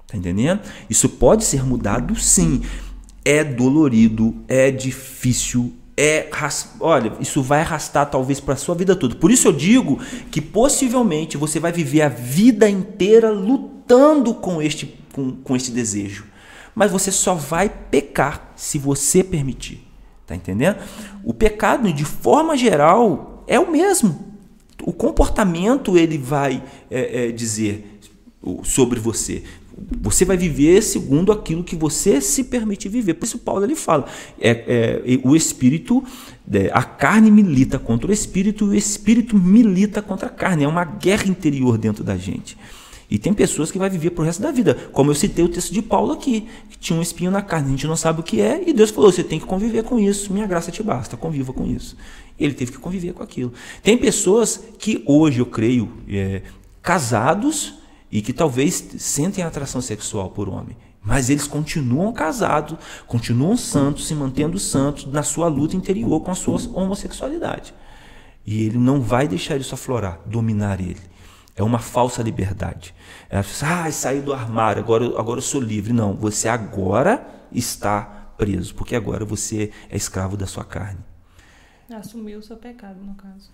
Tá 0.06 0.18
entendendo? 0.18 0.60
Isso 0.90 1.08
pode 1.08 1.46
ser 1.46 1.64
mudado 1.64 2.18
sim. 2.18 2.64
É 3.24 3.46
dolorido, 3.46 4.36
é 4.50 4.70
difícil, 4.70 5.72
é 5.96 6.30
olha, 6.82 7.14
isso 7.22 7.42
vai 7.42 7.62
arrastar 7.62 8.12
talvez 8.12 8.42
para 8.42 8.58
sua 8.58 8.76
vida 8.76 8.98
toda. 8.98 9.16
Por 9.16 9.32
isso 9.32 9.48
eu 9.48 9.54
digo 9.54 10.02
que 10.30 10.42
possivelmente 10.42 11.38
você 11.38 11.62
vai 11.62 11.72
viver 11.72 12.02
a 12.02 12.10
vida 12.10 12.70
inteira 12.70 13.32
lutando 13.32 14.34
com 14.34 14.62
este 14.62 15.00
com, 15.14 15.32
com 15.32 15.56
este 15.56 15.72
desejo. 15.72 16.26
Mas 16.76 16.92
você 16.92 17.10
só 17.10 17.36
vai 17.36 17.70
pecar 17.70 18.52
se 18.54 18.78
você 18.78 19.24
permitir. 19.24 19.93
Tá 20.26 20.36
entendendo? 20.36 20.78
O 21.24 21.34
pecado, 21.34 21.92
de 21.92 22.06
forma 22.06 22.56
geral, 22.56 23.44
é 23.48 23.60
o 23.60 23.72
mesmo. 23.72 24.34
o 24.86 24.92
comportamento 24.92 25.98
ele 25.98 26.18
vai 26.18 26.64
é, 26.90 27.28
é, 27.28 27.32
dizer 27.32 28.00
sobre 28.64 29.00
você. 29.00 29.44
Você 30.02 30.24
vai 30.24 30.38
viver 30.38 30.82
segundo 30.84 31.32
aquilo 31.32 31.64
que 31.64 31.76
você 31.76 32.22
se 32.22 32.44
permite 32.44 32.88
viver. 32.88 33.16
Por 33.16 33.26
isso 33.26 33.40
Paulo 33.40 33.64
ele 33.66 33.76
fala, 33.76 34.06
é, 34.40 35.02
é 35.06 35.28
o 35.28 35.36
espírito, 35.36 36.04
é, 36.52 36.70
a 36.72 36.84
carne 36.84 37.32
milita 37.32 37.80
contra 37.80 38.10
o 38.10 38.14
espírito 38.14 38.66
e 38.66 38.70
o 38.70 38.76
espírito 38.76 39.38
milita 39.38 40.02
contra 40.02 40.28
a 40.28 40.32
carne. 40.32 40.64
É 40.64 40.68
uma 40.68 40.84
guerra 40.86 41.28
interior 41.28 41.78
dentro 41.78 42.04
da 42.04 42.16
gente. 42.16 42.58
E 43.14 43.20
tem 43.20 43.32
pessoas 43.32 43.70
que 43.70 43.78
vai 43.78 43.92
viver 43.92 44.10
pro 44.10 44.24
resto 44.24 44.42
da 44.42 44.50
vida, 44.50 44.74
como 44.92 45.12
eu 45.12 45.14
citei 45.14 45.46
o 45.46 45.48
texto 45.48 45.72
de 45.72 45.84
Paulo 45.84 46.14
aqui, 46.14 46.48
que 46.68 46.80
tinha 46.80 46.98
um 46.98 47.02
espinho 47.02 47.30
na 47.30 47.44
carne, 47.44 47.68
a 47.68 47.70
gente 47.70 47.86
não 47.86 47.96
sabe 47.96 48.22
o 48.22 48.24
que 48.24 48.42
é, 48.42 48.68
e 48.68 48.74
Deus 48.74 48.90
falou: 48.90 49.12
você 49.12 49.24
tem 49.24 49.40
que 49.40 49.46
conviver 49.46 49.84
com 49.84 50.00
isso, 50.00 50.34
minha 50.34 50.48
graça 50.48 50.72
te 50.72 50.82
basta, 50.82 51.16
conviva 51.16 51.54
com 51.54 51.64
isso. 51.64 51.96
Ele 52.40 52.56
teve 52.56 52.72
que 52.72 52.80
conviver 52.80 53.14
com 53.14 53.22
aquilo. 53.22 53.54
Tem 53.84 53.96
pessoas 54.00 54.64
que 54.80 55.04
hoje, 55.06 55.38
eu 55.38 55.46
creio, 55.46 55.94
é, 56.10 56.42
casados 56.82 57.76
e 58.12 58.20
que 58.20 58.34
talvez 58.34 58.84
sentem 58.98 59.44
atração 59.44 59.80
sexual 59.80 60.32
por 60.32 60.50
homem, 60.50 60.76
mas 61.00 61.30
eles 61.30 61.46
continuam 61.46 62.12
casados, 62.14 62.80
continuam 63.06 63.56
santos, 63.56 64.08
se 64.08 64.16
mantendo 64.16 64.58
santos 64.58 65.06
na 65.06 65.22
sua 65.22 65.48
luta 65.48 65.76
interior 65.76 66.20
com 66.22 66.32
a 66.32 66.36
sua 66.36 66.60
homossexualidade. 66.74 67.76
E 68.44 68.64
ele 68.64 68.80
não 68.80 69.00
vai 69.02 69.28
deixar 69.28 69.58
isso 69.58 69.76
aflorar, 69.76 70.20
dominar 70.26 70.82
ele. 70.82 71.14
É 71.56 71.64
uma 71.64 71.80
falsa 71.80 72.24
liberdade. 72.24 72.94
É, 73.34 73.40
ah, 73.40 73.92
saí 73.92 74.22
do 74.22 74.32
armário, 74.32 74.80
agora, 74.80 75.06
agora 75.20 75.40
eu 75.40 75.42
sou 75.42 75.60
livre. 75.60 75.92
Não, 75.92 76.14
você 76.14 76.48
agora 76.48 77.28
está 77.52 78.02
preso, 78.38 78.76
porque 78.76 78.96
agora 78.96 79.26
você 79.26 79.72
é 79.90 79.98
escravo 79.98 80.38
da 80.38 80.46
sua 80.46 80.64
carne. 80.64 81.00
Assumiu 81.92 82.38
o 82.38 82.44
seu 82.44 82.58
pecado, 82.58 83.00
no 83.04 83.16
caso. 83.16 83.50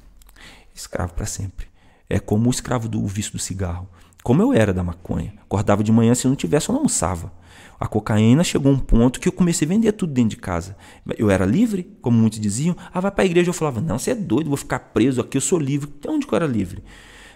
Escravo 0.76 1.14
para 1.14 1.26
sempre. 1.26 1.68
É 2.10 2.20
como 2.20 2.50
o 2.50 2.52
escravo 2.52 2.90
do 2.90 3.08
vício 3.08 3.32
do 3.32 3.40
cigarro. 3.40 3.88
Como 4.22 4.42
eu 4.42 4.52
era 4.52 4.74
da 4.74 4.84
maconha. 4.84 5.34
Acordava 5.44 5.82
de 5.82 5.94
manhã, 5.94 6.14
se 6.14 6.28
não 6.28 6.36
tivesse, 6.36 6.68
eu 6.68 6.74
não 6.74 6.80
almoçava. 6.80 7.32
A 7.80 7.88
cocaína 7.88 8.44
chegou 8.44 8.74
a 8.74 8.76
um 8.76 8.80
ponto 8.80 9.18
que 9.18 9.30
eu 9.30 9.32
comecei 9.32 9.66
a 9.66 9.70
vender 9.70 9.94
tudo 9.94 10.12
dentro 10.12 10.32
de 10.32 10.38
casa. 10.38 10.76
Eu 11.18 11.32
era 11.32 11.46
livre, 11.46 11.98
como 12.02 12.18
muitos 12.18 12.38
diziam. 12.38 12.76
Ah, 12.94 13.00
vai 13.00 13.12
para 13.12 13.24
a 13.24 13.26
igreja. 13.26 13.50
Eu 13.50 13.54
falava, 13.54 13.80
não, 13.80 13.98
você 13.98 14.12
é 14.12 14.16
doido, 14.16 14.50
vou 14.50 14.58
ficar 14.58 14.80
preso 14.80 15.22
aqui, 15.22 15.38
eu 15.38 15.42
sou 15.42 15.58
livre. 15.58 15.90
Então, 15.98 16.16
onde 16.16 16.28
que 16.28 16.34
eu 16.34 16.36
era 16.36 16.46
livre? 16.46 16.84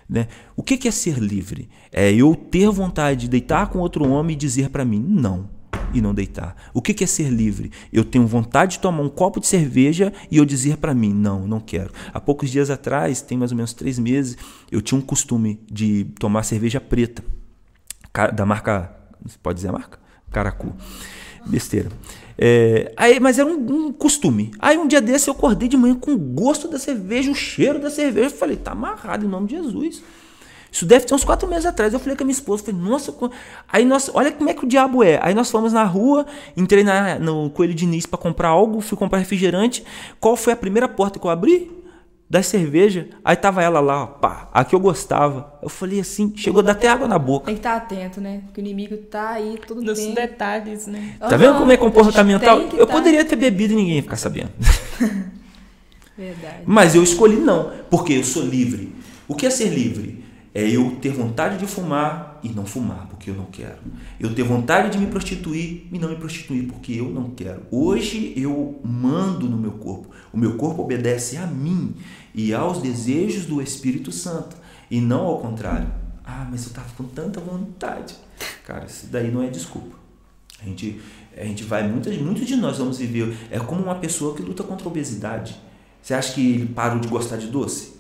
Né? 0.10 0.28
O 0.56 0.64
que 0.64 0.88
é 0.88 0.92
ser 0.92 1.18
livre? 1.18 1.70
É 1.92 2.12
eu 2.14 2.36
ter 2.36 2.70
vontade 2.70 3.22
de 3.22 3.30
deitar 3.30 3.68
com 3.68 3.80
outro 3.80 4.08
homem 4.10 4.34
e 4.36 4.38
dizer 4.38 4.70
para 4.70 4.86
mim 4.86 5.00
não 5.00 5.50
e 5.94 6.02
não 6.02 6.14
deitar. 6.14 6.56
O 6.74 6.82
que 6.82 7.04
é 7.04 7.08
ser 7.08 7.30
livre? 7.30 7.72
Eu 7.92 8.04
tenho 8.04 8.26
vontade 8.26 8.74
de 8.74 8.80
tomar 8.80 9.02
um 9.04 9.10
copo 9.10 9.40
de 9.40 9.48
cerveja 9.48 10.12
e 10.30 10.38
eu 10.38 10.46
dizer 10.46 10.78
para 10.78 10.94
mim 10.94 11.14
não, 11.14 11.48
não 11.48 11.60
quero. 11.60 11.92
Há 12.14 12.20
poucos 12.20 12.50
dias 12.50 12.70
atrás, 12.70 13.22
tem 13.22 13.38
mais 13.38 13.52
ou 13.52 13.58
menos 13.58 13.74
três 13.74 14.00
meses, 14.00 14.38
eu 14.72 14.82
tinha 14.82 14.98
um 14.98 15.02
costume 15.02 15.60
de 15.72 16.06
tomar 16.20 16.44
cerveja 16.44 16.82
preta 16.82 17.24
da 18.34 18.46
marca, 18.46 18.96
pode 19.42 19.58
dizer 19.58 19.70
a 19.70 19.72
marca? 19.72 20.00
Caracu. 20.32 20.74
Besteira. 21.46 21.90
É, 22.38 22.92
aí, 22.98 23.20
mas 23.20 23.38
era 23.38 23.48
um, 23.48 23.88
um, 23.88 23.94
costume. 23.94 24.52
Aí 24.60 24.78
um 24.78 24.88
dia 24.88 25.02
desse 25.02 25.30
eu 25.30 25.34
acordei 25.34 25.68
de 25.68 25.78
manhã 25.78 25.96
com 25.96 26.12
o 26.12 26.18
gosto 26.18 26.68
da 26.68 26.80
cerveja, 26.80 27.32
o 27.32 27.36
cheiro 27.36 27.80
da 27.80 27.90
cerveja. 27.90 28.28
Eu 28.28 28.32
falei, 28.32 28.56
tá 28.56 28.72
amarrado 28.72 29.26
em 29.26 29.30
nome 29.30 29.48
de 29.48 29.56
Jesus. 29.56 30.04
Isso 30.72 30.88
deve 30.88 31.06
ter 31.06 31.14
uns 31.14 31.24
quatro 31.24 31.48
meses 31.48 31.68
atrás. 31.68 31.94
Eu 31.94 32.00
falei 32.00 32.16
com 32.16 32.24
a 32.24 32.26
minha 32.26 32.34
esposa, 32.34 32.64
falei, 32.64 32.82
nossa, 32.82 33.14
aí 33.72 33.86
nós, 33.86 34.10
olha 34.12 34.32
como 34.32 34.50
é 34.50 34.56
que 34.56 34.66
o 34.66 34.68
diabo 34.68 35.04
é. 35.04 35.20
Aí 35.22 35.36
nós 35.36 35.52
fomos 35.52 35.72
na 35.72 35.84
rua, 35.84 36.26
entrei 36.58 36.84
na, 36.84 37.20
no 37.20 37.52
Coelho 37.52 37.76
de 37.76 37.86
Nis 37.86 38.08
para 38.08 38.18
comprar 38.18 38.48
algo, 38.48 38.82
fui 38.82 38.98
comprar 38.98 39.20
refrigerante. 39.20 39.84
Qual 40.20 40.36
foi 40.36 40.54
a 40.54 40.56
primeira 40.56 40.88
porta 40.88 41.20
que 41.20 41.26
eu 41.28 41.30
abri? 41.30 41.83
Da 42.34 42.42
cerveja. 42.42 43.10
Aí 43.24 43.36
tava 43.36 43.62
ela 43.62 43.80
lá, 43.80 44.06
ó, 44.06 44.08
pá, 44.08 44.50
a 44.52 44.66
que 44.66 44.74
eu 44.74 44.80
gostava. 44.80 45.54
Eu 45.62 45.70
falei 45.70 46.00
assim, 46.00 46.34
chegou 46.36 46.62
a 46.62 46.64
dar 46.64 46.72
até 46.72 46.90
água 46.90 47.08
na 47.08 47.20
boca. 47.20 47.46
Tem 47.46 47.54
que 47.54 47.60
estar 47.60 47.76
atento, 47.76 48.20
né? 48.20 48.42
Porque 48.46 48.60
o 48.60 48.64
inimigo 48.64 48.98
tá 48.98 49.34
aí 49.34 49.60
todo 49.68 49.84
Nos 49.84 50.00
tempo. 50.00 50.16
detalhes, 50.16 50.88
né? 50.88 51.14
Tá 51.20 51.38
vendo 51.38 51.60
como 51.60 51.72
é 51.72 51.78
comportamental? 51.78 52.60
Eu 52.76 52.88
tá. 52.88 52.94
poderia 52.94 53.24
ter 53.24 53.36
bebido 53.36 53.74
e 53.74 53.76
ninguém 53.76 53.96
ia 53.98 54.02
ficar 54.02 54.16
sabendo. 54.16 54.50
Verdade. 56.18 56.64
Mas 56.66 56.96
eu 56.96 57.04
escolhi 57.04 57.36
não, 57.36 57.72
porque 57.92 58.14
eu 58.14 58.24
sou 58.24 58.44
livre. 58.44 58.92
O 59.28 59.36
que 59.36 59.46
é 59.46 59.52
ser 59.52 59.70
livre? 59.70 60.24
É 60.56 60.68
eu 60.68 60.98
ter 61.02 61.10
vontade 61.10 61.58
de 61.58 61.68
fumar 61.68 62.40
e 62.44 62.50
não 62.50 62.66
fumar, 62.66 63.08
porque 63.10 63.30
eu 63.30 63.36
não 63.36 63.46
quero. 63.46 63.78
Eu 64.20 64.34
ter 64.36 64.44
vontade 64.44 64.92
de 64.92 64.98
me 64.98 65.08
prostituir 65.08 65.88
e 65.92 65.98
não 65.98 66.10
me 66.10 66.16
prostituir, 66.16 66.68
porque 66.68 66.94
eu 66.94 67.10
não 67.10 67.32
quero. 67.32 67.64
Hoje 67.72 68.34
eu 68.36 68.80
mando 68.84 69.48
no 69.48 69.58
meu 69.58 69.72
corpo. 69.72 70.10
O 70.32 70.38
meu 70.38 70.56
corpo 70.56 70.84
obedece 70.84 71.38
a 71.38 71.48
mim 71.48 71.96
e 72.34 72.54
aos 72.54 72.82
desejos 72.82 73.46
do 73.46 73.62
Espírito 73.62 74.12
Santo, 74.12 74.56
e 74.90 75.00
não 75.00 75.26
ao 75.26 75.40
contrário. 75.40 75.88
Ah, 76.24 76.48
mas 76.50 76.64
eu 76.64 76.70
estava 76.70 76.88
com 76.98 77.04
tanta 77.04 77.40
vontade. 77.40 78.16
Cara, 78.66 78.86
isso 78.86 79.08
daí 79.08 79.32
não 79.32 79.44
é 79.44 79.50
desculpa. 79.50 79.96
A 80.62 80.66
gente, 80.66 81.02
a 81.38 81.44
gente 81.44 81.64
vai, 81.64 81.88
muitos, 81.88 82.18
muitos 82.18 82.48
de 82.48 82.56
nós 82.56 82.78
vamos 82.78 82.98
viver. 82.98 83.36
É 83.52 83.60
como 83.60 83.84
uma 83.84 83.96
pessoa 83.96 84.36
que 84.36 84.42
luta 84.42 84.64
contra 84.64 84.86
a 84.86 84.90
obesidade. 84.90 85.56
Você 86.02 86.14
acha 86.14 86.34
que 86.34 86.54
ele 86.54 86.66
parou 86.68 87.00
de 87.00 87.08
gostar 87.08 87.38
de 87.38 87.48
doce? 87.48 87.94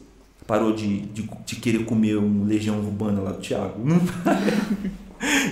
Parou 0.47 0.73
de, 0.73 1.01
de, 1.07 1.29
de 1.45 1.55
querer 1.57 1.85
comer 1.85 2.17
um 2.17 2.45
legião 2.45 2.77
urbana 2.79 3.21
lá 3.21 3.31
do 3.31 3.41
Thiago? 3.41 3.79
Não 3.83 3.99
vai. 4.23 4.91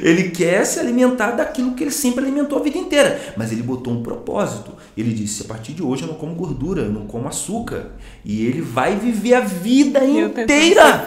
Ele 0.01 0.29
quer 0.29 0.65
se 0.65 0.79
alimentar 0.79 1.31
daquilo 1.31 1.73
que 1.73 1.83
ele 1.83 1.91
sempre 1.91 2.23
alimentou 2.23 2.59
a 2.59 2.61
vida 2.61 2.77
inteira. 2.77 3.19
Mas 3.37 3.51
ele 3.51 3.63
botou 3.63 3.93
um 3.93 4.03
propósito. 4.03 4.73
Ele 4.97 5.13
disse: 5.13 5.43
a 5.43 5.45
partir 5.45 5.73
de 5.73 5.83
hoje 5.83 6.03
eu 6.03 6.07
não 6.07 6.15
como 6.15 6.35
gordura, 6.35 6.81
eu 6.81 6.91
não 6.91 7.05
como 7.07 7.27
açúcar. 7.27 7.91
E 8.23 8.45
ele 8.45 8.61
vai 8.61 8.95
viver 8.95 9.35
a 9.35 9.41
vida 9.41 10.03
eu 10.03 10.27
inteira. 10.27 11.05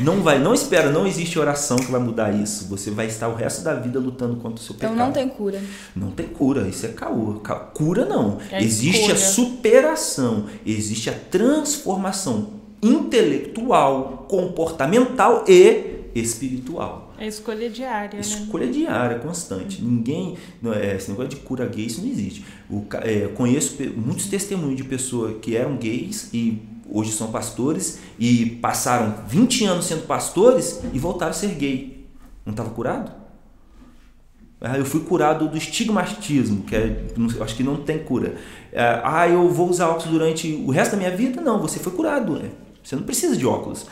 Não 0.00 0.20
vai, 0.22 0.38
não 0.38 0.54
espera, 0.54 0.90
não 0.90 1.06
existe 1.06 1.38
oração 1.38 1.76
que 1.76 1.90
vai 1.90 2.00
mudar 2.00 2.32
isso. 2.32 2.66
Você 2.68 2.90
vai 2.90 3.06
estar 3.06 3.28
o 3.28 3.34
resto 3.34 3.62
da 3.62 3.74
vida 3.74 4.00
lutando 4.00 4.36
contra 4.36 4.58
o 4.58 4.58
seu 4.58 4.74
então 4.74 4.90
pecado. 4.90 4.94
Então 4.94 5.06
não 5.06 5.12
tem 5.12 5.28
cura. 5.28 5.60
Não 5.94 6.10
tem 6.10 6.26
cura, 6.26 6.66
isso 6.66 6.86
é 6.86 6.88
caô. 6.88 7.40
Cura 7.74 8.04
não. 8.04 8.38
É 8.50 8.62
existe 8.62 9.12
a 9.12 9.16
superação, 9.16 10.46
existe 10.64 11.10
a 11.10 11.12
transformação 11.12 12.61
intelectual, 12.82 14.26
comportamental 14.28 15.44
e 15.46 15.92
espiritual. 16.14 17.12
É 17.18 17.26
escolha 17.26 17.70
diária. 17.70 18.18
Escolha 18.18 18.66
né? 18.66 18.72
diária, 18.72 19.18
constante. 19.20 19.80
Ninguém. 19.80 20.36
É, 20.74 20.96
esse 20.96 21.10
negócio 21.10 21.30
de 21.30 21.36
cura 21.36 21.66
gay, 21.66 21.86
isso 21.86 22.00
não 22.00 22.08
existe. 22.08 22.44
O, 22.68 22.84
é, 23.02 23.28
conheço 23.28 23.76
muitos 23.96 24.26
testemunhos 24.26 24.76
de 24.76 24.84
pessoas 24.84 25.36
que 25.40 25.56
eram 25.56 25.76
gays 25.76 26.30
e 26.34 26.60
hoje 26.90 27.12
são 27.12 27.30
pastores 27.30 28.00
e 28.18 28.46
passaram 28.60 29.14
20 29.28 29.64
anos 29.64 29.86
sendo 29.86 30.06
pastores 30.06 30.80
e 30.92 30.98
voltaram 30.98 31.30
a 31.30 31.34
ser 31.34 31.54
gay. 31.54 32.06
Não 32.44 32.52
estava 32.52 32.70
curado? 32.70 33.22
Ah, 34.60 34.78
eu 34.78 34.84
fui 34.84 35.00
curado 35.00 35.48
do 35.48 35.56
estigmatismo, 35.56 36.62
que 36.62 36.76
é, 36.76 37.04
acho 37.40 37.56
que 37.56 37.64
não 37.64 37.76
tem 37.76 37.98
cura. 37.98 38.36
É, 38.72 39.00
ah, 39.02 39.28
eu 39.28 39.48
vou 39.48 39.68
usar 39.68 39.88
óculos 39.88 40.10
durante 40.10 40.52
o 40.66 40.70
resto 40.70 40.92
da 40.92 40.98
minha 40.98 41.16
vida? 41.16 41.40
Não, 41.40 41.60
você 41.60 41.80
foi 41.80 41.92
curado. 41.92 42.34
Né? 42.34 42.50
Você 42.82 42.96
não 42.96 43.02
precisa 43.02 43.36
de 43.36 43.46
óculos. 43.46 43.86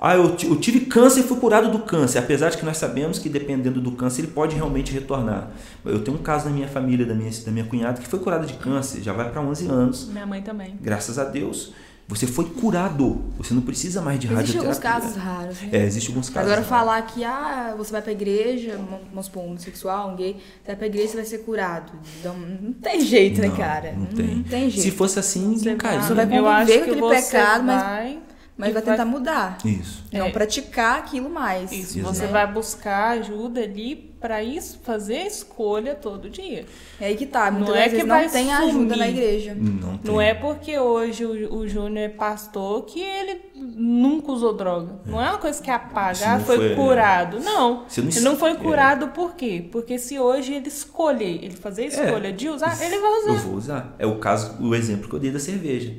Ah, 0.00 0.16
eu, 0.16 0.36
eu 0.42 0.56
tive 0.56 0.80
câncer 0.80 1.20
e 1.20 1.22
fui 1.22 1.38
curado 1.38 1.70
do 1.70 1.78
câncer, 1.78 2.18
apesar 2.18 2.50
de 2.50 2.58
que 2.58 2.64
nós 2.64 2.76
sabemos 2.76 3.18
que 3.18 3.28
dependendo 3.28 3.80
do 3.80 3.92
câncer 3.92 4.22
ele 4.22 4.32
pode 4.32 4.56
realmente 4.56 4.92
retornar. 4.92 5.50
Eu 5.84 6.02
tenho 6.02 6.16
um 6.16 6.22
caso 6.22 6.46
na 6.46 6.50
minha 6.50 6.66
família, 6.66 7.06
da 7.06 7.14
minha, 7.14 7.30
da 7.30 7.52
minha 7.52 7.64
cunhada, 7.64 8.00
que 8.00 8.08
foi 8.08 8.18
curada 8.18 8.46
de 8.46 8.54
câncer, 8.54 9.00
já 9.00 9.12
vai 9.12 9.30
para 9.30 9.40
11 9.40 9.66
anos. 9.68 10.08
Minha 10.08 10.26
mãe 10.26 10.42
também. 10.42 10.76
Graças 10.80 11.18
a 11.18 11.24
Deus. 11.24 11.72
Você 12.06 12.26
foi 12.26 12.44
curado. 12.44 13.24
Você 13.38 13.54
não 13.54 13.62
precisa 13.62 14.02
mais 14.02 14.20
de 14.20 14.26
existe 14.26 14.58
radioterapia. 14.58 14.92
Existe 14.92 14.96
alguns 14.98 15.14
casos 15.14 15.22
raros. 15.22 15.60
Né? 15.62 15.68
É, 15.72 15.86
existe 15.86 16.08
alguns 16.10 16.28
casos. 16.28 16.52
Agora 16.52 16.66
falar 16.66 17.02
que 17.02 17.24
ah, 17.24 17.74
você 17.76 17.92
vai 17.92 18.02
pra 18.02 18.12
igreja, 18.12 18.78
vamos 19.10 19.26
supor, 19.26 19.42
um 19.42 19.46
homossexual, 19.46 20.10
um 20.10 20.16
gay, 20.16 20.34
você 20.34 20.66
vai 20.66 20.76
pra 20.76 20.86
igreja 20.86 21.08
você 21.08 21.16
vai 21.16 21.26
ser 21.26 21.38
curado. 21.38 21.92
Então, 22.20 22.36
não 22.36 22.72
tem 22.74 23.00
jeito, 23.00 23.40
né, 23.40 23.48
não, 23.48 23.56
né, 23.56 23.60
cara? 23.60 23.92
Não, 23.92 24.06
tem. 24.06 24.26
não 24.26 24.42
tem 24.42 24.70
jeito. 24.70 24.82
Se 24.82 24.90
fosse 24.90 25.18
assim, 25.18 25.46
ninguém 25.48 25.76
cairia. 25.76 26.02
Você 26.02 26.14
vai 26.14 26.26
conviver 26.26 26.78
com 26.78 26.90
aquele 26.90 27.22
pecado, 27.22 27.66
vai... 27.66 28.14
mas 28.14 28.24
mas 28.56 28.72
vai 28.72 28.82
tentar 28.82 29.04
mudar. 29.04 29.58
Isso. 29.64 30.04
Não 30.12 30.26
é. 30.26 30.30
praticar 30.30 30.98
aquilo 30.98 31.28
mais. 31.28 31.72
Isso. 31.72 32.00
Você 32.02 32.26
vai 32.28 32.50
buscar 32.50 33.18
ajuda 33.18 33.60
ali 33.60 34.13
para 34.24 34.42
isso, 34.42 34.80
fazer 34.82 35.16
a 35.16 35.26
escolha 35.26 35.94
todo 35.94 36.30
dia. 36.30 36.64
É 36.98 37.08
aí 37.08 37.14
que 37.14 37.26
tá. 37.26 37.50
Muitas 37.50 37.68
não 37.68 37.76
é 37.76 37.88
que 37.90 38.02
não 38.02 38.28
tem 38.30 38.46
sumir. 38.46 38.52
ajuda 38.52 38.96
na 38.96 39.06
igreja. 39.06 39.54
Não, 39.54 39.98
tem. 39.98 40.10
não 40.10 40.18
é 40.18 40.32
porque 40.32 40.78
hoje 40.78 41.26
o, 41.26 41.56
o 41.56 41.68
Júnior 41.68 42.06
é 42.06 42.08
pastor 42.08 42.86
que 42.86 43.02
ele 43.02 43.42
nunca 43.54 44.32
usou 44.32 44.54
droga. 44.54 44.98
É. 45.06 45.10
Não 45.10 45.20
é 45.20 45.28
uma 45.28 45.36
coisa 45.36 45.62
que 45.62 45.70
apaga, 45.70 46.36
ah, 46.36 46.40
foi, 46.40 46.56
foi, 46.56 46.74
curado. 46.74 47.38
Não. 47.38 47.84
não 47.84 47.86
ele 47.98 48.20
não 48.20 48.34
foi 48.34 48.54
curado 48.54 49.04
é. 49.04 49.08
por 49.08 49.34
quê? 49.34 49.68
Porque 49.70 49.98
se 49.98 50.18
hoje 50.18 50.54
ele 50.54 50.68
escolher, 50.68 51.44
ele 51.44 51.54
fazer 51.54 51.82
a 51.82 51.86
escolha 51.88 52.28
é. 52.28 52.32
de 52.32 52.48
usar, 52.48 52.82
ele 52.82 52.98
vai 52.98 53.10
usar. 53.18 53.28
Eu 53.28 53.38
vou 53.40 53.54
usar. 53.56 53.94
É 53.98 54.06
o 54.06 54.18
caso, 54.18 54.56
o 54.58 54.74
exemplo 54.74 55.06
que 55.06 55.14
eu 55.14 55.20
dei 55.20 55.30
da 55.32 55.38
cerveja. 55.38 55.92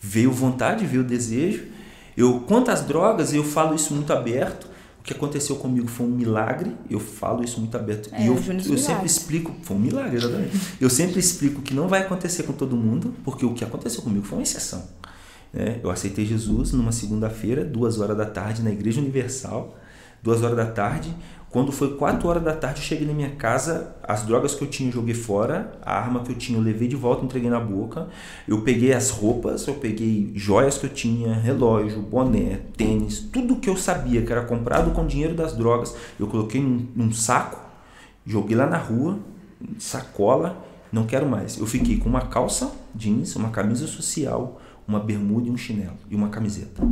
Veio 0.00 0.32
vontade, 0.32 0.86
veio 0.86 1.04
desejo 1.04 1.76
eu, 2.16 2.40
quanto 2.46 2.70
às 2.70 2.80
drogas, 2.80 3.34
eu 3.34 3.44
falo 3.44 3.74
isso 3.74 3.94
muito 3.94 4.12
aberto. 4.12 4.66
O 5.06 5.08
que 5.08 5.12
aconteceu 5.12 5.54
comigo 5.54 5.86
foi 5.86 6.04
um 6.04 6.10
milagre. 6.10 6.76
Eu 6.90 6.98
falo 6.98 7.44
isso 7.44 7.60
muito 7.60 7.76
aberto. 7.76 8.10
É, 8.12 8.24
e 8.24 8.26
eu, 8.26 8.34
eu 8.34 8.76
sempre 8.76 9.06
explico. 9.06 9.54
Foi 9.62 9.76
um 9.76 9.78
milagre, 9.78 10.16
exatamente. 10.16 10.58
eu 10.80 10.90
sempre 10.90 11.20
explico 11.20 11.62
que 11.62 11.72
não 11.72 11.86
vai 11.86 12.00
acontecer 12.00 12.42
com 12.42 12.52
todo 12.52 12.76
mundo, 12.76 13.14
porque 13.22 13.46
o 13.46 13.54
que 13.54 13.62
aconteceu 13.62 14.02
comigo 14.02 14.26
foi 14.26 14.38
uma 14.38 14.42
exceção. 14.42 14.84
né? 15.52 15.78
Eu 15.80 15.90
aceitei 15.90 16.26
Jesus 16.26 16.72
numa 16.72 16.90
segunda-feira, 16.90 17.64
duas 17.64 18.00
horas 18.00 18.16
da 18.16 18.26
tarde, 18.26 18.64
na 18.64 18.72
Igreja 18.72 19.00
Universal, 19.00 19.78
duas 20.20 20.42
horas 20.42 20.56
da 20.56 20.66
tarde. 20.66 21.14
Quando 21.56 21.72
foi 21.72 21.96
quatro 21.96 22.28
horas 22.28 22.42
da 22.42 22.52
tarde, 22.52 22.82
eu 22.82 22.84
cheguei 22.84 23.06
na 23.06 23.14
minha 23.14 23.30
casa, 23.30 23.96
as 24.02 24.24
drogas 24.24 24.54
que 24.54 24.62
eu 24.62 24.68
tinha 24.68 24.90
eu 24.90 24.92
joguei 24.92 25.14
fora, 25.14 25.72
a 25.80 25.98
arma 25.98 26.20
que 26.20 26.30
eu 26.30 26.36
tinha 26.36 26.58
eu 26.58 26.62
levei 26.62 26.86
de 26.86 26.96
volta, 26.96 27.24
entreguei 27.24 27.48
na 27.48 27.58
boca. 27.58 28.08
Eu 28.46 28.60
peguei 28.60 28.92
as 28.92 29.08
roupas, 29.08 29.66
eu 29.66 29.72
peguei 29.72 30.32
joias 30.34 30.76
que 30.76 30.84
eu 30.84 30.90
tinha, 30.90 31.32
relógio, 31.32 32.02
boné, 32.02 32.60
tênis, 32.76 33.20
tudo 33.32 33.56
que 33.56 33.70
eu 33.70 33.76
sabia 33.78 34.20
que 34.20 34.30
era 34.30 34.44
comprado 34.44 34.90
com 34.90 35.06
dinheiro 35.06 35.34
das 35.34 35.56
drogas, 35.56 35.96
eu 36.20 36.26
coloquei 36.26 36.60
num, 36.60 36.88
num 36.94 37.10
saco, 37.10 37.58
joguei 38.26 38.54
lá 38.54 38.66
na 38.66 38.76
rua, 38.76 39.18
sacola, 39.78 40.62
não 40.92 41.06
quero 41.06 41.26
mais. 41.26 41.56
Eu 41.56 41.66
fiquei 41.66 41.96
com 41.96 42.06
uma 42.10 42.26
calça 42.26 42.70
jeans, 42.94 43.34
uma 43.34 43.48
camisa 43.48 43.86
social, 43.86 44.60
uma 44.86 45.00
bermuda 45.00 45.48
e 45.48 45.50
um 45.50 45.56
chinelo 45.56 45.96
e 46.10 46.14
uma 46.14 46.28
camiseta, 46.28 46.86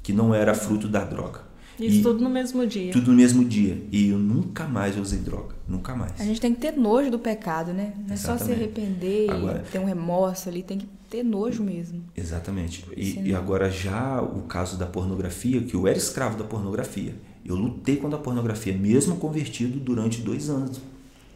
que 0.00 0.12
não 0.12 0.32
era 0.32 0.54
fruto 0.54 0.86
da 0.86 1.02
droga. 1.02 1.49
Isso 1.80 2.00
E- 2.00 2.02
tudo 2.02 2.22
no 2.22 2.28
mesmo 2.30 2.66
dia. 2.66 2.92
tudo 2.92 3.10
no 3.10 3.16
mesmo 3.16 3.44
dia. 3.44 3.82
E 3.90 4.08
eu 4.10 4.18
nunca 4.18 4.66
mais 4.68 4.96
usei 4.98 5.18
droga. 5.20 5.54
Nunca 5.66 5.94
mais. 5.96 6.20
A 6.20 6.24
gente 6.24 6.40
tem 6.40 6.52
que 6.54 6.60
ter 6.60 6.72
nojo 6.76 7.10
do 7.10 7.18
pecado, 7.18 7.72
né? 7.72 7.94
Não 8.06 8.14
é 8.14 8.16
só 8.16 8.36
se 8.36 8.52
arrepender 8.52 9.30
Agora- 9.30 9.64
e 9.66 9.70
ter 9.70 9.78
um 9.78 9.84
remorso 9.84 10.48
ali, 10.48 10.62
tem 10.62 10.78
que 10.78 10.86
ter 11.08 11.22
nojo 11.22 11.62
mesmo. 11.62 12.02
Exatamente. 12.16 12.84
E, 12.96 13.20
e 13.28 13.34
agora 13.34 13.70
já 13.70 14.20
o 14.22 14.42
caso 14.42 14.76
da 14.76 14.86
pornografia, 14.86 15.60
que 15.62 15.74
eu 15.74 15.86
era 15.88 15.96
escravo 15.96 16.36
da 16.36 16.44
pornografia. 16.44 17.14
Eu 17.44 17.54
lutei 17.56 17.96
contra 17.96 18.18
a 18.18 18.20
pornografia, 18.22 18.76
mesmo 18.76 19.16
convertido 19.16 19.78
durante 19.80 20.20
dois 20.20 20.50
anos. 20.50 20.80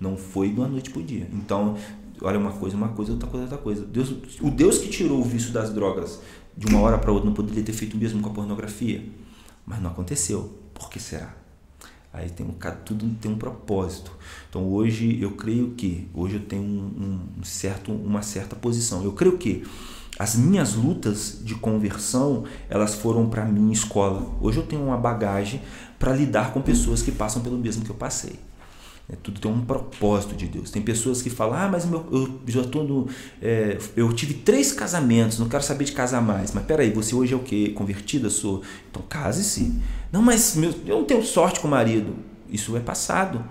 Não 0.01 0.17
foi 0.17 0.51
de 0.51 0.59
uma 0.61 0.69
noite 0.69 0.91
pro 0.91 1.03
dia. 1.03 1.27
Então, 1.33 1.77
olha 2.21 2.39
uma 2.39 2.53
coisa, 2.53 2.77
uma 2.77 2.89
coisa, 2.89 3.13
outra 3.13 3.29
coisa, 3.29 3.45
outra 3.47 3.59
coisa. 3.59 3.85
Deus, 3.87 4.15
o 4.41 4.51
Deus 4.51 4.79
que 4.79 4.89
tirou 4.89 5.21
o 5.21 5.25
vício 5.25 5.53
das 5.53 5.73
drogas 5.73 6.21
de 6.57 6.67
uma 6.67 6.81
hora 6.81 6.99
para 6.99 7.11
outra 7.11 7.27
não 7.27 7.35
poderia 7.35 7.63
ter 7.63 7.73
feito 7.73 7.95
o 7.95 7.97
mesmo 7.97 8.21
com 8.21 8.29
a 8.29 8.33
pornografia. 8.33 9.03
Mas 9.67 9.81
não 9.81 9.91
aconteceu. 9.91 10.59
Por 10.73 10.91
que 10.91 11.01
será? 11.01 11.35
Aí 12.13 12.31
tem 12.31 12.47
um, 12.47 12.55
tudo 12.85 13.09
tem 13.21 13.33
um 13.33 13.37
propósito. 13.37 14.13
Então 14.49 14.73
hoje 14.73 15.21
eu 15.21 15.33
creio 15.33 15.73
que 15.73 16.09
hoje 16.15 16.37
eu 16.37 16.43
tenho 16.43 16.63
um, 16.63 17.21
um 17.41 17.45
certo, 17.45 17.91
uma 17.91 18.23
certa 18.23 18.55
posição. 18.55 19.03
Eu 19.03 19.13
creio 19.13 19.37
que 19.37 19.65
as 20.17 20.37
minhas 20.37 20.75
lutas 20.75 21.41
de 21.43 21.57
conversão 21.57 22.45
elas 22.71 22.95
foram 22.95 23.29
para 23.29 23.45
minha 23.45 23.73
escola. 23.73 24.31
Hoje 24.41 24.59
eu 24.59 24.67
tenho 24.67 24.85
uma 24.85 24.97
bagagem 24.97 25.61
para 25.99 26.13
lidar 26.13 26.53
com 26.53 26.63
pessoas 26.63 27.03
que 27.03 27.11
passam 27.11 27.43
pelo 27.43 27.59
mesmo 27.59 27.85
que 27.85 27.91
eu 27.91 27.97
passei. 27.97 28.39
É, 29.07 29.15
tudo 29.17 29.39
tem 29.39 29.51
um 29.51 29.61
propósito 29.63 30.35
de 30.35 30.47
Deus. 30.47 30.71
Tem 30.71 30.81
pessoas 30.81 31.21
que 31.21 31.29
falam, 31.29 31.55
ah, 31.59 31.69
mas 31.69 31.85
meu- 31.85 32.07
eu 32.11 32.41
já 32.47 32.65
tô 32.65 32.83
no. 32.83 33.07
é, 33.43 33.77
eu 33.95 34.11
tive 34.15 34.33
três 34.35 34.73
casamentos, 34.73 35.39
não 35.39 35.47
quero 35.49 35.63
saber 35.63 35.85
de 35.85 35.93
casar 35.93 36.23
mais. 36.23 36.53
Mas 36.53 36.65
peraí, 36.65 36.91
você 36.91 37.15
hoje 37.15 37.35
é 37.35 37.37
o 37.37 37.41
quê? 37.41 37.73
Convertida? 37.75 38.31
Sou. 38.31 38.63
Então 38.91 39.03
case-se. 39.03 39.75
Não, 40.11 40.23
mas 40.23 40.57
meu- 40.57 40.75
eu 40.87 40.97
não 40.99 41.05
tenho 41.05 41.23
sorte 41.23 41.61
com 41.61 41.69
o 41.69 41.71
marido. 41.71 42.15
Isso 42.49 42.75
é 42.77 42.81
passado. 42.81 43.45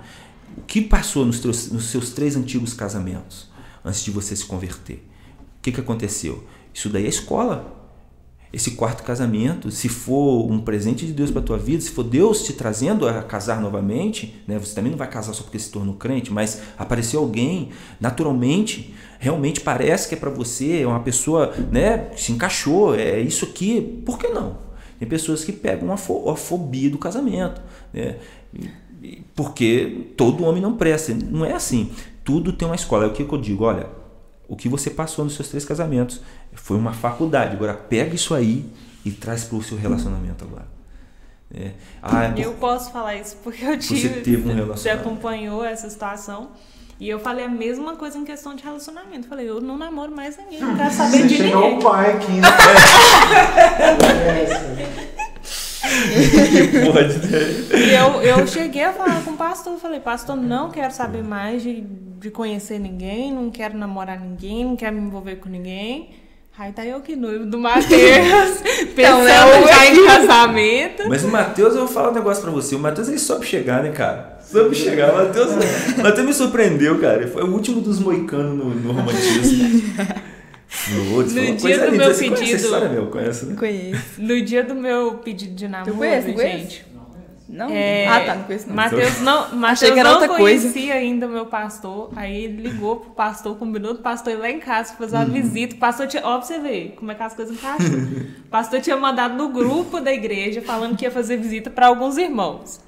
O 0.58 0.62
que 0.62 0.82
passou 0.82 1.24
nos, 1.26 1.40
teus- 1.40 1.72
nos 1.72 1.86
seus 1.86 2.10
três 2.12 2.36
antigos 2.36 2.74
casamentos 2.74 3.48
antes 3.86 4.04
de 4.04 4.10
você 4.10 4.36
se 4.36 4.46
converter? 4.46 5.08
O 5.60 5.62
que, 5.62 5.72
que 5.72 5.80
aconteceu? 5.80 6.44
Isso 6.74 6.90
daí 6.90 7.06
é 7.06 7.10
escola 7.10 7.83
esse 8.54 8.72
quarto 8.72 9.02
casamento, 9.02 9.72
se 9.72 9.90
for 9.90 10.46
um 10.50 10.62
presente 10.62 11.08
de 11.08 11.12
Deus 11.12 11.32
para 11.32 11.42
tua 11.42 11.58
vida, 11.58 11.82
se 11.82 11.90
for 11.90 12.04
Deus 12.04 12.44
te 12.44 12.54
trazendo 12.54 13.08
a 13.08 13.24
casar 13.24 13.60
novamente, 13.60 14.36
né? 14.48 14.60
Você 14.60 14.76
também 14.76 14.92
não 14.92 14.98
vai 14.98 15.10
casar 15.10 15.34
só 15.34 15.42
porque 15.42 15.58
se 15.58 15.72
tornou 15.72 15.96
crente, 15.96 16.32
mas 16.32 16.62
apareceu 16.78 17.20
alguém, 17.20 17.70
naturalmente, 18.00 18.94
realmente 19.18 19.60
parece 19.60 20.08
que 20.08 20.14
é 20.14 20.18
para 20.18 20.30
você, 20.30 20.82
é 20.82 20.88
uma 20.88 21.00
pessoa, 21.00 21.52
né? 21.72 22.12
Se 22.16 22.32
encaixou, 22.32 22.94
é 22.94 23.20
isso 23.20 23.44
aqui, 23.46 23.82
por 24.06 24.20
que 24.20 24.28
não? 24.28 24.58
Tem 25.00 25.08
pessoas 25.08 25.44
que 25.44 25.52
pegam 25.52 25.92
a, 25.92 25.98
fo- 25.98 26.30
a 26.30 26.36
fobia 26.36 26.92
do 26.92 27.00
casamento, 27.00 27.60
né? 27.92 28.18
Porque 29.36 30.12
todo 30.16 30.46
homem 30.46 30.62
não 30.62 30.78
presta, 30.78 31.14
não 31.14 31.44
é 31.44 31.54
assim. 31.54 31.92
Tudo 32.24 32.54
tem 32.54 32.68
uma 32.68 32.76
escola. 32.76 33.06
É 33.06 33.08
o 33.08 33.12
que 33.12 33.24
eu 33.24 33.38
digo, 33.38 33.66
olha, 33.66 33.88
o 34.48 34.56
que 34.56 34.70
você 34.70 34.90
passou 34.90 35.26
nos 35.26 35.36
seus 35.36 35.50
três 35.50 35.66
casamentos 35.66 36.22
foi 36.56 36.78
uma 36.78 36.94
faculdade. 36.94 37.56
Agora 37.56 37.74
pega 37.74 38.14
isso 38.16 38.34
aí 38.34 38.66
e 39.06 39.12
traz 39.12 39.44
para 39.44 39.58
o 39.58 39.64
seu 39.64 39.78
relacionamento 39.78 40.44
agora. 40.46 40.66
É. 41.54 41.72
Ah, 42.02 42.24
é 42.26 42.30
por- 42.32 42.40
Eu 42.42 42.54
posso 42.54 42.92
falar 42.92 43.16
isso 43.16 43.38
porque 43.44 43.64
eu 43.64 43.80
Você 43.80 43.96
tive. 43.96 44.22
teve 44.22 44.38
um 44.38 44.44
Você 44.48 44.54
relacionamento. 44.54 45.08
acompanhou 45.10 45.64
essa 45.64 45.90
situação. 45.90 46.50
E 47.00 47.10
eu 47.10 47.20
falei 47.20 47.44
a 47.46 47.50
mesma 47.50 47.96
coisa 47.96 48.18
em 48.18 48.24
questão 48.24 48.56
de 48.56 48.64
relacionamento. 48.64 49.28
Falei, 49.28 49.50
eu 49.50 49.60
não 49.60 49.78
namoro 49.78 50.16
mais 50.16 50.38
ninguém, 50.38 50.60
não 50.62 50.76
quero 50.78 50.94
saber 50.94 51.18
Você 51.18 51.28
de 51.28 51.36
chegou 51.36 51.62
ninguém. 51.62 51.78
o 51.78 51.82
pai 51.82 52.12
aqui. 52.14 52.32
né? 52.34 52.48
que 55.82 56.80
pode, 56.92 57.18
né? 57.28 57.88
E 57.88 57.94
eu, 57.94 58.22
eu 58.40 58.48
cheguei 58.48 58.84
a 58.84 58.94
falar 58.94 59.24
com 59.24 59.32
o 59.32 59.38
pastor, 59.38 59.78
falei, 59.80 60.00
pastor, 60.00 60.36
não 60.36 60.70
quero 60.72 60.94
saber 60.94 61.24
mais 61.24 61.62
de, 61.62 61.82
de 61.82 62.32
conhecer 62.32 62.80
ninguém, 62.80 63.32
não 63.34 63.50
quero 63.52 63.78
namorar 63.78 64.20
ninguém, 64.20 64.64
não 64.66 64.76
quero 64.76 64.96
me 64.96 65.02
envolver 65.02 65.36
com 65.38 65.50
ninguém. 65.50 66.10
Aí 66.58 66.72
tá 66.72 66.86
eu 66.86 67.02
que 67.02 67.16
noivo 67.16 67.46
do 67.48 67.58
Matheus, 67.58 68.62
pensando 68.96 69.26
né, 69.26 69.68
já 69.68 69.86
em 69.88 70.06
casamento. 70.06 71.04
Mas 71.10 71.24
o 71.24 71.28
Matheus, 71.28 71.74
eu 71.74 71.80
vou 71.80 71.88
falar 71.88 72.12
um 72.12 72.14
negócio 72.14 72.44
pra 72.44 72.52
você. 72.52 72.76
O 72.76 72.80
Matheus 72.80 73.08
ele 73.08 73.18
soube 73.18 73.46
chegar, 73.46 73.82
né, 73.82 73.92
cara? 73.92 74.38
Soube 74.40 74.76
chegar. 74.76 75.12
O 75.14 75.16
Matheus, 75.18 75.50
o 75.98 76.02
Matheus 76.04 76.28
me 76.28 76.34
surpreendeu, 76.34 77.00
cara. 77.00 77.24
Ele 77.24 77.32
foi 77.32 77.44
o 77.44 77.52
último 77.52 77.82
dos 77.82 78.00
moicanos 78.00 78.56
no, 78.58 78.70
no 78.70 78.92
romantismo. 78.92 79.84
No 80.90 81.06
foi 81.06 81.24
uma 81.24 81.24
dia 81.24 81.56
coisa 81.62 81.86
do 81.86 81.92
linda. 81.92 82.04
meu 82.06 82.14
Você 82.16 82.24
conhece 82.24 82.30
pedido- 82.42 82.56
essa 82.56 82.66
história, 82.66 82.90
meu? 82.90 83.06
Conhece, 83.06 83.46
né? 83.46 83.56
Conheço. 83.56 84.04
No 84.18 84.42
dia 84.42 84.64
do 84.64 84.74
meu 84.74 85.14
pedido 85.24 85.54
de 85.54 85.68
namoro, 85.68 85.96
conhece, 85.96 86.28
não 86.30 86.34
conhece? 86.34 86.82
Não? 87.54 87.70
É, 87.70 88.08
Ah, 88.08 88.20
tá, 88.26 88.36
não 88.36 88.44
conheço 88.46 88.68
não. 88.68 88.76
Matheus 88.76 89.22
não, 89.22 89.56
Mateus 89.56 89.96
não 89.96 90.12
outra 90.14 90.28
coisa. 90.28 90.68
conhecia 90.70 90.96
ainda 90.96 91.28
o 91.28 91.30
meu 91.30 91.46
pastor. 91.46 92.10
Aí 92.16 92.46
ele 92.46 92.64
ligou 92.68 92.96
pro 92.96 93.12
pastor, 93.12 93.56
combinou 93.58 93.94
do 93.94 94.00
pastor 94.00 94.34
ir 94.34 94.38
lá 94.38 94.50
em 94.50 94.60
casa 94.60 94.96
fazer 94.96 95.16
uma 95.18 95.26
Uhum. 95.26 95.32
visita. 95.32 95.76
O 95.76 95.78
pastor 95.78 96.08
tinha. 96.08 96.24
Ó, 96.26 96.38
pra 96.40 96.42
você 96.48 96.58
ver 96.60 96.96
como 96.98 97.12
é 97.12 97.16
que 97.16 97.22
as 97.22 97.36
coisas 97.36 97.56
encaixam. 97.56 97.94
o 98.46 98.50
pastor 98.50 98.82
tinha 98.82 98.98
mandado 98.98 99.36
no 99.36 99.50
grupo 99.50 100.00
da 100.02 100.12
igreja 100.12 100.64
falando 100.64 100.98
que 100.98 101.06
ia 101.06 101.12
fazer 101.12 101.38
visita 101.38 101.70
para 101.70 101.86
alguns 101.88 102.18
irmãos. 102.18 102.82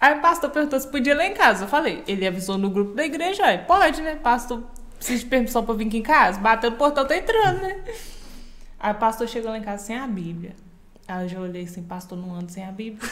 Aí 0.00 0.14
o 0.18 0.20
pastor 0.20 0.50
perguntou 0.50 0.80
se 0.80 0.88
podia 0.88 1.12
ir 1.12 1.16
lá 1.16 1.26
em 1.26 1.34
casa. 1.34 1.64
Eu 1.64 1.68
falei, 1.68 2.02
ele 2.08 2.26
avisou 2.26 2.58
no 2.58 2.68
grupo 2.68 2.94
da 2.94 3.04
igreja, 3.04 3.44
aí, 3.44 3.58
pode, 3.58 4.02
né? 4.02 4.16
Pastor 4.16 4.62
precisa 4.96 5.20
de 5.20 5.26
permissão 5.26 5.64
pra 5.64 5.74
vir 5.74 5.86
aqui 5.86 5.98
em 5.98 6.02
casa? 6.02 6.40
Bateu 6.40 6.70
no 6.70 6.76
portão, 6.76 7.06
tá 7.06 7.16
entrando, 7.16 7.60
né? 7.62 7.76
Aí 8.80 8.92
o 8.92 8.96
pastor 8.96 9.28
chegou 9.28 9.50
lá 9.52 9.58
em 9.58 9.62
casa 9.62 9.84
sem 9.84 9.96
a 9.96 10.06
Bíblia. 10.06 10.56
Aí 11.10 11.24
eu 11.24 11.28
já 11.28 11.40
olhei 11.40 11.64
assim, 11.64 11.82
pastor, 11.82 12.16
não 12.16 12.34
anda 12.34 12.48
sem 12.48 12.64
a 12.64 12.70
Bíblia. 12.70 13.10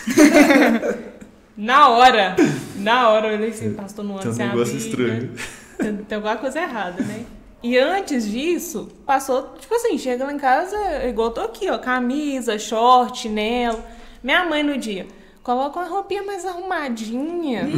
na 1.56 1.88
hora, 1.88 2.36
na 2.76 3.08
hora 3.08 3.28
eu 3.28 3.34
olhei 3.34 3.50
assim, 3.50 3.74
pastor, 3.74 4.04
não 4.04 4.14
um 4.14 4.32
sem 4.32 4.46
a 4.46 4.50
Bíblia. 4.50 4.76
estranho. 4.76 5.32
Tem, 5.76 5.96
tem 5.96 6.16
alguma 6.16 6.36
coisa 6.36 6.60
errada, 6.60 7.02
né? 7.02 7.24
E 7.60 7.76
antes 7.76 8.30
disso, 8.30 8.88
passou, 9.04 9.54
tipo 9.58 9.74
assim, 9.74 9.98
chega 9.98 10.24
lá 10.24 10.32
em 10.32 10.38
casa, 10.38 10.76
igual 11.08 11.28
eu 11.28 11.34
tô 11.34 11.40
aqui, 11.40 11.68
ó, 11.68 11.76
camisa, 11.76 12.56
short, 12.56 13.18
chinelo. 13.18 13.82
Minha 14.22 14.44
mãe 14.44 14.62
no 14.62 14.78
dia, 14.78 15.06
coloca 15.48 15.80
uma 15.80 15.88
roupinha 15.88 16.22
mais 16.22 16.44
arrumadinha. 16.44 17.70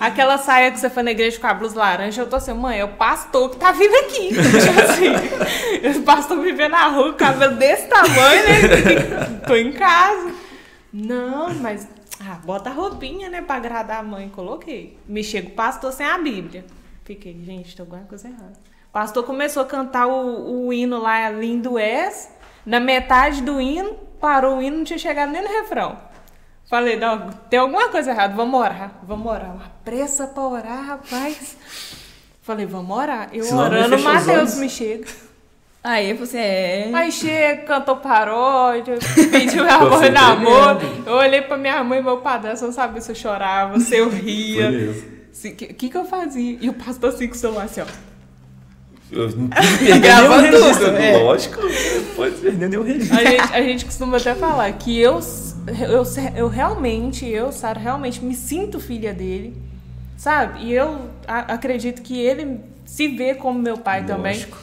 Aquela 0.00 0.38
saia 0.38 0.70
que 0.70 0.80
você 0.80 0.88
foi 0.88 1.02
na 1.02 1.10
igreja 1.10 1.38
com 1.38 1.46
a 1.46 1.52
blusa 1.52 1.78
laranja, 1.78 2.22
eu 2.22 2.26
tô 2.26 2.36
assim, 2.36 2.54
mãe, 2.54 2.80
é 2.80 2.84
o 2.86 2.94
pastor 2.94 3.50
que 3.50 3.58
tá 3.58 3.70
vindo 3.70 3.94
aqui. 3.96 4.28
tipo 4.32 4.80
assim, 4.80 5.98
o 5.98 6.02
pastor 6.04 6.40
vê 6.40 6.68
na 6.68 6.88
rua, 6.88 7.12
com 7.12 7.18
cabelo 7.18 7.56
desse 7.56 7.86
tamanho, 7.86 8.42
né? 8.48 9.40
tô 9.46 9.54
em 9.54 9.72
casa. 9.72 10.32
Não, 10.90 11.52
mas 11.56 11.86
ah, 12.18 12.38
bota 12.42 12.70
a 12.70 12.72
roupinha, 12.72 13.28
né, 13.28 13.42
pra 13.42 13.56
agradar 13.56 14.00
a 14.00 14.02
mãe. 14.02 14.30
Coloquei. 14.30 14.98
Me 15.06 15.22
chega 15.22 15.48
o 15.48 15.52
pastor 15.52 15.92
sem 15.92 16.06
a 16.06 16.16
Bíblia. 16.16 16.64
Fiquei, 17.04 17.38
gente, 17.44 17.76
tem 17.76 17.84
alguma 17.84 18.04
coisa 18.04 18.26
errada. 18.26 18.54
O 18.88 18.92
pastor 18.92 19.22
começou 19.22 19.62
a 19.62 19.66
cantar 19.66 20.06
o, 20.06 20.66
o 20.66 20.72
hino 20.72 20.98
lá, 20.98 21.28
Lindo 21.28 21.78
És. 21.78 22.30
Na 22.64 22.80
metade 22.80 23.42
do 23.42 23.60
hino, 23.60 23.98
parou 24.18 24.56
o 24.56 24.62
hino, 24.62 24.78
não 24.78 24.84
tinha 24.84 24.98
chegado 24.98 25.30
nem 25.30 25.42
no 25.42 25.48
refrão. 25.48 26.07
Falei, 26.68 26.96
não, 26.96 27.30
tem 27.48 27.58
alguma 27.58 27.88
coisa 27.88 28.10
errada, 28.10 28.34
vamos 28.34 28.60
orar. 28.60 28.92
Vamos 29.02 29.26
orar. 29.26 29.54
Uma 29.54 29.72
pressa 29.84 30.26
pra 30.26 30.42
orar, 30.42 30.84
rapaz. 30.84 31.56
Falei, 32.42 32.66
vamos 32.66 32.96
orar. 32.96 33.28
Eu 33.32 33.44
Senão 33.44 33.70
não 33.70 33.78
orando, 33.78 34.30
olhos. 34.30 34.58
me 34.58 34.68
chega. 34.68 35.06
Aí 35.82 36.12
você 36.12 36.36
é. 36.38 36.90
Aí 36.92 37.10
chega, 37.10 37.62
cantou 37.62 37.96
paródia, 37.96 38.98
pediu 39.30 39.64
meu 39.64 39.74
amor 39.74 40.04
em 40.04 40.10
namoro. 40.10 40.80
Eu 41.06 41.14
olhei 41.14 41.40
pra 41.40 41.56
minha 41.56 41.82
mãe 41.82 42.00
e 42.00 42.02
meu 42.02 42.18
padrasto, 42.18 42.66
não 42.66 42.72
sabia 42.72 43.00
se 43.00 43.12
eu 43.12 43.14
chorava, 43.14 43.80
se 43.80 43.96
eu 43.96 44.10
ria. 44.10 44.70
O 44.70 45.40
que, 45.54 45.66
que 45.72 45.88
que 45.88 45.96
eu 45.96 46.04
fazia? 46.04 46.58
E 46.60 46.68
o 46.68 46.74
pastor 46.74 47.10
assim 47.10 47.28
com 47.28 47.34
o 47.34 47.38
celular 47.38 47.64
assim, 47.64 47.80
ó. 47.80 47.86
Eu 49.10 49.30
não 49.30 49.48
Gravando 50.00 50.48
tudo, 50.50 50.86
é. 50.96 51.16
Lógico, 51.16 51.62
não 51.62 52.14
pode 52.16 52.34
perder 52.36 52.68
nenhum 52.68 52.82
registro. 52.82 53.16
A 53.16 53.24
gente, 53.24 53.54
a 53.54 53.62
gente 53.62 53.84
costuma 53.86 54.16
até 54.18 54.34
falar 54.34 54.70
que 54.72 54.98
eu, 54.98 55.20
eu, 55.68 56.02
eu 56.36 56.48
realmente, 56.48 57.26
eu, 57.26 57.52
Sara, 57.52 57.78
realmente 57.78 58.24
me 58.24 58.34
sinto 58.34 58.78
filha 58.80 59.12
dele, 59.14 59.56
sabe? 60.16 60.64
E 60.64 60.72
eu 60.72 60.98
a- 61.26 61.54
acredito 61.54 62.02
que 62.02 62.18
ele 62.18 62.60
se 62.84 63.08
vê 63.08 63.34
como 63.34 63.58
meu 63.58 63.78
pai 63.78 64.04
também. 64.04 64.34
Lógico. 64.34 64.58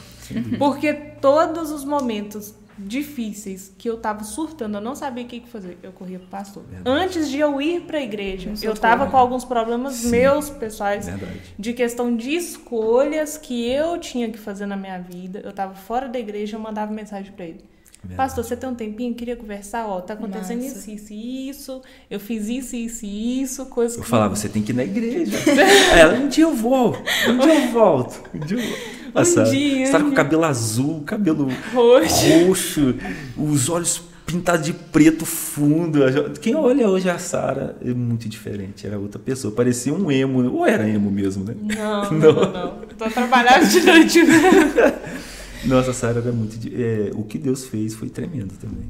Porque 0.58 0.92
todos 0.92 1.70
os 1.70 1.84
momentos 1.84 2.54
difíceis 2.78 3.72
que 3.78 3.88
eu 3.88 3.96
tava 3.96 4.22
surtando, 4.24 4.76
eu 4.76 4.80
não 4.82 4.94
sabia 4.94 5.24
o 5.24 5.26
que 5.26 5.40
que 5.40 5.48
fazer, 5.48 5.78
eu 5.82 5.92
corria 5.92 6.18
pro 6.18 6.28
pastor. 6.28 6.62
Verdade. 6.68 6.88
Antes 7.04 7.30
de 7.30 7.38
eu 7.38 7.60
ir 7.60 7.82
pra 7.82 8.00
igreja, 8.02 8.50
Um 8.50 8.54
eu 8.62 8.74
tava 8.74 9.06
com 9.06 9.16
alguns 9.16 9.44
problemas 9.44 9.94
Sim. 9.94 10.10
meus 10.10 10.50
pessoais 10.50 11.06
Verdade. 11.06 11.40
de 11.58 11.72
questão 11.72 12.14
de 12.14 12.32
escolhas 12.34 13.38
que 13.38 13.66
eu 13.70 13.98
tinha 13.98 14.28
que 14.30 14.38
fazer 14.38 14.66
na 14.66 14.76
minha 14.76 14.98
vida. 14.98 15.40
Eu 15.42 15.52
tava 15.52 15.74
fora 15.74 16.06
da 16.08 16.18
igreja, 16.18 16.56
eu 16.56 16.60
mandava 16.60 16.92
mensagem 16.92 17.32
pra 17.32 17.44
ele. 17.46 17.64
Verdade. 18.06 18.16
Pastor, 18.16 18.44
você 18.44 18.56
tem 18.56 18.68
um 18.68 18.74
tempinho? 18.74 19.14
Queria 19.14 19.36
conversar? 19.36 19.86
Ó, 19.86 20.00
tá 20.00 20.14
acontecendo 20.14 20.62
Massa. 20.62 20.78
isso, 20.78 20.90
isso 20.90 21.12
e 21.12 21.48
isso. 21.50 21.82
Eu 22.10 22.20
fiz 22.20 22.48
isso, 22.48 22.76
isso 22.76 23.04
e 23.04 23.42
isso. 23.42 23.66
Coisa 23.66 23.96
Eu 23.96 24.02
que 24.02 24.08
falava, 24.08 24.34
você 24.36 24.48
tem 24.48 24.62
que 24.62 24.72
ir 24.72 24.74
na 24.74 24.84
igreja. 24.84 25.36
Ela, 25.96 26.14
um 26.14 26.28
dia 26.28 26.44
eu 26.44 26.54
vou, 26.54 26.96
um 27.28 27.38
dia 27.38 27.64
eu 27.66 27.70
volto. 27.72 28.22
Um 28.34 28.38
dia 28.38 28.58
eu 28.58 28.62
volto. 28.62 28.96
A 29.14 29.24
Sara, 29.24 29.50
dia, 29.50 29.86
Você 29.86 29.92
tá 29.92 29.98
com 30.00 30.06
um 30.06 30.10
o 30.10 30.14
cabelo 30.14 30.44
azul, 30.44 31.00
cabelo 31.06 31.48
Roxo. 31.72 32.44
roxo, 32.46 32.94
os 33.36 33.68
olhos 33.70 34.02
pintados 34.26 34.66
de 34.66 34.72
preto 34.74 35.24
fundo. 35.24 36.00
Quem 36.40 36.54
olha 36.54 36.86
hoje 36.88 37.08
a 37.08 37.16
Sara 37.18 37.76
é 37.82 37.94
muito 37.94 38.28
diferente, 38.28 38.86
era 38.86 38.98
outra 38.98 39.18
pessoa. 39.18 39.54
Parecia 39.54 39.94
um 39.94 40.10
emo, 40.10 40.52
ou 40.52 40.66
era 40.66 40.86
emo 40.86 41.10
mesmo, 41.10 41.44
né? 41.44 41.54
Não, 41.62 42.10
não, 42.12 42.32
não. 42.32 42.52
não. 42.52 42.78
Tô 42.98 43.08
trabalhando 43.08 43.66
de 43.68 43.80
noite. 43.82 44.20
Nossa, 45.66 45.92
Sara 45.92 46.20
era 46.20 46.32
muito. 46.32 46.56
di- 46.58 46.74
é, 46.74 47.10
o 47.14 47.22
que 47.24 47.38
Deus 47.38 47.66
fez 47.66 47.94
foi 47.94 48.08
tremendo 48.08 48.54
também. 48.58 48.88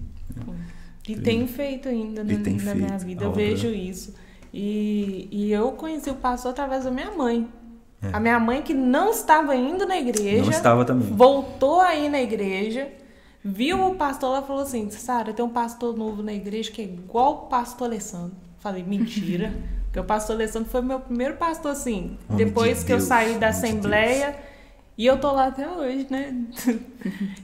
E 1.09 1.15
tem 1.17 1.47
feito 1.47 1.89
ainda 1.89 2.25
na, 2.25 2.33
na 2.33 2.75
minha 2.75 2.89
feito. 2.89 3.05
vida, 3.07 3.21
A 3.23 3.27
eu 3.27 3.31
obra- 3.31 3.43
vejo 3.45 3.69
isso. 3.69 4.15
E, 4.53 5.29
e 5.31 5.53
eu 5.53 5.71
conheci 5.73 6.11
o 6.11 6.15
pastor 6.15 6.51
através 6.51 6.85
da 6.85 6.91
minha 6.91 7.13
mãe. 7.13 7.47
É. 8.03 8.09
A 8.13 8.19
minha 8.21 8.39
mãe 8.41 8.61
que 8.63 8.75
não 8.75 9.11
estava 9.11 9.55
indo 9.55 9.87
na 9.87 9.97
igreja, 9.99 10.43
Não 10.43 10.51
estava 10.51 10.85
também. 10.85 11.09
voltou 11.15 11.81
aí 11.81 12.09
na 12.09 12.21
igreja, 12.21 12.89
viu 13.45 13.87
o 13.87 13.95
pastor 13.95 14.33
lá 14.33 14.41
e 14.43 14.47
falou 14.47 14.63
assim, 14.63 14.91
Sara, 14.91 15.33
tem 15.33 15.45
um 15.45 15.49
pastor 15.49 15.97
novo 15.97 16.23
na 16.23 16.33
igreja 16.33 16.71
que 16.71 16.83
é 16.83 16.85
igual 16.85 17.33
o 17.33 17.37
pastor 17.49 17.87
Alessandro. 17.87 18.37
Falei, 18.59 18.83
mentira. 18.83 19.53
Porque 19.87 20.01
o 20.01 20.05
pastor 20.05 20.35
Alessandro 20.37 20.69
foi 20.69 20.83
meu 20.83 21.01
primeiro 21.01 21.35
pastor, 21.37 21.71
assim, 21.73 22.19
Homem 22.29 22.45
depois 22.47 22.81
de 22.81 22.85
que 22.87 22.93
eu 22.93 22.97
Deus, 22.99 23.09
saí 23.09 23.27
da 23.29 23.31
homem 23.31 23.39
de 23.39 23.45
assembleia. 23.47 24.37
E 24.99 25.05
eu 25.05 25.19
tô 25.21 25.31
lá 25.31 25.49
até 25.49 25.69
hoje, 25.69 26.07
né? 26.11 26.35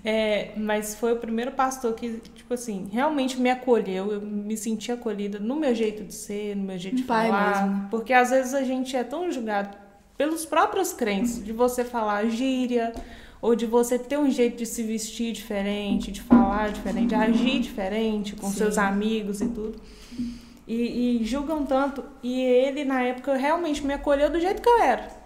É, 0.04 0.52
mas 0.56 0.96
foi 0.96 1.12
o 1.12 1.16
primeiro 1.16 1.52
pastor 1.52 1.94
que, 1.94 2.18
tipo 2.34 2.52
assim, 2.52 2.88
realmente 2.90 3.38
me 3.40 3.48
acolheu. 3.48 4.10
Eu 4.10 4.20
me 4.20 4.56
senti 4.56 4.90
acolhida 4.90 5.38
no 5.38 5.54
meu 5.54 5.72
jeito 5.72 6.02
de 6.02 6.12
ser, 6.14 6.56
no 6.56 6.64
meu 6.64 6.78
jeito 6.78 6.96
de 6.96 7.02
Um 7.04 7.06
pai 7.06 7.28
falar. 7.28 7.66
mesmo. 7.68 7.88
Porque 7.88 8.12
às 8.12 8.30
vezes 8.30 8.54
a 8.54 8.64
gente 8.64 8.96
é 8.96 9.04
tão 9.04 9.30
julgado 9.30 9.76
pelos 10.18 10.44
próprios 10.44 10.92
crentes, 10.92 11.44
de 11.44 11.52
você 11.52 11.84
falar 11.84 12.26
gíria, 12.28 12.92
ou 13.40 13.54
de 13.54 13.66
você 13.66 13.98
ter 13.98 14.18
um 14.18 14.30
jeito 14.30 14.56
de 14.56 14.66
se 14.66 14.82
vestir 14.82 15.32
diferente, 15.32 16.10
de 16.10 16.20
falar 16.22 16.72
diferente, 16.72 17.08
de 17.08 17.14
agir 17.14 17.60
diferente 17.60 18.34
com 18.34 18.48
Sim. 18.48 18.56
seus 18.56 18.78
amigos 18.78 19.40
e 19.40 19.46
tudo. 19.48 19.80
E, 20.66 21.20
e 21.20 21.24
julgam 21.24 21.64
tanto. 21.64 22.04
E 22.22 22.40
ele, 22.40 22.84
na 22.84 23.02
época, 23.02 23.34
realmente 23.36 23.84
me 23.84 23.94
acolheu 23.94 24.30
do 24.30 24.40
jeito 24.40 24.60
que 24.60 24.68
eu 24.68 24.80
era. 24.82 25.21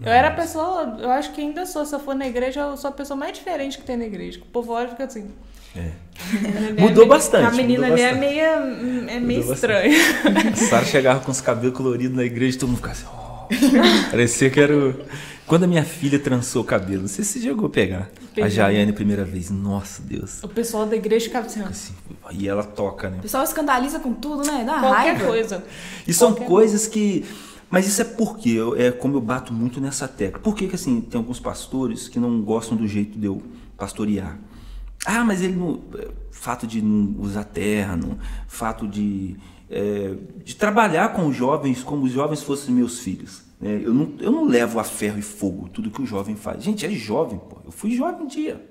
Eu 0.00 0.12
era 0.12 0.28
a 0.28 0.30
pessoa, 0.30 0.96
eu 1.00 1.10
acho 1.10 1.32
que 1.32 1.40
ainda 1.40 1.66
sou, 1.66 1.84
se 1.84 1.94
eu 1.94 1.98
for 1.98 2.14
na 2.14 2.26
igreja, 2.26 2.60
eu 2.60 2.76
sou 2.76 2.88
a 2.90 2.92
pessoa 2.92 3.16
mais 3.16 3.32
diferente 3.36 3.78
que 3.78 3.84
tem 3.84 3.96
na 3.96 4.04
igreja. 4.04 4.38
O 4.40 4.46
povo 4.46 4.72
olha 4.72 4.86
e 4.86 4.90
fica 4.90 5.04
assim. 5.04 5.28
É. 5.76 5.90
"A 5.90 6.80
Mudou 6.80 7.04
menina- 7.04 7.06
bastante, 7.06 7.46
A 7.46 7.50
menina 7.50 7.86
ali 7.88 8.00
é 8.00 8.12
bastante. 8.14 8.20
meio, 8.26 9.10
é 9.10 9.20
meio 9.20 9.52
estranha. 9.52 9.96
A 10.52 10.56
Sara 10.56 10.84
chegava 10.84 11.20
com 11.20 11.30
os 11.30 11.40
cabelos 11.40 11.76
coloridos 11.76 12.16
na 12.16 12.24
igreja 12.24 12.56
e 12.56 12.58
todo 12.60 12.68
mundo 12.70 12.76
ficava 12.78 12.92
assim. 12.94 13.06
"Oh". 13.06 14.10
Parecia 14.10 14.50
que 14.50 14.60
era 14.60 14.76
o... 14.76 14.94
Quando 15.46 15.64
a 15.64 15.66
minha 15.66 15.82
filha 15.84 16.18
trançou 16.18 16.60
o 16.62 16.64
cabelo, 16.64 17.02
não 17.02 17.08
sei 17.08 17.24
se 17.24 17.48
a 17.48 17.68
pegar. 17.70 18.10
A. 18.40 18.48
Jaiane, 18.48 18.92
primeira 18.92 19.24
vez. 19.24 19.50
Nossa, 19.50 20.02
Deus. 20.02 20.42
O 20.42 20.48
pessoal 20.48 20.84
da 20.86 20.94
igreja 20.94 21.24
ficava 21.24 21.46
assim, 21.46 21.62
ó, 21.62 21.66
Assim, 21.66 21.94
e 22.32 22.46
ela 22.46 22.62
toca, 22.62 23.08
né? 23.08 23.16
O 23.18 23.22
pessoal 23.22 23.42
escandaliza 23.44 23.98
com 23.98 24.12
tudo, 24.12 24.46
né? 24.46 24.62
Dá 24.66 24.78
qualquer 24.78 25.12
raiva. 25.14 25.24
coisa. 25.26 25.64
E 26.06 26.12
são 26.12 26.32
Qualquer 26.32 26.46
coisas 26.46 26.86
que. 26.86 27.24
Mas 27.70 27.86
isso 27.86 28.00
é 28.00 28.04
porque, 28.04 28.50
eu- 28.50 28.74
é 28.76 28.90
como 28.90 29.16
eu 29.16 29.20
bato 29.20 29.52
muito 29.52 29.80
nessa 29.80 30.08
tecla. 30.08 30.40
Por 30.40 30.54
que, 30.54 30.68
que 30.68 30.74
assim, 30.74 31.00
tem 31.00 31.18
alguns 31.18 31.38
pastores 31.40 32.08
que 32.08 32.18
não 32.18 32.40
gostam 32.42 32.76
do 32.76 32.86
jeito 32.88 33.18
de 33.18 33.26
eu 33.26 33.42
pastorear? 33.76 34.38
Ah, 35.06 35.24
mas 35.24 35.42
ele 35.42 35.54
não. 35.56 35.80
é, 35.94 36.08
Fato 36.30 36.68
de 36.68 36.80
não 36.80 37.16
usar 37.20 37.42
terno, 37.42 38.16
fato 38.46 38.86
de, 38.86 39.34
é, 39.68 40.14
de 40.44 40.54
trabalhar 40.54 41.12
com 41.12 41.26
os 41.26 41.34
jovens 41.34 41.82
como 41.82 42.04
os 42.04 42.12
jovens 42.12 42.42
fossem 42.44 42.72
meus 42.72 43.00
filhos. 43.00 43.42
né? 43.60 43.80
Eu, 43.84 43.92
não, 43.92 44.12
eu 44.20 44.30
não 44.30 44.44
levo 44.46 44.78
a 44.78 44.84
ferro 44.84 45.18
e 45.18 45.22
fogo 45.22 45.68
tudo 45.68 45.90
que 45.90 46.00
o 46.00 46.06
jovem 46.06 46.36
faz. 46.36 46.62
Gente, 46.62 46.86
é 46.86 46.90
jovem, 46.90 47.38
pô. 47.40 47.56
Eu 47.66 47.72
fui 47.72 47.90
jovem 47.96 48.22
um 48.22 48.26
dia. 48.28 48.64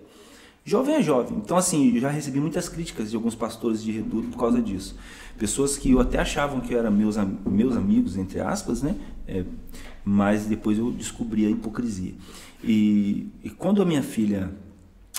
Jovem 0.63 0.95
é 0.95 1.01
jovem. 1.01 1.37
Então, 1.37 1.57
assim, 1.57 1.93
eu 1.93 1.99
já 1.99 2.09
recebi 2.09 2.39
muitas 2.39 2.69
críticas 2.69 3.09
de 3.09 3.17
alguns 3.17 3.35
pastores 3.35 3.83
de 3.83 3.91
reduto 3.91 4.29
por 4.29 4.37
causa 4.39 4.61
disso. 4.61 4.95
Pessoas 5.37 5.77
que 5.77 5.91
eu 5.91 5.99
até 5.99 6.19
achavam 6.19 6.59
que 6.59 6.73
eram 6.73 6.91
meus, 6.91 7.15
meus 7.45 7.75
amigos, 7.75 8.17
entre 8.17 8.39
aspas, 8.39 8.81
né? 8.81 8.95
É, 9.27 9.43
mas 10.03 10.45
depois 10.45 10.77
eu 10.77 10.91
descobri 10.91 11.45
a 11.45 11.49
hipocrisia. 11.49 12.13
E, 12.63 13.27
e 13.43 13.49
quando 13.49 13.81
a 13.81 13.85
minha 13.85 14.01
filha 14.01 14.51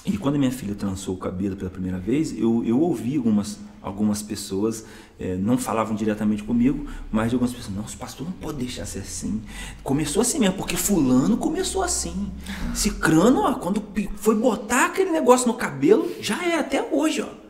e 0.05 0.16
quando 0.16 0.36
a 0.36 0.39
minha 0.39 0.51
filha 0.51 0.74
trançou 0.74 1.15
o 1.15 1.19
cabelo 1.19 1.57
pela 1.57 1.70
primeira 1.70 1.99
vez, 1.99 2.32
eu, 2.32 2.65
eu 2.65 2.81
ouvi 2.81 3.16
algumas, 3.16 3.59
algumas 3.82 4.23
pessoas, 4.23 4.85
eh, 5.19 5.36
não 5.36 5.59
falavam 5.59 5.95
diretamente 5.95 6.43
comigo, 6.43 6.86
mas 7.11 7.32
algumas 7.32 7.53
pessoas, 7.53 7.77
não, 7.77 7.85
esse 7.85 7.97
pastor 7.97 8.27
não 8.27 8.32
pode 8.32 8.59
deixar 8.59 8.86
ser 8.86 9.01
assim. 9.01 9.43
Começou 9.82 10.23
assim 10.23 10.39
mesmo, 10.39 10.57
porque 10.57 10.77
fulano 10.77 11.36
começou 11.36 11.82
assim. 11.82 12.31
Cicrano, 12.74 13.40
ó, 13.40 13.55
quando 13.55 13.82
foi 14.16 14.35
botar 14.36 14.86
aquele 14.86 15.11
negócio 15.11 15.47
no 15.47 15.55
cabelo, 15.55 16.09
já 16.23 16.43
é 16.43 16.59
até 16.59 16.82
hoje, 16.90 17.20
ó. 17.20 17.47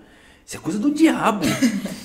Isso 0.48 0.56
é 0.56 0.60
coisa 0.60 0.78
do 0.78 0.90
diabo. 0.90 1.44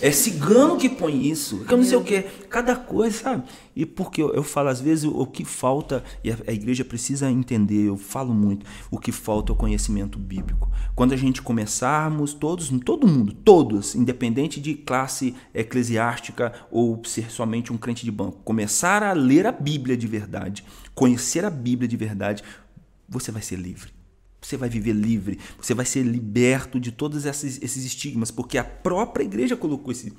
É 0.02 0.12
cigano 0.12 0.76
que 0.76 0.90
põe 0.90 1.30
isso. 1.30 1.64
Que 1.64 1.74
eu 1.74 1.78
não 1.78 1.86
sei 1.86 1.96
o 1.96 2.04
que. 2.04 2.24
Cada 2.50 2.76
coisa, 2.76 3.18
sabe? 3.18 3.44
E 3.74 3.86
porque 3.86 4.22
eu, 4.22 4.34
eu 4.34 4.44
falo, 4.44 4.68
às 4.68 4.82
vezes, 4.82 5.06
o, 5.06 5.18
o 5.18 5.26
que 5.26 5.46
falta, 5.46 6.04
e 6.22 6.30
a, 6.30 6.36
a 6.46 6.52
igreja 6.52 6.84
precisa 6.84 7.32
entender, 7.32 7.88
eu 7.88 7.96
falo 7.96 8.34
muito, 8.34 8.66
o 8.92 9.00
que 9.00 9.14
falta 9.14 9.54
é 9.54 9.54
o 9.54 9.56
conhecimento 9.56 10.20
bíblico. 10.20 10.70
Quando 10.94 11.14
a 11.14 11.16
gente 11.16 11.42
começarmos, 11.42 12.34
todos, 12.34 12.70
todo 12.84 13.08
mundo, 13.08 13.32
todos, 13.32 13.96
independente 13.96 14.60
de 14.60 14.74
classe 14.74 15.34
eclesiástica 15.54 16.52
ou 16.70 17.02
ser 17.06 17.32
somente 17.32 17.72
um 17.72 17.78
crente 17.78 18.04
de 18.04 18.12
banco, 18.12 18.42
começar 18.44 19.04
a 19.04 19.14
ler 19.14 19.48
a 19.48 19.54
Bíblia 19.54 19.96
de 19.96 20.06
verdade, 20.06 20.66
conhecer 20.94 21.46
a 21.46 21.50
Bíblia 21.50 21.88
de 21.88 21.96
verdade, 21.96 22.44
você 23.08 23.32
vai 23.32 23.42
ser 23.42 23.56
livre. 23.56 24.03
Você 24.44 24.58
vai 24.58 24.70
viver 24.70 24.94
livre, 24.94 25.40
você 25.60 25.74
vai 25.74 25.86
ser 25.86 26.04
liberto 26.04 26.80
de 26.80 26.92
todos 26.92 27.26
esses, 27.26 27.62
esses 27.62 27.86
estigmas, 27.86 28.30
porque 28.30 28.58
a 28.58 28.64
própria 28.64 29.24
igreja 29.24 29.56
colocou 29.56 29.92
esse, 29.92 30.14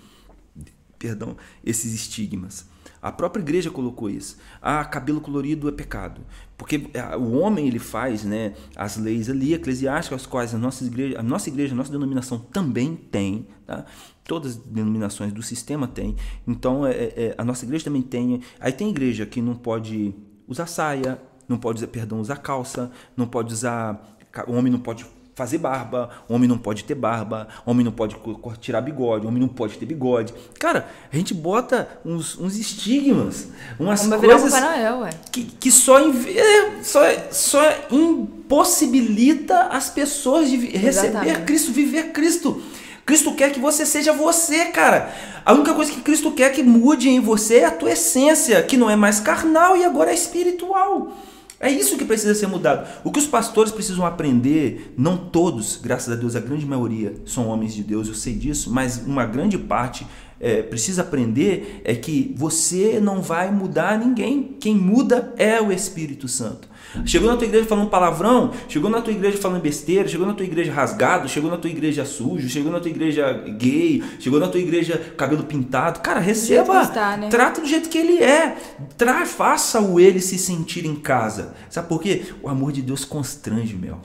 perdão, 0.99 1.37
esses 1.63 1.93
estigmas. 1.93 2.67
A 3.05 3.13
própria 3.13 3.43
igreja 3.43 3.71
colocou 3.71 4.09
isso. 4.09 4.39
Ah, 4.63 4.83
cabelo 4.83 5.21
colorido 5.21 5.69
é 5.69 5.73
pecado. 5.73 6.23
Porque 6.57 6.89
ah, 6.95 7.19
o 7.19 7.39
homem 7.39 7.69
ele 7.69 7.79
faz 7.79 8.25
né, 8.25 8.55
as 8.75 8.97
leis 8.97 9.29
ali, 9.29 9.53
eclesiásticas, 9.53 10.23
as 10.23 10.27
quais 10.27 10.55
a 10.55 10.59
nossa 10.59 10.83
igreja, 10.83 11.21
a 11.21 11.23
nossa 11.23 11.51
igreja, 11.51 11.75
a 11.75 11.77
nossa 11.77 11.93
denominação 11.93 12.39
também 12.39 12.97
tem. 12.97 13.47
Tá? 13.67 13.85
Todas 14.25 14.53
as 14.53 14.57
denominações 14.57 15.35
do 15.35 15.43
sistema 15.43 15.87
têm. 15.87 16.17
Então, 16.47 16.87
é, 16.87 16.93
é, 16.93 17.35
a 17.37 17.45
nossa 17.45 17.67
igreja 17.67 17.85
também 17.85 18.01
tem. 18.01 18.41
Aí 18.59 18.73
tem 18.73 18.89
igreja 18.89 19.27
que 19.27 19.43
não 19.43 19.55
pode 19.55 20.15
usar 20.49 20.65
saia, 20.65 21.21
não 21.47 21.59
pode 21.59 21.81
usar, 21.81 21.89
perdão, 21.89 22.21
usar 22.21 22.37
calça, 22.37 22.91
não 23.15 23.27
pode 23.27 23.53
usar. 23.53 24.14
O 24.47 24.55
homem 24.55 24.73
não 24.73 24.81
pode 24.81 25.05
fazer 25.35 25.59
barba, 25.59 26.11
homem 26.29 26.49
não 26.49 26.57
pode 26.57 26.85
ter 26.85 26.95
barba, 26.95 27.49
homem 27.67 27.85
não 27.85 27.91
pode 27.91 28.17
tirar 28.61 28.81
bigode, 28.81 29.27
homem 29.27 29.41
não 29.41 29.49
pode 29.49 29.77
ter 29.77 29.85
bigode. 29.85 30.33
Cara, 30.59 30.89
a 31.13 31.17
gente 31.17 31.35
bota 31.35 31.89
uns, 32.05 32.39
uns 32.39 32.57
estigmas, 32.57 33.49
umas 33.79 34.07
o 34.07 34.19
coisas 34.19 34.53
Noel, 34.53 35.01
ué. 35.01 35.11
que, 35.33 35.45
que 35.45 35.71
só, 35.73 35.99
é, 35.99 36.83
só, 36.83 37.01
só 37.33 37.63
impossibilita 37.91 39.65
as 39.65 39.91
pessoas 39.91 40.49
de 40.49 40.57
receber 40.57 40.89
Exatamente. 40.89 41.41
Cristo, 41.43 41.73
viver 41.73 42.13
Cristo. 42.13 42.63
Cristo 43.05 43.35
quer 43.35 43.53
que 43.53 43.61
você 43.61 43.85
seja 43.85 44.13
você, 44.13 44.67
cara. 44.67 45.13
A 45.45 45.53
única 45.53 45.75
coisa 45.75 45.93
que 45.93 46.01
Cristo 46.01 46.31
quer 46.31 46.51
que 46.53 46.63
mude 46.63 47.09
em 47.09 47.21
você 47.21 47.59
é 47.59 47.65
a 47.67 47.71
tua 47.71 47.91
essência, 47.91 48.63
que 48.63 48.79
não 48.79 48.89
é 48.89 48.97
mais 48.97 49.21
carnal 49.21 49.77
e 49.77 49.85
agora 49.85 50.11
é 50.11 50.15
espiritual. 50.15 51.13
É 51.61 51.71
isso 51.71 51.97
que 51.97 52.05
precisa 52.05 52.35
ser 52.35 52.47
mudado. 52.47 52.87
O 53.05 53.11
que 53.11 53.19
os 53.19 53.27
pastores 53.27 53.73
precisam 53.73 54.05
aprender, 54.05 54.93
não 54.97 55.17
todos, 55.17 55.79
graças 55.83 56.13
a 56.13 56.17
Deus, 56.17 56.37
a 56.37 56.41
grande 56.41 56.67
maioria 56.67 57.15
são 57.25 57.49
homens 57.49 57.75
de 57.75 57.83
Deus, 57.83 58.09
eu 58.09 58.15
sei 58.15 58.35
disso, 58.35 58.71
mas 58.73 58.99
uma 59.07 59.25
grande 59.25 59.57
parte 59.57 60.07
é, 60.41 60.63
precisa 60.63 61.03
aprender 61.03 61.81
é 61.85 61.95
que 61.95 62.35
você 62.37 63.01
não 63.01 63.23
vai 63.23 63.51
mudar 63.51 63.99
ninguém. 63.99 64.57
Quem 64.61 64.75
muda 64.75 65.33
é 65.37 65.61
o 65.61 65.73
Espírito 65.73 66.29
Santo. 66.29 66.69
Chegou 67.05 67.31
na 67.31 67.37
tua 67.37 67.47
igreja 67.47 67.67
falando 67.67 67.89
palavrão, 67.89 68.53
chegou 68.69 68.91
na 68.91 69.01
tua 69.01 69.13
igreja 69.13 69.39
falando 69.39 69.61
besteira, 69.61 70.09
chegou 70.09 70.27
na 70.27 70.35
tua 70.35 70.47
igreja 70.47 70.73
rasgado, 70.73 71.29
chegou 71.29 71.51
na 71.51 71.57
tua 71.57 71.71
igreja 71.71 72.05
sujo, 72.05 72.49
chegou 72.49 72.71
na 72.71 72.81
tua 72.81 72.91
igreja 72.91 73.33
gay, 73.59 74.03
chegou 74.19 74.39
na 74.39 74.49
tua 74.49 74.61
igreja 74.61 74.99
cabelo 75.17 75.45
pintado. 75.45 76.01
Cara, 76.01 76.21
receba, 76.21 76.83
está, 76.83 77.17
né? 77.17 77.29
trata 77.29 77.61
do 77.61 77.67
jeito 77.67 77.89
que 77.89 77.99
ele 77.99 78.23
é. 78.23 78.57
Tra 78.97 79.27
faça 79.27 79.81
o 79.81 79.99
ele 79.99 80.21
se 80.21 80.39
sentir 80.39 80.85
em 80.85 80.95
casa. 80.95 81.55
Sabe 81.69 81.89
por 81.89 82.01
quê? 82.01 82.25
O 82.43 82.49
amor 82.49 82.73
de 82.73 82.83
Deus 82.83 83.05
constrange, 83.05 83.75
Mel. 83.75 84.01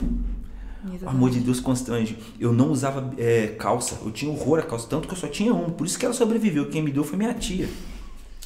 O 1.03 1.10
amor 1.10 1.30
de 1.30 1.40
Deus 1.40 1.60
constrange. 1.60 2.18
Eu 2.40 2.53
não 2.53 2.72
usava 2.72 3.14
é, 3.18 3.48
calça, 3.60 3.98
eu 4.03 4.11
tinha 4.11 4.32
horror 4.32 4.60
a 4.60 4.64
calça, 4.64 4.88
tanto 4.90 5.07
que 5.07 5.14
eu 5.14 5.18
só 5.18 5.28
tinha 5.28 5.53
uma. 5.53 5.70
Por 5.70 5.86
isso 5.86 5.99
que 5.99 6.06
ela 6.06 6.14
sobreviveu. 6.14 6.70
Quem 6.70 6.82
me 6.82 6.91
deu 6.91 7.03
foi 7.03 7.18
minha 7.18 7.34
tia, 7.34 7.68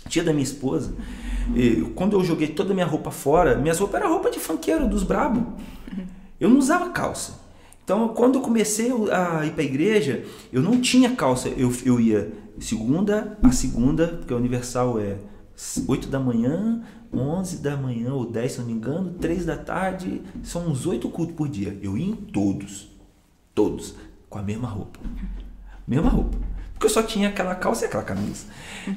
tia 0.07 0.23
da 0.23 0.31
minha 0.31 0.43
esposa. 0.43 0.93
E, 1.55 1.81
quando 1.95 2.13
eu 2.13 2.23
joguei 2.23 2.47
toda 2.47 2.71
a 2.71 2.73
minha 2.73 2.85
roupa 2.85 3.11
fora, 3.11 3.57
minhas 3.57 3.79
roupas 3.79 4.01
eram 4.01 4.11
roupa 4.11 4.29
de 4.31 4.39
funkeiro, 4.39 4.87
dos 4.87 5.03
brabo. 5.03 5.53
Eu 6.39 6.49
não 6.49 6.57
usava 6.57 6.89
calça. 6.89 7.41
Então, 7.83 8.09
quando 8.09 8.35
eu 8.35 8.41
comecei 8.41 8.91
a 9.11 9.45
ir 9.45 9.51
para 9.51 9.61
a 9.61 9.65
igreja, 9.65 10.23
eu 10.51 10.61
não 10.61 10.79
tinha 10.79 11.15
calça. 11.15 11.49
Eu, 11.49 11.71
eu 11.85 11.99
ia 11.99 12.31
segunda 12.59 13.37
a 13.43 13.51
segunda, 13.51 14.07
porque 14.07 14.33
a 14.33 14.37
Universal 14.37 14.99
é 14.99 15.17
8 15.87 16.07
da 16.07 16.19
manhã, 16.19 16.81
11 17.13 17.57
da 17.57 17.75
manhã 17.75 18.13
ou 18.13 18.25
10, 18.25 18.51
se 18.51 18.59
não 18.59 18.65
me 18.65 18.73
engano, 18.73 19.13
3 19.13 19.45
da 19.45 19.57
tarde, 19.57 20.21
são 20.43 20.67
uns 20.67 20.85
8 20.85 21.07
cultos 21.09 21.35
por 21.35 21.47
dia. 21.47 21.77
Eu 21.81 21.97
ia 21.97 22.07
em 22.07 22.15
todos, 22.15 22.89
todos, 23.53 23.95
com 24.29 24.39
a 24.39 24.41
mesma 24.41 24.67
roupa. 24.67 24.99
Mesma 25.87 26.09
roupa. 26.09 26.37
Porque 26.83 26.97
eu 26.97 27.01
só 27.01 27.03
tinha 27.07 27.29
aquela 27.29 27.55
calça 27.55 27.85
e 27.85 27.87
aquela 27.87 28.03
camisa. 28.03 28.47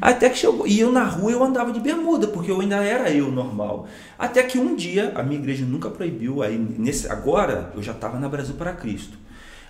Até 0.00 0.28
que 0.28 0.38
chegou. 0.38 0.66
E 0.66 0.80
eu 0.80 0.90
na 0.90 1.04
rua 1.04 1.30
eu 1.30 1.44
andava 1.44 1.70
de 1.70 1.78
bermuda, 1.78 2.26
porque 2.26 2.50
eu 2.50 2.60
ainda 2.60 2.82
era 2.82 3.12
eu 3.12 3.30
normal. 3.30 3.86
Até 4.18 4.42
que 4.42 4.58
um 4.58 4.74
dia, 4.74 5.12
a 5.14 5.22
minha 5.22 5.38
igreja 5.38 5.64
nunca 5.64 5.88
proibiu, 5.88 6.42
aí 6.42 6.58
nesse, 6.58 7.06
agora 7.06 7.72
eu 7.76 7.82
já 7.84 7.92
estava 7.92 8.18
na 8.18 8.28
Brasil 8.28 8.56
para 8.56 8.72
Cristo. 8.72 9.16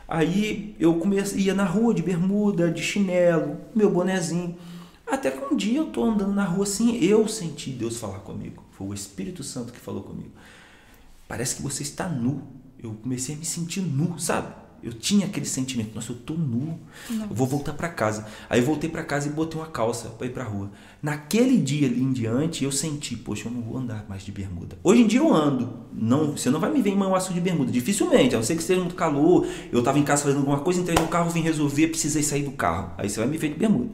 Aí 0.09 0.75
eu 0.81 0.95
comecei, 0.95 1.43
ia 1.43 1.53
na 1.53 1.65
rua 1.65 1.93
de 1.93 2.03
bermuda, 2.03 2.71
de 2.71 2.83
chinelo, 2.83 3.59
meu 3.75 3.91
bonezinho. 3.91 4.57
Até 5.07 5.31
que 5.31 5.53
um 5.53 5.55
dia 5.55 5.81
eu 5.81 5.87
tô 5.87 6.03
andando 6.03 6.33
na 6.33 6.45
rua 6.45 6.65
assim, 6.65 6.97
eu 7.05 7.29
senti 7.29 7.69
Deus 7.69 7.99
falar 7.99 8.21
comigo. 8.21 8.65
Foi 8.71 8.87
o 8.87 8.95
Espírito 8.95 9.45
Santo 9.45 9.75
que 9.75 9.79
falou 9.79 10.03
comigo. 10.03 10.33
Parece 11.29 11.57
que 11.57 11.63
você 11.63 11.83
está 11.83 12.09
nu. 12.09 12.43
Eu 12.83 12.95
comecei 12.95 13.35
a 13.35 13.39
me 13.39 13.45
sentir 13.45 13.83
nu, 13.83 14.19
sabe? 14.19 14.66
Eu 14.83 14.93
tinha 14.93 15.27
aquele 15.27 15.47
sentimento, 15.47 15.95
nossa, 15.95 16.13
eu 16.13 16.17
tô 16.17 16.35
nu. 16.35 16.79
Nossa. 17.11 17.31
Eu 17.31 17.35
vou 17.37 17.47
voltar 17.47 17.73
para 17.73 17.89
casa. 17.89 18.27
Aí 18.49 18.61
eu 18.61 18.65
voltei 18.65 18.89
para 18.89 19.03
casa 19.03 19.29
e 19.29 19.33
botei 19.33 19.59
uma 19.59 19.67
calça 19.67 20.09
para 20.11 20.27
ir 20.27 20.31
para 20.31 20.45
rua. 20.45 20.71
Naquele 21.03 21.59
dia 21.59 21.87
ali 21.87 22.03
em 22.03 22.13
diante, 22.13 22.65
eu 22.65 22.73
senti, 22.73 23.17
poxa, 23.17 23.49
eu 23.49 23.53
não 23.53 23.63
vou 23.63 23.79
andar 23.79 24.07
mais 24.09 24.23
de 24.23 24.33
bermuda. 24.33 24.79
Hoje 24.83 25.03
em 25.03 25.07
dia 25.07 25.21
eu 25.21 25.33
ando. 25.33 25.87
Não, 25.93 26.37
você 26.37 26.51
não 26.51 26.61
vai 26.61 26.71
me 26.71 26.83
ver 26.83 26.91
em 26.91 26.97
manhuaço 26.97 27.33
de 27.33 27.41
bermuda, 27.41 27.71
dificilmente. 27.73 28.35
A 28.35 28.39
não 28.39 28.45
ser 28.45 28.55
que 28.55 28.61
esteja 28.61 28.81
muito 28.81 28.95
calor, 28.95 29.47
eu 29.73 29.83
tava 29.83 29.99
em 29.99 30.03
casa 30.03 30.23
fazendo 30.23 30.41
alguma 30.41 30.61
coisa, 30.61 30.81
entrei 30.81 30.99
no 30.99 31.09
carro, 31.09 31.31
vim 31.31 31.41
resolver, 31.41 31.89
precisei 31.89 32.23
sair 32.23 32.43
do 32.43 32.53
carro. 32.53 32.93
Aí 32.99 33.09
você 33.09 33.21
vai 33.21 33.29
me 33.29 33.39
ver 33.39 33.51
de 33.51 33.55
bermuda. 33.55 33.91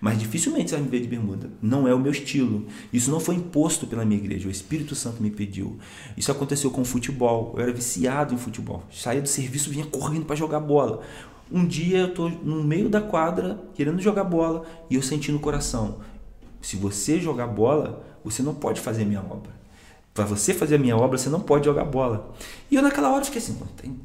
Mas 0.00 0.18
dificilmente 0.18 0.70
você 0.70 0.76
vai 0.76 0.84
me 0.84 0.90
ver 0.90 1.00
de 1.00 1.08
bermuda. 1.08 1.50
Não 1.60 1.88
é 1.88 1.94
o 1.94 1.98
meu 1.98 2.12
estilo. 2.12 2.66
Isso 2.92 3.10
não 3.10 3.20
foi 3.20 3.36
imposto 3.36 3.86
pela 3.86 4.04
minha 4.04 4.20
igreja. 4.20 4.48
O 4.48 4.50
Espírito 4.50 4.94
Santo 4.94 5.22
me 5.22 5.30
pediu. 5.30 5.78
Isso 6.16 6.30
aconteceu 6.30 6.70
com 6.70 6.82
o 6.82 6.84
futebol. 6.84 7.54
Eu 7.56 7.62
era 7.62 7.72
viciado 7.72 8.34
em 8.34 8.38
futebol. 8.38 8.82
Saía 8.90 9.22
do 9.22 9.28
serviço, 9.28 9.70
vinha 9.70 9.86
correndo 9.86 10.26
para 10.26 10.36
jogar 10.36 10.60
bola. 10.60 11.02
Um 11.50 11.64
dia 11.64 11.98
eu 11.98 12.08
estou 12.08 12.28
no 12.28 12.62
meio 12.64 12.88
da 12.88 13.00
quadra, 13.00 13.62
querendo 13.74 14.02
jogar 14.02 14.24
bola, 14.24 14.64
e 14.90 14.96
eu 14.96 15.02
senti 15.02 15.30
no 15.30 15.38
coração: 15.38 16.00
se 16.60 16.76
você 16.76 17.20
jogar 17.20 17.46
bola, 17.46 18.04
você 18.24 18.42
não 18.42 18.54
pode 18.54 18.80
fazer 18.80 19.04
minha 19.04 19.20
obra. 19.20 19.54
Para 20.12 20.24
você 20.24 20.52
fazer 20.52 20.74
a 20.74 20.78
minha 20.78 20.96
obra, 20.96 21.16
você 21.16 21.28
não 21.28 21.40
pode 21.40 21.64
jogar 21.64 21.84
bola. 21.84 22.34
E 22.70 22.74
eu 22.74 22.82
naquela 22.82 23.12
hora 23.12 23.24
fiquei 23.24 23.40
assim: 23.40 23.56
tem 23.76 23.96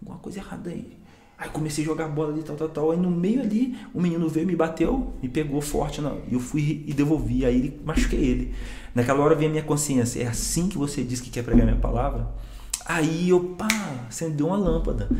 alguma 0.00 0.18
coisa 0.18 0.38
errada 0.38 0.70
aí. 0.70 0.95
Aí 1.38 1.50
comecei 1.50 1.84
a 1.84 1.86
jogar 1.86 2.08
bola 2.08 2.32
ali, 2.32 2.42
tal, 2.42 2.56
tal, 2.56 2.68
tal. 2.68 2.90
Aí 2.92 2.98
no 2.98 3.10
meio 3.10 3.42
ali, 3.42 3.76
o 3.92 4.00
menino 4.00 4.26
veio, 4.28 4.46
me 4.46 4.56
bateu, 4.56 5.12
me 5.22 5.28
pegou 5.28 5.60
forte. 5.60 6.00
Não. 6.00 6.20
E 6.28 6.34
eu 6.34 6.40
fui 6.40 6.82
e 6.86 6.94
devolvi. 6.94 7.44
Aí 7.44 7.78
machuquei 7.84 8.24
ele. 8.24 8.54
Naquela 8.94 9.22
hora 9.22 9.34
veio 9.34 9.50
a 9.50 9.52
minha 9.52 9.62
consciência. 9.62 10.22
É 10.22 10.26
assim 10.26 10.68
que 10.68 10.78
você 10.78 11.02
diz 11.02 11.20
que 11.20 11.28
quer 11.28 11.42
pregar 11.42 11.66
minha 11.66 11.78
palavra? 11.78 12.28
Aí 12.86 13.28
eu, 13.28 13.40
pá, 13.58 13.66
acendeu 14.08 14.46
uma 14.46 14.56
lâmpada. 14.56 15.10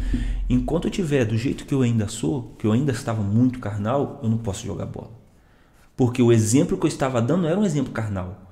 Enquanto 0.49 0.87
eu 0.87 0.91
tiver 0.91 1.25
do 1.25 1.37
jeito 1.37 1.67
que 1.67 1.75
eu 1.75 1.83
ainda 1.83 2.09
sou, 2.09 2.55
que 2.59 2.67
eu 2.67 2.73
ainda 2.73 2.93
estava 2.93 3.23
muito 3.23 3.59
carnal, 3.59 4.21
eu 4.23 4.31
não 4.31 4.39
posso 4.39 4.65
jogar 4.65 4.87
bola. 4.87 5.11
Porque 5.97 6.23
o 6.23 6.33
exemplo 6.33 6.79
que 6.79 6.87
eu 6.87 6.89
estava 6.89 7.21
dando 7.21 7.47
era 7.47 7.59
um 7.59 7.65
exemplo 7.65 7.93
carnal. 7.93 8.46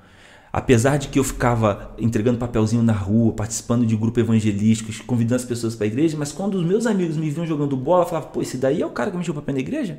Apesar 0.56 0.98
de 0.98 1.08
que 1.08 1.18
eu 1.18 1.24
ficava 1.24 1.92
entregando 1.98 2.38
papelzinho 2.38 2.80
na 2.80 2.92
rua, 2.92 3.32
participando 3.32 3.84
de 3.84 3.96
grupo 3.96 4.20
evangelístico, 4.20 4.92
convidando 5.04 5.42
as 5.42 5.44
pessoas 5.44 5.74
para 5.74 5.84
a 5.84 5.88
igreja, 5.88 6.16
mas 6.16 6.30
quando 6.30 6.54
os 6.54 6.64
meus 6.64 6.86
amigos 6.86 7.16
me 7.16 7.28
viam 7.28 7.44
jogando 7.44 7.76
bola, 7.76 8.04
eu 8.04 8.06
falava, 8.06 8.26
pô, 8.28 8.40
esse 8.40 8.56
daí 8.56 8.80
é 8.80 8.86
o 8.86 8.90
cara 8.90 9.10
que 9.10 9.16
me 9.16 9.28
o 9.28 9.34
papel 9.34 9.52
na 9.52 9.60
igreja? 9.60 9.98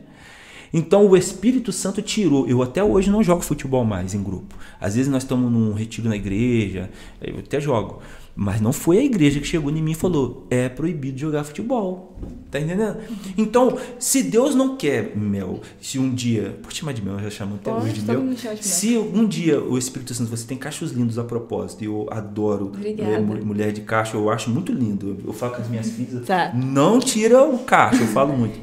Então 0.77 1.07
o 1.07 1.15
Espírito 1.15 1.71
Santo 1.71 2.01
tirou. 2.01 2.45
Eu 2.49 2.61
até 2.61 2.83
hoje 2.83 3.09
não 3.09 3.23
jogo 3.23 3.41
futebol 3.41 3.85
mais 3.85 4.13
em 4.13 4.21
grupo. 4.21 4.57
Às 4.77 4.95
vezes 4.95 5.09
nós 5.09 5.23
estamos 5.23 5.49
num 5.49 5.71
retiro 5.71 6.09
na 6.09 6.17
igreja, 6.17 6.89
eu 7.21 7.39
até 7.39 7.61
jogo. 7.61 8.01
Mas 8.35 8.59
não 8.59 8.73
foi 8.73 8.97
a 8.97 9.03
igreja 9.03 9.39
que 9.39 9.47
chegou 9.47 9.71
em 9.71 9.81
mim 9.81 9.91
e 9.91 9.95
falou: 9.95 10.45
é 10.49 10.67
proibido 10.67 11.17
jogar 11.17 11.45
futebol. 11.45 12.17
Tá 12.51 12.59
entendendo? 12.59 12.97
Então, 13.37 13.77
se 13.97 14.23
Deus 14.23 14.53
não 14.53 14.75
quer 14.75 15.15
mel, 15.15 15.61
se 15.79 15.97
um 15.97 16.13
dia. 16.13 16.59
Pode 16.61 16.75
chamar 16.75 16.91
de 16.91 17.01
mel, 17.01 17.13
eu 17.13 17.21
já 17.21 17.29
chamo 17.29 17.55
até 17.55 17.71
hoje 17.71 17.93
de 17.93 18.01
mel. 18.01 18.23
Se 18.59 18.97
um 18.97 19.25
dia 19.25 19.61
o 19.61 19.77
Espírito 19.77 20.13
Santo, 20.13 20.29
você 20.29 20.45
tem 20.45 20.57
cachos 20.57 20.91
lindos 20.91 21.17
a 21.17 21.23
propósito, 21.23 21.85
eu 21.85 22.07
adoro 22.11 22.73
é, 22.83 23.19
mulher 23.19 23.71
de 23.71 23.81
cacho, 23.81 24.17
eu 24.17 24.29
acho 24.29 24.49
muito 24.49 24.73
lindo. 24.73 25.17
Eu 25.25 25.31
falo 25.31 25.55
com 25.55 25.61
as 25.61 25.69
minhas 25.69 25.89
filhas: 25.89 26.25
tá. 26.25 26.51
não 26.53 26.99
tira 26.99 27.41
o 27.45 27.59
cacho, 27.59 28.01
eu 28.01 28.07
falo 28.07 28.35
muito. 28.35 28.59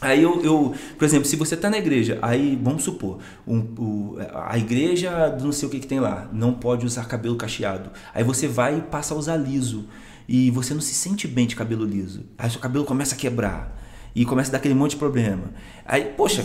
Aí 0.00 0.22
eu, 0.22 0.42
eu, 0.42 0.74
por 0.98 1.04
exemplo, 1.04 1.26
se 1.26 1.36
você 1.36 1.54
está 1.54 1.70
na 1.70 1.78
igreja, 1.78 2.18
aí 2.20 2.58
vamos 2.62 2.84
supor, 2.84 3.18
um, 3.46 4.16
a 4.34 4.58
igreja 4.58 5.34
não 5.40 5.52
sei 5.52 5.68
o 5.68 5.70
que, 5.70 5.80
que 5.80 5.86
tem 5.86 6.00
lá, 6.00 6.28
não 6.32 6.52
pode 6.52 6.84
usar 6.84 7.06
cabelo 7.06 7.36
cacheado. 7.36 7.90
Aí 8.14 8.22
você 8.22 8.46
vai 8.46 8.78
e 8.78 8.80
passa 8.82 9.14
a 9.14 9.16
usar 9.16 9.36
liso. 9.36 9.86
E 10.28 10.50
você 10.50 10.74
não 10.74 10.80
se 10.80 10.92
sente 10.92 11.26
bem 11.26 11.46
de 11.46 11.54
cabelo 11.54 11.84
liso. 11.84 12.24
Aí 12.36 12.50
seu 12.50 12.60
cabelo 12.60 12.84
começa 12.84 13.14
a 13.14 13.18
quebrar. 13.18 13.80
E 14.14 14.24
começa 14.24 14.50
a 14.50 14.52
dar 14.52 14.58
aquele 14.58 14.74
monte 14.74 14.92
de 14.92 14.96
problema. 14.96 15.52
Aí, 15.84 16.04
poxa, 16.16 16.42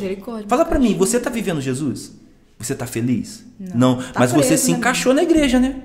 fala 0.48 0.66
para 0.66 0.78
mim, 0.78 0.96
você 0.96 1.18
está 1.18 1.30
vivendo 1.30 1.62
Jesus? 1.62 2.12
Você 2.60 2.74
está 2.74 2.86
feliz? 2.86 3.46
Não. 3.60 3.96
não. 3.96 3.98
Tá 3.98 4.20
mas 4.20 4.32
você 4.32 4.58
se 4.58 4.72
encaixou 4.72 5.14
na 5.14 5.24
igreja, 5.24 5.60
né? 5.60 5.82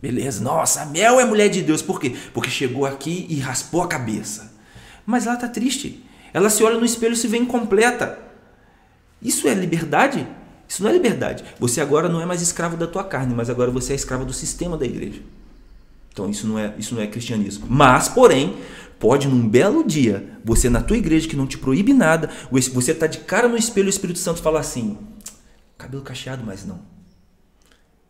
Beleza, 0.00 0.42
nossa, 0.42 0.82
a 0.82 0.86
Mel 0.86 1.18
é 1.18 1.24
mulher 1.24 1.48
de 1.48 1.62
Deus. 1.62 1.82
Por 1.82 2.00
quê? 2.00 2.14
Porque 2.32 2.50
chegou 2.50 2.86
aqui 2.86 3.26
e 3.28 3.38
raspou 3.38 3.82
a 3.82 3.88
cabeça. 3.88 4.52
Mas 5.04 5.26
ela 5.26 5.34
está 5.34 5.48
triste. 5.48 6.04
Ela 6.32 6.50
se 6.50 6.62
olha 6.62 6.78
no 6.78 6.84
espelho 6.84 7.14
e 7.14 7.16
se 7.16 7.28
vê 7.28 7.38
incompleta. 7.38 8.18
Isso 9.20 9.48
é 9.48 9.54
liberdade? 9.54 10.26
Isso 10.68 10.82
não 10.82 10.90
é 10.90 10.92
liberdade. 10.92 11.44
Você 11.58 11.80
agora 11.80 12.08
não 12.08 12.20
é 12.20 12.26
mais 12.26 12.40
escravo 12.40 12.76
da 12.76 12.86
tua 12.86 13.04
carne, 13.04 13.34
mas 13.34 13.50
agora 13.50 13.70
você 13.70 13.92
é 13.92 13.96
escravo 13.96 14.24
do 14.24 14.32
sistema 14.32 14.76
da 14.76 14.86
igreja. 14.86 15.20
Então 16.12 16.30
isso 16.30 16.46
não 16.46 16.58
é, 16.58 16.74
isso 16.78 16.94
não 16.94 17.02
é 17.02 17.06
cristianismo. 17.06 17.66
Mas, 17.68 18.08
porém, 18.08 18.56
pode 18.98 19.26
num 19.26 19.48
belo 19.48 19.82
dia, 19.82 20.38
você 20.44 20.70
na 20.70 20.82
tua 20.82 20.96
igreja 20.96 21.28
que 21.28 21.36
não 21.36 21.46
te 21.46 21.58
proíbe 21.58 21.92
nada, 21.92 22.30
você 22.50 22.92
está 22.92 23.06
de 23.06 23.18
cara 23.18 23.48
no 23.48 23.56
espelho 23.56 23.86
e 23.86 23.88
o 23.88 23.90
Espírito 23.90 24.18
Santo 24.18 24.42
fala 24.42 24.60
assim: 24.60 24.98
cabelo 25.76 26.02
cacheado, 26.02 26.42
mas 26.44 26.64
não. 26.64 26.80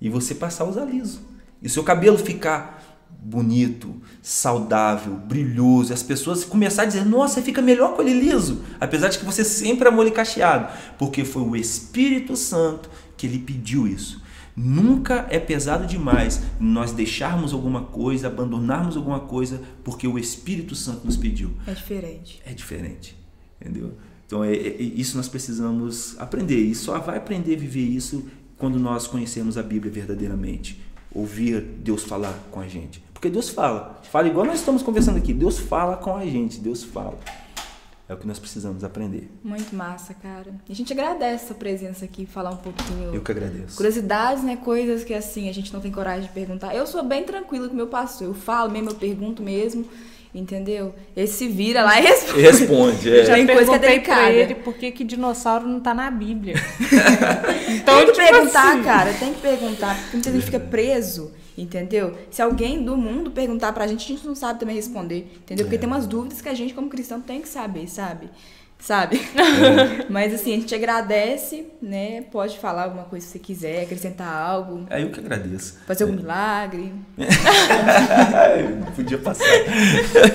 E 0.00 0.08
você 0.08 0.34
passar 0.34 0.64
a 0.64 0.68
usar 0.68 0.84
liso. 0.84 1.20
E 1.62 1.66
o 1.66 1.70
seu 1.70 1.84
cabelo 1.84 2.18
ficar 2.18 2.79
bonito, 3.22 3.94
saudável, 4.22 5.14
brilhoso, 5.14 5.92
e 5.92 5.94
as 5.94 6.02
pessoas 6.02 6.44
começarem 6.44 6.88
a 6.88 6.92
dizer: 6.92 7.04
Nossa, 7.04 7.34
você 7.34 7.42
fica 7.42 7.60
melhor 7.62 7.94
com 7.94 8.02
ele 8.02 8.18
liso, 8.18 8.62
apesar 8.80 9.08
de 9.08 9.18
que 9.18 9.24
você 9.24 9.44
sempre 9.44 9.88
amou 9.88 10.02
ele 10.02 10.10
cacheado, 10.10 10.72
porque 10.98 11.24
foi 11.24 11.42
o 11.42 11.56
Espírito 11.56 12.36
Santo 12.36 12.90
que 13.16 13.26
lhe 13.26 13.38
pediu 13.38 13.86
isso. 13.86 14.20
Nunca 14.56 15.26
é 15.30 15.38
pesado 15.38 15.86
demais 15.86 16.42
nós 16.58 16.92
deixarmos 16.92 17.52
alguma 17.52 17.82
coisa, 17.82 18.26
abandonarmos 18.26 18.96
alguma 18.96 19.20
coisa, 19.20 19.60
porque 19.84 20.06
o 20.06 20.18
Espírito 20.18 20.74
Santo 20.74 21.06
nos 21.06 21.16
pediu. 21.16 21.52
É 21.66 21.72
diferente. 21.72 22.42
É 22.44 22.52
diferente, 22.52 23.16
entendeu? 23.60 23.94
Então, 24.26 24.44
é, 24.44 24.52
é, 24.52 24.82
isso 24.82 25.16
nós 25.16 25.28
precisamos 25.28 26.14
aprender. 26.18 26.58
E 26.58 26.74
só 26.74 26.98
vai 26.98 27.16
aprender 27.16 27.54
a 27.54 27.58
viver 27.58 27.80
isso 27.84 28.28
quando 28.56 28.78
nós 28.78 29.06
conhecemos 29.06 29.56
a 29.56 29.62
Bíblia 29.62 29.90
verdadeiramente. 29.90 30.80
Ouvir 31.14 31.60
Deus 31.60 32.04
falar 32.04 32.34
com 32.50 32.60
a 32.60 32.68
gente. 32.68 33.02
Porque 33.12 33.28
Deus 33.28 33.48
fala. 33.48 34.00
Fala 34.04 34.28
igual 34.28 34.46
nós 34.46 34.60
estamos 34.60 34.82
conversando 34.82 35.18
aqui. 35.18 35.32
Deus 35.34 35.58
fala 35.58 35.96
com 35.96 36.16
a 36.16 36.24
gente. 36.24 36.60
Deus 36.60 36.82
fala. 36.82 37.18
É 38.08 38.14
o 38.14 38.16
que 38.16 38.26
nós 38.26 38.40
precisamos 38.40 38.82
aprender. 38.82 39.30
Muito 39.44 39.72
massa, 39.74 40.12
cara. 40.14 40.52
E 40.68 40.72
a 40.72 40.74
gente 40.74 40.92
agradece 40.92 41.44
a 41.44 41.46
sua 41.48 41.56
presença 41.56 42.04
aqui, 42.04 42.26
falar 42.26 42.50
um 42.50 42.56
pouquinho. 42.56 43.14
Eu 43.14 43.20
que 43.20 43.30
agradeço. 43.30 43.76
Curiosidades, 43.76 44.42
né? 44.42 44.56
Coisas 44.56 45.04
que 45.04 45.14
assim 45.14 45.48
a 45.48 45.54
gente 45.54 45.72
não 45.72 45.80
tem 45.80 45.92
coragem 45.92 46.22
de 46.22 46.30
perguntar. 46.30 46.74
Eu 46.74 46.88
sou 46.88 47.04
bem 47.04 47.22
tranquila 47.22 47.68
com 47.68 47.74
o 47.74 47.76
meu 47.76 47.86
pastor. 47.86 48.26
Eu 48.26 48.34
falo 48.34 48.68
mesmo, 48.68 48.90
eu 48.90 48.96
pergunto 48.96 49.42
mesmo. 49.44 49.84
Entendeu? 50.32 50.94
Ele 51.16 51.26
se 51.26 51.48
vira 51.48 51.82
lá 51.82 52.00
e 52.00 52.04
responde. 52.04 52.40
Responde, 52.40 53.16
é. 53.16 53.24
Já 53.24 53.34
tem 53.34 53.46
coisa 53.46 53.70
que 53.70 53.76
é 53.76 53.78
delicada. 53.78 54.20
Pra 54.20 54.32
ele 54.32 54.54
por 54.54 54.74
que, 54.74 54.90
que 54.92 55.02
dinossauro 55.02 55.66
não 55.66 55.80
tá 55.80 55.92
na 55.92 56.10
Bíblia. 56.10 56.54
então, 57.68 57.96
tem 57.96 58.06
que 58.06 58.12
tipo 58.12 58.30
perguntar, 58.30 58.72
assim. 58.74 58.82
cara, 58.82 59.12
tem 59.12 59.34
que 59.34 59.40
perguntar. 59.40 59.96
Porque 59.96 60.16
muita 60.16 60.30
gente 60.30 60.44
fica 60.44 60.60
preso 60.60 61.32
Entendeu? 61.60 62.16
Se 62.30 62.40
alguém 62.40 62.82
do 62.82 62.96
mundo 62.96 63.30
perguntar 63.30 63.72
pra 63.72 63.86
gente, 63.86 64.04
a 64.04 64.16
gente 64.16 64.26
não 64.26 64.34
sabe 64.34 64.58
também 64.60 64.76
responder. 64.76 65.30
Entendeu? 65.42 65.66
Porque 65.66 65.76
é. 65.76 65.78
tem 65.78 65.86
umas 65.86 66.06
dúvidas 66.06 66.40
que 66.40 66.48
a 66.48 66.54
gente, 66.54 66.72
como 66.72 66.88
cristão, 66.88 67.20
tem 67.20 67.42
que 67.42 67.48
saber, 67.48 67.86
sabe? 67.86 68.30
Sabe? 68.80 69.20
Mas 70.08 70.34
assim, 70.34 70.54
a 70.54 70.56
gente 70.56 70.74
agradece, 70.74 71.66
né? 71.80 72.22
Pode 72.22 72.58
falar 72.58 72.84
alguma 72.84 73.04
coisa 73.04 73.24
se 73.26 73.32
você 73.32 73.38
quiser, 73.38 73.82
acrescentar 73.82 74.32
algo, 74.32 74.86
É 74.90 75.02
eu 75.02 75.10
que 75.10 75.20
agradeço. 75.20 75.78
fazer 75.86 76.04
algum 76.04 76.16
milagre. 76.16 76.92
Podia 78.96 79.18
passar. 79.18 79.44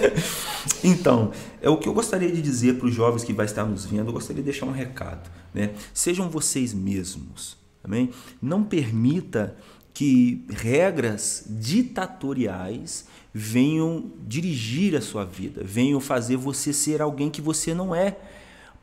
então, 0.84 1.32
é 1.62 1.70
o 1.70 1.78
que 1.78 1.88
eu 1.88 1.94
gostaria 1.94 2.32
de 2.32 2.42
dizer 2.42 2.78
para 2.78 2.88
os 2.88 2.94
jovens 2.94 3.24
que 3.24 3.34
vai 3.34 3.46
estar 3.46 3.66
nos 3.66 3.86
vendo, 3.86 4.10
eu 4.10 4.14
gostaria 4.14 4.42
de 4.42 4.50
deixar 4.50 4.66
um 4.66 4.72
recado, 4.72 5.30
né? 5.54 5.72
Sejam 5.94 6.30
vocês 6.30 6.74
mesmos, 6.74 7.58
amém? 7.84 8.10
Não 8.42 8.64
permita 8.64 9.56
que 9.94 10.46
regras 10.50 11.46
ditatoriais 11.48 13.06
venham 13.34 14.12
dirigir 14.28 14.96
a 14.96 15.02
sua 15.02 15.26
vida, 15.26 15.62
venham 15.64 16.00
fazer 16.00 16.36
você 16.36 16.72
ser 16.74 17.02
alguém 17.02 17.30
que 17.30 17.42
você 17.42 17.74
não 17.74 17.94
é. 17.96 18.18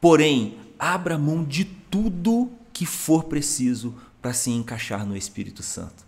Porém, 0.03 0.57
abra 0.77 1.17
mão 1.17 1.45
de 1.45 1.65
tudo 1.65 2.51
que 2.73 2.85
for 2.85 3.23
preciso 3.23 3.95
para 4.21 4.33
se 4.33 4.51
encaixar 4.51 5.07
no 5.07 5.17
Espírito 5.17 5.63
Santo. 5.63 6.05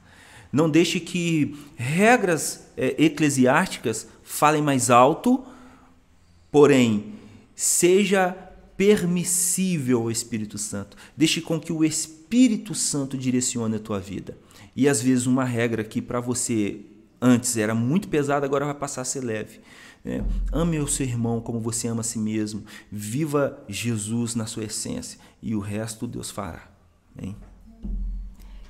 Não 0.53 0.69
deixe 0.69 0.99
que 0.99 1.57
regras 1.77 2.67
eh, 2.77 2.97
eclesiásticas 2.99 4.09
falem 4.25 4.61
mais 4.61 4.91
alto, 4.91 5.45
porém, 6.51 7.15
seja 7.55 8.37
permissível 8.77 10.03
ao 10.03 10.11
Espírito 10.11 10.59
Santo. 10.59 10.97
Deixe 11.17 11.41
com 11.41 11.61
que 11.61 11.73
o 11.73 11.85
Espírito 11.85 12.75
Santo 12.75 13.17
direcione 13.17 13.77
a 13.77 13.81
tua 13.81 14.01
vida. 14.01 14.37
E 14.75 14.89
às 14.89 15.01
vezes 15.01 15.27
uma 15.27 15.45
regra 15.45 15.85
que 15.85 16.03
para 16.03 16.19
você 16.19 16.81
antes 17.21 17.57
era 17.57 17.77
muito 17.77 18.09
pesada, 18.09 18.45
agora 18.45 18.65
vai 18.65 18.75
passar 18.75 19.03
a 19.03 19.05
ser 19.05 19.23
leve. 19.23 19.61
Né? 20.05 20.23
Ame 20.53 20.79
o 20.79 20.87
seu 20.89 21.07
irmão 21.07 21.41
como 21.41 21.59
você 21.61 21.89
ama 21.89 22.01
a 22.03 22.05
si 22.05 22.19
mesmo. 22.19 22.63
Viva 22.93 23.59
Jesus 23.69 24.35
na 24.35 24.45
sua 24.47 24.65
essência. 24.65 25.19
E 25.43 25.55
o 25.55 25.61
resto 25.61 26.07
Deus 26.07 26.31
fará. 26.31 26.63
Amém? 27.17 27.35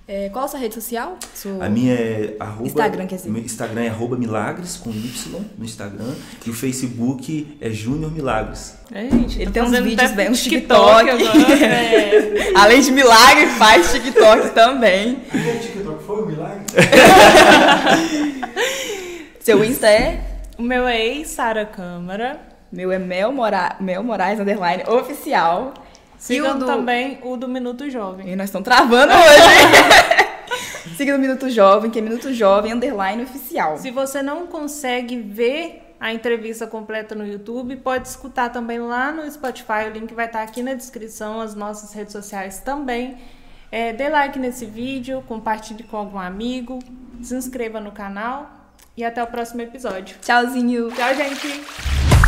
É, 0.06 0.28
qual 0.28 0.44
a 0.44 0.48
sua 0.48 0.60
rede 0.60 0.74
social? 0.74 1.16
Seu- 1.32 1.62
A 1.62 1.68
minha 1.70 1.94
é 1.94 2.36
arroba, 2.38 2.66
Instagram, 2.68 3.06
quer 3.06 3.16
dizer. 3.16 3.30
meu 3.30 3.40
Instagram 3.42 3.84
é 3.84 3.88
arroba 3.88 4.18
milagres 4.18 4.76
com 4.76 4.90
Y 4.90 5.40
no 5.56 5.64
Instagram. 5.64 6.12
E 6.44 6.50
o 6.50 6.52
Facebook 6.52 7.56
é 7.58 7.70
Júnior 7.70 8.12
Milagres. 8.12 8.74
É, 8.92 9.08
gente, 9.08 9.36
Ele 9.38 9.46
tô 9.46 9.52
tem 9.52 9.62
uns 9.62 9.70
vídeos 9.78 10.10
bem, 10.12 10.30
uns 10.30 10.42
TikTok 10.42 11.06
TikTok. 11.06 11.10
agora. 11.40 11.54
é. 11.64 12.52
Além 12.54 12.82
de 12.82 12.90
milagre, 12.92 13.46
faz 13.58 13.92
TikTok 13.92 14.50
também. 14.50 15.22
E 15.32 15.56
o 15.56 15.60
TikTok 15.60 16.04
foi 16.04 16.22
um 16.22 16.26
milagre? 16.26 16.64
Seu 19.40 19.64
Insta 19.64 19.86
é? 19.88 20.33
O 20.56 20.62
meu 20.62 20.86
é 20.86 21.24
Sara 21.24 21.66
Câmara. 21.66 22.40
Meu 22.70 22.92
é 22.92 22.98
Mel, 22.98 23.32
Mora... 23.32 23.76
Mel 23.80 24.02
Moraes, 24.02 24.38
underline, 24.38 24.84
oficial. 24.88 25.74
Sigam 26.18 26.56
o 26.56 26.58
do- 26.60 26.66
também 26.66 27.18
o 27.22 27.36
do 27.36 27.48
Minuto 27.48 27.90
Jovem. 27.90 28.28
E 28.30 28.36
nós 28.36 28.46
estamos 28.46 28.64
travando 28.64 29.12
hoje. 29.12 30.94
Siga 30.96 31.12
no 31.12 31.18
Minuto 31.18 31.50
Jovem, 31.50 31.90
que 31.90 31.98
é 31.98 32.02
Minuto 32.02 32.32
Jovem, 32.32 32.72
underline, 32.72 33.22
oficial. 33.24 33.76
Se 33.78 33.90
você 33.90 34.22
não 34.22 34.46
consegue 34.46 35.18
ver 35.18 35.94
a 35.98 36.12
entrevista 36.12 36.66
completa 36.68 37.14
no 37.16 37.26
YouTube, 37.26 37.76
pode 37.76 38.06
escutar 38.06 38.50
também 38.50 38.78
lá 38.78 39.10
no 39.10 39.28
Spotify. 39.28 39.88
O 39.88 39.92
link 39.92 40.14
vai 40.14 40.26
estar 40.26 40.42
aqui 40.42 40.62
na 40.62 40.74
descrição, 40.74 41.40
as 41.40 41.54
nossas 41.56 41.92
redes 41.92 42.12
sociais 42.12 42.60
também. 42.60 43.16
É, 43.72 43.92
dê 43.92 44.08
like 44.08 44.38
nesse 44.38 44.66
vídeo, 44.66 45.24
compartilhe 45.26 45.82
com 45.82 45.96
algum 45.96 46.18
amigo, 46.18 46.78
se 47.20 47.34
inscreva 47.34 47.80
no 47.80 47.90
canal 47.90 48.53
e 48.96 49.04
até 49.04 49.22
o 49.22 49.26
próximo 49.26 49.62
episódio. 49.62 50.16
Tchauzinho. 50.20 50.90
Tchau, 50.92 51.14
gente! 51.14 52.23